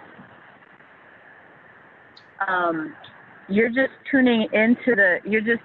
um, 2.47 2.95
you're 3.49 3.69
just 3.69 3.93
tuning 4.11 4.43
into 4.53 4.95
the 4.95 5.19
you're 5.25 5.41
just 5.41 5.63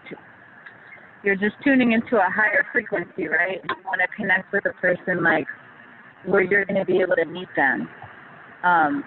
you're 1.24 1.36
just 1.36 1.56
tuning 1.64 1.94
into 1.94 2.18
a 2.18 2.30
higher 2.30 2.66
frequency, 2.72 3.28
right? 3.28 3.62
You 3.64 3.76
want 3.86 4.02
to 4.02 4.08
connect 4.16 4.52
with 4.52 4.66
a 4.66 4.74
person 4.74 5.24
like 5.24 5.48
where 6.26 6.42
you're 6.42 6.66
going 6.66 6.80
to 6.80 6.86
be 6.86 7.00
able 7.00 7.16
to 7.16 7.26
meet 7.26 7.48
them. 7.56 7.88
Um, 8.64 9.04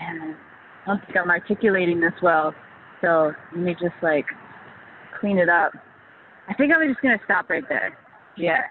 and 0.00 0.34
I 0.34 0.86
don't 0.86 1.00
think 1.06 1.16
I'm 1.16 1.30
articulating 1.30 2.00
this 2.00 2.12
well, 2.22 2.54
so 3.00 3.32
let 3.52 3.62
me 3.62 3.72
just 3.72 3.94
like 4.02 4.26
clean 5.20 5.38
it 5.38 5.48
up. 5.48 5.72
I 6.48 6.54
think 6.54 6.72
I'm 6.74 6.88
just 6.88 7.00
going 7.00 7.16
to 7.16 7.24
stop 7.24 7.50
right 7.50 7.64
there. 7.68 7.96
Yeah. 8.36 8.62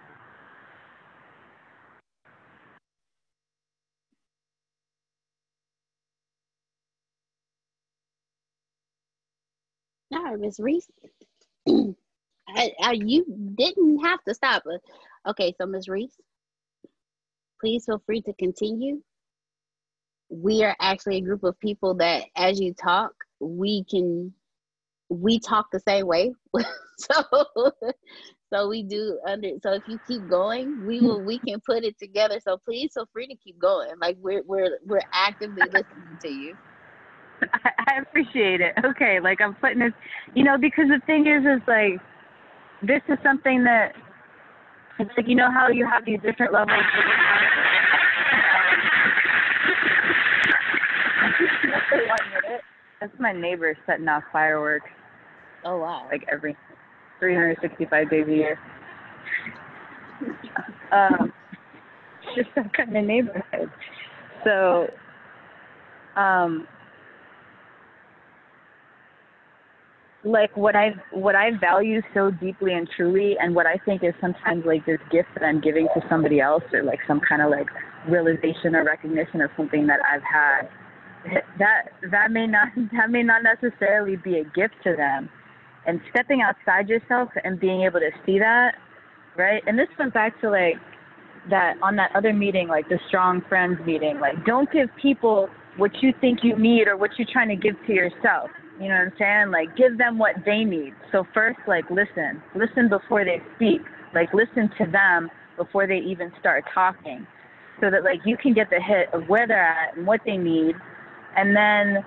Right, 10.11 10.40
Miss 10.40 10.60
Reese. 10.60 10.90
I, 12.49 12.72
I, 12.81 12.94
you 12.94 13.26
didn't 13.56 13.99
have 14.06 14.23
to 14.27 14.34
stop. 14.34 14.64
Okay, 15.27 15.53
so 15.60 15.68
Miss 15.68 15.88
Reese, 15.88 16.15
please 17.61 17.86
feel 17.86 18.02
free 18.06 18.22
to 18.23 18.34
continue. 18.34 19.02
We 20.30 20.64
are 20.64 20.76
actually 20.80 21.18
a 21.18 21.22
group 21.22 21.44
of 21.44 21.60
people 21.60 21.95
that, 21.95 22.26
as 22.36 22.60
you 22.60 22.73
talk, 22.73 23.11
we 23.40 23.84
can 23.90 24.34
we 25.10 25.40
talk 25.40 25.68
the 25.72 25.80
same 25.80 26.07
way. 26.07 26.34
so 26.98 27.23
so 28.53 28.69
we 28.69 28.84
do 28.84 29.19
under. 29.27 29.49
So 29.64 29.73
if 29.73 29.84
you 29.88 29.99
keep 30.07 30.27
going, 30.27 30.77
we 30.84 31.02
will 31.02 31.23
we 31.23 31.40
can 31.40 31.60
put 31.65 31.84
it 31.84 31.98
together. 31.99 32.40
So 32.44 32.57
please 32.57 32.91
feel 32.94 33.10
free 33.14 33.27
to 33.27 33.36
keep 33.36 33.60
going. 33.60 33.90
Like 34.02 34.18
we're 34.19 34.44
we're 34.45 34.80
we're 34.86 35.02
actively 35.14 35.69
listening 35.72 36.18
to 36.22 36.30
you. 36.30 36.56
I, 37.53 37.70
I 37.88 38.02
appreciate 38.02 38.61
it. 38.61 38.74
Okay, 38.84 39.20
like 39.22 39.41
I'm 39.41 39.56
putting 39.56 39.80
this, 39.80 39.94
you 40.36 40.44
know, 40.44 40.57
because 40.60 40.86
the 40.88 41.02
thing 41.06 41.28
is, 41.28 41.44
is 41.44 41.61
like, 41.68 41.99
this 42.82 43.02
is 43.10 43.18
something 43.24 43.64
that, 43.64 43.94
it's 44.99 45.11
like, 45.16 45.28
you 45.28 45.36
know 45.36 45.52
how 45.52 45.70
you 45.70 45.88
have 45.90 46.06
these 46.06 46.20
different 46.22 46.53
levels. 46.53 46.84
That's 52.99 53.14
my 53.18 53.32
neighbor 53.32 53.78
setting 53.86 54.07
off 54.10 54.24
fireworks. 54.32 54.90
Oh 55.64 55.78
wow! 55.78 56.07
Like 56.11 56.26
every 56.32 56.56
365 57.20 58.10
days 58.10 58.26
a 58.28 58.32
year. 58.32 58.60
um, 60.91 61.32
just 62.36 62.49
that 62.56 62.74
kind 62.74 62.95
of 62.95 63.06
neighborhood. 63.06 63.70
So, 64.44 64.88
um, 66.20 66.68
like 70.24 70.56
what 70.58 70.76
I 70.76 70.94
what 71.12 71.36
I 71.36 71.52
value 71.60 72.02
so 72.14 72.32
deeply 72.32 72.74
and 72.74 72.90
truly, 72.96 73.38
and 73.40 73.56
what 73.56 73.66
I 73.66 73.78
think 73.86 74.04
is 74.04 74.14
sometimes 74.20 74.66
like 74.66 74.86
this 74.86 75.00
gift 75.12 75.30
that 75.36 75.44
I'm 75.44 75.62
giving 75.62 75.88
to 75.96 76.02
somebody 76.10 76.40
else, 76.40 76.64
or 76.74 76.84
like 76.84 77.00
some 77.08 77.22
kind 77.28 77.41
of 77.41 77.50
like 77.50 77.68
realization 78.08 78.76
or 78.76 78.84
recognition 78.84 79.41
of 79.41 79.50
something 79.56 79.88
that 79.88 80.00
I've 80.12 80.24
had. 80.24 80.70
That 81.58 81.91
that 82.12 82.32
may 82.32 82.48
not 82.48 82.70
that 82.94 83.10
may 83.10 83.24
not 83.24 83.44
necessarily 83.44 84.18
be 84.18 84.40
a 84.40 84.44
gift 84.44 84.76
to 84.84 84.96
them, 84.96 85.30
and 85.86 86.02
stepping 86.10 86.41
outside 86.41 86.90
yourself 86.90 87.30
and 87.44 87.60
being 87.60 87.84
able 87.84 88.00
to 88.00 88.12
see 88.26 88.40
that, 88.40 88.76
right? 89.38 89.64
And 89.68 89.80
this 89.80 89.88
went 89.98 90.14
back 90.14 90.40
to 90.41 90.50
like 90.50 90.76
that 91.50 91.76
on 91.82 91.96
that 91.96 92.12
other 92.16 92.34
meeting, 92.34 92.68
like 92.68 92.90
the 92.90 93.00
strong 93.08 93.41
friends 93.48 93.80
meeting. 93.86 94.20
Like, 94.20 94.46
don't 94.46 94.72
give 94.72 94.90
people 95.02 95.50
what 95.78 95.91
you 96.02 96.14
think 96.20 96.40
you 96.44 96.58
need 96.58 96.88
or 96.88 96.98
what 96.98 97.12
you're 97.18 97.28
trying 97.32 97.50
to 97.50 97.56
give 97.56 97.76
to 97.88 97.94
yourself. 97.94 98.50
You 98.80 98.88
know 98.88 98.95
what 98.95 99.07
I'm 99.07 99.14
saying? 99.19 99.51
Like, 99.51 99.76
give 99.76 99.97
them 99.97 100.18
what 100.18 100.35
they 100.45 100.64
need. 100.64 100.93
So 101.11 101.26
first, 101.34 101.60
like, 101.68 101.89
listen, 101.89 102.41
listen 102.56 102.88
before 102.88 103.26
they 103.26 103.41
speak. 103.56 103.81
Like, 104.15 104.34
listen 104.34 104.69
to 104.77 104.89
them 104.89 105.30
before 105.57 105.85
they 105.85 105.97
even 105.97 106.31
start 106.39 106.64
talking, 106.73 107.27
so 107.81 107.91
that 107.91 108.03
like 108.03 108.19
you 108.26 108.38
can 108.38 108.53
get 108.53 108.69
the 108.69 108.80
hit 108.81 109.14
of 109.14 109.27
where 109.27 109.45
they're 109.45 109.61
at 109.61 109.97
and 109.97 110.07
what 110.07 110.22
they 110.26 110.38
need, 110.38 110.76
and 111.35 111.56
then 111.56 112.03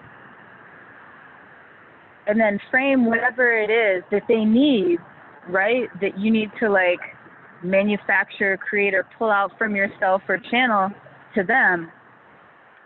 and 2.27 2.41
then 2.41 2.59
frame 2.71 3.05
whatever 3.05 3.53
it 3.53 3.71
is 3.71 4.03
that 4.11 4.23
they 4.29 4.45
need, 4.45 4.99
right? 5.49 5.89
That 6.01 6.19
you 6.19 6.31
need 6.31 6.51
to 6.61 6.71
like 6.71 7.01
manufacture, 7.63 8.57
create, 8.57 8.95
or 8.95 9.07
pull 9.19 9.31
out 9.31 9.53
from 9.59 9.77
yourself 9.77 10.23
or 10.29 10.39
channel 10.51 10.91
to 11.35 11.43
them 11.43 11.91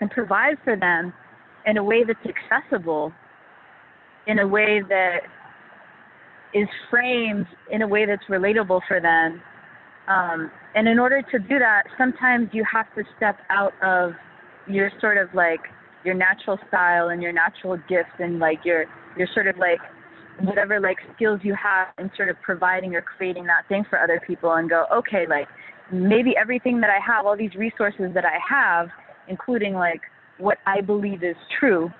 and 0.00 0.10
provide 0.10 0.56
for 0.64 0.76
them 0.76 1.12
in 1.66 1.76
a 1.76 1.84
way 1.84 2.04
that's 2.04 2.18
accessible, 2.26 3.12
in 4.26 4.40
a 4.40 4.46
way 4.46 4.82
that 4.88 5.20
is 6.54 6.68
framed 6.90 7.46
in 7.70 7.82
a 7.82 7.88
way 7.88 8.06
that's 8.06 8.24
relatable 8.28 8.80
for 8.88 9.00
them. 9.00 9.42
Um, 10.08 10.50
and 10.74 10.88
in 10.88 10.98
order 10.98 11.20
to 11.22 11.38
do 11.38 11.58
that, 11.58 11.84
sometimes 11.98 12.48
you 12.52 12.64
have 12.70 12.86
to 12.94 13.02
step 13.16 13.38
out 13.50 13.72
of 13.82 14.12
your 14.68 14.90
sort 15.00 15.18
of 15.18 15.28
like 15.34 15.60
your 16.04 16.14
natural 16.14 16.58
style 16.68 17.08
and 17.08 17.20
your 17.20 17.32
natural 17.32 17.76
gifts 17.88 18.14
and 18.18 18.38
like 18.38 18.64
your 18.64 18.86
your 19.16 19.28
sort 19.34 19.48
of 19.48 19.56
like 19.58 19.80
whatever 20.40 20.80
like 20.80 20.98
skills 21.14 21.40
you 21.42 21.54
have 21.54 21.88
in 21.98 22.10
sort 22.16 22.28
of 22.28 22.36
providing 22.42 22.94
or 22.94 23.02
creating 23.02 23.46
that 23.46 23.66
thing 23.68 23.84
for 23.88 23.98
other 23.98 24.20
people 24.26 24.52
and 24.52 24.68
go, 24.68 24.84
okay, 24.94 25.26
like 25.28 25.48
maybe 25.92 26.34
everything 26.36 26.80
that 26.80 26.90
I 26.90 26.98
have, 27.04 27.26
all 27.26 27.36
these 27.36 27.54
resources 27.54 28.12
that 28.14 28.24
I 28.24 28.38
have, 28.48 28.88
including 29.28 29.74
like 29.74 30.00
what 30.38 30.58
I 30.66 30.80
believe 30.80 31.22
is 31.22 31.36
true 31.58 31.90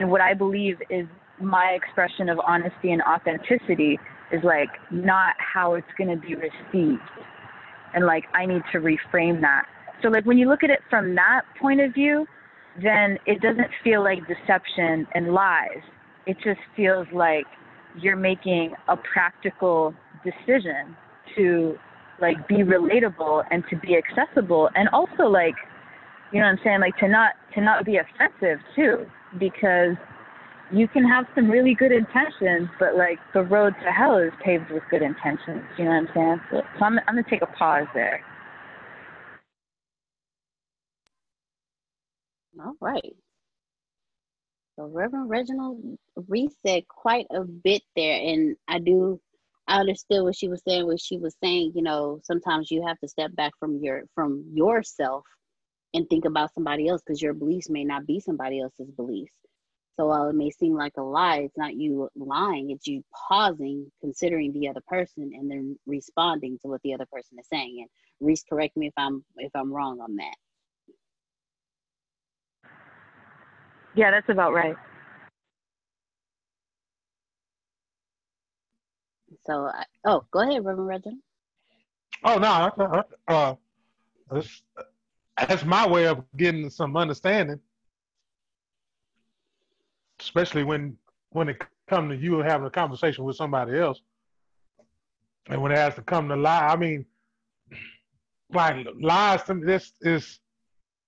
and 0.00 0.10
what 0.10 0.20
I 0.20 0.34
believe 0.34 0.76
is 0.90 1.06
my 1.40 1.76
expression 1.76 2.28
of 2.28 2.38
honesty 2.46 2.92
and 2.92 3.02
authenticity 3.02 3.98
is 4.32 4.40
like 4.44 4.68
not 4.90 5.34
how 5.38 5.74
it's 5.74 5.86
going 5.98 6.10
to 6.10 6.26
be 6.26 6.34
received. 6.34 7.02
And 7.94 8.06
like 8.06 8.24
I 8.34 8.46
need 8.46 8.62
to 8.72 8.78
reframe 8.78 9.40
that. 9.42 9.64
So 10.02 10.08
like 10.08 10.24
when 10.24 10.38
you 10.38 10.48
look 10.48 10.64
at 10.64 10.70
it 10.70 10.80
from 10.88 11.14
that 11.14 11.42
point 11.60 11.80
of 11.80 11.92
view, 11.94 12.26
then 12.82 13.18
it 13.26 13.40
doesn't 13.40 13.68
feel 13.84 14.02
like 14.02 14.18
deception 14.26 15.06
and 15.14 15.34
lies. 15.34 15.82
It 16.26 16.36
just 16.42 16.60
feels 16.76 17.06
like 17.12 17.44
you're 18.00 18.16
making 18.16 18.74
a 18.88 18.96
practical 18.96 19.94
decision 20.24 20.96
to 21.36 21.76
like 22.20 22.46
be 22.48 22.56
relatable 22.56 23.42
and 23.50 23.64
to 23.68 23.76
be 23.76 23.96
accessible 23.96 24.70
and 24.74 24.88
also 24.90 25.24
like 25.24 25.54
you 26.32 26.40
know 26.40 26.46
what 26.46 26.52
I'm 26.52 26.58
saying 26.64 26.80
like 26.80 26.96
to 26.98 27.08
not 27.08 27.32
to 27.54 27.60
not 27.60 27.84
be 27.84 27.98
offensive 27.98 28.58
too 28.76 29.06
because 29.38 29.96
you 30.72 30.88
can 30.88 31.04
have 31.04 31.26
some 31.34 31.50
really 31.50 31.74
good 31.74 31.92
intentions 31.92 32.68
but 32.80 32.96
like 32.96 33.18
the 33.34 33.42
road 33.42 33.74
to 33.84 33.92
hell 33.92 34.18
is 34.18 34.32
paved 34.44 34.70
with 34.70 34.82
good 34.90 35.02
intentions 35.02 35.62
you 35.78 35.84
know 35.84 35.90
what 35.92 35.96
I'm 35.98 36.08
saying 36.14 36.40
so, 36.50 36.62
so 36.78 36.84
I'm 36.84 36.98
I'm 37.08 37.16
gonna 37.16 37.24
take 37.30 37.42
a 37.42 37.46
pause 37.46 37.88
there 37.94 38.22
All 42.60 42.74
right. 42.80 43.14
So 44.78 44.86
Reverend 44.86 45.30
Reginald 45.30 45.98
Reese 46.28 46.56
said 46.66 46.88
quite 46.88 47.26
a 47.30 47.44
bit 47.44 47.82
there, 47.96 48.16
and 48.20 48.56
I 48.68 48.80
do 48.80 49.20
I 49.68 49.80
understood 49.80 50.24
what 50.24 50.36
she 50.36 50.48
was 50.48 50.62
saying. 50.68 50.86
What 50.86 51.00
she 51.00 51.18
was 51.18 51.36
saying, 51.42 51.72
you 51.76 51.82
know, 51.82 52.20
sometimes 52.24 52.70
you 52.70 52.86
have 52.86 52.98
to 53.00 53.08
step 53.08 53.34
back 53.36 53.52
from 53.60 53.78
your 53.82 54.04
from 54.14 54.44
yourself 54.54 55.24
and 55.94 56.08
think 56.10 56.24
about 56.24 56.54
somebody 56.54 56.88
else 56.88 57.02
because 57.06 57.22
your 57.22 57.34
beliefs 57.34 57.70
may 57.70 57.84
not 57.84 58.06
be 58.06 58.20
somebody 58.20 58.60
else's 58.60 58.90
beliefs. 58.92 59.32
So 59.96 60.06
while 60.06 60.28
it 60.30 60.34
may 60.34 60.50
seem 60.50 60.74
like 60.74 60.94
a 60.98 61.02
lie, 61.02 61.38
it's 61.40 61.56
not 61.58 61.74
you 61.74 62.08
lying. 62.16 62.70
It's 62.70 62.86
you 62.86 63.04
pausing, 63.28 63.90
considering 64.00 64.52
the 64.52 64.68
other 64.68 64.82
person, 64.88 65.32
and 65.34 65.50
then 65.50 65.78
responding 65.86 66.58
to 66.62 66.68
what 66.68 66.80
the 66.82 66.94
other 66.94 67.06
person 67.12 67.38
is 67.38 67.46
saying. 67.52 67.78
And 67.80 67.88
Reese, 68.26 68.44
correct 68.48 68.76
me 68.76 68.86
if 68.88 68.94
I'm 68.96 69.24
if 69.36 69.50
I'm 69.54 69.72
wrong 69.72 70.00
on 70.00 70.16
that. 70.16 70.34
yeah 73.94 74.10
that's 74.10 74.28
about 74.30 74.52
right 74.54 74.76
So, 79.46 79.66
I, 79.66 79.84
oh, 80.06 80.24
go 80.30 80.40
ahead, 80.40 80.64
Reverend 80.64 80.86
Reginald. 80.88 81.20
Oh 82.24 82.38
no, 82.38 82.48
I- 82.48 83.04
I- 83.28 83.32
uh, 83.32 83.54
that's, 84.30 84.62
that's 85.48 85.64
my 85.64 85.86
way 85.88 86.06
of 86.06 86.24
getting 86.36 86.70
some 86.70 86.96
understanding, 86.96 87.60
especially 90.22 90.64
when 90.64 90.96
when 91.30 91.48
it 91.48 91.62
come 91.88 92.08
to 92.08 92.16
you 92.16 92.38
having 92.38 92.66
a 92.66 92.70
conversation 92.70 93.24
with 93.24 93.36
somebody 93.36 93.78
else, 93.78 94.00
and 95.48 95.60
when 95.60 95.72
it 95.72 95.78
has 95.78 95.94
to 95.94 96.02
come 96.02 96.28
to 96.28 96.36
lie. 96.36 96.68
I 96.68 96.76
mean, 96.76 97.04
like 98.52 98.86
lies 99.00 99.42
to 99.44 99.54
me, 99.54 99.66
this 99.66 99.92
is 100.00 100.40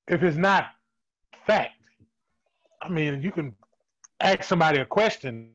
if 0.09 0.23
it's 0.23 0.37
not 0.37 0.67
fact. 1.47 1.73
I 2.83 2.89
mean, 2.89 3.23
you 3.23 3.33
can 3.33 3.55
ask 4.21 4.45
somebody 4.45 4.81
a 4.81 4.85
question, 4.85 5.51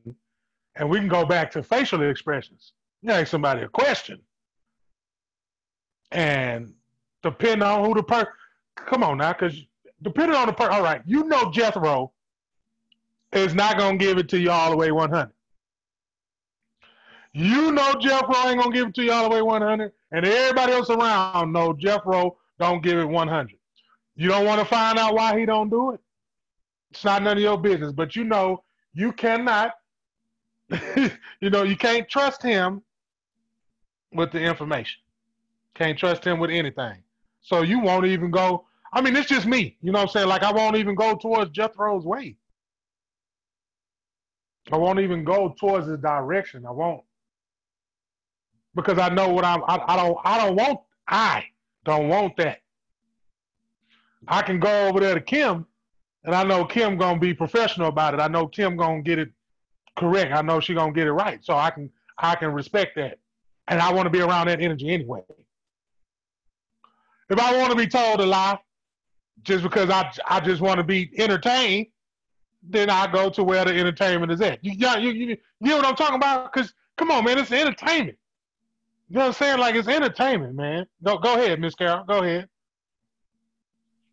and 0.76 0.90
we 0.90 0.98
can 0.98 1.08
go 1.08 1.24
back 1.24 1.50
to 1.52 1.62
facial 1.62 2.02
expressions. 2.02 2.72
You 3.02 3.12
ask 3.12 3.28
somebody 3.28 3.62
a 3.62 3.68
question, 3.68 4.20
and 6.10 6.72
depending 7.22 7.62
on 7.62 7.84
who 7.84 7.94
the 7.94 8.02
person, 8.02 8.28
come 8.76 9.02
on 9.02 9.18
now, 9.18 9.32
because 9.32 9.56
depending 10.02 10.36
on 10.36 10.46
the 10.46 10.52
person, 10.52 10.72
all 10.72 10.82
right, 10.82 11.02
you 11.06 11.24
know 11.24 11.50
Jethro 11.50 12.12
is 13.32 13.54
not 13.54 13.78
gonna 13.78 13.96
give 13.96 14.18
it 14.18 14.28
to 14.30 14.38
you 14.38 14.50
all 14.50 14.70
the 14.70 14.76
way 14.76 14.90
100. 14.90 15.30
You 17.32 17.70
know 17.72 17.94
Jethro 18.00 18.48
ain't 18.48 18.60
gonna 18.60 18.74
give 18.74 18.88
it 18.88 18.94
to 18.96 19.04
you 19.04 19.12
all 19.12 19.28
the 19.28 19.34
way 19.34 19.42
100, 19.42 19.92
and 20.12 20.26
everybody 20.26 20.72
else 20.72 20.90
around 20.90 21.52
know 21.52 21.72
Jethro 21.72 22.38
don't 22.58 22.82
give 22.82 22.98
it 22.98 23.04
100. 23.04 23.56
You 24.16 24.28
don't 24.28 24.44
want 24.44 24.60
to 24.60 24.66
find 24.66 24.98
out 24.98 25.14
why 25.14 25.38
he 25.38 25.46
don't 25.46 25.70
do 25.70 25.92
it. 25.92 26.00
It's 26.90 27.04
not 27.04 27.22
none 27.22 27.36
of 27.36 27.42
your 27.42 27.56
business, 27.56 27.92
but 27.92 28.16
you 28.16 28.24
know 28.24 28.64
you 28.92 29.12
cannot. 29.12 29.74
you 31.40 31.50
know 31.50 31.62
you 31.62 31.76
can't 31.76 32.08
trust 32.08 32.42
him 32.42 32.82
with 34.12 34.32
the 34.32 34.40
information. 34.40 35.00
Can't 35.74 35.98
trust 35.98 36.24
him 36.24 36.38
with 36.40 36.50
anything. 36.50 37.02
So 37.42 37.62
you 37.62 37.78
won't 37.78 38.06
even 38.06 38.30
go. 38.30 38.66
I 38.92 39.00
mean, 39.00 39.14
it's 39.14 39.28
just 39.28 39.46
me. 39.46 39.76
You 39.82 39.92
know 39.92 40.00
what 40.00 40.08
I'm 40.08 40.12
saying? 40.12 40.28
Like 40.28 40.42
I 40.42 40.52
won't 40.52 40.76
even 40.76 40.96
go 40.96 41.14
towards 41.14 41.50
Jethro's 41.52 42.04
way. 42.04 42.36
I 44.72 44.76
won't 44.76 45.00
even 45.00 45.24
go 45.24 45.54
towards 45.58 45.86
his 45.86 45.98
direction. 45.98 46.64
I 46.66 46.70
won't 46.70 47.02
because 48.74 48.98
I 48.98 49.08
know 49.08 49.28
what 49.28 49.44
I'm. 49.44 49.62
I, 49.64 49.80
I 49.86 49.96
don't. 49.96 50.18
I 50.24 50.38
don't 50.38 50.56
want. 50.56 50.80
I 51.08 51.44
don't 51.84 52.08
want 52.08 52.36
that. 52.36 52.60
I 54.28 54.42
can 54.42 54.60
go 54.60 54.88
over 54.88 55.00
there 55.00 55.14
to 55.14 55.20
Kim, 55.20 55.66
and 56.24 56.34
I 56.34 56.44
know 56.44 56.64
Kim 56.64 56.96
gonna 56.96 57.18
be 57.18 57.34
professional 57.34 57.88
about 57.88 58.14
it. 58.14 58.20
I 58.20 58.28
know 58.28 58.46
Kim 58.46 58.76
gonna 58.76 59.02
get 59.02 59.18
it 59.18 59.30
correct. 59.96 60.32
I 60.32 60.42
know 60.42 60.60
she 60.60 60.74
gonna 60.74 60.92
get 60.92 61.06
it 61.06 61.12
right. 61.12 61.44
So 61.44 61.54
I 61.56 61.70
can. 61.70 61.90
I 62.22 62.34
can 62.34 62.52
respect 62.52 62.96
that, 62.96 63.18
and 63.68 63.80
I 63.80 63.92
want 63.92 64.04
to 64.04 64.10
be 64.10 64.20
around 64.20 64.48
that 64.48 64.60
energy 64.60 64.90
anyway. 64.90 65.22
If 67.30 67.38
I 67.38 67.56
want 67.56 67.70
to 67.70 67.76
be 67.76 67.86
told 67.86 68.20
a 68.20 68.26
lie, 68.26 68.58
just 69.42 69.62
because 69.62 69.88
I 69.88 70.12
I 70.28 70.40
just 70.40 70.60
want 70.60 70.78
to 70.78 70.84
be 70.84 71.10
entertained, 71.16 71.86
then 72.62 72.90
I 72.90 73.10
go 73.10 73.30
to 73.30 73.42
where 73.42 73.64
the 73.64 73.78
entertainment 73.78 74.32
is 74.32 74.40
at. 74.40 74.62
You 74.64 74.72
you 74.72 75.10
you, 75.10 75.26
you, 75.26 75.36
know 75.60 75.76
what 75.76 75.86
I'm 75.86 75.96
talking 75.96 76.16
about? 76.16 76.52
Because 76.52 76.72
come 76.96 77.10
on, 77.10 77.24
man, 77.24 77.38
it's 77.38 77.52
entertainment. 77.52 78.18
You 79.08 79.16
know 79.16 79.20
what 79.22 79.26
I'm 79.28 79.32
saying? 79.34 79.58
Like 79.58 79.74
it's 79.74 79.88
entertainment, 79.88 80.54
man. 80.54 80.86
Go 81.02 81.18
go 81.18 81.34
ahead, 81.34 81.60
Miss 81.60 81.74
Carol. 81.74 82.04
Go 82.04 82.18
ahead. 82.22 82.48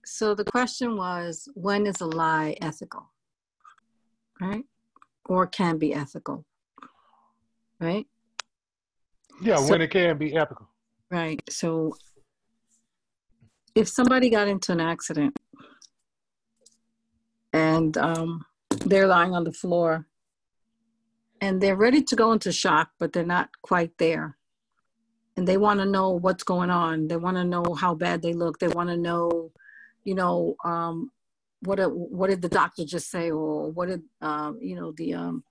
So 0.05 0.33
the 0.33 0.45
question 0.45 0.95
was, 0.95 1.49
when 1.53 1.85
is 1.85 1.99
a 1.99 2.05
lie 2.05 2.55
ethical? 2.61 3.11
Right? 4.39 4.63
Or 5.25 5.45
can 5.47 5.77
be 5.77 5.93
ethical? 5.93 6.45
Right? 7.79 8.05
Yeah, 9.41 9.57
So- 9.57 9.69
when 9.69 9.81
it 9.81 9.91
can 9.91 10.17
be 10.17 10.35
ethical. 10.35 10.69
Right. 11.11 11.41
So 11.49 11.95
if 13.75 13.87
somebody 13.87 14.29
got 14.29 14.47
into 14.47 14.71
an 14.71 14.79
accident 14.79 15.37
and 17.57 17.97
um, 17.97 18.45
they're 18.85 19.07
lying 19.07 19.33
on 19.33 19.43
the 19.43 19.51
floor 19.51 20.07
and 21.41 21.61
they're 21.61 21.75
ready 21.75 22.01
to 22.03 22.15
go 22.15 22.31
into 22.31 22.51
shock, 22.51 22.89
but 22.99 23.13
they're 23.13 23.25
not 23.37 23.49
quite 23.61 23.91
there. 23.97 24.37
And 25.35 25.47
they 25.47 25.57
want 25.57 25.79
to 25.79 25.85
know 25.85 26.11
what's 26.11 26.43
going 26.43 26.71
on. 26.71 27.07
They 27.07 27.17
want 27.17 27.37
to 27.37 27.43
know 27.43 27.75
how 27.79 27.93
bad 27.93 28.21
they 28.21 28.33
look. 28.33 28.57
They 28.57 28.69
want 28.69 28.89
to 28.89 28.97
know, 28.97 29.51
you 30.03 30.15
know, 30.15 30.55
um, 30.65 31.11
what 31.61 31.79
what 31.91 32.29
did 32.29 32.41
the 32.41 32.49
doctor 32.49 32.85
just 32.85 33.09
say, 33.09 33.31
or 33.31 33.71
what 33.71 33.87
did 33.89 34.01
um, 34.21 34.59
you 34.61 34.75
know 34.75 34.91
the 34.91 35.13
um, 35.13 35.43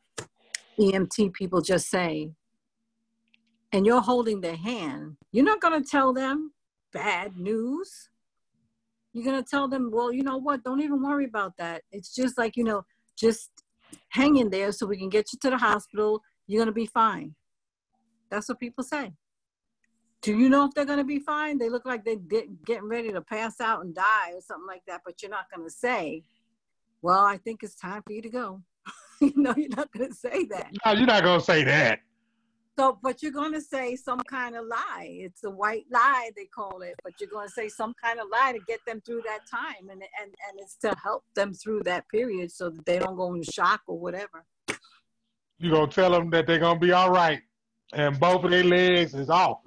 EMT 0.78 1.32
people 1.34 1.60
just 1.60 1.88
say? 1.88 2.30
and 3.72 3.84
you're 3.84 4.00
holding 4.00 4.40
their 4.40 4.56
hand, 4.56 5.16
you're 5.32 5.44
not 5.44 5.60
going 5.60 5.82
to 5.82 5.88
tell 5.88 6.12
them 6.12 6.52
bad 6.92 7.36
news. 7.36 8.08
You're 9.16 9.24
going 9.24 9.42
to 9.42 9.50
tell 9.50 9.66
them, 9.66 9.90
well, 9.90 10.12
you 10.12 10.22
know 10.22 10.36
what? 10.36 10.62
Don't 10.62 10.82
even 10.82 11.02
worry 11.02 11.24
about 11.24 11.56
that. 11.56 11.80
It's 11.90 12.14
just 12.14 12.36
like, 12.36 12.54
you 12.54 12.64
know, 12.64 12.84
just 13.18 13.48
hang 14.10 14.36
in 14.36 14.50
there 14.50 14.72
so 14.72 14.84
we 14.84 14.98
can 14.98 15.08
get 15.08 15.32
you 15.32 15.38
to 15.40 15.48
the 15.48 15.56
hospital. 15.56 16.20
You're 16.46 16.58
going 16.58 16.66
to 16.66 16.72
be 16.72 16.84
fine. 16.84 17.34
That's 18.30 18.46
what 18.46 18.60
people 18.60 18.84
say. 18.84 19.14
Do 20.20 20.36
you 20.38 20.50
know 20.50 20.66
if 20.66 20.74
they're 20.74 20.84
going 20.84 20.98
to 20.98 21.04
be 21.04 21.18
fine? 21.20 21.56
They 21.56 21.70
look 21.70 21.86
like 21.86 22.04
they're 22.04 22.16
getting 22.66 22.88
ready 22.88 23.10
to 23.10 23.22
pass 23.22 23.58
out 23.58 23.86
and 23.86 23.94
die 23.94 24.32
or 24.34 24.42
something 24.42 24.66
like 24.66 24.82
that, 24.86 25.00
but 25.02 25.22
you're 25.22 25.30
not 25.30 25.46
going 25.50 25.66
to 25.66 25.74
say, 25.74 26.22
well, 27.00 27.24
I 27.24 27.38
think 27.38 27.62
it's 27.62 27.74
time 27.74 28.02
for 28.06 28.12
you 28.12 28.20
to 28.20 28.28
go. 28.28 28.60
you 29.22 29.32
know, 29.34 29.54
you're 29.56 29.70
not 29.74 29.90
going 29.92 30.10
to 30.10 30.14
say 30.14 30.44
that. 30.50 30.72
No, 30.84 30.92
you're 30.92 31.06
not 31.06 31.22
gonna 31.22 31.40
say 31.40 31.64
that. 31.64 32.00
So, 32.78 32.98
but 33.02 33.22
you're 33.22 33.32
going 33.32 33.54
to 33.54 33.60
say 33.60 33.96
some 33.96 34.20
kind 34.20 34.54
of 34.54 34.66
lie. 34.66 35.08
It's 35.08 35.44
a 35.44 35.50
white 35.50 35.86
lie, 35.90 36.30
they 36.36 36.44
call 36.44 36.82
it, 36.82 36.94
but 37.02 37.14
you're 37.18 37.30
going 37.30 37.48
to 37.48 37.52
say 37.52 37.68
some 37.68 37.94
kind 38.02 38.20
of 38.20 38.26
lie 38.30 38.52
to 38.52 38.60
get 38.68 38.80
them 38.86 39.00
through 39.00 39.22
that 39.26 39.40
time. 39.50 39.88
And, 39.90 40.02
and, 40.02 40.34
and 40.48 40.60
it's 40.60 40.76
to 40.78 40.94
help 41.02 41.24
them 41.34 41.54
through 41.54 41.84
that 41.84 42.06
period 42.08 42.52
so 42.52 42.68
that 42.68 42.84
they 42.84 42.98
don't 42.98 43.16
go 43.16 43.32
in 43.34 43.42
shock 43.42 43.80
or 43.86 43.98
whatever. 43.98 44.44
You're 45.58 45.72
gonna 45.72 45.90
tell 45.90 46.10
them 46.10 46.30
that 46.30 46.46
they're 46.46 46.58
gonna 46.58 46.78
be 46.78 46.92
all 46.92 47.10
right, 47.10 47.40
and 47.94 48.18
both 48.20 48.44
of 48.44 48.50
their 48.50 48.64
legs 48.64 49.14
is 49.14 49.30
off. 49.30 49.60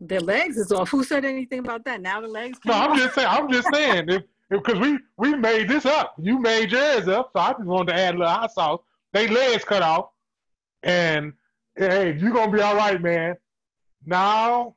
Their 0.00 0.20
legs 0.20 0.56
is 0.56 0.70
off. 0.70 0.88
Who 0.90 1.02
said 1.02 1.24
anything 1.24 1.58
about 1.58 1.84
that? 1.84 2.00
Now 2.00 2.20
the 2.20 2.28
legs. 2.28 2.58
No, 2.64 2.74
I'm 2.74 2.92
off? 2.92 2.98
just 2.98 3.14
saying. 3.16 3.28
I'm 3.28 3.50
just 3.50 3.68
saying 3.74 4.08
if 4.08 4.22
because 4.48 4.78
we 4.78 4.98
we 5.16 5.34
made 5.34 5.68
this 5.68 5.86
up. 5.86 6.14
You 6.18 6.38
made 6.38 6.70
yours 6.70 7.08
up, 7.08 7.30
so 7.32 7.40
I 7.40 7.52
just 7.52 7.64
wanted 7.64 7.92
to 7.92 8.00
add 8.00 8.14
a 8.14 8.18
little 8.18 8.32
hot 8.32 8.52
sauce. 8.52 8.80
They 9.12 9.28
legs 9.28 9.64
cut 9.64 9.82
off, 9.82 10.10
and 10.82 11.32
hey, 11.76 12.16
you 12.18 12.32
gonna 12.32 12.52
be 12.52 12.60
all 12.60 12.76
right, 12.76 13.00
man. 13.00 13.36
Now, 14.06 14.76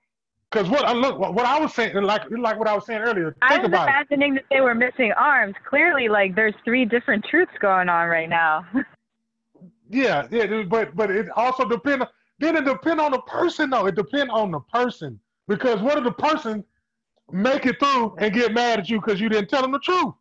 because 0.50 0.70
what 0.70 0.86
I 0.86 0.94
look, 0.94 1.20
what, 1.20 1.34
what 1.34 1.46
I 1.46 1.60
was 1.60 1.74
saying, 1.74 1.96
like 2.02 2.24
like 2.32 2.58
what 2.58 2.68
I 2.68 2.76
was 2.76 2.86
saying 2.86 3.02
earlier. 3.02 3.36
I 3.42 3.58
was 3.58 3.68
about 3.68 3.88
it. 3.88 3.92
imagining 3.92 4.36
that 4.36 4.46
they 4.50 4.62
were 4.62 4.76
missing 4.76 5.12
arms. 5.14 5.56
Clearly, 5.70 6.10
like 6.10 6.36
there's 6.36 6.56
three 6.66 6.86
different 6.86 7.26
truths 7.30 7.52
going 7.60 7.90
on 7.90 8.08
right 8.08 8.30
now. 8.30 8.66
Yeah, 9.90 10.28
yeah, 10.32 10.64
but 10.64 10.96
but 10.96 11.12
it 11.12 11.30
also 11.36 11.66
depend. 11.66 12.08
Then 12.40 12.58
it 12.58 12.66
depend 12.66 13.00
on 13.00 13.12
the 13.12 13.22
person, 13.22 13.70
though. 13.70 13.86
It 13.86 13.96
depend 13.96 14.32
on 14.32 14.50
the 14.50 14.60
person 14.60 15.20
because 15.48 15.82
what 15.82 15.98
if 15.98 16.04
the 16.04 16.12
person 16.12 16.64
make 17.32 17.66
it 17.66 17.80
through 17.80 18.16
and 18.18 18.34
get 18.34 18.54
mad 18.54 18.80
at 18.80 18.90
you 18.90 19.00
because 19.00 19.22
you 19.22 19.30
didn't 19.30 19.50
tell 19.50 19.62
them 19.62 19.72
the 19.72 19.80
truth? 19.80 20.14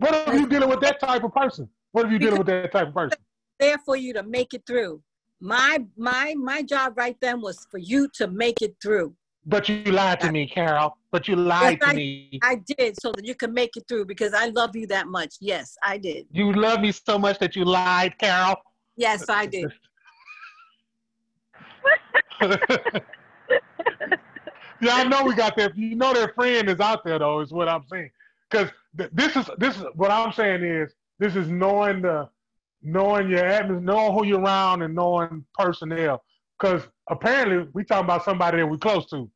What 0.00 0.28
if 0.28 0.34
you 0.34 0.48
dealing 0.48 0.68
with 0.68 0.80
that 0.80 0.98
type 0.98 1.22
of 1.24 1.34
person? 1.34 1.68
What 1.92 2.06
if 2.06 2.12
you 2.12 2.18
dealing 2.18 2.38
with 2.38 2.46
that 2.46 2.72
type 2.72 2.88
of 2.88 2.94
person? 2.94 3.18
there 3.58 3.76
for 3.84 3.94
you 3.94 4.14
to 4.14 4.22
make 4.22 4.54
it 4.54 4.62
through. 4.66 5.02
My 5.40 5.84
my 5.96 6.34
my 6.34 6.62
job 6.62 6.94
right 6.96 7.16
then 7.20 7.42
was 7.42 7.66
for 7.70 7.78
you 7.78 8.08
to 8.14 8.26
make 8.26 8.62
it 8.62 8.74
through. 8.82 9.14
But 9.44 9.68
you 9.68 9.84
lied 9.84 10.20
to 10.20 10.32
me, 10.32 10.46
Carol. 10.46 10.96
But 11.10 11.28
you 11.28 11.36
lied 11.36 11.78
Yes, 11.80 11.80
to 11.80 11.86
I, 11.88 11.94
me. 11.94 12.38
I 12.42 12.54
did 12.78 13.00
so 13.00 13.12
that 13.12 13.26
you 13.26 13.34
can 13.34 13.52
make 13.52 13.76
it 13.76 13.84
through 13.86 14.06
because 14.06 14.32
I 14.32 14.46
love 14.46 14.74
you 14.74 14.86
that 14.86 15.06
much. 15.08 15.36
Yes, 15.40 15.76
I 15.82 15.98
did. 15.98 16.26
You 16.32 16.52
love 16.52 16.80
me 16.80 16.92
so 16.92 17.18
much 17.18 17.38
that 17.38 17.54
you 17.54 17.64
lied, 17.64 18.16
Carol. 18.18 18.56
Yes, 18.96 19.28
I 19.28 19.46
did. 19.46 19.72
Yeah, 24.82 24.94
I 24.94 25.04
know 25.04 25.24
we 25.24 25.34
got 25.34 25.56
that. 25.56 25.76
You 25.76 25.94
know 25.94 26.14
that 26.14 26.34
friend 26.34 26.70
is 26.70 26.80
out 26.80 27.04
there 27.04 27.18
though, 27.18 27.40
is 27.40 27.52
what 27.52 27.68
I'm 27.68 27.84
saying. 27.90 28.10
Because 28.50 28.70
th- 28.96 29.10
this 29.12 29.36
is 29.36 29.48
this 29.58 29.76
is 29.76 29.84
what 29.94 30.10
I'm 30.10 30.32
saying 30.32 30.64
is 30.64 30.92
this 31.18 31.36
is 31.36 31.48
knowing 31.48 32.02
the 32.02 32.28
knowing 32.82 33.28
your 33.28 33.44
atmosphere, 33.44 33.80
knowing 33.80 34.14
who 34.14 34.26
you're 34.26 34.40
around, 34.40 34.82
and 34.82 34.94
knowing 34.94 35.44
personnel. 35.54 36.24
Because 36.58 36.82
apparently 37.08 37.68
we 37.72 37.84
talking 37.84 38.04
about 38.04 38.24
somebody 38.24 38.58
that 38.58 38.66
we're 38.66 38.78
close 38.78 39.08
to. 39.10 39.30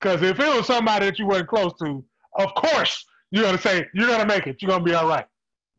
Because 0.00 0.22
if 0.22 0.38
it 0.38 0.56
was 0.56 0.66
somebody 0.66 1.06
that 1.06 1.18
you 1.18 1.26
weren't 1.26 1.48
close 1.48 1.72
to, 1.78 2.04
of 2.38 2.54
course 2.54 3.04
you're 3.30 3.44
gonna 3.44 3.58
say 3.58 3.86
you're 3.94 4.08
gonna 4.08 4.26
make 4.26 4.46
it. 4.46 4.60
You're 4.60 4.70
gonna 4.70 4.84
be 4.84 4.94
all 4.94 5.08
right. 5.08 5.26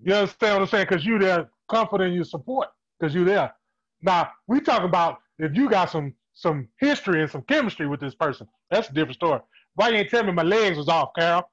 You 0.03 0.13
understand 0.13 0.55
what 0.55 0.61
I'm 0.61 0.67
saying? 0.67 0.87
Because 0.89 1.05
you 1.05 1.19
there, 1.19 1.49
comfort 1.69 2.01
and 2.01 2.13
you 2.13 2.23
support. 2.23 2.69
Because 2.99 3.13
you 3.13 3.25
there. 3.25 3.53
Now 4.01 4.31
we 4.47 4.59
talk 4.59 4.83
about 4.83 5.19
if 5.39 5.55
you 5.55 5.69
got 5.69 5.91
some 5.91 6.13
some 6.33 6.67
history 6.79 7.21
and 7.21 7.31
some 7.31 7.41
chemistry 7.43 7.87
with 7.87 7.99
this 7.99 8.13
person. 8.13 8.47
That's 8.69 8.89
a 8.89 8.93
different 8.93 9.15
story. 9.15 9.41
Why 9.75 9.89
you 9.89 9.95
ain't 9.95 10.09
tell 10.09 10.23
me 10.23 10.31
my 10.31 10.43
legs 10.43 10.77
was 10.77 10.87
off, 10.87 11.09
Carol? 11.17 11.49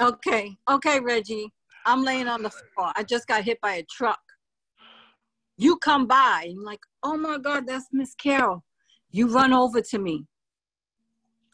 Okay, 0.00 0.56
okay, 0.70 1.00
Reggie. 1.00 1.52
I'm 1.84 2.04
laying 2.04 2.28
on 2.28 2.42
the 2.42 2.50
floor. 2.50 2.92
I 2.94 3.02
just 3.02 3.26
got 3.26 3.42
hit 3.44 3.60
by 3.60 3.74
a 3.74 3.82
truck. 3.90 4.20
You 5.56 5.76
come 5.78 6.06
by 6.06 6.46
and 6.48 6.62
like, 6.62 6.80
oh 7.02 7.16
my 7.16 7.38
God, 7.38 7.66
that's 7.66 7.86
Miss 7.92 8.14
Carol. 8.14 8.62
You 9.10 9.28
run 9.28 9.52
over 9.52 9.80
to 9.80 9.98
me. 9.98 10.24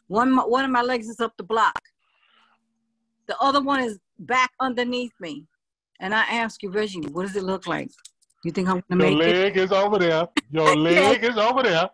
One 0.07 0.35
one 0.35 0.63
of 0.63 0.71
my 0.71 0.83
legs 0.83 1.07
is 1.07 1.19
up 1.19 1.33
the 1.37 1.43
block. 1.43 1.79
The 3.27 3.35
other 3.39 3.61
one 3.61 3.79
is 3.79 3.97
back 4.19 4.51
underneath 4.59 5.13
me. 5.19 5.45
And 5.99 6.13
I 6.13 6.21
ask 6.21 6.61
you, 6.61 6.69
Reggie, 6.69 7.01
what 7.11 7.23
does 7.23 7.35
it 7.35 7.43
look 7.43 7.65
like? 7.65 7.89
You 8.43 8.51
think 8.51 8.67
I'm 8.67 8.83
gonna 8.89 9.09
Your 9.09 9.17
make 9.17 9.27
it? 9.27 9.37
leg 9.37 9.57
is 9.57 9.71
over 9.71 9.97
there. 9.97 10.27
Your 10.51 10.75
leg 10.75 11.23
is 11.23 11.37
over 11.37 11.63
there. 11.63 11.89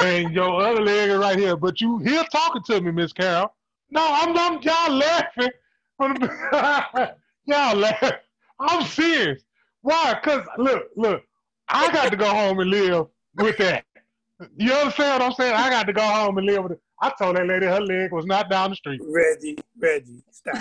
And 0.00 0.34
your 0.34 0.60
other 0.60 0.82
leg 0.82 1.10
is 1.10 1.18
right 1.18 1.38
here. 1.38 1.56
But 1.56 1.80
you 1.80 1.98
here 1.98 2.24
talking 2.32 2.62
to 2.64 2.80
me, 2.80 2.90
Miss 2.90 3.12
Carol. 3.12 3.54
No, 3.90 4.04
I'm, 4.04 4.36
I'm 4.36 4.60
y'all 4.62 4.92
laughing. 4.92 5.50
y'all 6.00 7.76
laughing. 7.76 8.10
I'm 8.58 8.86
serious. 8.86 9.42
Why? 9.82 10.18
Cause 10.22 10.46
look, 10.58 10.84
look, 10.96 11.22
I 11.68 11.90
got 11.92 12.10
to 12.10 12.16
go 12.16 12.28
home 12.28 12.60
and 12.60 12.70
live 12.70 13.06
with 13.36 13.56
that. 13.58 13.84
You 14.56 14.72
understand 14.72 15.20
what 15.20 15.30
I'm 15.30 15.32
saying? 15.32 15.54
I 15.54 15.70
got 15.70 15.86
to 15.86 15.92
go 15.92 16.02
home 16.02 16.38
and 16.38 16.46
live 16.46 16.64
with 16.64 16.72
it. 16.72 16.80
I 17.00 17.12
told 17.18 17.36
that 17.36 17.46
lady 17.46 17.66
her 17.66 17.80
leg 17.80 18.12
was 18.12 18.26
not 18.26 18.50
down 18.50 18.70
the 18.70 18.76
street. 18.76 19.00
Reggie, 19.04 19.56
Reggie, 19.78 20.22
stop. 20.30 20.56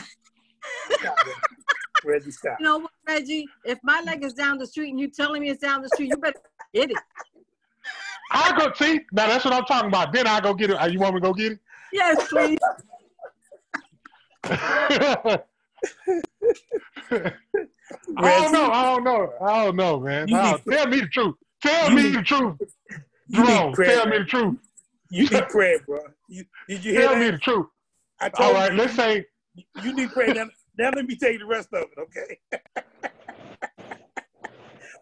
stop 0.91 1.17
Reggie. 1.17 1.39
Reggie, 2.03 2.31
stop. 2.31 2.57
You 2.59 2.65
know 2.65 2.77
what, 2.79 2.91
Reggie? 3.07 3.47
If 3.65 3.79
my 3.83 4.01
leg 4.05 4.23
is 4.23 4.33
down 4.33 4.57
the 4.57 4.67
street 4.67 4.89
and 4.91 4.99
you 4.99 5.09
telling 5.09 5.41
me 5.41 5.49
it's 5.49 5.61
down 5.61 5.81
the 5.81 5.89
street, 5.89 6.09
you 6.09 6.17
better 6.17 6.39
get 6.73 6.91
it. 6.91 6.97
I 8.31 8.57
go 8.57 8.71
see 8.75 9.01
now. 9.11 9.27
That's 9.27 9.45
what 9.45 9.53
I'm 9.53 9.65
talking 9.65 9.87
about. 9.87 10.11
Then 10.11 10.27
I 10.27 10.39
go 10.39 10.53
get 10.53 10.71
it. 10.71 10.75
Uh, 10.75 10.87
You 10.87 10.99
want 10.99 11.15
me 11.15 11.21
to 11.21 11.27
go 11.27 11.33
get 11.33 11.53
it? 11.53 11.59
Yes, 11.93 12.27
please. 12.27 12.57
I 14.45 15.39
don't 18.17 18.51
know. 18.51 18.69
I 18.71 18.83
don't 18.83 19.03
know. 19.03 19.33
I 19.41 19.65
don't 19.65 19.75
know, 19.75 19.99
man. 19.99 20.27
No, 20.29 20.57
tell 20.69 20.87
me 20.87 21.01
the 21.01 21.07
truth. 21.07 21.35
Tell 21.61 21.89
You 21.89 21.95
me 21.95 22.03
need- 22.03 22.15
the 22.15 22.23
truth. 22.23 22.57
You 23.27 23.39
need 23.41 23.47
Jerome, 23.47 23.73
prayer. 23.73 23.89
tell 23.89 24.05
me 24.05 24.17
the 24.19 24.25
truth. 24.25 24.55
You 25.09 25.27
need 25.27 25.47
prayer, 25.49 25.79
bro. 25.87 25.99
You, 26.29 26.45
did 26.69 26.85
you 26.85 26.91
hear 26.91 27.01
Tell 27.01 27.13
that? 27.15 27.19
me 27.19 27.31
the 27.31 27.37
truth. 27.39 27.65
I 28.19 28.29
told 28.29 28.49
All 28.49 28.53
right, 28.53 28.71
you, 28.71 28.77
let's 28.77 28.93
say 28.93 29.25
you 29.81 29.93
need 29.95 30.11
prayer. 30.11 30.31
Now, 30.35 30.45
now 30.77 30.91
let 30.95 31.07
me 31.07 31.15
tell 31.15 31.31
you 31.31 31.39
the 31.39 31.45
rest 31.47 31.69
of 31.73 31.85
it, 31.91 31.97
okay? 31.99 32.37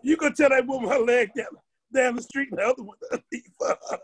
you 0.04 0.16
gonna 0.16 0.34
tell 0.34 0.48
that 0.52 0.66
woman 0.66 0.90
her 0.90 1.00
leg 1.00 1.32
down, 1.36 1.48
down 1.94 2.16
the 2.16 2.22
street 2.22 2.48
and 2.52 2.60
the 2.60 2.64
other 2.64 2.82
one 2.82 2.96
underneath 3.12 3.52
her. 3.60 4.00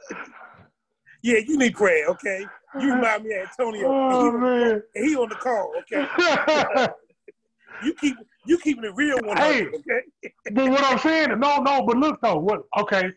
Yeah, 1.22 1.40
you 1.46 1.58
need 1.58 1.76
prayer, 1.76 2.08
okay? 2.10 2.46
You 2.80 2.94
remind 2.94 3.24
me 3.24 3.34
of 3.36 3.50
Antonio. 3.50 3.88
Oh, 3.88 4.10
and 4.10 4.22
he, 4.22 4.40
man. 4.40 4.84
and 4.96 5.06
he 5.10 5.16
on 5.16 5.30
the 5.30 5.36
call, 5.36 5.74
okay? 5.80 6.08
you 7.84 7.94
keep 7.94 8.18
you 8.46 8.58
keeping 8.58 8.84
it 8.84 8.94
real 8.96 9.18
one 9.24 9.38
Hey. 9.38 9.68
okay? 9.68 10.32
but 10.52 10.70
what 10.70 10.84
I'm 10.84 11.00
saying, 11.00 11.40
no, 11.40 11.58
no, 11.62 11.84
but 11.86 11.98
look 11.98 12.22
though, 12.22 12.38
what 12.38 12.64
okay, 12.78 13.12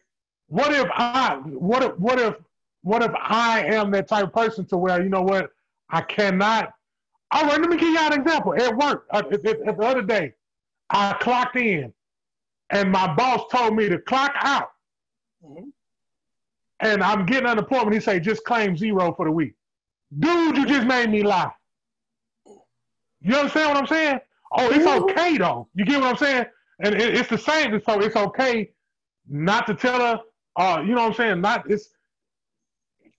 what 0.48 0.72
if 0.72 0.88
I 0.92 1.36
what 1.44 1.82
if 1.82 1.98
what 1.98 2.18
if 2.18 2.34
what 2.82 3.02
if 3.02 3.12
I 3.14 3.64
am 3.66 3.90
that 3.92 4.08
type 4.08 4.24
of 4.24 4.32
person 4.32 4.64
to 4.66 4.76
where 4.76 5.02
you 5.02 5.08
know 5.08 5.22
what 5.22 5.50
I 5.90 6.00
cannot 6.02 6.74
all 7.32 7.44
right, 7.46 7.58
let 7.58 7.70
me 7.70 7.78
give 7.78 7.88
you 7.88 7.98
an 7.98 8.12
example. 8.12 8.54
At 8.54 8.76
work, 8.76 9.06
uh, 9.10 9.22
it- 9.30 9.42
it- 9.44 9.64
the 9.64 9.72
other 9.82 10.02
day, 10.02 10.34
I 10.90 11.14
clocked 11.14 11.56
in 11.56 11.94
and 12.68 12.92
my 12.92 13.14
boss 13.14 13.50
told 13.50 13.74
me 13.74 13.88
to 13.88 13.98
clock 13.98 14.32
out. 14.36 14.70
Mhm. 15.42 15.72
And 16.82 17.02
I'm 17.02 17.24
getting 17.24 17.46
unemployment. 17.46 17.94
He 17.94 18.00
say, 18.00 18.20
just 18.20 18.44
claim 18.44 18.76
zero 18.76 19.14
for 19.14 19.24
the 19.24 19.32
week. 19.32 19.54
Dude, 20.18 20.56
you 20.56 20.66
just 20.66 20.86
made 20.86 21.08
me 21.10 21.22
lie. 21.22 21.50
You 23.22 23.36
understand 23.36 23.68
what 23.68 23.76
I'm 23.78 23.86
saying? 23.86 24.20
Oh, 24.52 24.70
it's 24.70 24.86
okay 24.86 25.38
though. 25.38 25.68
You 25.74 25.84
get 25.84 26.00
what 26.00 26.10
I'm 26.10 26.16
saying? 26.16 26.44
And 26.80 26.94
it, 26.94 27.14
it's 27.16 27.28
the 27.28 27.38
same. 27.38 27.80
So 27.86 28.00
it's 28.00 28.16
okay 28.16 28.72
not 29.28 29.66
to 29.68 29.74
tell 29.74 30.00
her. 30.00 30.20
Uh, 30.56 30.82
you 30.82 30.94
know 30.94 31.02
what 31.02 31.10
I'm 31.10 31.14
saying? 31.14 31.40
Not 31.40 31.70
it's 31.70 31.88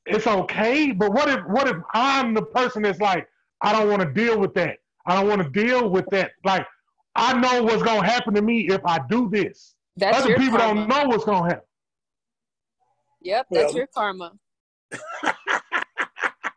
it's 0.06 0.27
okay. 0.27 0.91
But 0.91 1.14
what 1.14 1.30
if 1.30 1.44
what 1.45 1.68
if 1.68 1.77
I'm 1.94 2.34
the 2.34 2.44
person 2.44 2.84
that's 2.84 2.99
like, 2.99 3.27
I 3.61 3.72
don't 3.72 3.90
want 3.90 4.02
to 4.02 4.11
deal 4.11 4.38
with 4.38 4.53
that. 4.56 4.80
I 5.06 5.15
don't 5.15 5.27
want 5.27 5.41
to 5.41 5.49
deal 5.49 5.90
with 5.90 6.06
that. 6.11 6.31
Like 6.44 6.68
I 7.15 7.34
know 7.40 7.64
what's 7.64 7.81
gonna 7.81 8.06
happen 8.06 8.34
to 8.35 8.41
me 8.41 8.68
if 8.68 8.81
I 8.85 8.99
do 9.10 9.30
this. 9.30 9.76
That's 9.95 10.18
Other 10.18 10.35
people 10.38 10.60
karma. 10.60 10.81
don't 10.81 10.90
know 10.90 11.07
what's 11.07 11.26
gonna 11.26 11.49
happen. 11.49 11.65
Yep, 13.24 13.48
that's 13.52 13.66
Well- 13.66 13.78
your 13.78 13.88
karma. 13.88 14.34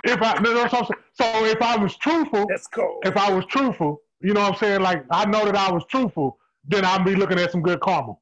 If 0.04 0.22
I 0.22 0.38
no, 0.40 0.54
no, 0.54 0.68
so, 0.68 0.86
so 1.14 1.44
if 1.46 1.60
I 1.60 1.76
was 1.76 1.96
truthful, 1.96 2.46
That's 2.48 2.68
cold. 2.68 3.02
if 3.04 3.16
I 3.16 3.32
was 3.32 3.44
truthful, 3.46 4.00
you 4.20 4.34
know 4.34 4.40
what 4.42 4.52
I'm 4.52 4.58
saying? 4.58 4.80
Like 4.80 5.04
I 5.10 5.24
know 5.26 5.44
that 5.44 5.56
I 5.56 5.72
was 5.72 5.84
truthful, 5.88 6.38
then 6.64 6.84
I'd 6.84 7.04
be 7.04 7.16
looking 7.16 7.40
at 7.40 7.50
some 7.50 7.60
good 7.60 7.80
karma. 7.80 8.14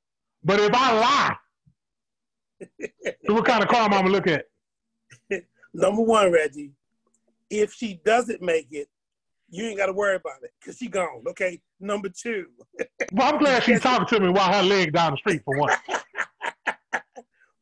But 0.43 0.61
if 0.61 0.71
I 0.73 0.99
lie, 0.99 1.37
what 3.27 3.45
kind 3.45 3.63
of 3.63 3.69
karma 3.69 3.97
I'm 3.97 4.05
gonna 4.05 4.15
look 4.15 4.27
at? 4.27 4.47
Number 5.75 6.01
one, 6.01 6.33
Reggie, 6.33 6.71
if 7.51 7.75
she 7.75 8.01
doesn't 8.03 8.41
make 8.41 8.69
it, 8.71 8.89
you 9.51 9.67
ain't 9.67 9.77
got 9.77 9.87
to 9.87 9.93
worry 9.93 10.17
about 10.17 10.43
it 10.43 10.53
because 10.61 10.79
she 10.79 10.89
gone. 10.89 11.23
Okay. 11.29 11.61
Number 11.81 12.09
two, 12.09 12.47
Well, 13.13 13.31
I'm 13.35 13.39
glad 13.39 13.63
she's 13.63 13.81
talking 13.83 14.07
to 14.07 14.21
me 14.25 14.31
while 14.31 14.51
her 14.51 14.63
leg 14.63 14.95
down 14.95 15.11
the 15.13 15.17
street 15.19 15.43
for 15.45 15.59
one. 15.59 15.77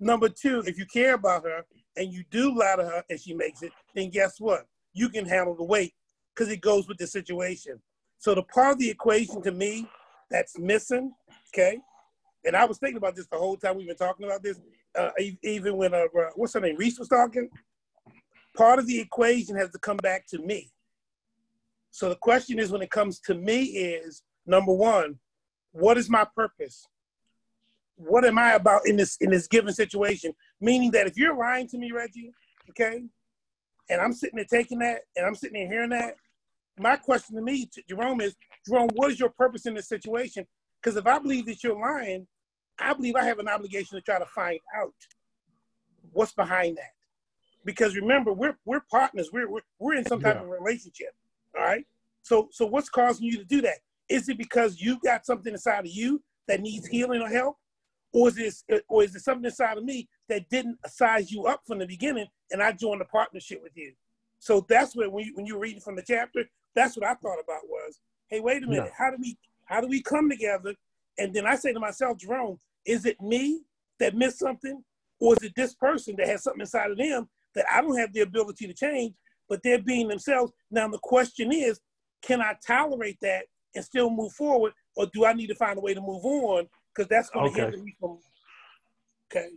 Number 0.03 0.29
two, 0.29 0.63
if 0.67 0.79
you 0.79 0.87
care 0.87 1.15
about 1.15 1.45
her 1.45 1.65
and 1.97 2.13
you 2.13 2.25
do 2.31 2.57
lie 2.57 2.77
to 2.77 2.85
her 2.85 3.05
and 3.09 3.21
she 3.21 3.35
makes 3.35 3.63
it, 3.63 3.73
then 3.95 4.11
guess 4.11 4.41
what? 4.41 4.67
You 4.93 5.09
can 5.09 5.25
handle 5.25 5.55
the 5.55 5.65
weight 5.65 5.95
because 6.35 6.53
it 6.53 6.61
goes 6.61 6.89
with 6.89 6.99
the 6.99 7.07
situation. 7.07 7.81
So 8.19 8.35
the 8.35 8.43
part 8.43 8.73
of 8.73 8.79
the 8.79 8.91
equation 8.91 9.43
to 9.43 9.53
me 9.53 9.89
that's 10.31 10.59
missing, 10.59 11.13
okay, 11.53 11.79
and 12.45 12.57
I 12.57 12.65
was 12.65 12.79
thinking 12.79 12.97
about 12.97 13.15
this 13.15 13.27
the 13.29 13.39
whole 13.39 13.57
time 13.57 13.77
we've 13.77 13.87
been 13.87 13.97
talking 13.97 14.27
about 14.27 14.43
this, 14.43 14.61
uh, 14.99 15.11
even 15.43 15.77
when 15.77 15.95
uh, 15.95 16.05
uh, 16.19 16.31
what's 16.35 16.55
her 16.55 16.61
name, 16.61 16.77
Reese 16.77 16.99
was 16.99 17.09
talking. 17.09 17.49
Part 18.57 18.79
of 18.79 18.87
the 18.87 19.01
equation 19.01 19.57
has 19.57 19.71
to 19.71 19.79
come 19.79 19.97
back 19.97 20.27
to 20.29 20.39
me. 20.39 20.71
So 21.91 22.09
the 22.09 22.17
question 22.17 22.59
is, 22.59 22.71
when 22.71 22.83
it 22.83 22.91
comes 22.91 23.21
to 23.21 23.35
me, 23.35 23.63
is 23.65 24.23
number 24.47 24.73
one, 24.73 25.19
what 25.73 25.97
is 25.97 26.11
my 26.11 26.27
purpose? 26.35 26.87
What 27.97 28.25
am 28.25 28.39
I 28.39 28.55
about 28.55 28.87
in 28.87 28.97
this 28.97 29.17
in 29.21 29.31
this 29.31 29.47
given 29.47 29.73
situation? 29.73 30.35
Meaning 30.61 30.91
that 30.93 31.07
if 31.07 31.17
you're 31.17 31.37
lying 31.37 31.69
to 31.69 31.79
me, 31.79 31.93
Reggie, 31.93 32.33
okay, 32.71 33.05
and 33.91 34.01
I'm 34.01 34.13
sitting 34.13 34.37
there 34.37 34.47
taking 34.47 34.79
that, 34.81 35.03
and 35.17 35.27
I'm 35.27 35.35
sitting 35.35 35.61
there 35.61 35.69
hearing 35.71 35.91
that, 35.91 36.15
my 36.79 36.97
question 36.97 37.37
to 37.37 37.43
me, 37.43 37.67
to 37.73 37.83
Jerome, 37.89 38.21
is 38.21 38.37
Jerome, 38.67 38.89
what 38.95 39.13
is 39.13 39.21
your 39.21 39.31
purpose 39.31 39.67
in 39.67 39.75
this 39.75 39.89
situation? 39.89 40.47
Because 40.83 40.97
if 40.97 41.07
I 41.07 41.19
believe 41.19 41.47
that 41.47 41.63
you're 41.63 41.79
lying, 41.79 42.27
I 42.79 42.93
believe 42.95 43.17
I 43.17 43.25
have 43.25 43.39
an 43.39 43.49
obligation 43.49 43.97
to 43.97 44.03
try 44.03 44.19
to 44.19 44.27
find 44.27 44.59
out 44.77 44.95
what's 46.13 46.33
behind 46.33 46.77
that. 46.79 46.93
Because 47.65 47.95
remember, 47.97 48.33
we're 48.33 48.57
we're 48.65 48.83
partners. 48.91 49.31
We're 49.33 49.49
we're, 49.49 49.61
we're 49.79 49.95
in 49.95 50.05
some 50.07 50.21
type 50.21 50.37
Yeah. 50.37 50.43
of 50.43 50.49
relationship. 50.49 51.15
All 51.57 51.65
right. 51.65 51.87
So 52.23 52.49
so 52.51 52.67
what's 52.67 52.89
causing 52.89 53.27
you 53.27 53.37
to 53.39 53.45
do 53.45 53.61
that? 53.63 53.79
Is 54.09 54.29
it 54.29 54.39
because 54.39 54.81
you 54.81 54.99
got 55.05 55.25
something 55.27 55.53
inside 55.53 55.81
of 55.87 55.93
you 55.93 56.23
that 56.49 56.61
needs 56.61 56.87
healing 56.89 57.23
or 57.23 57.29
help? 57.29 57.57
Or 58.13 58.29
is 58.29 58.35
this 58.35 58.65
uh, 58.73 58.79
or 58.89 59.03
is 59.03 59.15
it 59.15 59.23
something 59.23 59.45
inside 59.45 59.79
of 59.79 59.85
me 59.85 60.09
that 60.29 60.49
didn't 60.51 60.79
size 60.87 61.33
you 61.33 61.47
up 61.47 61.63
from 61.67 61.79
the 61.79 61.87
beginning 61.87 62.27
and 62.51 62.63
I 62.63 62.73
joined 62.73 63.01
a 63.01 63.07
partnership 63.07 63.61
with 63.63 63.73
you? 63.75 63.93
So 64.39 64.67
that's 64.69 64.95
what 64.95 65.11
when 65.13 65.25
you 65.27 65.35
when 65.35 65.47
you're 65.47 65.59
reading 65.59 65.81
from 65.81 65.97
the 65.97 66.03
chapter, 66.03 66.45
that's 66.75 66.97
what 66.97 67.07
I 67.07 67.15
thought 67.15 67.39
about 67.43 67.63
was, 67.69 68.01
hey, 68.29 68.41
wait 68.41 68.63
a 68.63 68.67
minute, 68.67 68.85
Yeah. 68.87 68.91
how 68.97 69.11
do 69.11 69.17
we 69.21 69.39
how 69.65 69.81
do 69.81 69.87
we 69.89 70.03
come 70.03 70.29
together? 70.29 70.75
And 71.19 71.33
then 71.33 71.47
I 71.47 71.57
say 71.57 71.73
to 71.73 71.81
myself, 71.81 72.19
Jerome, 72.19 72.59
is 72.85 73.07
it 73.07 73.21
me 73.21 73.63
that 73.99 74.15
missed 74.15 74.39
something? 74.39 74.83
Or 75.21 75.35
is 75.35 75.43
it 75.45 75.53
this 75.55 75.75
person 75.75 76.17
that 76.19 76.27
has 76.27 76.43
something 76.43 76.61
inside 76.61 76.91
of 76.91 76.99
them 76.99 77.29
that 77.55 77.65
I 77.73 77.81
don't 77.81 77.97
have 77.97 78.13
the 78.13 78.21
ability 78.21 78.67
to 78.67 78.75
change, 78.75 79.15
but 79.49 79.63
they're 79.63 79.81
being 79.81 80.09
themselves? 80.09 80.53
Now 80.71 80.89
the 80.89 80.99
question 80.99 81.53
is, 81.53 81.81
can 82.23 82.41
I 82.41 82.57
tolerate 82.67 83.19
that 83.23 83.45
and 83.75 83.85
still 83.85 84.11
move 84.11 84.33
forward, 84.33 84.73
or 84.97 85.07
do 85.15 85.25
I 85.25 85.33
need 85.33 85.47
to 85.47 85.55
find 85.55 85.79
a 85.79 85.81
way 85.81 85.95
to 85.95 86.01
move 86.01 86.25
on? 86.25 86.69
Because 86.95 87.09
that's 87.09 87.31
going 87.31 87.47
to 87.47 87.51
Okay. 87.53 87.71
hinder 87.71 87.85
me 87.85 87.97
from. 87.99 88.19
Okay. 89.31 89.49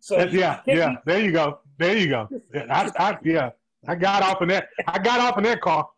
So 0.00 0.22
yeah, 0.24 0.60
yeah. 0.66 0.90
be- 0.90 0.96
There 1.06 1.20
you 1.20 1.32
go. 1.32 1.60
There 1.78 1.96
you 1.96 2.08
go. 2.08 2.28
Yeah, 2.54 2.66
I, 2.70 2.90
I, 3.10 3.18
yeah, 3.24 3.50
I 3.86 3.94
got 3.94 4.22
off 4.22 4.42
in 4.42 4.48
that. 4.48 4.68
I 4.86 4.98
got 4.98 5.20
off 5.20 5.38
in 5.38 5.44
that 5.44 5.60
car. 5.60 5.88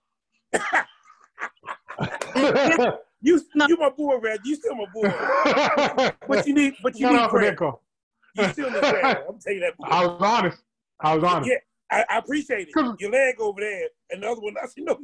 You, 3.23 3.39
you 3.69 3.77
my 3.77 3.91
boy, 3.91 4.17
Red. 4.17 4.41
You 4.45 4.57
still 4.57 4.75
my 4.75 4.87
boy. 4.87 5.03
but 6.27 6.47
you 6.47 6.55
need, 6.55 6.75
but 6.83 6.99
you 6.99 7.03
got 7.03 7.13
need 7.13 7.19
off 7.19 7.33
that 7.33 7.57
car. 7.57 7.79
You 8.35 8.49
still 8.49 8.71
need 8.71 8.81
prayer. 8.81 9.25
I'm 9.29 9.39
telling 9.39 9.59
you 9.59 9.61
that. 9.61 9.75
I 9.85 10.07
was 10.07 10.23
honest. 10.23 10.59
I 11.01 11.15
was 11.15 11.25
honest. 11.25 11.51
Yeah, 11.51 11.59
I, 11.91 12.05
I 12.15 12.19
appreciate 12.19 12.69
it. 12.69 12.97
Your 12.99 13.11
leg 13.11 13.39
over 13.39 13.61
there, 13.61 13.89
and 14.11 14.23
the 14.23 14.31
other 14.31 14.41
one. 14.41 14.55
I 14.57 14.67
said 14.69 14.85
no. 14.85 14.99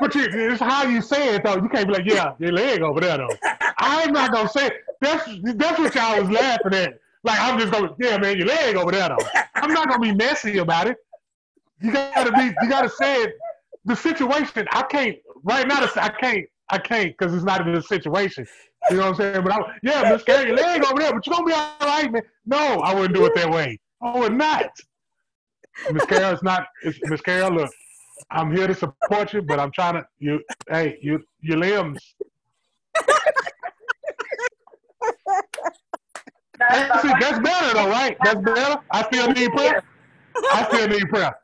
But 0.00 0.14
you, 0.14 0.26
it's 0.30 0.60
how 0.60 0.84
you 0.84 1.02
say 1.02 1.34
it 1.34 1.44
though. 1.44 1.56
You 1.56 1.68
can't 1.68 1.86
be 1.86 1.94
like, 1.94 2.06
yeah, 2.06 2.34
your 2.38 2.52
leg 2.52 2.82
over 2.82 3.00
there 3.00 3.18
though. 3.18 3.36
I'm 3.78 4.12
not 4.12 4.32
gonna 4.32 4.48
say 4.48 4.66
it. 4.66 4.72
That's 5.00 5.28
that's 5.54 5.78
what 5.78 5.94
y'all 5.94 6.20
was 6.20 6.30
laughing 6.30 6.74
at. 6.74 6.98
Like 7.24 7.40
I'm 7.40 7.58
just 7.58 7.72
gonna, 7.72 7.94
yeah, 7.98 8.18
man, 8.18 8.36
your 8.36 8.46
leg 8.46 8.76
over 8.76 8.92
there 8.92 9.08
though. 9.08 9.40
I'm 9.54 9.72
not 9.72 9.88
gonna 9.88 10.00
be 10.00 10.14
messy 10.14 10.58
about 10.58 10.86
it. 10.86 10.96
You 11.80 11.92
gotta 11.92 12.32
be, 12.32 12.54
you 12.62 12.68
gotta 12.68 12.88
say 12.88 13.22
it. 13.22 13.34
The 13.84 13.96
situation, 13.96 14.66
I 14.72 14.82
can't 14.82 15.16
right 15.44 15.66
now. 15.66 15.88
I 15.96 16.08
can't, 16.08 16.46
I 16.70 16.78
can't 16.78 17.16
because 17.16 17.34
it's 17.34 17.44
not 17.44 17.66
in 17.66 17.74
the 17.74 17.82
situation. 17.82 18.46
You 18.90 18.96
know 18.96 19.10
what 19.10 19.20
I'm 19.20 19.32
saying? 19.32 19.44
But 19.44 19.52
I, 19.52 19.58
yeah, 19.82 20.10
Miss 20.10 20.22
Carrie, 20.22 20.48
your 20.48 20.56
leg 20.56 20.84
over 20.84 21.00
there, 21.00 21.12
but 21.12 21.26
you're 21.26 21.34
gonna 21.34 21.46
be 21.46 21.52
all 21.52 21.76
right, 21.82 22.10
man. 22.10 22.22
No, 22.46 22.80
I 22.80 22.94
wouldn't 22.94 23.14
do 23.14 23.24
it 23.26 23.34
that 23.34 23.50
way. 23.50 23.78
I 24.02 24.18
would 24.18 24.34
not. 24.34 24.70
Miss 25.92 26.04
Carol, 26.06 26.32
it's 26.32 26.42
not. 26.42 26.66
Miss 27.04 27.20
Carol, 27.20 27.52
look, 27.52 27.70
I'm 28.30 28.54
here 28.54 28.66
to 28.66 28.74
support 28.74 29.32
you, 29.32 29.42
but 29.42 29.58
I'm 29.58 29.70
trying 29.72 29.94
to. 29.94 30.06
You, 30.18 30.40
hey, 30.68 30.98
you, 31.00 31.22
your 31.40 31.58
limbs. 31.58 32.14
That's, 36.58 37.02
that's 37.02 37.38
better 37.38 37.74
though, 37.74 37.88
right? 37.88 38.16
That's 38.22 38.40
better. 38.40 38.78
I 38.90 39.02
still 39.04 39.30
need 39.32 39.52
prayer. 39.52 39.82
I 40.52 40.64
still 40.64 40.88
need 40.88 41.08
prayer. 41.08 41.34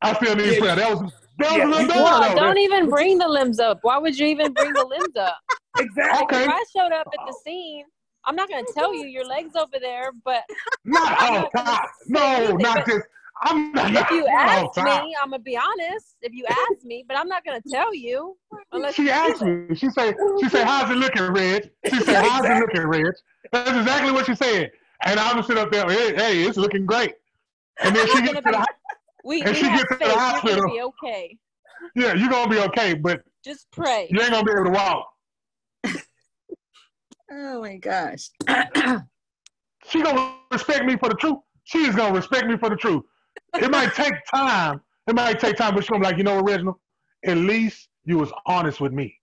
I 0.00 0.14
still 0.14 0.36
need 0.36 0.58
prayer. 0.58 0.76
That 0.76 0.90
was 0.90 1.12
that 1.38 1.52
was 1.52 1.62
a 1.62 1.66
little 1.66 1.88
better 1.88 2.02
Well, 2.02 2.34
though. 2.34 2.36
don't 2.36 2.58
even 2.58 2.88
bring 2.88 3.18
the 3.18 3.28
limbs 3.28 3.60
up. 3.60 3.78
Why 3.82 3.98
would 3.98 4.18
you 4.18 4.26
even 4.26 4.52
bring 4.54 4.74
the 4.74 4.84
limbs 4.84 5.16
up? 5.16 5.36
Exactly. 5.78 6.24
Okay. 6.24 6.44
If 6.44 6.50
I 6.50 6.64
showed 6.76 6.92
up 6.92 7.08
at 7.12 7.20
the 7.26 7.36
scene, 7.44 7.84
I'm 8.24 8.34
not 8.34 8.48
gonna 8.48 8.64
tell 8.74 8.94
you 8.94 9.06
your 9.06 9.24
legs 9.24 9.54
over 9.54 9.78
there, 9.80 10.10
but 10.24 10.42
Not 10.84 11.12
I'm 11.20 11.34
all 11.34 11.50
not 11.54 11.54
gonna 11.54 11.66
time. 11.66 11.86
say 12.10 12.48
No, 12.48 12.56
not 12.56 12.76
but 12.78 12.86
just. 12.86 13.06
I'm 13.42 13.72
not. 13.72 13.92
If 13.94 14.10
you 14.10 14.24
not 14.26 14.48
all 14.58 14.66
ask 14.66 14.74
time. 14.74 14.84
me, 15.06 15.16
I'm 15.22 15.30
gonna 15.30 15.42
be 15.42 15.56
honest. 15.56 16.16
If 16.22 16.32
you 16.32 16.44
ask 16.48 16.84
me, 16.84 17.04
but 17.06 17.16
I'm 17.16 17.28
not 17.28 17.44
gonna 17.44 17.62
tell 17.70 17.94
you 17.94 18.36
unless 18.72 18.94
She 18.94 19.04
you 19.04 19.10
asked 19.10 19.42
me. 19.42 19.74
She 19.76 19.90
said, 19.90 20.16
"She 20.40 20.48
said, 20.48 20.64
how's 20.66 20.90
it 20.90 20.96
looking, 20.96 21.22
Reg?" 21.32 21.70
She 21.88 22.00
said, 22.00 22.22
"How's 22.24 22.44
it 22.50 22.56
looking, 22.58 22.82
Reg?" 22.88 23.12
That's 23.52 23.70
exactly 23.70 24.10
what 24.12 24.26
she 24.26 24.34
said. 24.34 24.70
And 25.04 25.20
I'm 25.20 25.34
gonna 25.36 25.44
sit 25.46 25.56
up 25.58 25.70
there. 25.70 25.88
Hey, 25.88 26.14
hey, 26.14 26.42
it's 26.44 26.56
looking 26.56 26.84
great. 26.84 27.14
And 27.84 27.94
then 27.94 28.06
she 28.08 28.20
gets 28.22 28.34
gonna 28.34 28.42
the. 28.42 28.58
be- 28.58 28.64
We, 29.24 29.42
And 29.42 29.50
we 29.50 29.56
she 29.56 29.68
gets 29.68 29.88
to 29.92 29.98
the. 29.98 30.04
You're 30.06 30.18
hospital. 30.18 30.60
gonna 30.62 30.72
be 30.74 30.82
okay. 30.82 31.38
Yeah, 31.94 32.14
you're 32.14 32.30
gonna 32.30 32.50
be 32.50 32.58
okay, 32.58 32.94
but 32.94 33.22
Just 33.44 33.70
pray. 33.70 34.08
you 34.10 34.20
ain't 34.20 34.30
gonna 34.32 34.44
be 34.44 34.50
able 34.52 34.64
to 34.64 34.70
walk. 34.70 35.08
Oh 37.30 37.60
my 37.60 37.76
gosh. 37.76 38.30
She 39.86 40.02
gonna 40.02 40.34
respect 40.50 40.84
me 40.84 40.96
for 40.96 41.08
the 41.08 41.14
truth. 41.14 41.38
She 41.64 41.78
is 41.78 41.94
gonna 41.94 42.12
respect 42.14 42.46
me 42.46 42.58
for 42.58 42.68
the 42.68 42.76
truth. 42.76 43.02
It 43.54 43.70
might 43.70 43.94
take 43.94 44.14
time. 44.32 44.80
It 45.06 45.14
might 45.14 45.40
take 45.40 45.56
time, 45.56 45.74
but 45.74 45.82
she's 45.82 45.90
gonna 45.90 46.00
be 46.00 46.06
like, 46.06 46.18
you 46.18 46.24
know, 46.24 46.36
what, 46.36 46.46
Reginald, 46.50 46.76
at 47.24 47.36
least 47.36 47.88
you 48.04 48.18
was 48.18 48.30
honest 48.46 48.80
with 48.80 48.92
me. 48.92 49.18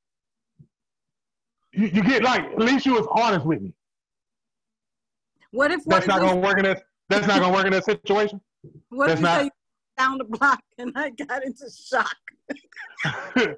You, 1.73 1.87
you 1.87 2.03
get 2.03 2.23
like, 2.23 2.43
at 2.43 2.59
least 2.59 2.85
you 2.85 2.93
was 2.93 3.07
honest 3.11 3.45
with 3.45 3.61
me. 3.61 3.73
What 5.51 5.71
if 5.71 5.85
what 5.85 5.91
That's 5.95 6.05
if 6.05 6.09
not 6.09 6.19
gonna 6.21 6.39
work 6.39 6.57
in 6.57 6.63
that. 6.65 6.83
That's 7.09 7.27
not 7.27 7.39
gonna 7.39 7.53
work 7.53 7.65
in 7.65 7.73
that 7.73 7.85
situation. 7.85 8.41
what 8.89 9.09
if 9.11 9.19
that's 9.19 9.19
you 9.19 9.25
not- 9.25 9.43
you 9.45 9.51
down 9.97 10.17
the 10.17 10.23
block 10.25 10.61
and 10.77 10.91
I 10.95 11.11
got 11.11 11.45
into 11.45 11.69
shock? 11.69 12.15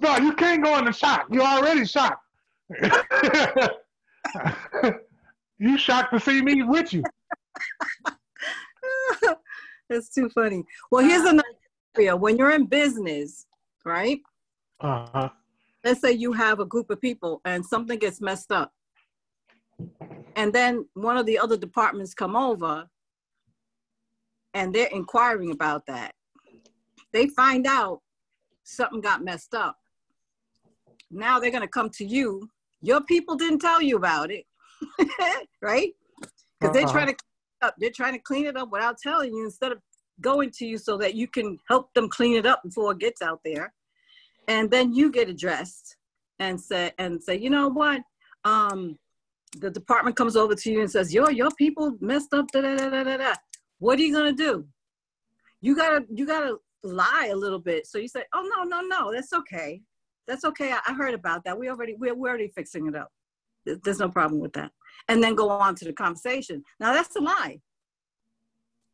no, 0.00 0.16
you 0.18 0.32
can't 0.34 0.64
go 0.64 0.78
into 0.78 0.92
shock. 0.92 1.26
You're 1.30 1.42
already 1.42 1.84
shocked. 1.84 2.22
you 5.58 5.76
shocked 5.76 6.14
to 6.14 6.20
see 6.20 6.40
me 6.40 6.62
with 6.62 6.92
you. 6.94 7.02
That's 9.90 10.08
too 10.08 10.28
funny. 10.30 10.64
Well, 10.90 11.06
here's 11.06 11.22
another 11.22 11.44
scenario. 11.94 12.16
When 12.16 12.36
you're 12.36 12.50
in 12.52 12.66
business, 12.66 13.46
right? 13.84 14.20
Uh-huh. 14.80 15.28
Let's 15.84 16.00
say 16.00 16.12
you 16.12 16.32
have 16.32 16.60
a 16.60 16.64
group 16.64 16.90
of 16.90 17.00
people 17.00 17.40
and 17.44 17.64
something 17.64 17.98
gets 17.98 18.20
messed 18.20 18.50
up. 18.50 18.72
And 20.36 20.52
then 20.52 20.86
one 20.94 21.16
of 21.16 21.26
the 21.26 21.38
other 21.38 21.56
departments 21.56 22.14
come 22.14 22.34
over 22.34 22.86
and 24.54 24.74
they're 24.74 24.88
inquiring 24.88 25.50
about 25.50 25.84
that. 25.86 26.12
They 27.12 27.28
find 27.28 27.66
out 27.66 28.00
something 28.64 29.00
got 29.00 29.22
messed 29.22 29.54
up. 29.54 29.76
Now 31.10 31.38
they're 31.38 31.50
going 31.50 31.62
to 31.62 31.68
come 31.68 31.90
to 31.90 32.04
you. 32.04 32.48
Your 32.80 33.02
people 33.02 33.36
didn't 33.36 33.60
tell 33.60 33.80
you 33.80 33.96
about 33.96 34.30
it, 34.30 34.44
right? 35.62 35.92
Because 36.60 36.72
they're 36.72 36.82
Uh-huh. 36.82 36.92
trying 36.92 37.06
to 37.08 37.14
clean 37.14 37.28
it 37.30 37.33
up. 37.64 37.74
They're 37.78 37.90
trying 38.00 38.14
to 38.14 38.18
clean 38.30 38.46
it 38.46 38.56
up 38.56 38.70
without 38.70 38.96
telling 38.98 39.34
you 39.34 39.44
instead 39.44 39.72
of 39.72 39.78
going 40.20 40.50
to 40.58 40.66
you 40.66 40.78
so 40.78 40.96
that 40.98 41.14
you 41.14 41.26
can 41.26 41.58
help 41.68 41.92
them 41.94 42.08
clean 42.08 42.36
it 42.36 42.46
up 42.46 42.60
before 42.62 42.92
it 42.92 42.98
gets 42.98 43.22
out 43.22 43.40
there. 43.44 43.72
And 44.46 44.70
then 44.70 44.92
you 44.92 45.10
get 45.10 45.28
addressed 45.28 45.96
and 46.38 46.60
say 46.60 46.92
and 46.98 47.22
say, 47.22 47.36
you 47.44 47.50
know 47.50 47.68
what? 47.68 48.00
Um, 48.44 48.98
the 49.58 49.70
department 49.70 50.16
comes 50.16 50.36
over 50.36 50.54
to 50.54 50.70
you 50.72 50.80
and 50.80 50.90
says, 50.90 51.14
your 51.14 51.30
your 51.30 51.50
people 51.52 51.96
messed 52.00 52.32
up. 52.34 52.46
Da, 52.52 52.60
da, 52.60 52.76
da, 52.76 52.90
da, 52.90 53.04
da, 53.04 53.16
da. 53.16 53.34
What 53.78 53.98
are 53.98 54.02
you 54.02 54.14
gonna 54.14 54.32
do? 54.32 54.66
You 55.60 55.76
gotta 55.76 56.04
you 56.14 56.26
gotta 56.26 56.56
lie 56.82 57.30
a 57.32 57.36
little 57.36 57.58
bit. 57.58 57.86
So 57.86 57.98
you 57.98 58.08
say, 58.08 58.24
oh 58.34 58.44
no 58.54 58.64
no 58.64 58.80
no, 58.82 59.12
that's 59.12 59.32
okay, 59.32 59.80
that's 60.28 60.44
okay. 60.44 60.72
I, 60.72 60.80
I 60.86 60.92
heard 60.94 61.14
about 61.14 61.44
that. 61.44 61.58
We 61.58 61.70
already 61.70 61.94
we're, 61.98 62.14
we're 62.14 62.28
already 62.28 62.48
fixing 62.48 62.86
it 62.86 62.94
up. 62.94 63.10
There- 63.64 63.76
There's 63.82 63.98
no 64.00 64.08
problem 64.08 64.40
with 64.40 64.52
that. 64.54 64.72
And 65.08 65.22
then 65.22 65.34
go 65.34 65.48
on 65.50 65.74
to 65.76 65.84
the 65.84 65.92
conversation. 65.92 66.62
Now 66.80 66.92
that's 66.92 67.14
a 67.16 67.20
lie. 67.20 67.60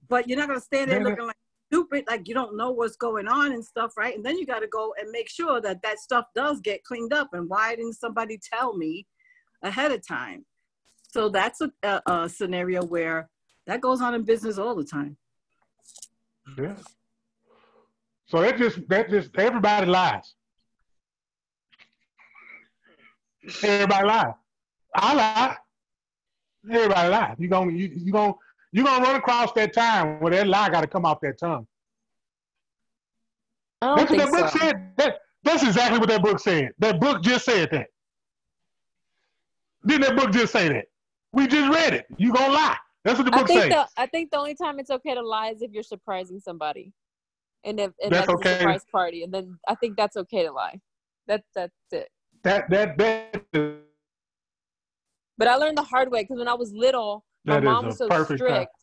But 0.08 0.28
you're 0.28 0.38
not 0.38 0.48
gonna 0.48 0.60
stand 0.60 0.90
there 0.90 0.98
looking 1.10 1.26
like 1.26 1.36
stupid, 1.70 2.04
like 2.08 2.26
you 2.26 2.34
don't 2.34 2.56
know 2.56 2.72
what's 2.72 2.96
going 2.96 3.28
on 3.28 3.52
and 3.52 3.64
stuff, 3.64 3.92
right? 3.96 4.14
And 4.16 4.24
then 4.24 4.36
you 4.38 4.44
got 4.44 4.58
to 4.58 4.66
go 4.66 4.92
and 4.98 5.08
make 5.12 5.28
sure 5.30 5.60
that 5.60 5.80
that 5.82 6.00
stuff 6.00 6.24
does 6.34 6.60
get 6.60 6.82
cleaned 6.82 7.12
up. 7.12 7.28
And 7.32 7.48
why 7.48 7.76
didn't 7.76 7.92
somebody 7.92 8.40
tell 8.52 8.76
me 8.76 9.06
ahead 9.62 9.92
of 9.92 10.04
time? 10.04 10.44
So 11.12 11.28
that's 11.28 11.60
a, 11.60 11.70
a, 11.84 12.02
a 12.06 12.28
scenario 12.28 12.82
where 12.84 13.30
that 13.68 13.80
goes 13.80 14.00
on 14.00 14.14
in 14.14 14.24
business 14.24 14.58
all 14.58 14.74
the 14.74 14.84
time. 14.84 15.16
Yeah. 16.58 16.74
So 18.26 18.40
that 18.40 18.58
just 18.58 18.80
that 18.88 19.08
just 19.10 19.30
everybody 19.38 19.86
lies. 19.86 20.34
Everybody 23.62 24.06
lies. 24.06 24.32
I 24.94 25.14
lie. 25.14 25.56
Everybody 26.70 27.08
lies. 27.08 27.36
You 27.38 27.48
gonna 27.48 27.72
you 27.72 27.90
you 27.94 28.12
gonna 28.12 28.34
you 28.72 28.84
gonna 28.84 29.04
run 29.04 29.16
across 29.16 29.52
that 29.52 29.72
time 29.72 30.20
where 30.20 30.32
that 30.32 30.46
lie 30.46 30.70
got 30.70 30.82
to 30.82 30.86
come 30.86 31.04
off 31.04 31.20
that 31.22 31.38
tongue. 31.38 31.66
I 33.82 33.96
That's 33.96 34.10
what 34.10 34.18
that 34.18 34.30
book 34.30 34.48
so. 34.50 34.58
said. 34.58 34.92
That, 34.96 35.18
that's 35.42 35.62
exactly 35.62 35.98
what 35.98 36.08
that 36.10 36.22
book 36.22 36.38
said. 36.38 36.72
That 36.78 37.00
book 37.00 37.22
just 37.22 37.46
said 37.46 37.70
that. 37.72 37.86
Didn't 39.86 40.02
that 40.02 40.16
book 40.16 40.32
just 40.32 40.52
say 40.52 40.68
that? 40.68 40.84
We 41.32 41.46
just 41.46 41.74
read 41.74 41.94
it. 41.94 42.06
You 42.18 42.32
gonna 42.32 42.52
lie? 42.52 42.76
That's 43.04 43.18
what 43.18 43.24
the 43.24 43.34
I 43.34 43.38
book 43.38 43.46
think 43.46 43.62
says. 43.62 43.70
the 43.70 43.86
I 43.96 44.06
think 44.06 44.30
the 44.30 44.36
only 44.36 44.54
time 44.54 44.78
it's 44.78 44.90
okay 44.90 45.14
to 45.14 45.22
lie 45.22 45.48
is 45.48 45.62
if 45.62 45.70
you're 45.72 45.82
surprising 45.82 46.40
somebody, 46.40 46.92
and 47.64 47.80
if 47.80 47.92
and 48.02 48.12
That's 48.12 48.26
that's, 48.26 48.40
okay. 48.40 48.54
a 48.56 48.58
surprise 48.58 48.84
party, 48.92 49.22
and 49.22 49.32
then 49.32 49.58
I 49.66 49.74
think 49.76 49.96
that's 49.96 50.16
okay 50.16 50.44
to 50.44 50.52
lie. 50.52 50.78
That 51.26 51.42
that's 51.54 51.72
it. 51.92 52.10
That 52.42 52.68
that 52.70 52.98
that 52.98 53.80
But 55.40 55.48
I 55.48 55.56
learned 55.56 55.78
the 55.78 55.82
hard 55.82 56.12
way 56.12 56.22
because 56.22 56.36
when 56.36 56.48
I 56.48 56.54
was 56.54 56.70
little, 56.74 57.24
my 57.46 57.60
mom 57.60 57.86
was 57.86 57.96
so 57.96 58.08
perfect 58.08 58.28
time. 58.40 58.48
strict. 58.48 58.76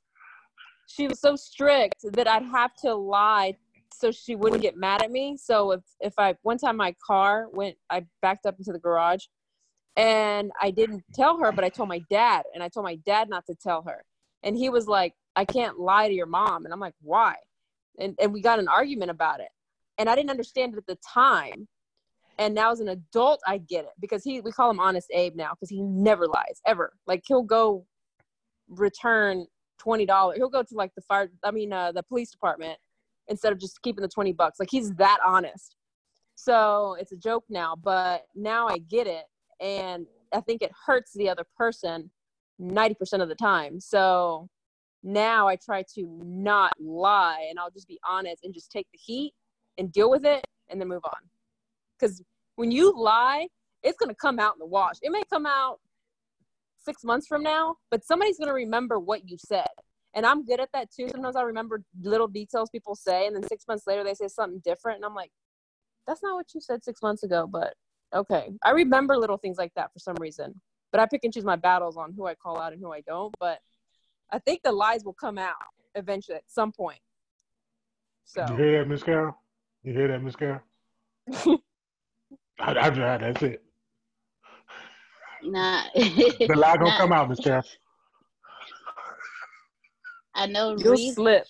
She 0.87 1.07
was 1.07 1.19
so 1.19 1.35
strict 1.35 2.03
that 2.13 2.27
I'd 2.27 2.45
have 2.45 2.73
to 2.77 2.95
lie 2.95 3.55
so 3.93 4.09
she 4.09 4.35
wouldn't 4.35 4.63
get 4.63 4.75
mad 4.75 5.03
at 5.03 5.11
me. 5.11 5.37
So 5.37 5.71
if 5.73 5.81
if 5.99 6.15
I 6.17 6.33
one 6.41 6.57
time 6.57 6.75
my 6.75 6.95
car 7.05 7.45
went, 7.53 7.75
I 7.91 8.07
backed 8.23 8.47
up 8.47 8.55
into 8.57 8.73
the 8.73 8.79
garage, 8.79 9.25
and 9.97 10.51
I 10.59 10.71
didn't 10.71 11.03
tell 11.13 11.37
her, 11.37 11.51
but 11.51 11.63
I 11.63 11.69
told 11.69 11.89
my 11.89 12.01
dad, 12.09 12.41
and 12.55 12.63
I 12.63 12.69
told 12.69 12.85
my 12.85 12.95
dad 13.05 13.29
not 13.29 13.45
to 13.45 13.55
tell 13.55 13.83
her, 13.83 14.03
and 14.41 14.57
he 14.57 14.69
was 14.69 14.87
like, 14.87 15.13
"I 15.35 15.45
can't 15.45 15.79
lie 15.79 16.07
to 16.07 16.13
your 16.15 16.25
mom," 16.25 16.65
and 16.65 16.73
I'm 16.73 16.79
like, 16.79 16.95
"Why?" 17.03 17.35
And 17.99 18.15
and 18.19 18.33
we 18.33 18.41
got 18.41 18.57
an 18.57 18.67
argument 18.67 19.11
about 19.11 19.41
it, 19.41 19.49
and 19.99 20.09
I 20.09 20.15
didn't 20.15 20.31
understand 20.31 20.73
it 20.73 20.79
at 20.79 20.87
the 20.87 20.97
time. 21.07 21.67
And 22.39 22.53
now 22.53 22.71
as 22.71 22.79
an 22.79 22.89
adult, 22.89 23.41
I 23.47 23.57
get 23.57 23.85
it 23.85 23.91
because 23.99 24.23
he 24.23 24.41
we 24.41 24.51
call 24.51 24.69
him 24.69 24.79
Honest 24.79 25.07
Abe 25.13 25.35
now 25.35 25.51
because 25.51 25.69
he 25.69 25.81
never 25.81 26.27
lies 26.27 26.61
ever. 26.65 26.93
Like 27.07 27.23
he'll 27.25 27.43
go 27.43 27.85
return 28.69 29.47
twenty 29.79 30.05
dollars. 30.05 30.37
He'll 30.37 30.49
go 30.49 30.63
to 30.63 30.75
like 30.75 30.93
the 30.95 31.01
fire. 31.01 31.31
I 31.43 31.51
mean, 31.51 31.73
uh, 31.73 31.91
the 31.91 32.03
police 32.03 32.31
department 32.31 32.77
instead 33.27 33.51
of 33.51 33.59
just 33.59 33.81
keeping 33.81 34.01
the 34.01 34.07
twenty 34.07 34.33
bucks. 34.33 34.59
Like 34.59 34.69
he's 34.71 34.93
that 34.95 35.17
honest. 35.25 35.75
So 36.35 36.95
it's 36.99 37.11
a 37.11 37.17
joke 37.17 37.45
now, 37.49 37.75
but 37.75 38.25
now 38.35 38.67
I 38.67 38.77
get 38.77 39.07
it, 39.07 39.25
and 39.59 40.05
I 40.31 40.41
think 40.41 40.61
it 40.61 40.71
hurts 40.85 41.13
the 41.13 41.29
other 41.29 41.45
person 41.57 42.11
ninety 42.59 42.93
percent 42.93 43.23
of 43.23 43.29
the 43.29 43.35
time. 43.35 43.79
So 43.79 44.47
now 45.01 45.47
I 45.47 45.55
try 45.55 45.83
to 45.95 46.19
not 46.23 46.73
lie, 46.79 47.47
and 47.49 47.57
I'll 47.57 47.71
just 47.71 47.87
be 47.87 47.99
honest 48.07 48.43
and 48.43 48.53
just 48.53 48.71
take 48.71 48.87
the 48.91 48.99
heat 48.99 49.33
and 49.79 49.91
deal 49.91 50.11
with 50.11 50.25
it, 50.25 50.45
and 50.69 50.79
then 50.79 50.87
move 50.87 51.03
on. 51.05 51.36
Because 51.99 52.21
when 52.55 52.71
you 52.71 52.93
lie, 52.95 53.47
it's 53.83 53.97
gonna 53.97 54.15
come 54.15 54.39
out 54.39 54.53
in 54.55 54.59
the 54.59 54.65
wash. 54.65 54.95
It 55.01 55.11
may 55.11 55.23
come 55.29 55.45
out 55.45 55.79
six 56.77 57.03
months 57.03 57.27
from 57.27 57.43
now, 57.43 57.75
but 57.91 58.03
somebody's 58.05 58.37
gonna 58.37 58.53
remember 58.53 58.99
what 58.99 59.27
you 59.29 59.37
said. 59.37 59.67
And 60.13 60.25
I'm 60.25 60.45
good 60.45 60.59
at 60.59 60.69
that 60.73 60.89
too. 60.91 61.09
Sometimes 61.09 61.35
I 61.35 61.41
remember 61.41 61.83
little 62.01 62.27
details 62.27 62.69
people 62.69 62.95
say, 62.95 63.27
and 63.27 63.35
then 63.35 63.47
six 63.47 63.65
months 63.67 63.85
later 63.85 64.03
they 64.03 64.13
say 64.13 64.27
something 64.27 64.61
different, 64.63 64.97
and 64.97 65.05
I'm 65.05 65.13
like, 65.13 65.31
that's 66.07 66.23
not 66.23 66.35
what 66.35 66.53
you 66.55 66.61
said 66.61 66.83
six 66.83 67.01
months 67.01 67.23
ago, 67.23 67.45
but 67.45 67.73
okay. 68.13 68.51
I 68.63 68.71
remember 68.71 69.17
little 69.17 69.37
things 69.37 69.57
like 69.57 69.73
that 69.75 69.91
for 69.93 69.99
some 69.99 70.15
reason. 70.19 70.59
But 70.91 71.01
I 71.01 71.05
pick 71.05 71.25
and 71.25 71.33
choose 71.33 71.43
my 71.43 71.57
battles 71.57 71.97
on 71.97 72.13
who 72.13 72.25
I 72.25 72.35
call 72.35 72.59
out 72.59 72.71
and 72.71 72.81
who 72.81 72.93
I 72.93 73.01
don't. 73.01 73.35
But 73.39 73.59
I 74.31 74.39
think 74.39 74.61
the 74.63 74.71
lies 74.71 75.03
will 75.03 75.13
come 75.13 75.37
out 75.37 75.55
eventually 75.95 76.37
at 76.37 76.43
some 76.47 76.71
point. 76.71 76.99
So 78.23 78.45
You 78.49 78.55
hear 78.55 78.79
that, 78.79 78.89
Miss 78.89 79.03
Carol? 79.03 79.37
You 79.83 79.93
hear 79.93 80.07
that, 80.07 80.23
Miss 80.23 80.35
Carol? 80.35 80.61
I, 82.59 82.71
I, 82.73 82.87
I, 82.87 83.17
that's 83.17 83.43
it. 83.43 83.63
Nah. 85.43 85.83
The 86.47 86.55
lie 86.55 86.77
gonna 86.77 86.91
Nah. 86.91 86.97
come 86.97 87.13
out, 87.13 87.29
Miss 87.29 87.39
Carol. 87.39 87.63
I 90.35 90.45
know 90.47 90.75
you'll 90.77 90.93
Reese. 90.93 91.15
slip. 91.15 91.45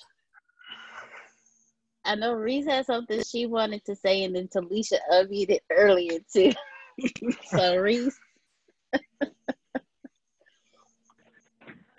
I 2.05 2.15
know 2.15 2.33
Reese 2.33 2.65
had 2.67 2.85
something 2.85 3.21
she 3.21 3.45
wanted 3.45 3.83
to 3.85 3.95
say, 3.95 4.23
and 4.23 4.35
then 4.35 4.47
Talisha 4.47 4.97
unmuted 5.11 5.59
earlier 5.71 6.19
too. 6.33 6.51
so 7.43 7.77
Reese, 7.77 8.17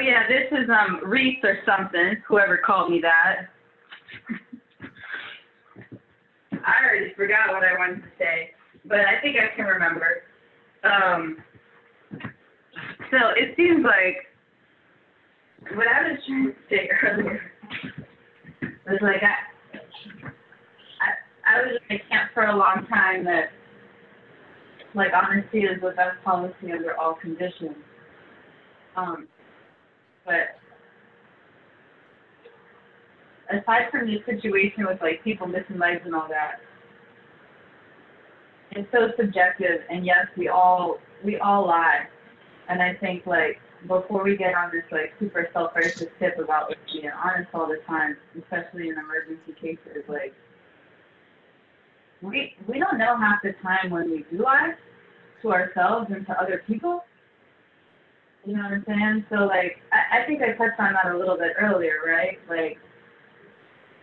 Yeah, 0.00 0.28
this 0.28 0.46
is 0.52 0.70
um 0.70 1.00
Reese 1.04 1.38
or 1.42 1.58
something. 1.66 2.16
Whoever 2.26 2.56
called 2.58 2.90
me 2.90 3.00
that. 3.00 3.48
I 6.52 6.84
already 6.84 7.12
forgot 7.14 7.50
what 7.50 7.64
I 7.64 7.76
wanted 7.78 8.02
to 8.02 8.08
say, 8.18 8.52
but 8.88 9.00
I 9.00 9.20
think 9.20 9.36
I 9.36 9.54
can 9.54 9.66
remember. 9.66 10.22
Um, 10.82 11.38
so 13.10 13.18
it 13.36 13.54
seems 13.56 13.84
like 13.84 14.16
what 15.76 15.86
I 15.88 16.10
was 16.10 16.18
trying 16.26 16.46
to 16.46 16.54
say 16.70 16.88
earlier 17.02 17.40
was 18.86 18.98
like 19.02 19.22
I, 19.22 19.78
I, 21.02 21.58
I 21.58 21.62
was 21.62 21.78
in 21.90 21.96
a 21.96 21.98
camp 22.08 22.30
for 22.32 22.44
a 22.44 22.56
long 22.56 22.86
time 22.88 23.24
that 23.24 23.50
like 24.94 25.10
honesty 25.12 25.60
is 25.60 25.80
the 25.80 25.90
best 25.90 26.22
policy 26.24 26.72
under 26.72 26.96
all 26.96 27.14
conditions. 27.14 27.76
Um, 28.96 29.28
but 30.24 30.58
aside 33.50 33.90
from 33.90 34.06
the 34.06 34.18
situation 34.26 34.86
with 34.86 35.00
like 35.00 35.22
people 35.22 35.46
missing 35.46 35.78
legs 35.78 36.02
and 36.04 36.14
all 36.14 36.28
that, 36.28 36.60
it's 38.78 38.88
so 38.92 39.10
subjective. 39.16 39.80
And 39.90 40.06
yes, 40.06 40.26
we 40.36 40.48
all 40.48 40.98
we 41.24 41.36
all 41.38 41.66
lie. 41.66 42.06
And 42.68 42.80
I 42.80 42.94
think 42.94 43.26
like 43.26 43.60
before 43.88 44.22
we 44.22 44.36
get 44.36 44.54
on 44.54 44.70
this 44.72 44.84
like 44.92 45.12
super 45.18 45.48
self-righteous 45.52 46.06
tip 46.18 46.38
about 46.38 46.72
being 46.92 47.10
honest 47.10 47.48
all 47.52 47.66
the 47.66 47.80
time, 47.86 48.16
especially 48.40 48.88
in 48.88 48.96
emergency 48.98 49.52
cases, 49.60 50.04
like 50.06 50.32
we 52.22 52.54
we 52.68 52.78
don't 52.78 52.98
know 52.98 53.16
half 53.16 53.42
the 53.42 53.52
time 53.62 53.90
when 53.90 54.10
we 54.10 54.24
do 54.30 54.44
lie 54.44 54.74
to 55.42 55.52
ourselves 55.52 56.06
and 56.14 56.24
to 56.26 56.40
other 56.40 56.62
people. 56.66 57.04
You 58.46 58.56
know 58.56 58.62
what 58.62 58.72
I'm 58.72 58.84
saying? 58.86 59.26
So 59.28 59.46
like 59.46 59.78
I, 59.92 60.20
I 60.20 60.26
think 60.26 60.40
I 60.40 60.52
touched 60.52 60.78
on 60.78 60.92
that 60.92 61.12
a 61.12 61.18
little 61.18 61.36
bit 61.36 61.54
earlier, 61.58 61.98
right? 62.06 62.38
Like 62.48 62.78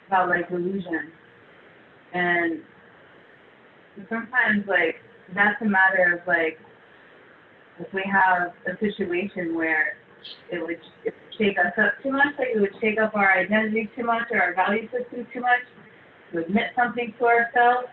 about 0.08 0.28
like 0.28 0.50
delusion. 0.50 1.14
And 2.14 2.62
sometimes 4.10 4.68
like 4.68 4.96
that's 5.34 5.62
a 5.62 5.66
matter 5.66 6.20
of 6.20 6.28
like 6.28 6.60
if 7.80 7.92
we 7.94 8.04
have 8.12 8.54
a 8.68 8.78
situation 8.80 9.56
where 9.56 9.98
it 10.52 10.62
would 10.62 10.80
shake 11.38 11.58
us 11.60 11.74
up 11.78 11.94
too 12.02 12.12
much, 12.12 12.34
like 12.40 12.50
it 12.56 12.60
would 12.60 12.74
shake 12.82 13.00
up 13.00 13.16
our 13.16 13.38
identity 13.38 13.90
too 13.96 14.04
much 14.04 14.28
or 14.32 14.42
our 14.42 14.56
value 14.56 14.88
system 14.90 15.28
too 15.34 15.42
much, 15.42 15.62
to 16.32 16.40
admit 16.40 16.72
something 16.76 17.14
to 17.20 17.26
ourselves. 17.26 17.88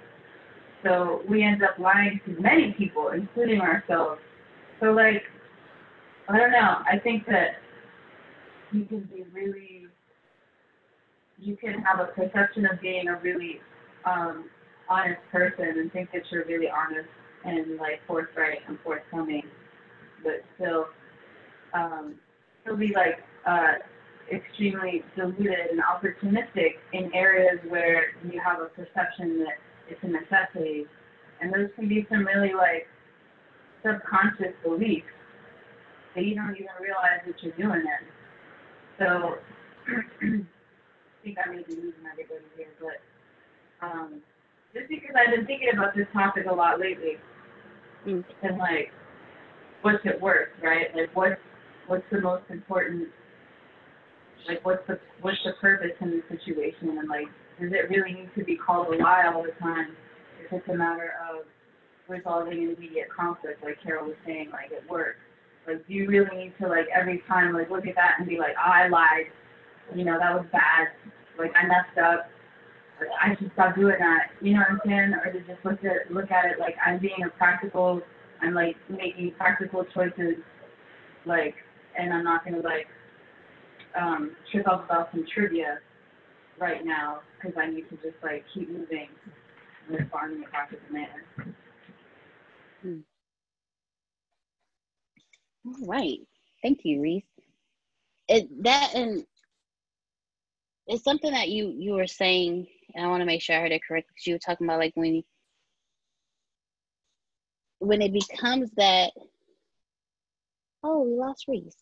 So 0.84 1.22
we 1.28 1.42
end 1.42 1.62
up 1.62 1.78
lying 1.78 2.20
to 2.26 2.40
many 2.40 2.74
people, 2.78 3.10
including 3.14 3.60
ourselves. 3.60 4.20
So 4.80 4.92
like 4.92 5.22
I 6.28 6.38
don't 6.38 6.52
know. 6.52 6.78
I 6.90 6.98
think 6.98 7.26
that 7.26 7.56
you 8.72 8.84
can 8.86 9.00
be 9.12 9.24
really, 9.32 9.86
you 11.38 11.56
can 11.56 11.82
have 11.82 12.00
a 12.00 12.06
perception 12.12 12.66
of 12.66 12.80
being 12.80 13.08
a 13.08 13.16
really 13.16 13.60
um, 14.04 14.46
honest 14.92 15.20
person 15.30 15.78
and 15.78 15.92
think 15.92 16.12
that 16.12 16.22
you're 16.30 16.44
really 16.44 16.68
honest 16.68 17.08
and 17.44 17.78
like 17.78 18.00
forthright 18.06 18.58
and 18.68 18.78
forthcoming, 18.84 19.42
but 20.22 20.44
still, 20.56 20.86
um, 21.74 22.14
still 22.62 22.76
be 22.76 22.92
like 22.94 23.18
uh, 23.46 23.74
extremely 24.30 25.02
deluded 25.16 25.70
and 25.70 25.80
opportunistic 25.80 26.76
in 26.92 27.12
areas 27.14 27.58
where 27.68 28.12
you 28.30 28.40
have 28.40 28.60
a 28.60 28.66
perception 28.66 29.38
that 29.38 29.56
it's 29.88 30.00
a 30.02 30.06
necessity, 30.06 30.86
and 31.40 31.52
those 31.52 31.68
can 31.74 31.88
be 31.88 32.06
some 32.10 32.24
really 32.24 32.54
like 32.54 32.86
subconscious 33.84 34.54
beliefs 34.62 35.06
that 36.14 36.24
you 36.24 36.34
don't 36.34 36.54
even 36.54 36.68
realize 36.80 37.20
that 37.26 37.34
you're 37.42 37.56
doing 37.56 37.82
it. 37.82 38.04
So 38.98 39.38
I 39.88 41.24
think 41.24 41.38
I 41.44 41.50
may 41.50 41.62
be 41.62 41.74
losing 41.74 42.06
everybody 42.10 42.44
here, 42.56 42.68
but 42.80 43.86
um, 43.86 44.22
just 44.74 44.88
because 44.88 45.14
I've 45.14 45.34
been 45.34 45.46
thinking 45.46 45.70
about 45.72 45.94
this 45.94 46.06
topic 46.12 46.46
a 46.50 46.54
lot 46.54 46.80
lately, 46.80 47.16
mm. 48.06 48.24
and 48.42 48.58
like, 48.58 48.90
what's 49.82 50.04
it 50.04 50.20
worth, 50.20 50.48
right? 50.62 50.88
Like, 50.94 51.14
what's 51.14 51.40
what's 51.86 52.04
the 52.10 52.20
most 52.20 52.44
important? 52.48 53.08
Like, 54.48 54.64
what's 54.64 54.86
the 54.88 54.98
what's 55.20 55.38
the 55.44 55.52
purpose 55.60 55.96
in 56.00 56.10
the 56.10 56.22
situation, 56.28 56.96
and 56.98 57.08
like, 57.08 57.26
does 57.60 57.72
it 57.72 57.90
really 57.90 58.12
need 58.12 58.30
to 58.36 58.44
be 58.44 58.56
called 58.56 58.94
a 58.94 58.96
lie 59.02 59.30
all 59.32 59.42
the 59.42 59.52
time? 59.60 59.96
It's 60.50 60.68
a 60.68 60.74
matter 60.74 61.14
of 61.30 61.46
resolving 62.08 62.62
immediate 62.62 63.08
conflict, 63.14 63.62
like 63.62 63.78
Carol 63.82 64.06
was 64.06 64.16
saying, 64.26 64.50
like 64.52 64.72
at 64.72 64.88
work. 64.90 65.16
Like, 65.66 65.86
do 65.86 65.94
you 65.94 66.08
really 66.08 66.36
need 66.36 66.52
to 66.60 66.68
like 66.68 66.86
every 66.94 67.22
time 67.28 67.54
like 67.54 67.70
look 67.70 67.86
at 67.86 67.94
that 67.94 68.16
and 68.18 68.28
be 68.28 68.38
like, 68.38 68.54
oh, 68.58 68.70
I 68.70 68.88
lied, 68.88 69.30
you 69.94 70.04
know, 70.04 70.18
that 70.18 70.34
was 70.34 70.44
bad, 70.50 70.88
like 71.38 71.52
I 71.56 71.66
messed 71.66 71.98
up, 71.98 72.28
I 73.20 73.36
should 73.36 73.50
stop 73.54 73.76
doing 73.76 73.96
that, 73.98 74.30
you 74.40 74.54
know 74.54 74.60
what 74.60 74.70
I'm 74.70 74.80
saying? 74.86 75.14
Or 75.14 75.32
to 75.32 75.40
just 75.40 75.64
look 75.64 75.84
at 75.84 76.12
look 76.12 76.30
at 76.30 76.46
it 76.46 76.58
like 76.58 76.76
I'm 76.84 76.98
being 76.98 77.22
a 77.24 77.30
practical, 77.30 78.00
I'm 78.40 78.54
like 78.54 78.76
making 78.88 79.32
practical 79.38 79.84
choices, 79.94 80.36
like, 81.26 81.54
and 81.98 82.12
I'm 82.12 82.24
not 82.24 82.44
gonna 82.44 82.60
like 82.60 82.86
um, 84.00 84.36
trip 84.50 84.68
up 84.68 84.84
about 84.86 85.10
some 85.12 85.24
trivia 85.32 85.78
right 86.58 86.84
now 86.84 87.20
because 87.40 87.56
I 87.58 87.68
need 87.70 87.88
to 87.90 87.96
just 87.96 88.22
like 88.22 88.44
keep 88.54 88.70
moving 88.70 89.08
respond 89.88 90.36
in 90.36 90.44
a 90.44 90.46
practical 90.48 90.86
manner. 90.90 91.24
all 95.66 95.86
right. 95.86 96.18
Thank 96.62 96.80
you, 96.84 97.00
Reese. 97.02 97.24
It 98.28 98.48
that 98.62 98.94
and 98.94 99.24
it's 100.86 101.04
something 101.04 101.32
that 101.32 101.48
you 101.48 101.74
you 101.76 101.94
were 101.94 102.06
saying, 102.06 102.66
and 102.94 103.04
I 103.04 103.08
want 103.08 103.20
to 103.20 103.26
make 103.26 103.42
sure 103.42 103.56
I 103.56 103.60
heard 103.60 103.72
it 103.72 103.82
correctly. 103.86 104.14
You 104.26 104.34
were 104.34 104.38
talking 104.38 104.66
about 104.66 104.78
like 104.78 104.92
when 104.94 105.22
when 107.78 108.02
it 108.02 108.12
becomes 108.12 108.70
that. 108.76 109.12
Oh, 110.84 111.02
we 111.02 111.16
lost 111.16 111.44
Reese. 111.48 111.76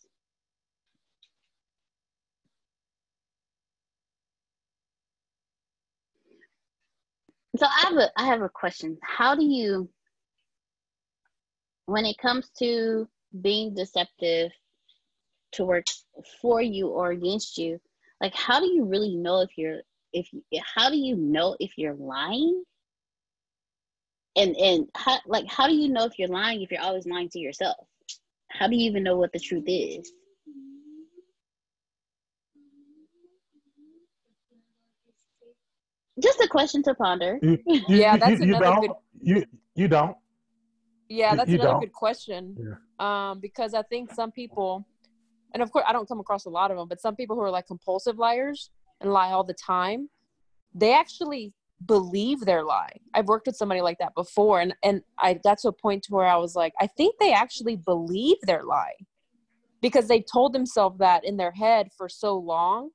So 7.57 7.67
I 7.67 7.81
have 7.89 7.97
a 7.97 8.11
I 8.17 8.27
have 8.27 8.43
a 8.43 8.49
question. 8.49 8.99
How 9.03 9.35
do 9.35 9.45
you 9.45 9.89
when 11.87 12.07
it 12.07 12.17
comes 12.19 12.49
to 12.59 13.09
being 13.43 13.75
deceptive 13.75 14.53
to 15.53 15.65
work 15.65 15.85
for 16.41 16.63
you 16.63 16.89
or 16.89 17.11
against 17.11 17.59
you, 17.59 17.81
like 18.21 18.35
how 18.35 18.61
do 18.61 18.67
you 18.67 18.85
really 18.85 19.17
know 19.17 19.41
if 19.41 19.51
you're 19.57 19.81
if 20.13 20.33
you, 20.33 20.43
how 20.75 20.91
do 20.91 20.97
you 20.97 21.17
know 21.17 21.57
if 21.61 21.73
you're 21.77 21.95
lying? 21.95 22.63
And 24.37 24.57
and 24.57 24.87
how 24.95 25.19
like 25.27 25.47
how 25.49 25.67
do 25.67 25.75
you 25.75 25.89
know 25.89 26.05
if 26.05 26.19
you're 26.19 26.29
lying 26.29 26.63
if 26.63 26.71
you're 26.71 26.81
always 26.81 27.07
lying 27.07 27.29
to 27.31 27.39
yourself? 27.39 27.87
How 28.51 28.69
do 28.69 28.77
you 28.77 28.89
even 28.89 29.03
know 29.03 29.17
what 29.17 29.33
the 29.33 29.41
truth 29.41 29.65
is? 29.67 30.11
Just 36.23 36.41
a 36.41 36.49
question 36.49 36.83
to 36.85 36.95
ponder. 36.95 37.39
You, 37.43 37.59
you, 37.67 37.81
Yeah, 37.89 38.17
that's 38.17 38.41
you, 38.41 38.55
another 38.55 38.65
don't. 38.67 38.81
good- 38.83 38.97
You 39.23 39.45
you 39.75 39.89
don't. 39.89 40.17
Yeah, 41.09 41.35
that's 41.35 41.49
you 41.49 41.57
another 41.57 41.71
don't. 41.73 41.81
good 41.81 41.93
question. 41.93 42.57
Um, 43.01 43.41
because 43.41 43.75
I 43.75 43.83
think 43.83 44.13
some 44.13 44.31
people, 44.31 44.87
and 45.55 45.63
of 45.63 45.73
course, 45.73 45.85
I 45.89 45.93
don't 45.93 46.07
come 46.07 46.21
across 46.21 46.45
a 46.45 46.51
lot 46.51 46.71
of 46.71 46.77
them, 46.77 46.87
but 46.87 47.01
some 47.01 47.17
people 47.17 47.35
who 47.35 47.43
are 47.43 47.51
like 47.51 47.67
compulsive 47.67 48.17
liars 48.19 48.71
and 49.01 49.13
lie 49.13 49.31
all 49.31 49.45
the 49.45 49.55
time, 49.55 50.09
they 50.75 50.93
actually 50.93 51.53
believe 51.87 52.41
their 52.41 52.63
lie. 52.63 52.93
I've 53.15 53.27
worked 53.27 53.47
with 53.47 53.57
somebody 53.57 53.81
like 53.81 53.99
that 53.99 54.15
before, 54.15 54.61
and 54.61 54.75
and 54.83 55.03
I 55.19 55.35
got 55.35 55.59
to 55.59 55.69
a 55.69 55.73
point 55.73 56.03
to 56.05 56.15
where 56.15 56.27
I 56.27 56.37
was 56.37 56.55
like, 56.55 56.73
I 56.81 56.87
think 56.87 57.17
they 57.19 57.33
actually 57.33 57.77
believe 57.77 58.37
their 58.43 58.63
lie 58.63 58.95
because 59.81 60.09
they 60.09 60.21
told 60.21 60.53
themselves 60.53 60.99
that 60.99 61.25
in 61.25 61.37
their 61.37 61.53
head 61.53 61.89
for 61.97 62.09
so 62.09 62.37
long. 62.37 62.91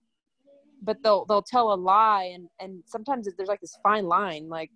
But 0.83 1.01
they'll 1.03 1.25
they'll 1.25 1.41
tell 1.41 1.73
a 1.73 1.75
lie, 1.75 2.31
and 2.33 2.47
and 2.59 2.83
sometimes 2.85 3.27
there's 3.35 3.49
like 3.49 3.61
this 3.61 3.77
fine 3.83 4.05
line, 4.05 4.49
like. 4.49 4.71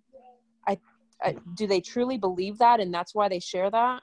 I, 0.66 0.78
I, 1.22 1.36
do 1.54 1.66
they 1.66 1.80
truly 1.80 2.18
believe 2.18 2.58
that 2.58 2.80
and 2.80 2.92
that's 2.92 3.14
why 3.14 3.28
they 3.28 3.40
share 3.40 3.70
that 3.70 4.02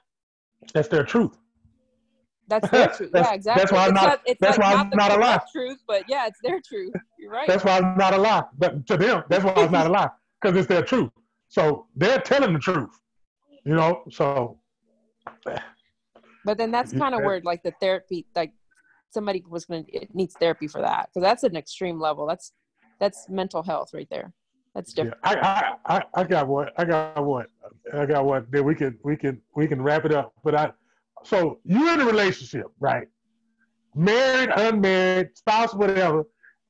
That's 0.74 0.88
their 0.88 1.04
truth. 1.04 1.38
That's 2.48 2.68
their 2.74 2.88
truth 2.88 3.12
That's- 3.12 3.30
yeah 3.30 3.34
exactly 3.34 3.60
that's 3.62 3.72
why 3.72 3.84
I'm 3.86 3.90
it's 3.94 4.02
not- 4.02 4.20
it's 4.26 4.40
that's 4.40 4.58
like 4.58 4.66
why 4.66 4.74
not 4.74 4.86
I'm 4.86 4.96
not 4.96 5.18
a 5.18 5.20
lie. 5.20 5.40
truth 5.52 5.78
but 5.86 6.02
yeah 6.08 6.26
it's 6.26 6.38
their 6.42 6.60
truth 6.60 6.94
you're 7.18 7.30
right 7.32 7.46
That's 7.48 7.64
why 7.64 7.76
it's 7.78 7.98
not 7.98 8.14
a 8.14 8.18
lie. 8.18 8.44
But 8.58 8.86
to 8.86 8.96
them, 8.96 9.22
that's 9.28 9.44
why 9.44 9.52
it's 9.56 9.72
not 9.72 9.86
a 9.86 9.90
lie 9.98 10.08
because 10.40 10.56
it's 10.56 10.68
their 10.68 10.82
truth. 10.82 11.10
So 11.48 11.86
they're 11.96 12.20
telling 12.20 12.52
the 12.52 12.58
truth. 12.58 12.90
You 13.64 13.74
know. 13.74 14.02
So 14.10 14.58
but 16.44 16.58
then 16.58 16.70
that's 16.70 16.92
kind 16.92 17.14
of 17.14 17.20
Yeah. 17.20 17.26
where 17.26 17.40
like 17.42 17.62
the 17.62 17.72
therapy 17.80 18.26
like 18.34 18.52
somebody 19.10 19.42
was 19.48 19.64
gonna 19.64 19.84
it 19.88 20.14
needs 20.14 20.34
therapy 20.38 20.68
for 20.68 20.80
that 20.80 21.08
because 21.12 21.24
that's 21.26 21.42
an 21.42 21.56
extreme 21.56 21.98
level 22.00 22.26
that's 22.26 22.52
that's 23.00 23.28
mental 23.28 23.62
health 23.62 23.90
right 23.92 24.08
there 24.10 24.32
that's 24.74 24.92
different 24.92 25.16
I, 25.24 25.34
I 25.86 25.96
I 25.96 26.02
I 26.20 26.24
got 26.24 26.46
what 26.46 26.72
I 26.78 26.84
got 26.84 27.24
what 27.24 27.46
I 27.92 28.06
got 28.06 28.24
what. 28.24 28.50
Then 28.50 28.64
we 28.64 28.74
can 28.74 28.98
we 29.02 29.16
can 29.16 29.40
we 29.56 29.66
can 29.66 29.80
wrap 29.82 30.04
it 30.04 30.12
up. 30.12 30.32
But 30.44 30.54
I 30.54 30.72
so 31.24 31.60
you're 31.64 31.94
in 31.94 32.00
a 32.00 32.06
relationship, 32.06 32.66
right? 32.80 33.06
Married, 33.94 34.50
unmarried, 34.54 35.36
spouse, 35.36 35.74
whatever, 35.74 36.24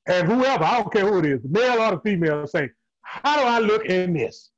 and 0.07 0.27
whoever 0.27 0.65
I 0.65 0.79
don't 0.81 0.93
care 0.93 1.07
who 1.07 1.19
it 1.19 1.27
is, 1.27 1.43
the 1.43 1.49
male 1.49 1.81
or 1.81 1.93
the 1.97 2.01
female, 2.01 2.47
say, 2.47 2.71
"How 3.03 3.37
do 3.41 3.47
I 3.47 3.59
look 3.59 3.85
in 3.85 4.15
this?" 4.15 4.51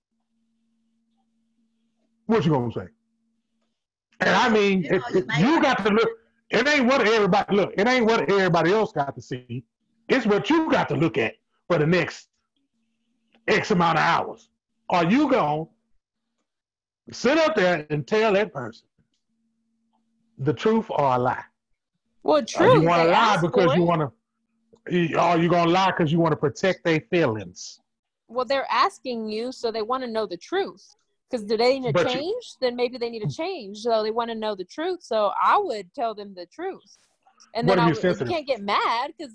What 2.27 2.45
you 2.45 2.53
gonna 2.53 2.73
say? 2.73 2.87
And 4.21 4.31
I 4.31 4.49
mean, 4.49 4.85
it, 4.85 5.03
it- 5.15 5.27
you 5.39 5.61
got 5.62 5.85
to 5.85 5.91
look. 5.93 6.09
It 6.51 6.67
ain't 6.67 6.87
what 6.87 7.07
everybody 7.07 7.57
look. 7.57 7.73
It 7.77 7.87
ain't 7.87 8.07
what 8.07 8.29
everybody 8.29 8.73
else 8.73 8.93
got 8.93 9.15
to 9.15 9.23
see. 9.23 9.65
It's 10.09 10.27
what 10.27 10.51
you 10.51 10.71
got 10.71 10.89
to 10.89 10.97
look 10.97 11.17
at 11.17 11.35
for 11.69 11.79
the 11.79 11.87
next 11.87 12.29
X 13.47 13.71
amount 13.71 13.99
of 13.99 14.05
hours. 14.05 14.49
Are 14.91 15.05
you 15.09 15.31
to 15.31 15.69
sit 17.12 17.39
up 17.39 17.55
there 17.55 17.87
and 17.91 18.07
tell 18.07 18.33
that 18.35 18.53
person 18.53 18.87
the 20.41 20.53
truth 20.53 20.87
or 20.91 21.05
a 21.15 21.19
lie? 21.19 21.45
well 22.23 22.39
Or 22.39 22.45
true 22.45 22.75
you 22.83 22.83
want 22.89 23.03
to 23.03 23.11
lie 23.11 23.39
because 23.41 23.77
you 23.77 23.83
want 23.83 24.01
to, 24.03 24.09
or 24.89 25.37
you 25.39 25.47
oh, 25.47 25.49
going 25.49 25.67
to 25.67 25.71
lie 25.71 25.91
because 25.93 26.11
you 26.12 26.19
want 26.19 26.33
to 26.33 26.37
protect 26.37 26.85
their 26.85 27.01
feelings? 27.11 27.81
well 28.29 28.45
they're 28.45 28.67
asking 28.71 29.29
you 29.29 29.53
so 29.53 29.71
they 29.71 29.83
want 29.83 30.03
to 30.03 30.11
know 30.17 30.27
the 30.27 30.37
truth 30.37 30.85
because 31.29 31.45
do 31.45 31.57
they 31.57 31.79
need 31.81 31.89
to 31.89 31.93
But 31.93 32.07
you- 32.15 32.21
change 32.21 32.45
then 32.61 32.77
maybe 32.77 32.97
they 32.99 33.11
need 33.11 33.25
to 33.29 33.35
change 33.45 33.79
so 33.79 34.03
they 34.03 34.11
want 34.11 34.31
to 34.31 34.37
know 34.37 34.55
the 34.55 34.65
truth 34.65 35.01
so 35.03 35.33
i 35.43 35.57
would 35.59 35.93
tell 35.95 36.15
them 36.15 36.35
the 36.35 36.47
truth 36.47 36.99
and 37.55 37.69
then 37.69 37.79
I 37.79 37.87
would, 37.89 38.03
you 38.03 38.15
can't 38.27 38.47
get 38.47 38.62
mad 38.62 39.12
because 39.19 39.35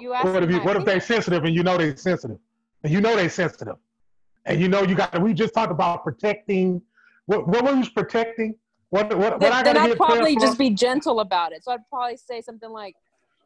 you 0.00 0.12
asked 0.12 0.24
What 0.26 0.42
if 0.42 0.50
you, 0.50 0.58
what 0.60 0.76
if 0.76 0.84
they 0.84 0.92
opinion. 0.96 1.00
sensitive 1.02 1.44
and 1.44 1.54
you 1.54 1.62
know 1.62 1.76
they're 1.78 1.96
sensitive, 1.96 2.38
and 2.82 2.92
you 2.92 3.00
know 3.00 3.14
they're 3.14 3.28
sensitive, 3.28 3.76
and 4.46 4.60
you 4.60 4.66
know 4.68 4.82
you 4.82 4.94
got. 4.96 5.20
We 5.22 5.34
just 5.34 5.54
talked 5.54 5.70
about 5.70 6.02
protecting. 6.02 6.82
What 7.26 7.46
what 7.46 7.64
were 7.64 7.74
you 7.80 7.88
protecting? 7.90 8.56
What 8.90 9.08
what, 9.16 9.18
what 9.18 9.40
then, 9.40 9.64
then 9.64 9.76
I'd 9.76 9.96
probably 9.96 10.36
just 10.36 10.58
be 10.58 10.70
gentle 10.70 11.20
about 11.20 11.52
it. 11.52 11.64
So 11.64 11.72
I'd 11.72 11.86
probably 11.88 12.16
say 12.16 12.40
something 12.40 12.70
like, 12.70 12.94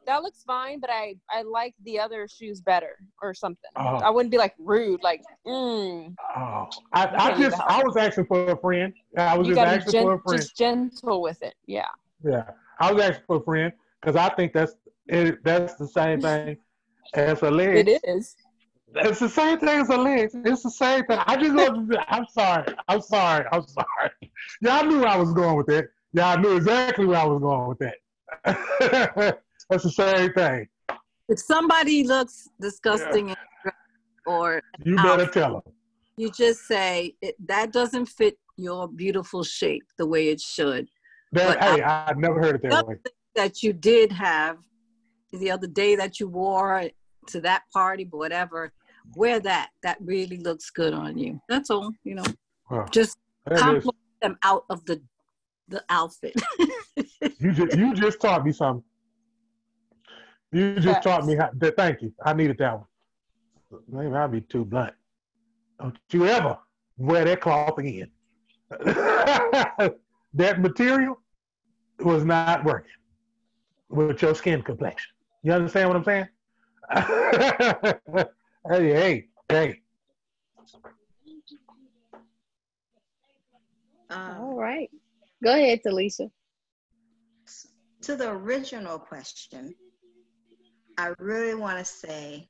"That 0.05 0.21
looks 0.21 0.43
fine, 0.43 0.79
but 0.79 0.89
I 0.91 1.15
I 1.31 1.41
like 1.41 1.73
the 1.83 1.99
other 1.99 2.27
shoes 2.27 2.61
better," 2.61 2.97
or 3.21 3.33
something. 3.33 3.71
Oh. 3.75 3.97
I 3.97 4.09
wouldn't 4.09 4.31
be 4.31 4.37
like 4.37 4.53
rude, 4.59 5.01
like, 5.01 5.21
mm. 5.47 6.13
Oh, 6.35 6.67
I, 6.93 7.07
I 7.17 7.37
just. 7.37 7.59
I 7.59 7.83
was 7.83 7.97
asking 7.97 8.25
for 8.25 8.51
a 8.51 8.57
friend. 8.57 8.93
I 9.17 9.37
was 9.37 9.47
You 9.47 9.55
just 9.55 9.67
asking 9.67 9.91
gen- 9.91 10.03
for 10.03 10.13
a 10.13 10.21
friend. 10.21 10.39
just 10.39 10.55
gentle 10.57 11.21
with 11.21 11.41
it. 11.41 11.55
Yeah. 11.65 11.87
Yeah, 12.23 12.43
I 12.79 12.91
was 12.91 13.01
asking 13.03 13.23
for 13.25 13.37
a 13.37 13.41
friend 13.41 13.73
because 14.01 14.15
I 14.15 14.29
think 14.35 14.53
that's 14.53 14.73
it, 15.07 15.43
that's 15.43 15.75
the 15.75 15.87
same 15.87 16.21
thing 16.21 16.57
as 17.13 17.41
a 17.41 17.49
leg. 17.49 17.87
It 17.87 18.01
is. 18.03 18.35
It's 18.95 19.19
the 19.19 19.29
same 19.29 19.59
thing 19.59 19.81
as 19.81 19.89
a 19.89 19.97
leg. 19.97 20.29
It's 20.33 20.63
the 20.63 20.69
same 20.71 21.05
thing. 21.05 21.19
I 21.25 21.37
just 21.37 21.55
want 21.55 21.91
to. 21.91 22.13
I'm 22.13 22.25
sorry. 22.27 22.73
I'm 22.87 23.01
sorry. 23.01 23.45
I'm 23.51 23.65
sorry. 23.67 24.28
Y'all 24.61 24.85
knew 24.85 24.99
where 24.99 25.09
I 25.09 25.17
was 25.17 25.33
going 25.33 25.55
with 25.55 25.67
that. 25.67 25.85
Y'all 26.13 26.37
knew 26.37 26.55
exactly 26.55 27.05
where 27.05 27.19
I 27.19 27.25
was 27.25 27.39
going 27.41 27.69
with 27.69 27.79
that. 27.79 29.39
that's 29.69 29.83
the 29.83 29.91
same 29.91 30.33
thing. 30.33 30.67
If 31.27 31.39
somebody 31.39 32.03
looks 32.03 32.47
disgusting 32.59 33.35
or 34.25 34.61
You 34.83 34.95
better 34.95 35.23
outfit, 35.23 35.33
tell 35.33 35.53
them. 35.53 35.73
you 36.17 36.31
just 36.31 36.61
say 36.67 37.15
it, 37.21 37.35
that 37.47 37.71
doesn't 37.71 38.07
fit 38.07 38.37
your 38.57 38.87
beautiful 38.87 39.43
shape 39.43 39.83
the 39.97 40.05
way 40.05 40.29
it 40.29 40.41
should. 40.41 40.89
That, 41.31 41.59
But 41.59 41.63
hey, 41.63 41.83
I've 41.83 42.17
never 42.17 42.39
heard 42.41 42.55
it 42.55 42.69
that 42.69 42.87
way. 42.87 42.95
That 43.35 43.61
you 43.61 43.73
did 43.73 44.11
have 44.11 44.57
the 45.31 45.51
other 45.51 45.67
day 45.67 45.95
that 45.95 46.19
you 46.19 46.27
wore 46.27 46.89
to 47.27 47.41
that 47.41 47.63
party, 47.71 48.03
but 48.03 48.17
whatever, 48.17 48.73
wear 49.15 49.39
that. 49.39 49.69
That 49.83 49.97
really 50.01 50.37
looks 50.37 50.71
good 50.71 50.93
on 50.93 51.17
you. 51.17 51.39
That's 51.47 51.69
all. 51.69 51.91
You 52.03 52.15
know, 52.15 52.85
just 52.91 53.17
compliment 53.55 53.95
them 54.21 54.37
out 54.43 54.65
of 54.69 54.85
the 54.85 55.01
the 55.67 55.83
outfit. 55.89 56.33
you 57.39 57.51
just 57.51 57.77
you 57.77 57.93
just 57.93 58.19
taught 58.19 58.45
me 58.45 58.51
something. 58.51 58.83
You 60.51 60.79
just 60.79 61.03
taught 61.03 61.25
me 61.25 61.35
how. 61.35 61.49
That, 61.53 61.77
thank 61.77 62.01
you. 62.01 62.11
I 62.23 62.33
needed 62.33 62.57
that 62.59 62.75
one. 62.75 62.85
Maybe 63.87 64.15
I'll 64.15 64.27
be 64.27 64.41
too 64.41 64.65
blunt. 64.65 64.93
Don't 65.79 65.97
you 66.11 66.25
ever 66.27 66.57
wear 66.97 67.23
that 67.25 67.41
cloth 67.41 67.77
again. 67.77 68.09
that 68.69 70.59
material 70.59 71.19
was 71.99 72.25
not 72.25 72.63
working 72.63 72.91
with 73.89 74.21
your 74.21 74.35
skin 74.35 74.61
complexion. 74.61 75.11
You 75.43 75.53
understand 75.53 75.89
what 75.89 75.97
I'm 75.97 76.03
saying? 76.03 76.27
hey, 78.69 78.93
hey, 78.93 79.27
hey. 79.49 79.79
Um, 84.09 84.37
All 84.39 84.55
right. 84.55 84.89
Go 85.43 85.53
ahead, 85.53 85.81
Talisha. 85.85 86.29
to 88.01 88.15
the 88.15 88.29
original 88.29 88.97
question, 88.97 89.73
I 90.97 91.13
really 91.19 91.55
want 91.55 91.79
to 91.79 91.85
say 91.85 92.49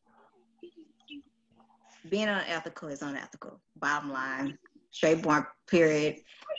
being 2.10 2.28
unethical 2.28 2.90
is 2.90 3.02
unethical. 3.02 3.60
Bottom 3.78 4.12
line, 4.12 4.58
straight 4.92 5.22
born, 5.22 5.46
period. 5.68 6.18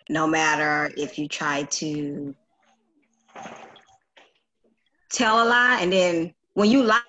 No 0.08 0.26
matter 0.26 0.92
if 0.96 1.18
you 1.18 1.28
try 1.28 1.64
to 1.64 2.34
tell 5.10 5.42
a 5.42 5.46
lie, 5.48 5.78
and 5.80 5.92
then 5.92 6.34
when 6.54 6.70
you 6.70 6.82
lie, 6.82 7.00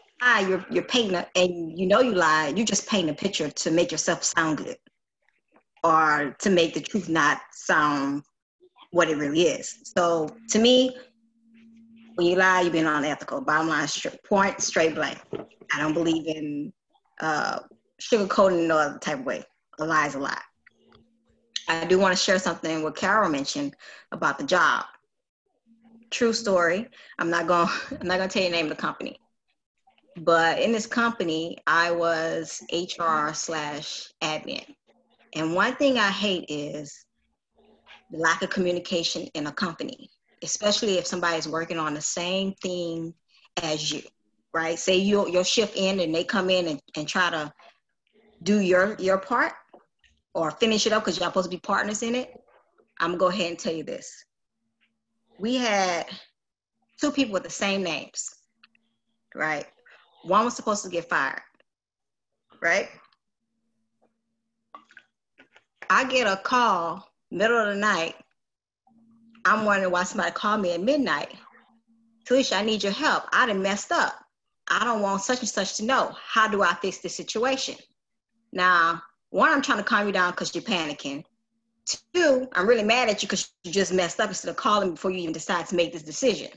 you're 0.47 0.65
you're 0.69 0.83
painting, 0.83 1.15
a, 1.15 1.27
and 1.35 1.77
you 1.77 1.87
know 1.87 1.99
you 1.99 2.13
lie, 2.13 2.53
you 2.55 2.63
just 2.63 2.87
paint 2.87 3.09
a 3.09 3.13
picture 3.13 3.49
to 3.49 3.71
make 3.71 3.91
yourself 3.91 4.23
sound 4.23 4.57
good, 4.57 4.77
or 5.83 6.35
to 6.39 6.49
make 6.49 6.73
the 6.73 6.81
truth 6.81 7.09
not 7.09 7.41
sound 7.53 8.23
what 8.91 9.09
it 9.09 9.17
really 9.17 9.43
is. 9.43 9.75
So 9.97 10.29
to 10.49 10.59
me, 10.59 10.95
When 12.15 12.27
you 12.27 12.35
lie, 12.35 12.61
you're 12.61 12.71
being 12.71 12.85
unethical. 12.85 13.41
Bottom 13.41 13.69
line, 13.69 13.87
straight, 13.87 14.23
point, 14.23 14.61
straight 14.61 14.95
blank. 14.95 15.19
I 15.73 15.79
don't 15.79 15.93
believe 15.93 16.27
in 16.27 16.73
uh, 17.21 17.59
sugarcoating 18.01 18.67
no 18.67 18.77
other 18.77 18.99
type 18.99 19.19
of 19.19 19.25
way. 19.25 19.43
A 19.79 19.85
lie 19.85 20.07
is 20.07 20.15
a 20.15 20.19
lie. 20.19 20.41
I 21.69 21.85
do 21.85 21.97
want 21.99 22.13
to 22.15 22.21
share 22.21 22.39
something 22.39 22.83
what 22.83 22.95
Carol 22.95 23.29
mentioned 23.29 23.75
about 24.11 24.37
the 24.37 24.45
job. 24.45 24.85
True 26.11 26.33
story. 26.33 26.87
I'm 27.19 27.29
not 27.29 27.47
going. 27.47 27.69
I'm 28.01 28.07
not 28.07 28.17
going 28.17 28.29
to 28.29 28.33
tell 28.33 28.43
you 28.43 28.49
the 28.49 28.55
name 28.55 28.65
of 28.65 28.77
the 28.77 28.81
company, 28.81 29.17
but 30.17 30.59
in 30.59 30.71
this 30.71 30.87
company, 30.87 31.57
I 31.67 31.91
was 31.91 32.61
HR 32.71 33.33
slash 33.33 34.11
admin. 34.21 34.65
And 35.33 35.55
one 35.55 35.75
thing 35.75 35.97
I 35.97 36.09
hate 36.09 36.45
is 36.49 37.05
the 38.09 38.17
lack 38.17 38.41
of 38.41 38.49
communication 38.49 39.27
in 39.33 39.47
a 39.47 39.51
company, 39.51 40.09
especially 40.43 40.97
if 40.97 41.07
somebody's 41.07 41.47
working 41.47 41.77
on 41.77 41.93
the 41.93 42.01
same 42.01 42.53
thing 42.61 43.13
as 43.63 43.91
you, 43.91 44.01
right? 44.53 44.77
Say 44.77 44.97
you 44.97 45.29
your 45.29 45.45
shift 45.45 45.77
in 45.77 45.99
and 45.99 46.13
they 46.13 46.23
come 46.23 46.49
in 46.49 46.67
and, 46.67 46.81
and 46.95 47.07
try 47.07 47.29
to 47.29 47.51
do 48.43 48.59
your 48.59 48.95
your 48.99 49.17
part 49.17 49.53
or 50.33 50.51
finish 50.51 50.85
it 50.85 50.93
up 50.93 51.03
because 51.03 51.19
y'all 51.19 51.29
supposed 51.29 51.49
to 51.49 51.55
be 51.55 51.61
partners 51.61 52.03
in 52.03 52.15
it. 52.15 52.29
I'm 52.99 53.11
gonna 53.11 53.19
go 53.19 53.27
ahead 53.27 53.49
and 53.49 53.59
tell 53.59 53.73
you 53.73 53.83
this. 53.83 54.25
We 55.39 55.55
had 55.55 56.05
two 56.99 57.11
people 57.11 57.33
with 57.33 57.43
the 57.43 57.49
same 57.49 57.83
names, 57.83 58.29
right? 59.35 59.65
One 60.25 60.45
was 60.45 60.55
supposed 60.55 60.83
to 60.83 60.89
get 60.89 61.09
fired, 61.09 61.41
right? 62.61 62.89
I 65.91 66.05
get 66.05 66.25
a 66.25 66.37
call 66.37 67.05
middle 67.31 67.59
of 67.59 67.67
the 67.67 67.75
night. 67.75 68.15
I'm 69.43 69.65
wondering 69.65 69.91
why 69.91 70.03
somebody 70.03 70.31
called 70.31 70.61
me 70.61 70.71
at 70.71 70.79
midnight. 70.79 71.33
Felicia, 72.25 72.55
I 72.55 72.61
need 72.63 72.81
your 72.81 72.93
help. 72.93 73.25
I 73.33 73.45
done 73.45 73.61
messed 73.61 73.91
up. 73.91 74.13
I 74.69 74.85
don't 74.85 75.01
want 75.01 75.21
such 75.21 75.41
and 75.41 75.49
such 75.49 75.75
to 75.75 75.83
know. 75.83 76.15
How 76.17 76.47
do 76.47 76.61
I 76.61 76.75
fix 76.75 76.99
this 76.99 77.17
situation? 77.17 77.75
Now, 78.53 79.01
one, 79.31 79.51
I'm 79.51 79.61
trying 79.61 79.79
to 79.79 79.83
calm 79.83 80.07
you 80.07 80.13
down 80.13 80.31
because 80.31 80.55
you're 80.55 80.63
panicking. 80.63 81.25
Two, 82.13 82.47
I'm 82.53 82.69
really 82.69 82.85
mad 82.85 83.09
at 83.09 83.21
you 83.21 83.27
because 83.27 83.51
you 83.65 83.73
just 83.73 83.91
messed 83.91 84.21
up 84.21 84.29
instead 84.29 84.47
of 84.47 84.55
calling 84.55 84.91
before 84.91 85.11
you 85.11 85.17
even 85.17 85.33
decide 85.33 85.67
to 85.67 85.75
make 85.75 85.91
this 85.91 86.03
decision. 86.03 86.51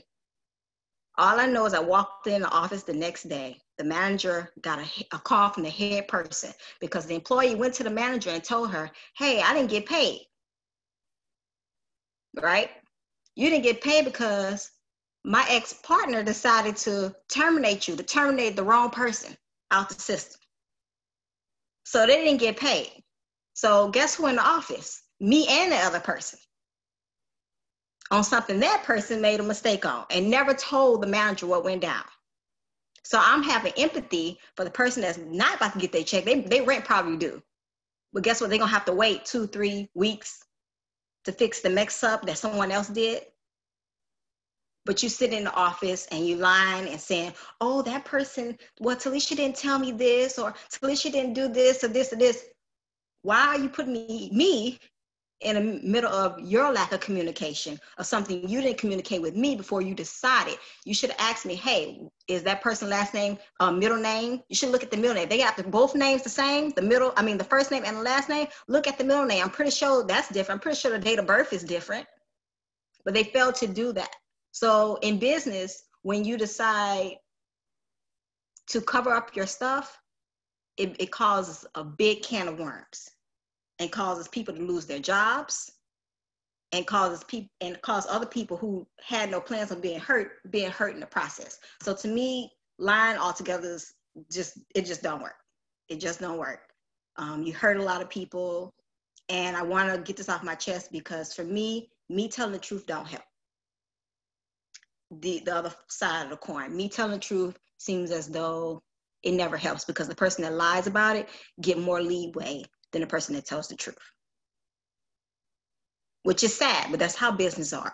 All 1.17 1.39
I 1.39 1.45
know 1.45 1.65
is 1.65 1.73
I 1.73 1.79
walked 1.79 2.27
in 2.27 2.41
the 2.41 2.49
office 2.49 2.83
the 2.83 2.93
next 2.93 3.23
day. 3.29 3.57
The 3.77 3.83
manager 3.83 4.51
got 4.61 4.79
a, 4.79 4.85
a 5.13 5.19
call 5.19 5.49
from 5.49 5.63
the 5.63 5.69
head 5.69 6.07
person 6.07 6.51
because 6.81 7.05
the 7.05 7.15
employee 7.15 7.55
went 7.55 7.73
to 7.75 7.83
the 7.83 7.89
manager 7.89 8.31
and 8.31 8.43
told 8.43 8.71
her, 8.71 8.91
Hey, 9.17 9.41
I 9.41 9.53
didn't 9.53 9.69
get 9.69 9.85
paid. 9.85 10.27
Right? 12.41 12.69
You 13.35 13.49
didn't 13.49 13.63
get 13.63 13.81
paid 13.81 14.05
because 14.05 14.71
my 15.23 15.45
ex 15.49 15.73
partner 15.73 16.21
decided 16.21 16.75
to 16.77 17.15
terminate 17.29 17.87
you, 17.87 17.95
to 17.95 18.03
terminate 18.03 18.55
the 18.55 18.63
wrong 18.63 18.89
person 18.89 19.35
out 19.71 19.89
the 19.89 19.95
system. 19.95 20.39
So 21.83 22.05
they 22.05 22.23
didn't 22.23 22.39
get 22.39 22.57
paid. 22.57 23.03
So 23.53 23.89
guess 23.89 24.15
who 24.15 24.27
in 24.27 24.35
the 24.35 24.45
office? 24.45 25.01
Me 25.19 25.47
and 25.47 25.71
the 25.71 25.77
other 25.77 25.99
person 25.99 26.39
on 28.11 28.23
something 28.23 28.59
that 28.59 28.83
person 28.83 29.21
made 29.21 29.39
a 29.39 29.43
mistake 29.43 29.85
on 29.85 30.05
and 30.09 30.29
never 30.29 30.53
told 30.53 31.01
the 31.01 31.07
manager 31.07 31.47
what 31.47 31.63
went 31.63 31.81
down. 31.81 32.03
So 33.03 33.19
I'm 33.21 33.43
having 33.43 33.73
empathy 33.77 34.39
for 34.55 34.63
the 34.63 34.71
person 34.71 35.01
that's 35.01 35.19
not 35.19 35.55
about 35.55 35.73
to 35.73 35.79
get 35.79 35.91
their 35.91 36.03
check. 36.03 36.25
They, 36.25 36.41
they 36.41 36.61
rent 36.61 36.85
probably 36.85 37.17
do. 37.17 37.41
But 38.13 38.23
guess 38.23 38.41
what? 38.41 38.49
They're 38.49 38.59
gonna 38.59 38.71
have 38.71 38.85
to 38.85 38.93
wait 38.93 39.25
two, 39.25 39.45
three 39.47 39.89
weeks 39.93 40.43
to 41.25 41.31
fix 41.31 41.61
the 41.61 41.69
mix 41.69 42.03
up 42.03 42.25
that 42.25 42.37
someone 42.37 42.71
else 42.71 42.87
did. 42.87 43.23
But 44.85 45.01
you 45.01 45.09
sit 45.09 45.33
in 45.33 45.43
the 45.43 45.53
office 45.53 46.07
and 46.11 46.25
you 46.25 46.37
lying 46.37 46.87
and 46.87 47.01
saying, 47.01 47.33
oh, 47.59 47.81
that 47.83 48.05
person, 48.05 48.57
well, 48.79 48.95
Talisha 48.95 49.35
didn't 49.35 49.55
tell 49.55 49.79
me 49.79 49.91
this, 49.91 50.37
or 50.37 50.53
Talisha 50.71 51.11
didn't 51.11 51.33
do 51.33 51.47
this 51.47 51.83
or 51.83 51.87
this 51.87 52.13
or 52.13 52.17
this. 52.17 52.45
Why 53.23 53.47
are 53.47 53.59
you 53.59 53.69
putting 53.69 53.93
me, 53.93 54.29
me 54.31 54.79
in 55.45 55.55
the 55.55 55.87
middle 55.87 56.11
of 56.11 56.39
your 56.39 56.71
lack 56.71 56.91
of 56.91 56.99
communication 56.99 57.79
or 57.99 58.03
something 58.03 58.49
you 58.49 58.61
didn't 58.61 58.79
communicate 58.79 59.21
with 59.21 59.35
me 59.35 59.55
before 59.55 59.81
you 59.81 59.93
decided 59.93 60.57
you 60.85 60.93
should 60.93 61.11
have 61.11 61.19
asked 61.19 61.45
me 61.45 61.53
hey 61.53 62.01
is 62.27 62.41
that 62.43 62.61
person 62.61 62.89
last 62.89 63.13
name 63.13 63.37
uh, 63.59 63.71
middle 63.71 63.99
name? 63.99 64.41
You 64.49 64.55
should 64.55 64.69
look 64.69 64.81
at 64.81 64.89
the 64.89 64.97
middle 64.97 65.13
name. 65.13 65.29
They 65.29 65.37
got 65.37 65.55
the, 65.55 65.63
both 65.63 65.93
names 65.95 66.23
the 66.23 66.29
same 66.29 66.71
the 66.71 66.81
middle 66.81 67.13
i 67.15 67.21
mean 67.21 67.37
the 67.37 67.43
first 67.43 67.69
name 67.71 67.83
and 67.85 67.97
the 67.97 68.01
last 68.01 68.27
name. 68.27 68.47
Look 68.67 68.87
at 68.87 68.97
the 68.97 69.03
middle 69.03 69.25
name. 69.25 69.43
I'm 69.43 69.51
pretty 69.51 69.71
sure 69.71 70.03
that's 70.03 70.29
different. 70.29 70.57
I'm 70.57 70.61
pretty 70.61 70.79
sure 70.79 70.91
the 70.91 70.99
date 70.99 71.19
of 71.19 71.27
birth 71.27 71.53
is 71.53 71.63
different. 71.63 72.07
But 73.03 73.13
they 73.13 73.23
failed 73.23 73.55
to 73.55 73.67
do 73.67 73.93
that. 73.93 74.15
So 74.51 74.97
in 75.03 75.19
business 75.19 75.83
when 76.01 76.25
you 76.25 76.37
decide 76.37 77.17
to 78.67 78.81
cover 78.81 79.13
up 79.13 79.35
your 79.35 79.45
stuff 79.45 79.99
it, 80.77 80.95
it 80.99 81.11
causes 81.11 81.65
a 81.75 81.83
big 81.83 82.23
can 82.23 82.47
of 82.47 82.59
worms 82.59 83.09
and 83.79 83.91
causes 83.91 84.27
people 84.27 84.53
to 84.55 84.61
lose 84.61 84.85
their 84.85 84.99
jobs 84.99 85.71
and 86.71 86.85
causes 86.87 87.23
people 87.23 87.49
and 87.61 87.81
cause 87.81 88.05
other 88.09 88.25
people 88.25 88.57
who 88.57 88.85
had 89.01 89.29
no 89.29 89.39
plans 89.39 89.71
on 89.71 89.79
being 89.79 89.99
hurt 89.99 90.31
being 90.51 90.71
hurt 90.71 90.93
in 90.93 90.99
the 90.99 91.05
process. 91.05 91.59
So 91.81 91.95
to 91.95 92.07
me 92.07 92.51
lying 92.77 93.17
altogether 93.17 93.69
is 93.75 93.93
just 94.31 94.59
it 94.73 94.85
just 94.85 95.03
don't 95.03 95.21
work. 95.21 95.35
It 95.89 95.99
just 95.99 96.19
don't 96.19 96.37
work. 96.37 96.61
Um, 97.17 97.43
you 97.43 97.53
hurt 97.53 97.77
a 97.77 97.83
lot 97.83 98.01
of 98.01 98.09
people 98.09 98.73
and 99.29 99.57
i 99.57 99.61
want 99.63 99.91
to 99.91 99.99
get 100.01 100.17
this 100.17 100.29
off 100.29 100.43
my 100.43 100.53
chest 100.53 100.91
because 100.91 101.33
for 101.33 101.43
me 101.43 101.89
me 102.09 102.27
telling 102.27 102.51
the 102.51 102.59
truth 102.59 102.85
don't 102.85 103.07
help. 103.07 103.23
The, 105.21 105.41
the 105.45 105.55
other 105.55 105.73
side 105.87 106.23
of 106.23 106.29
the 106.29 106.37
coin 106.37 106.75
me 106.75 106.89
telling 106.89 107.13
the 107.13 107.19
truth 107.19 107.57
seems 107.77 108.11
as 108.11 108.27
though 108.27 108.81
it 109.23 109.31
never 109.31 109.57
helps 109.57 109.85
because 109.85 110.07
the 110.07 110.15
person 110.15 110.43
that 110.43 110.53
lies 110.53 110.87
about 110.87 111.15
it 111.15 111.29
get 111.61 111.79
more 111.79 112.01
leeway 112.01 112.63
than 112.95 113.01
the 113.01 113.07
person 113.07 113.35
that 113.35 113.45
tells 113.45 113.67
the 113.67 113.75
truth. 113.75 113.97
Which 116.23 116.43
is 116.43 116.57
sad, 116.57 116.87
but 116.89 116.99
that's 116.99 117.13
how 117.13 117.29
business 117.29 117.73
are. 117.73 117.93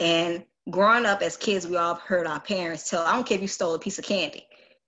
And 0.00 0.44
growing 0.68 1.06
up 1.06 1.22
as 1.22 1.36
kids, 1.36 1.64
we 1.64 1.76
all 1.76 1.94
heard 1.94 2.26
our 2.26 2.40
parents 2.40 2.90
tell, 2.90 3.04
I 3.04 3.12
don't 3.12 3.24
care 3.24 3.36
if 3.36 3.42
you 3.42 3.46
stole 3.46 3.74
a 3.74 3.78
piece 3.78 4.00
of 4.00 4.04
candy. 4.04 4.44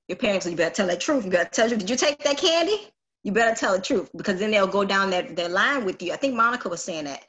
Your 0.08 0.18
parents, 0.18 0.44
you 0.44 0.56
better 0.56 0.74
tell 0.74 0.88
the 0.88 0.96
truth. 0.96 1.24
You 1.24 1.30
better 1.30 1.48
tell 1.50 1.70
you, 1.70 1.76
did 1.76 1.88
you 1.88 1.96
take 1.96 2.18
that 2.24 2.36
candy? 2.36 2.88
You 3.22 3.30
better 3.30 3.54
tell 3.54 3.76
the 3.76 3.80
truth 3.80 4.10
because 4.16 4.40
then 4.40 4.50
they'll 4.50 4.66
go 4.66 4.84
down 4.84 5.10
that, 5.10 5.36
that 5.36 5.52
line 5.52 5.84
with 5.84 6.02
you. 6.02 6.12
I 6.12 6.16
think 6.16 6.34
Monica 6.34 6.68
was 6.68 6.82
saying 6.82 7.04
that. 7.04 7.24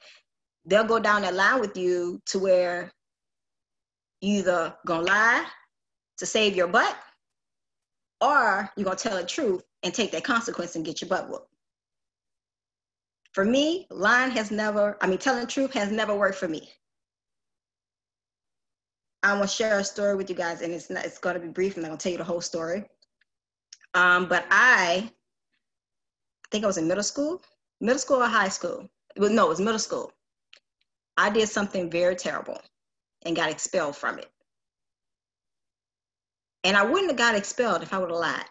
They'll 0.66 0.84
go 0.84 0.98
down 0.98 1.22
that 1.22 1.36
line 1.36 1.60
with 1.60 1.78
you 1.78 2.20
to 2.26 2.40
where 2.40 2.92
you 4.22 4.40
either 4.40 4.76
gonna 4.88 5.06
lie 5.06 5.46
to 6.18 6.26
save 6.26 6.56
your 6.56 6.68
butt 6.68 6.98
or 8.22 8.70
you're 8.76 8.86
gonna 8.86 8.96
tell 8.96 9.18
the 9.18 9.26
truth 9.26 9.64
and 9.84 9.94
take 9.94 10.12
that 10.12 10.24
consequence 10.24 10.76
and 10.76 10.86
get 10.86 11.02
your 11.02 11.10
butt 11.10 11.30
whooped. 11.30 11.50
For 13.34 13.46
me, 13.46 13.88
lying 13.92 14.32
has 14.32 14.52
never, 14.52 14.98
I 15.02 15.08
mean, 15.08 15.20
telling 15.20 15.42
the 15.42 15.48
truth 15.48 15.74
has 15.74 15.92
never 15.92 16.16
worked 16.16 16.38
for 16.38 16.48
me. 16.48 16.70
I 19.22 19.34
want 19.34 19.50
to 19.50 19.56
share 19.56 19.80
a 19.80 19.84
story 19.84 20.16
with 20.16 20.30
you 20.30 20.36
guys, 20.36 20.62
and 20.62 20.74
it's 20.74 20.90
not, 20.90 21.06
it's 21.06 21.20
going 21.20 21.36
to 21.36 21.42
be 21.42 21.50
brief. 21.50 21.76
I'm 21.76 21.84
not 21.84 21.90
going 21.90 21.98
to 21.98 22.04
tell 22.04 22.12
you 22.12 22.18
the 22.18 22.24
whole 22.24 22.42
story. 22.42 22.86
Um, 23.94 24.28
but 24.28 24.46
I, 24.50 25.10
I 25.10 26.48
think 26.52 26.64
I 26.64 26.68
was 26.68 26.78
in 26.78 26.88
middle 26.88 27.04
school, 27.04 27.42
middle 27.82 28.00
school 28.00 28.24
or 28.24 28.28
high 28.28 28.50
school. 28.50 28.90
Well, 29.18 29.30
no, 29.30 29.46
it 29.48 29.50
was 29.50 29.60
middle 29.60 29.80
school. 29.80 30.12
I 31.18 31.30
did 31.30 31.50
something 31.50 31.92
very 31.92 32.16
terrible 32.16 32.62
and 33.24 33.36
got 33.36 33.52
expelled 33.52 33.96
from 33.96 34.20
it. 34.20 34.32
And 36.64 36.76
I 36.76 36.84
wouldn't 36.84 37.10
have 37.10 37.18
got 37.18 37.36
expelled 37.36 37.84
if 37.84 37.94
I 37.94 37.98
would 37.98 38.10
have 38.10 38.20
lied. 38.20 38.46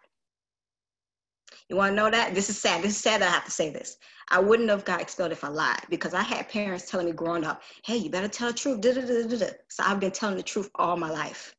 You 1.68 1.76
want 1.76 1.93
to 1.93 1.97
know 1.97 2.10
that? 2.10 2.35
This 2.35 2.48
is 2.48 2.59
sad. 2.59 2.82
This 2.82 2.93
is 2.93 2.98
sad 2.98 3.20
that 3.20 3.28
I 3.28 3.32
have 3.32 3.44
to 3.44 3.51
say 3.51 3.70
this. 3.70 3.98
I 4.30 4.40
wouldn't 4.40 4.70
have 4.70 4.85
got 4.85 5.02
expelled 5.02 5.32
if 5.32 5.44
I 5.44 5.48
lied 5.48 5.82
because 5.90 6.14
I 6.14 6.22
had 6.22 6.48
parents 6.48 6.90
telling 6.90 7.06
me 7.06 7.12
growing 7.12 7.44
up, 7.44 7.62
hey, 7.85 7.97
you 7.97 8.10
better 8.10 8.28
tell 8.28 8.48
the 8.48 8.55
truth. 8.59 8.80
Da, 8.80 8.94
da, 8.94 9.02
da, 9.02 9.47
So 9.68 9.82
I've 9.85 10.01
been 10.01 10.10
telling 10.10 10.36
the 10.36 10.43
truth 10.43 10.70
all 10.76 10.97
my 10.97 11.10
life. 11.10 11.55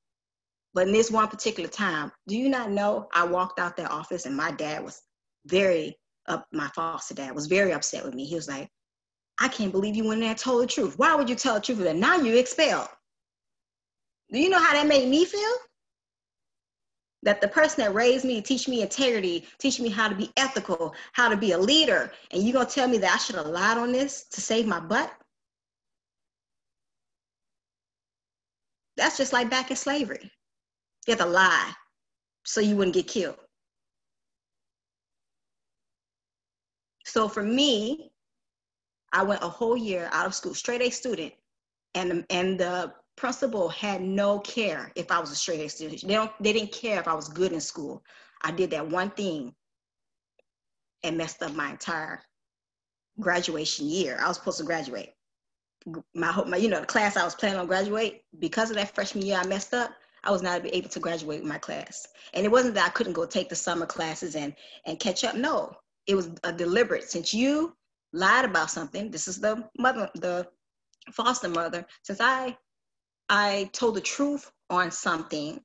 But 0.73 0.87
in 0.87 0.93
this 0.93 1.11
one 1.11 1.27
particular 1.27 1.69
time, 1.69 2.11
do 2.27 2.37
you 2.37 2.49
not 2.49 2.71
know 2.71 3.07
I 3.13 3.23
walked 3.25 3.59
out 3.59 3.75
that 3.77 3.91
office 3.91 4.25
and 4.25 4.35
my 4.35 4.51
dad 4.51 4.83
was 4.83 5.01
very 5.45 5.97
up, 6.27 6.45
my 6.51 6.67
foster 6.75 7.15
dad 7.15 7.33
was 7.33 7.47
very 7.47 7.73
upset 7.73 8.05
with 8.05 8.13
me. 8.13 8.25
He 8.25 8.35
was 8.35 8.47
like, 8.47 8.69
I 9.39 9.47
can't 9.47 9.71
believe 9.71 9.95
you 9.95 10.07
went 10.07 10.21
there 10.21 10.29
and 10.29 10.37
told 10.37 10.61
the 10.61 10.67
truth. 10.67 10.97
Why 10.97 11.15
would 11.15 11.29
you 11.29 11.35
tell 11.35 11.55
the 11.55 11.61
truth? 11.61 11.79
And 11.85 11.99
now 11.99 12.17
you 12.17 12.37
expelled. 12.37 12.87
Do 14.31 14.39
you 14.39 14.49
know 14.49 14.59
how 14.59 14.73
that 14.73 14.87
made 14.87 15.09
me 15.09 15.25
feel? 15.25 15.55
That 17.23 17.41
the 17.41 17.47
person 17.47 17.83
that 17.83 17.93
raised 17.93 18.25
me, 18.25 18.41
teach 18.41 18.67
me 18.67 18.81
integrity, 18.81 19.45
teach 19.57 19.79
me 19.79 19.89
how 19.89 20.07
to 20.07 20.15
be 20.15 20.31
ethical, 20.37 20.93
how 21.13 21.27
to 21.29 21.35
be 21.35 21.51
a 21.51 21.57
leader, 21.57 22.11
and 22.31 22.41
you 22.41 22.53
gonna 22.53 22.65
tell 22.65 22.87
me 22.87 22.97
that 22.99 23.13
I 23.13 23.17
should 23.17 23.35
have 23.35 23.47
lied 23.47 23.77
on 23.77 23.91
this 23.91 24.23
to 24.31 24.41
save 24.41 24.65
my 24.65 24.79
butt? 24.79 25.11
That's 28.95 29.17
just 29.17 29.33
like 29.33 29.49
back 29.49 29.69
in 29.69 29.77
slavery. 29.77 30.31
You 31.07 31.11
have 31.11 31.19
to 31.19 31.25
lie 31.25 31.73
so 32.45 32.61
you 32.61 32.75
wouldn't 32.75 32.95
get 32.95 33.07
killed. 33.07 33.37
So 37.05 37.27
for 37.27 37.43
me, 37.43 38.11
I 39.11 39.23
went 39.23 39.43
a 39.43 39.47
whole 39.49 39.75
year 39.75 40.09
out 40.11 40.27
of 40.27 40.35
school, 40.35 40.53
straight 40.53 40.81
A 40.81 40.89
student, 40.89 41.33
and 41.95 42.25
and 42.29 42.59
the 42.59 42.93
principal 43.19 43.67
had 43.67 44.01
no 44.01 44.39
care 44.39 44.91
if 44.95 45.11
I 45.11 45.19
was 45.19 45.29
a 45.29 45.35
straight 45.35 45.59
A 45.59 45.69
student. 45.69 46.01
They 46.07 46.13
don't 46.13 46.31
they 46.41 46.53
didn't 46.53 46.71
care 46.71 46.99
if 46.99 47.07
I 47.07 47.13
was 47.13 47.27
good 47.27 47.51
in 47.51 47.59
school. 47.59 48.01
I 48.41 48.51
did 48.51 48.71
that 48.71 48.87
one 48.87 49.11
thing 49.11 49.53
and 51.03 51.17
messed 51.17 51.43
up 51.43 51.53
my 51.53 51.69
entire 51.69 52.21
graduation 53.19 53.87
year. 53.87 54.17
I 54.21 54.27
was 54.29 54.37
supposed 54.37 54.59
to 54.59 54.63
graduate. 54.63 55.09
My, 56.13 56.43
my 56.45 56.57
you 56.57 56.69
know 56.69 56.79
the 56.79 56.85
class 56.85 57.17
I 57.17 57.25
was 57.25 57.35
planning 57.35 57.59
on 57.59 57.67
graduate 57.67 58.23
because 58.39 58.69
of 58.69 58.77
that 58.77 58.95
freshman 58.95 59.25
year 59.25 59.37
I 59.37 59.45
messed 59.45 59.73
up. 59.73 59.91
I 60.23 60.31
was 60.31 60.41
not 60.41 60.65
able 60.65 60.89
to 60.89 60.99
graduate 60.99 61.41
with 61.41 61.49
my 61.49 61.57
class, 61.57 62.07
and 62.33 62.45
it 62.45 62.51
wasn't 62.51 62.75
that 62.75 62.87
I 62.87 62.91
couldn't 62.91 63.13
go 63.13 63.25
take 63.25 63.49
the 63.49 63.55
summer 63.55 63.85
classes 63.85 64.35
and 64.35 64.53
and 64.85 64.99
catch 64.99 65.25
up. 65.25 65.35
No, 65.35 65.73
it 66.07 66.15
was 66.15 66.29
a 66.43 66.53
deliberate. 66.53 67.09
Since 67.09 67.33
you 67.33 67.75
lied 68.13 68.45
about 68.45 68.71
something, 68.71 69.11
this 69.11 69.27
is 69.27 69.39
the 69.39 69.63
mother, 69.77 70.09
the 70.15 70.47
foster 71.11 71.49
mother. 71.49 71.85
Since 72.03 72.21
I 72.21 72.57
I 73.29 73.69
told 73.73 73.95
the 73.95 74.01
truth 74.01 74.51
on 74.69 74.89
something 74.91 75.59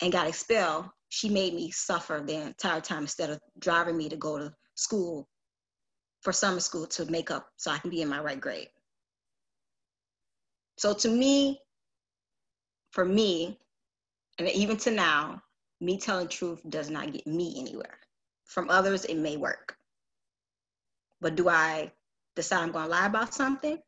and 0.00 0.12
got 0.12 0.28
expelled, 0.28 0.86
she 1.08 1.28
made 1.28 1.54
me 1.54 1.70
suffer 1.70 2.22
the 2.24 2.34
entire 2.34 2.80
time 2.80 3.02
instead 3.02 3.30
of 3.30 3.40
driving 3.58 3.96
me 3.96 4.08
to 4.08 4.16
go 4.16 4.38
to 4.38 4.52
school 4.74 5.28
for 6.20 6.32
summer 6.32 6.60
school 6.60 6.86
to 6.86 7.04
make 7.10 7.30
up 7.30 7.48
so 7.56 7.70
I 7.70 7.78
can 7.78 7.90
be 7.90 8.00
in 8.00 8.08
my 8.08 8.20
right 8.20 8.40
grade. 8.40 8.68
So 10.78 10.94
to 10.94 11.08
me, 11.08 11.60
for 12.92 13.04
me, 13.04 13.58
and 14.38 14.48
even 14.48 14.76
to 14.78 14.90
now, 14.90 15.42
me 15.80 15.98
telling 15.98 16.28
truth 16.28 16.60
does 16.68 16.88
not 16.88 17.12
get 17.12 17.26
me 17.26 17.56
anywhere. 17.58 17.98
From 18.46 18.70
others, 18.70 19.04
it 19.04 19.16
may 19.16 19.36
work. 19.36 19.76
But 21.20 21.34
do 21.34 21.48
I 21.48 21.92
decide 22.36 22.62
I'm 22.62 22.72
going 22.72 22.84
to 22.84 22.90
lie 22.90 23.06
about 23.06 23.34
something? 23.34 23.78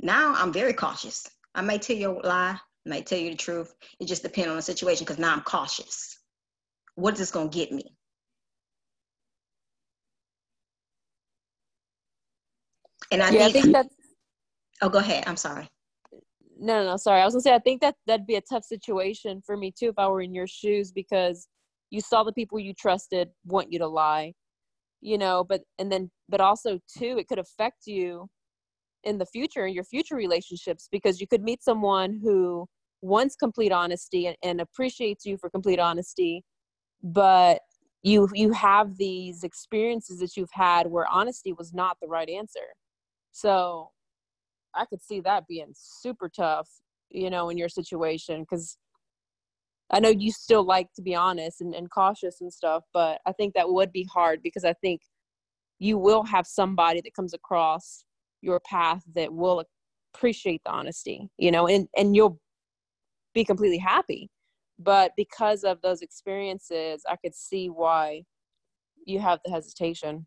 Now 0.00 0.34
I'm 0.34 0.52
very 0.52 0.72
cautious. 0.72 1.28
I 1.54 1.62
may 1.62 1.78
tell 1.78 1.96
you 1.96 2.10
a 2.10 2.26
lie, 2.26 2.58
I 2.86 2.88
might 2.88 3.06
tell 3.06 3.18
you 3.18 3.30
the 3.30 3.36
truth. 3.36 3.74
It 4.00 4.06
just 4.06 4.22
depends 4.22 4.50
on 4.50 4.56
the 4.56 4.62
situation 4.62 5.04
because 5.04 5.18
now 5.18 5.32
I'm 5.32 5.42
cautious. 5.42 6.18
What 6.96 7.14
is 7.14 7.20
this 7.20 7.30
going 7.30 7.50
to 7.50 7.56
get 7.56 7.72
me? 7.72 7.96
And 13.10 13.22
I, 13.22 13.30
yeah, 13.30 13.48
think, 13.48 13.48
I 13.48 13.52
think 13.52 13.72
that's 13.72 13.94
oh, 14.82 14.88
go 14.88 14.98
ahead. 14.98 15.24
I'm 15.26 15.36
sorry. 15.36 15.68
no, 16.58 16.82
no, 16.82 16.90
no. 16.90 16.96
Sorry, 16.96 17.20
I 17.20 17.24
was 17.24 17.34
gonna 17.34 17.42
say 17.42 17.54
I 17.54 17.58
think 17.58 17.80
that 17.82 17.94
that'd 18.06 18.26
be 18.26 18.36
a 18.36 18.40
tough 18.40 18.64
situation 18.64 19.42
for 19.44 19.56
me 19.56 19.72
too 19.76 19.88
if 19.90 19.98
I 19.98 20.08
were 20.08 20.22
in 20.22 20.34
your 20.34 20.46
shoes 20.46 20.90
because 20.90 21.46
you 21.90 22.00
saw 22.00 22.24
the 22.24 22.32
people 22.32 22.58
you 22.58 22.74
trusted 22.74 23.28
want 23.44 23.72
you 23.72 23.78
to 23.80 23.86
lie, 23.86 24.32
you 25.00 25.18
know. 25.18 25.44
But 25.44 25.62
and 25.78 25.92
then, 25.92 26.10
but 26.28 26.40
also 26.40 26.80
too, 26.98 27.18
it 27.18 27.28
could 27.28 27.38
affect 27.38 27.86
you 27.86 28.28
in 29.04 29.18
the 29.18 29.26
future 29.26 29.66
in 29.66 29.74
your 29.74 29.84
future 29.84 30.16
relationships 30.16 30.88
because 30.90 31.20
you 31.20 31.26
could 31.26 31.42
meet 31.42 31.62
someone 31.62 32.20
who 32.22 32.66
wants 33.02 33.36
complete 33.36 33.72
honesty 33.72 34.26
and, 34.26 34.36
and 34.42 34.60
appreciates 34.60 35.26
you 35.26 35.36
for 35.36 35.50
complete 35.50 35.78
honesty, 35.78 36.42
but 37.02 37.60
you 38.02 38.28
you 38.34 38.52
have 38.52 38.96
these 38.96 39.44
experiences 39.44 40.18
that 40.18 40.36
you've 40.36 40.52
had 40.52 40.86
where 40.86 41.06
honesty 41.10 41.52
was 41.52 41.72
not 41.72 41.96
the 42.00 42.08
right 42.08 42.28
answer. 42.28 42.74
So 43.32 43.90
I 44.74 44.84
could 44.86 45.02
see 45.02 45.20
that 45.20 45.46
being 45.46 45.72
super 45.74 46.28
tough, 46.28 46.68
you 47.10 47.30
know, 47.30 47.48
in 47.50 47.58
your 47.58 47.68
situation 47.68 48.42
because 48.42 48.76
I 49.90 50.00
know 50.00 50.08
you 50.08 50.32
still 50.32 50.64
like 50.64 50.92
to 50.94 51.02
be 51.02 51.14
honest 51.14 51.60
and, 51.60 51.74
and 51.74 51.90
cautious 51.90 52.40
and 52.40 52.52
stuff, 52.52 52.84
but 52.92 53.20
I 53.26 53.32
think 53.32 53.54
that 53.54 53.68
would 53.68 53.92
be 53.92 54.06
hard 54.12 54.42
because 54.42 54.64
I 54.64 54.72
think 54.74 55.02
you 55.78 55.98
will 55.98 56.24
have 56.24 56.46
somebody 56.46 57.00
that 57.02 57.14
comes 57.14 57.34
across 57.34 58.04
your 58.44 58.60
path 58.60 59.02
that 59.14 59.32
will 59.32 59.64
appreciate 60.14 60.62
the 60.64 60.70
honesty, 60.70 61.28
you 61.38 61.50
know, 61.50 61.66
and, 61.66 61.88
and 61.96 62.14
you'll 62.14 62.38
be 63.32 63.44
completely 63.44 63.78
happy. 63.78 64.30
But 64.78 65.12
because 65.16 65.64
of 65.64 65.80
those 65.82 66.02
experiences, 66.02 67.02
I 67.08 67.16
could 67.16 67.34
see 67.34 67.68
why 67.68 68.24
you 69.06 69.18
have 69.20 69.40
the 69.44 69.50
hesitation. 69.50 70.26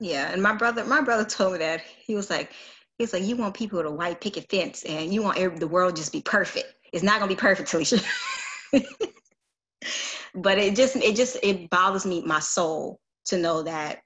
Yeah, 0.00 0.32
and 0.32 0.42
my 0.42 0.54
brother, 0.54 0.84
my 0.84 1.00
brother 1.00 1.24
told 1.24 1.52
me 1.52 1.58
that 1.60 1.82
he 1.82 2.14
was 2.14 2.28
like, 2.28 2.52
he 2.98 3.04
was 3.04 3.12
like, 3.12 3.22
you 3.22 3.36
want 3.36 3.54
people 3.54 3.82
to 3.82 3.90
white 3.90 4.20
picket 4.20 4.50
fence, 4.50 4.82
and 4.84 5.14
you 5.14 5.22
want 5.22 5.38
every, 5.38 5.58
the 5.58 5.68
world 5.68 5.96
just 5.96 6.12
be 6.12 6.22
perfect. 6.22 6.74
It's 6.92 7.04
not 7.04 7.20
gonna 7.20 7.28
be 7.28 7.36
perfect, 7.36 7.70
Talisha. 7.70 8.04
but 10.34 10.58
it 10.58 10.74
just, 10.74 10.96
it 10.96 11.14
just, 11.14 11.38
it 11.42 11.70
bothers 11.70 12.04
me, 12.04 12.22
my 12.22 12.40
soul, 12.40 13.00
to 13.26 13.38
know 13.38 13.62
that 13.62 14.02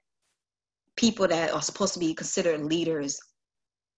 people 0.97 1.27
that 1.27 1.53
are 1.53 1.61
supposed 1.61 1.93
to 1.93 1.99
be 1.99 2.13
considered 2.13 2.61
leaders 2.61 3.21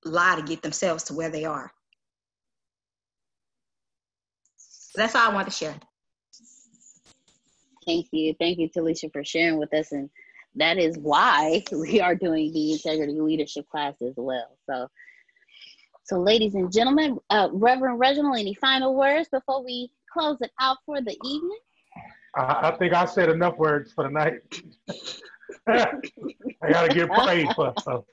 lie 0.05 0.35
to 0.35 0.43
get 0.43 0.61
themselves 0.61 1.03
to 1.05 1.13
where 1.13 1.29
they 1.29 1.45
are. 1.45 1.71
That's 4.95 5.15
all 5.15 5.31
I 5.31 5.33
want 5.33 5.47
to 5.47 5.53
share. 5.53 5.75
Thank 7.85 8.07
you. 8.11 8.35
Thank 8.39 8.59
you, 8.59 8.69
Talisha, 8.69 9.11
for 9.11 9.23
sharing 9.23 9.57
with 9.57 9.73
us. 9.73 9.91
And 9.93 10.09
that 10.55 10.77
is 10.77 10.97
why 10.97 11.63
we 11.71 12.01
are 12.01 12.15
doing 12.15 12.53
the 12.53 12.73
integrity 12.73 13.19
leadership 13.19 13.67
class 13.69 13.95
as 14.01 14.13
well. 14.17 14.57
So, 14.69 14.87
so 16.03 16.19
ladies 16.19 16.55
and 16.55 16.71
gentlemen, 16.71 17.17
uh, 17.29 17.49
Reverend 17.51 17.99
Reginald, 17.99 18.37
any 18.37 18.53
final 18.55 18.95
words 18.95 19.29
before 19.29 19.63
we 19.63 19.89
close 20.11 20.37
it 20.41 20.51
out 20.59 20.77
for 20.85 21.01
the 21.01 21.15
evening? 21.23 21.59
I, 22.35 22.69
I 22.69 22.77
think 22.77 22.93
I 22.93 23.05
said 23.05 23.29
enough 23.29 23.57
words 23.57 23.93
for 23.93 24.03
the 24.03 24.09
night. 24.09 24.41
I 25.67 26.71
gotta 26.71 26.93
get 26.93 27.11
prayed 27.11 27.47
for. 27.55 27.73
So. 27.83 28.05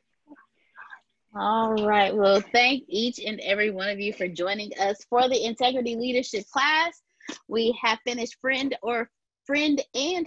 All 1.34 1.74
right. 1.86 2.14
Well, 2.16 2.40
thank 2.52 2.84
each 2.88 3.18
and 3.18 3.40
every 3.40 3.70
one 3.70 3.90
of 3.90 4.00
you 4.00 4.12
for 4.12 4.26
joining 4.26 4.70
us 4.80 5.04
for 5.10 5.28
the 5.28 5.44
integrity 5.44 5.94
leadership 5.96 6.48
class. 6.50 7.02
We 7.48 7.78
have 7.82 7.98
finished 8.06 8.36
friend 8.40 8.74
or 8.82 9.10
friend 9.44 9.82
and 9.94 10.26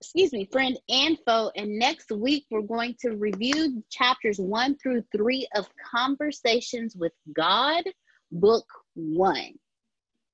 excuse 0.00 0.32
me, 0.32 0.48
friend 0.50 0.76
and 0.88 1.16
foe. 1.26 1.52
And 1.56 1.78
next 1.78 2.10
week 2.10 2.46
we're 2.50 2.62
going 2.62 2.96
to 3.02 3.10
review 3.10 3.84
chapters 3.88 4.38
one 4.38 4.76
through 4.78 5.04
three 5.16 5.46
of 5.54 5.68
Conversations 5.94 6.96
with 6.96 7.12
God, 7.34 7.84
book 8.32 8.66
one. 8.94 9.54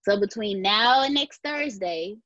So 0.02 0.18
between 0.18 0.62
now 0.62 1.02
and 1.02 1.12
next 1.12 1.42
Thursday, 1.42 2.16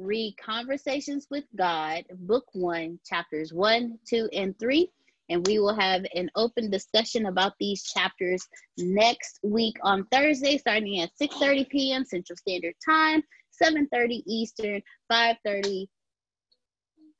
read 0.00 0.36
Conversations 0.38 1.26
with 1.30 1.44
God, 1.56 2.04
book 2.20 2.44
one, 2.52 2.98
chapters 3.04 3.52
one, 3.52 3.98
two, 4.08 4.28
and 4.32 4.58
three. 4.58 4.90
And 5.28 5.46
we 5.46 5.60
will 5.60 5.74
have 5.74 6.04
an 6.14 6.28
open 6.34 6.70
discussion 6.70 7.26
about 7.26 7.52
these 7.60 7.84
chapters 7.84 8.48
next 8.76 9.38
week 9.44 9.76
on 9.82 10.06
Thursday, 10.10 10.58
starting 10.58 11.00
at 11.00 11.10
6:30 11.20 11.68
p.m. 11.68 12.04
Central 12.04 12.36
Standard 12.36 12.74
Time, 12.84 13.22
7:30 13.62 14.22
Eastern, 14.26 14.82
5:30 15.12 15.86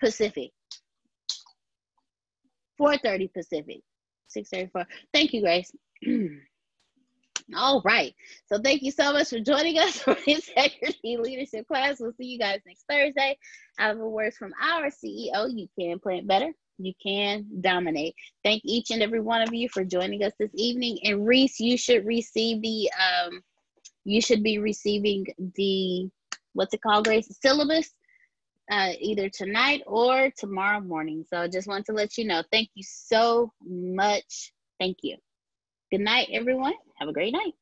Pacific. 0.01 0.51
4:30 2.81 3.33
Pacific. 3.33 3.81
6:34. 4.37 4.87
Thank 5.13 5.33
you, 5.33 5.43
Grace. 5.43 5.71
All 7.57 7.83
right. 7.85 8.15
So 8.47 8.61
thank 8.61 8.83
you 8.83 8.91
so 8.91 9.13
much 9.13 9.31
for 9.31 9.41
joining 9.41 9.79
us 9.79 9.99
for 10.03 10.17
Integrity 10.27 11.17
Leadership 11.17 11.67
class. 11.67 12.01
We'll 12.01 12.13
see 12.13 12.27
you 12.27 12.39
guys 12.39 12.61
next 12.67 12.85
Thursday. 12.89 13.39
Have 13.79 13.99
a 13.99 14.09
words 14.09 14.37
from 14.37 14.53
our 14.61 14.87
CEO. 14.91 15.49
You 15.53 15.69
can 15.79 15.99
plant 15.99 16.27
better. 16.27 16.53
You 16.79 16.93
can 17.03 17.47
dominate. 17.61 18.15
Thank 18.43 18.63
each 18.65 18.91
and 18.91 19.03
every 19.03 19.21
one 19.21 19.43
of 19.43 19.53
you 19.53 19.69
for 19.69 19.85
joining 19.85 20.25
us 20.25 20.33
this 20.39 20.51
evening. 20.55 20.99
And 21.05 21.27
Reese, 21.27 21.61
you 21.61 21.77
should 21.77 22.07
receive 22.07 22.63
the 22.63 22.91
um, 22.99 23.43
you 24.05 24.23
should 24.23 24.43
be 24.43 24.59
receiving 24.59 25.27
the 25.57 26.09
what's 26.55 26.75
it 26.75 26.83
called, 26.83 27.05
Grace? 27.05 27.29
Syllabus 27.43 27.91
uh, 28.71 28.93
either 29.01 29.29
tonight 29.29 29.83
or 29.87 30.31
tomorrow 30.37 30.81
morning. 30.81 31.25
So 31.29 31.39
I 31.39 31.49
just 31.49 31.69
want 31.69 31.87
to 31.87 31.93
let 31.93 32.17
you 32.17 32.25
know. 32.25 32.43
Thank 32.51 32.71
you 32.75 32.85
so 32.87 33.53
much. 33.63 34.53
Thank 34.79 34.99
you. 35.03 35.17
Good 35.91 36.03
night, 36.03 36.29
everyone. 36.33 36.75
Have 36.97 37.09
a 37.09 37.13
great 37.15 37.33
night. 37.33 37.55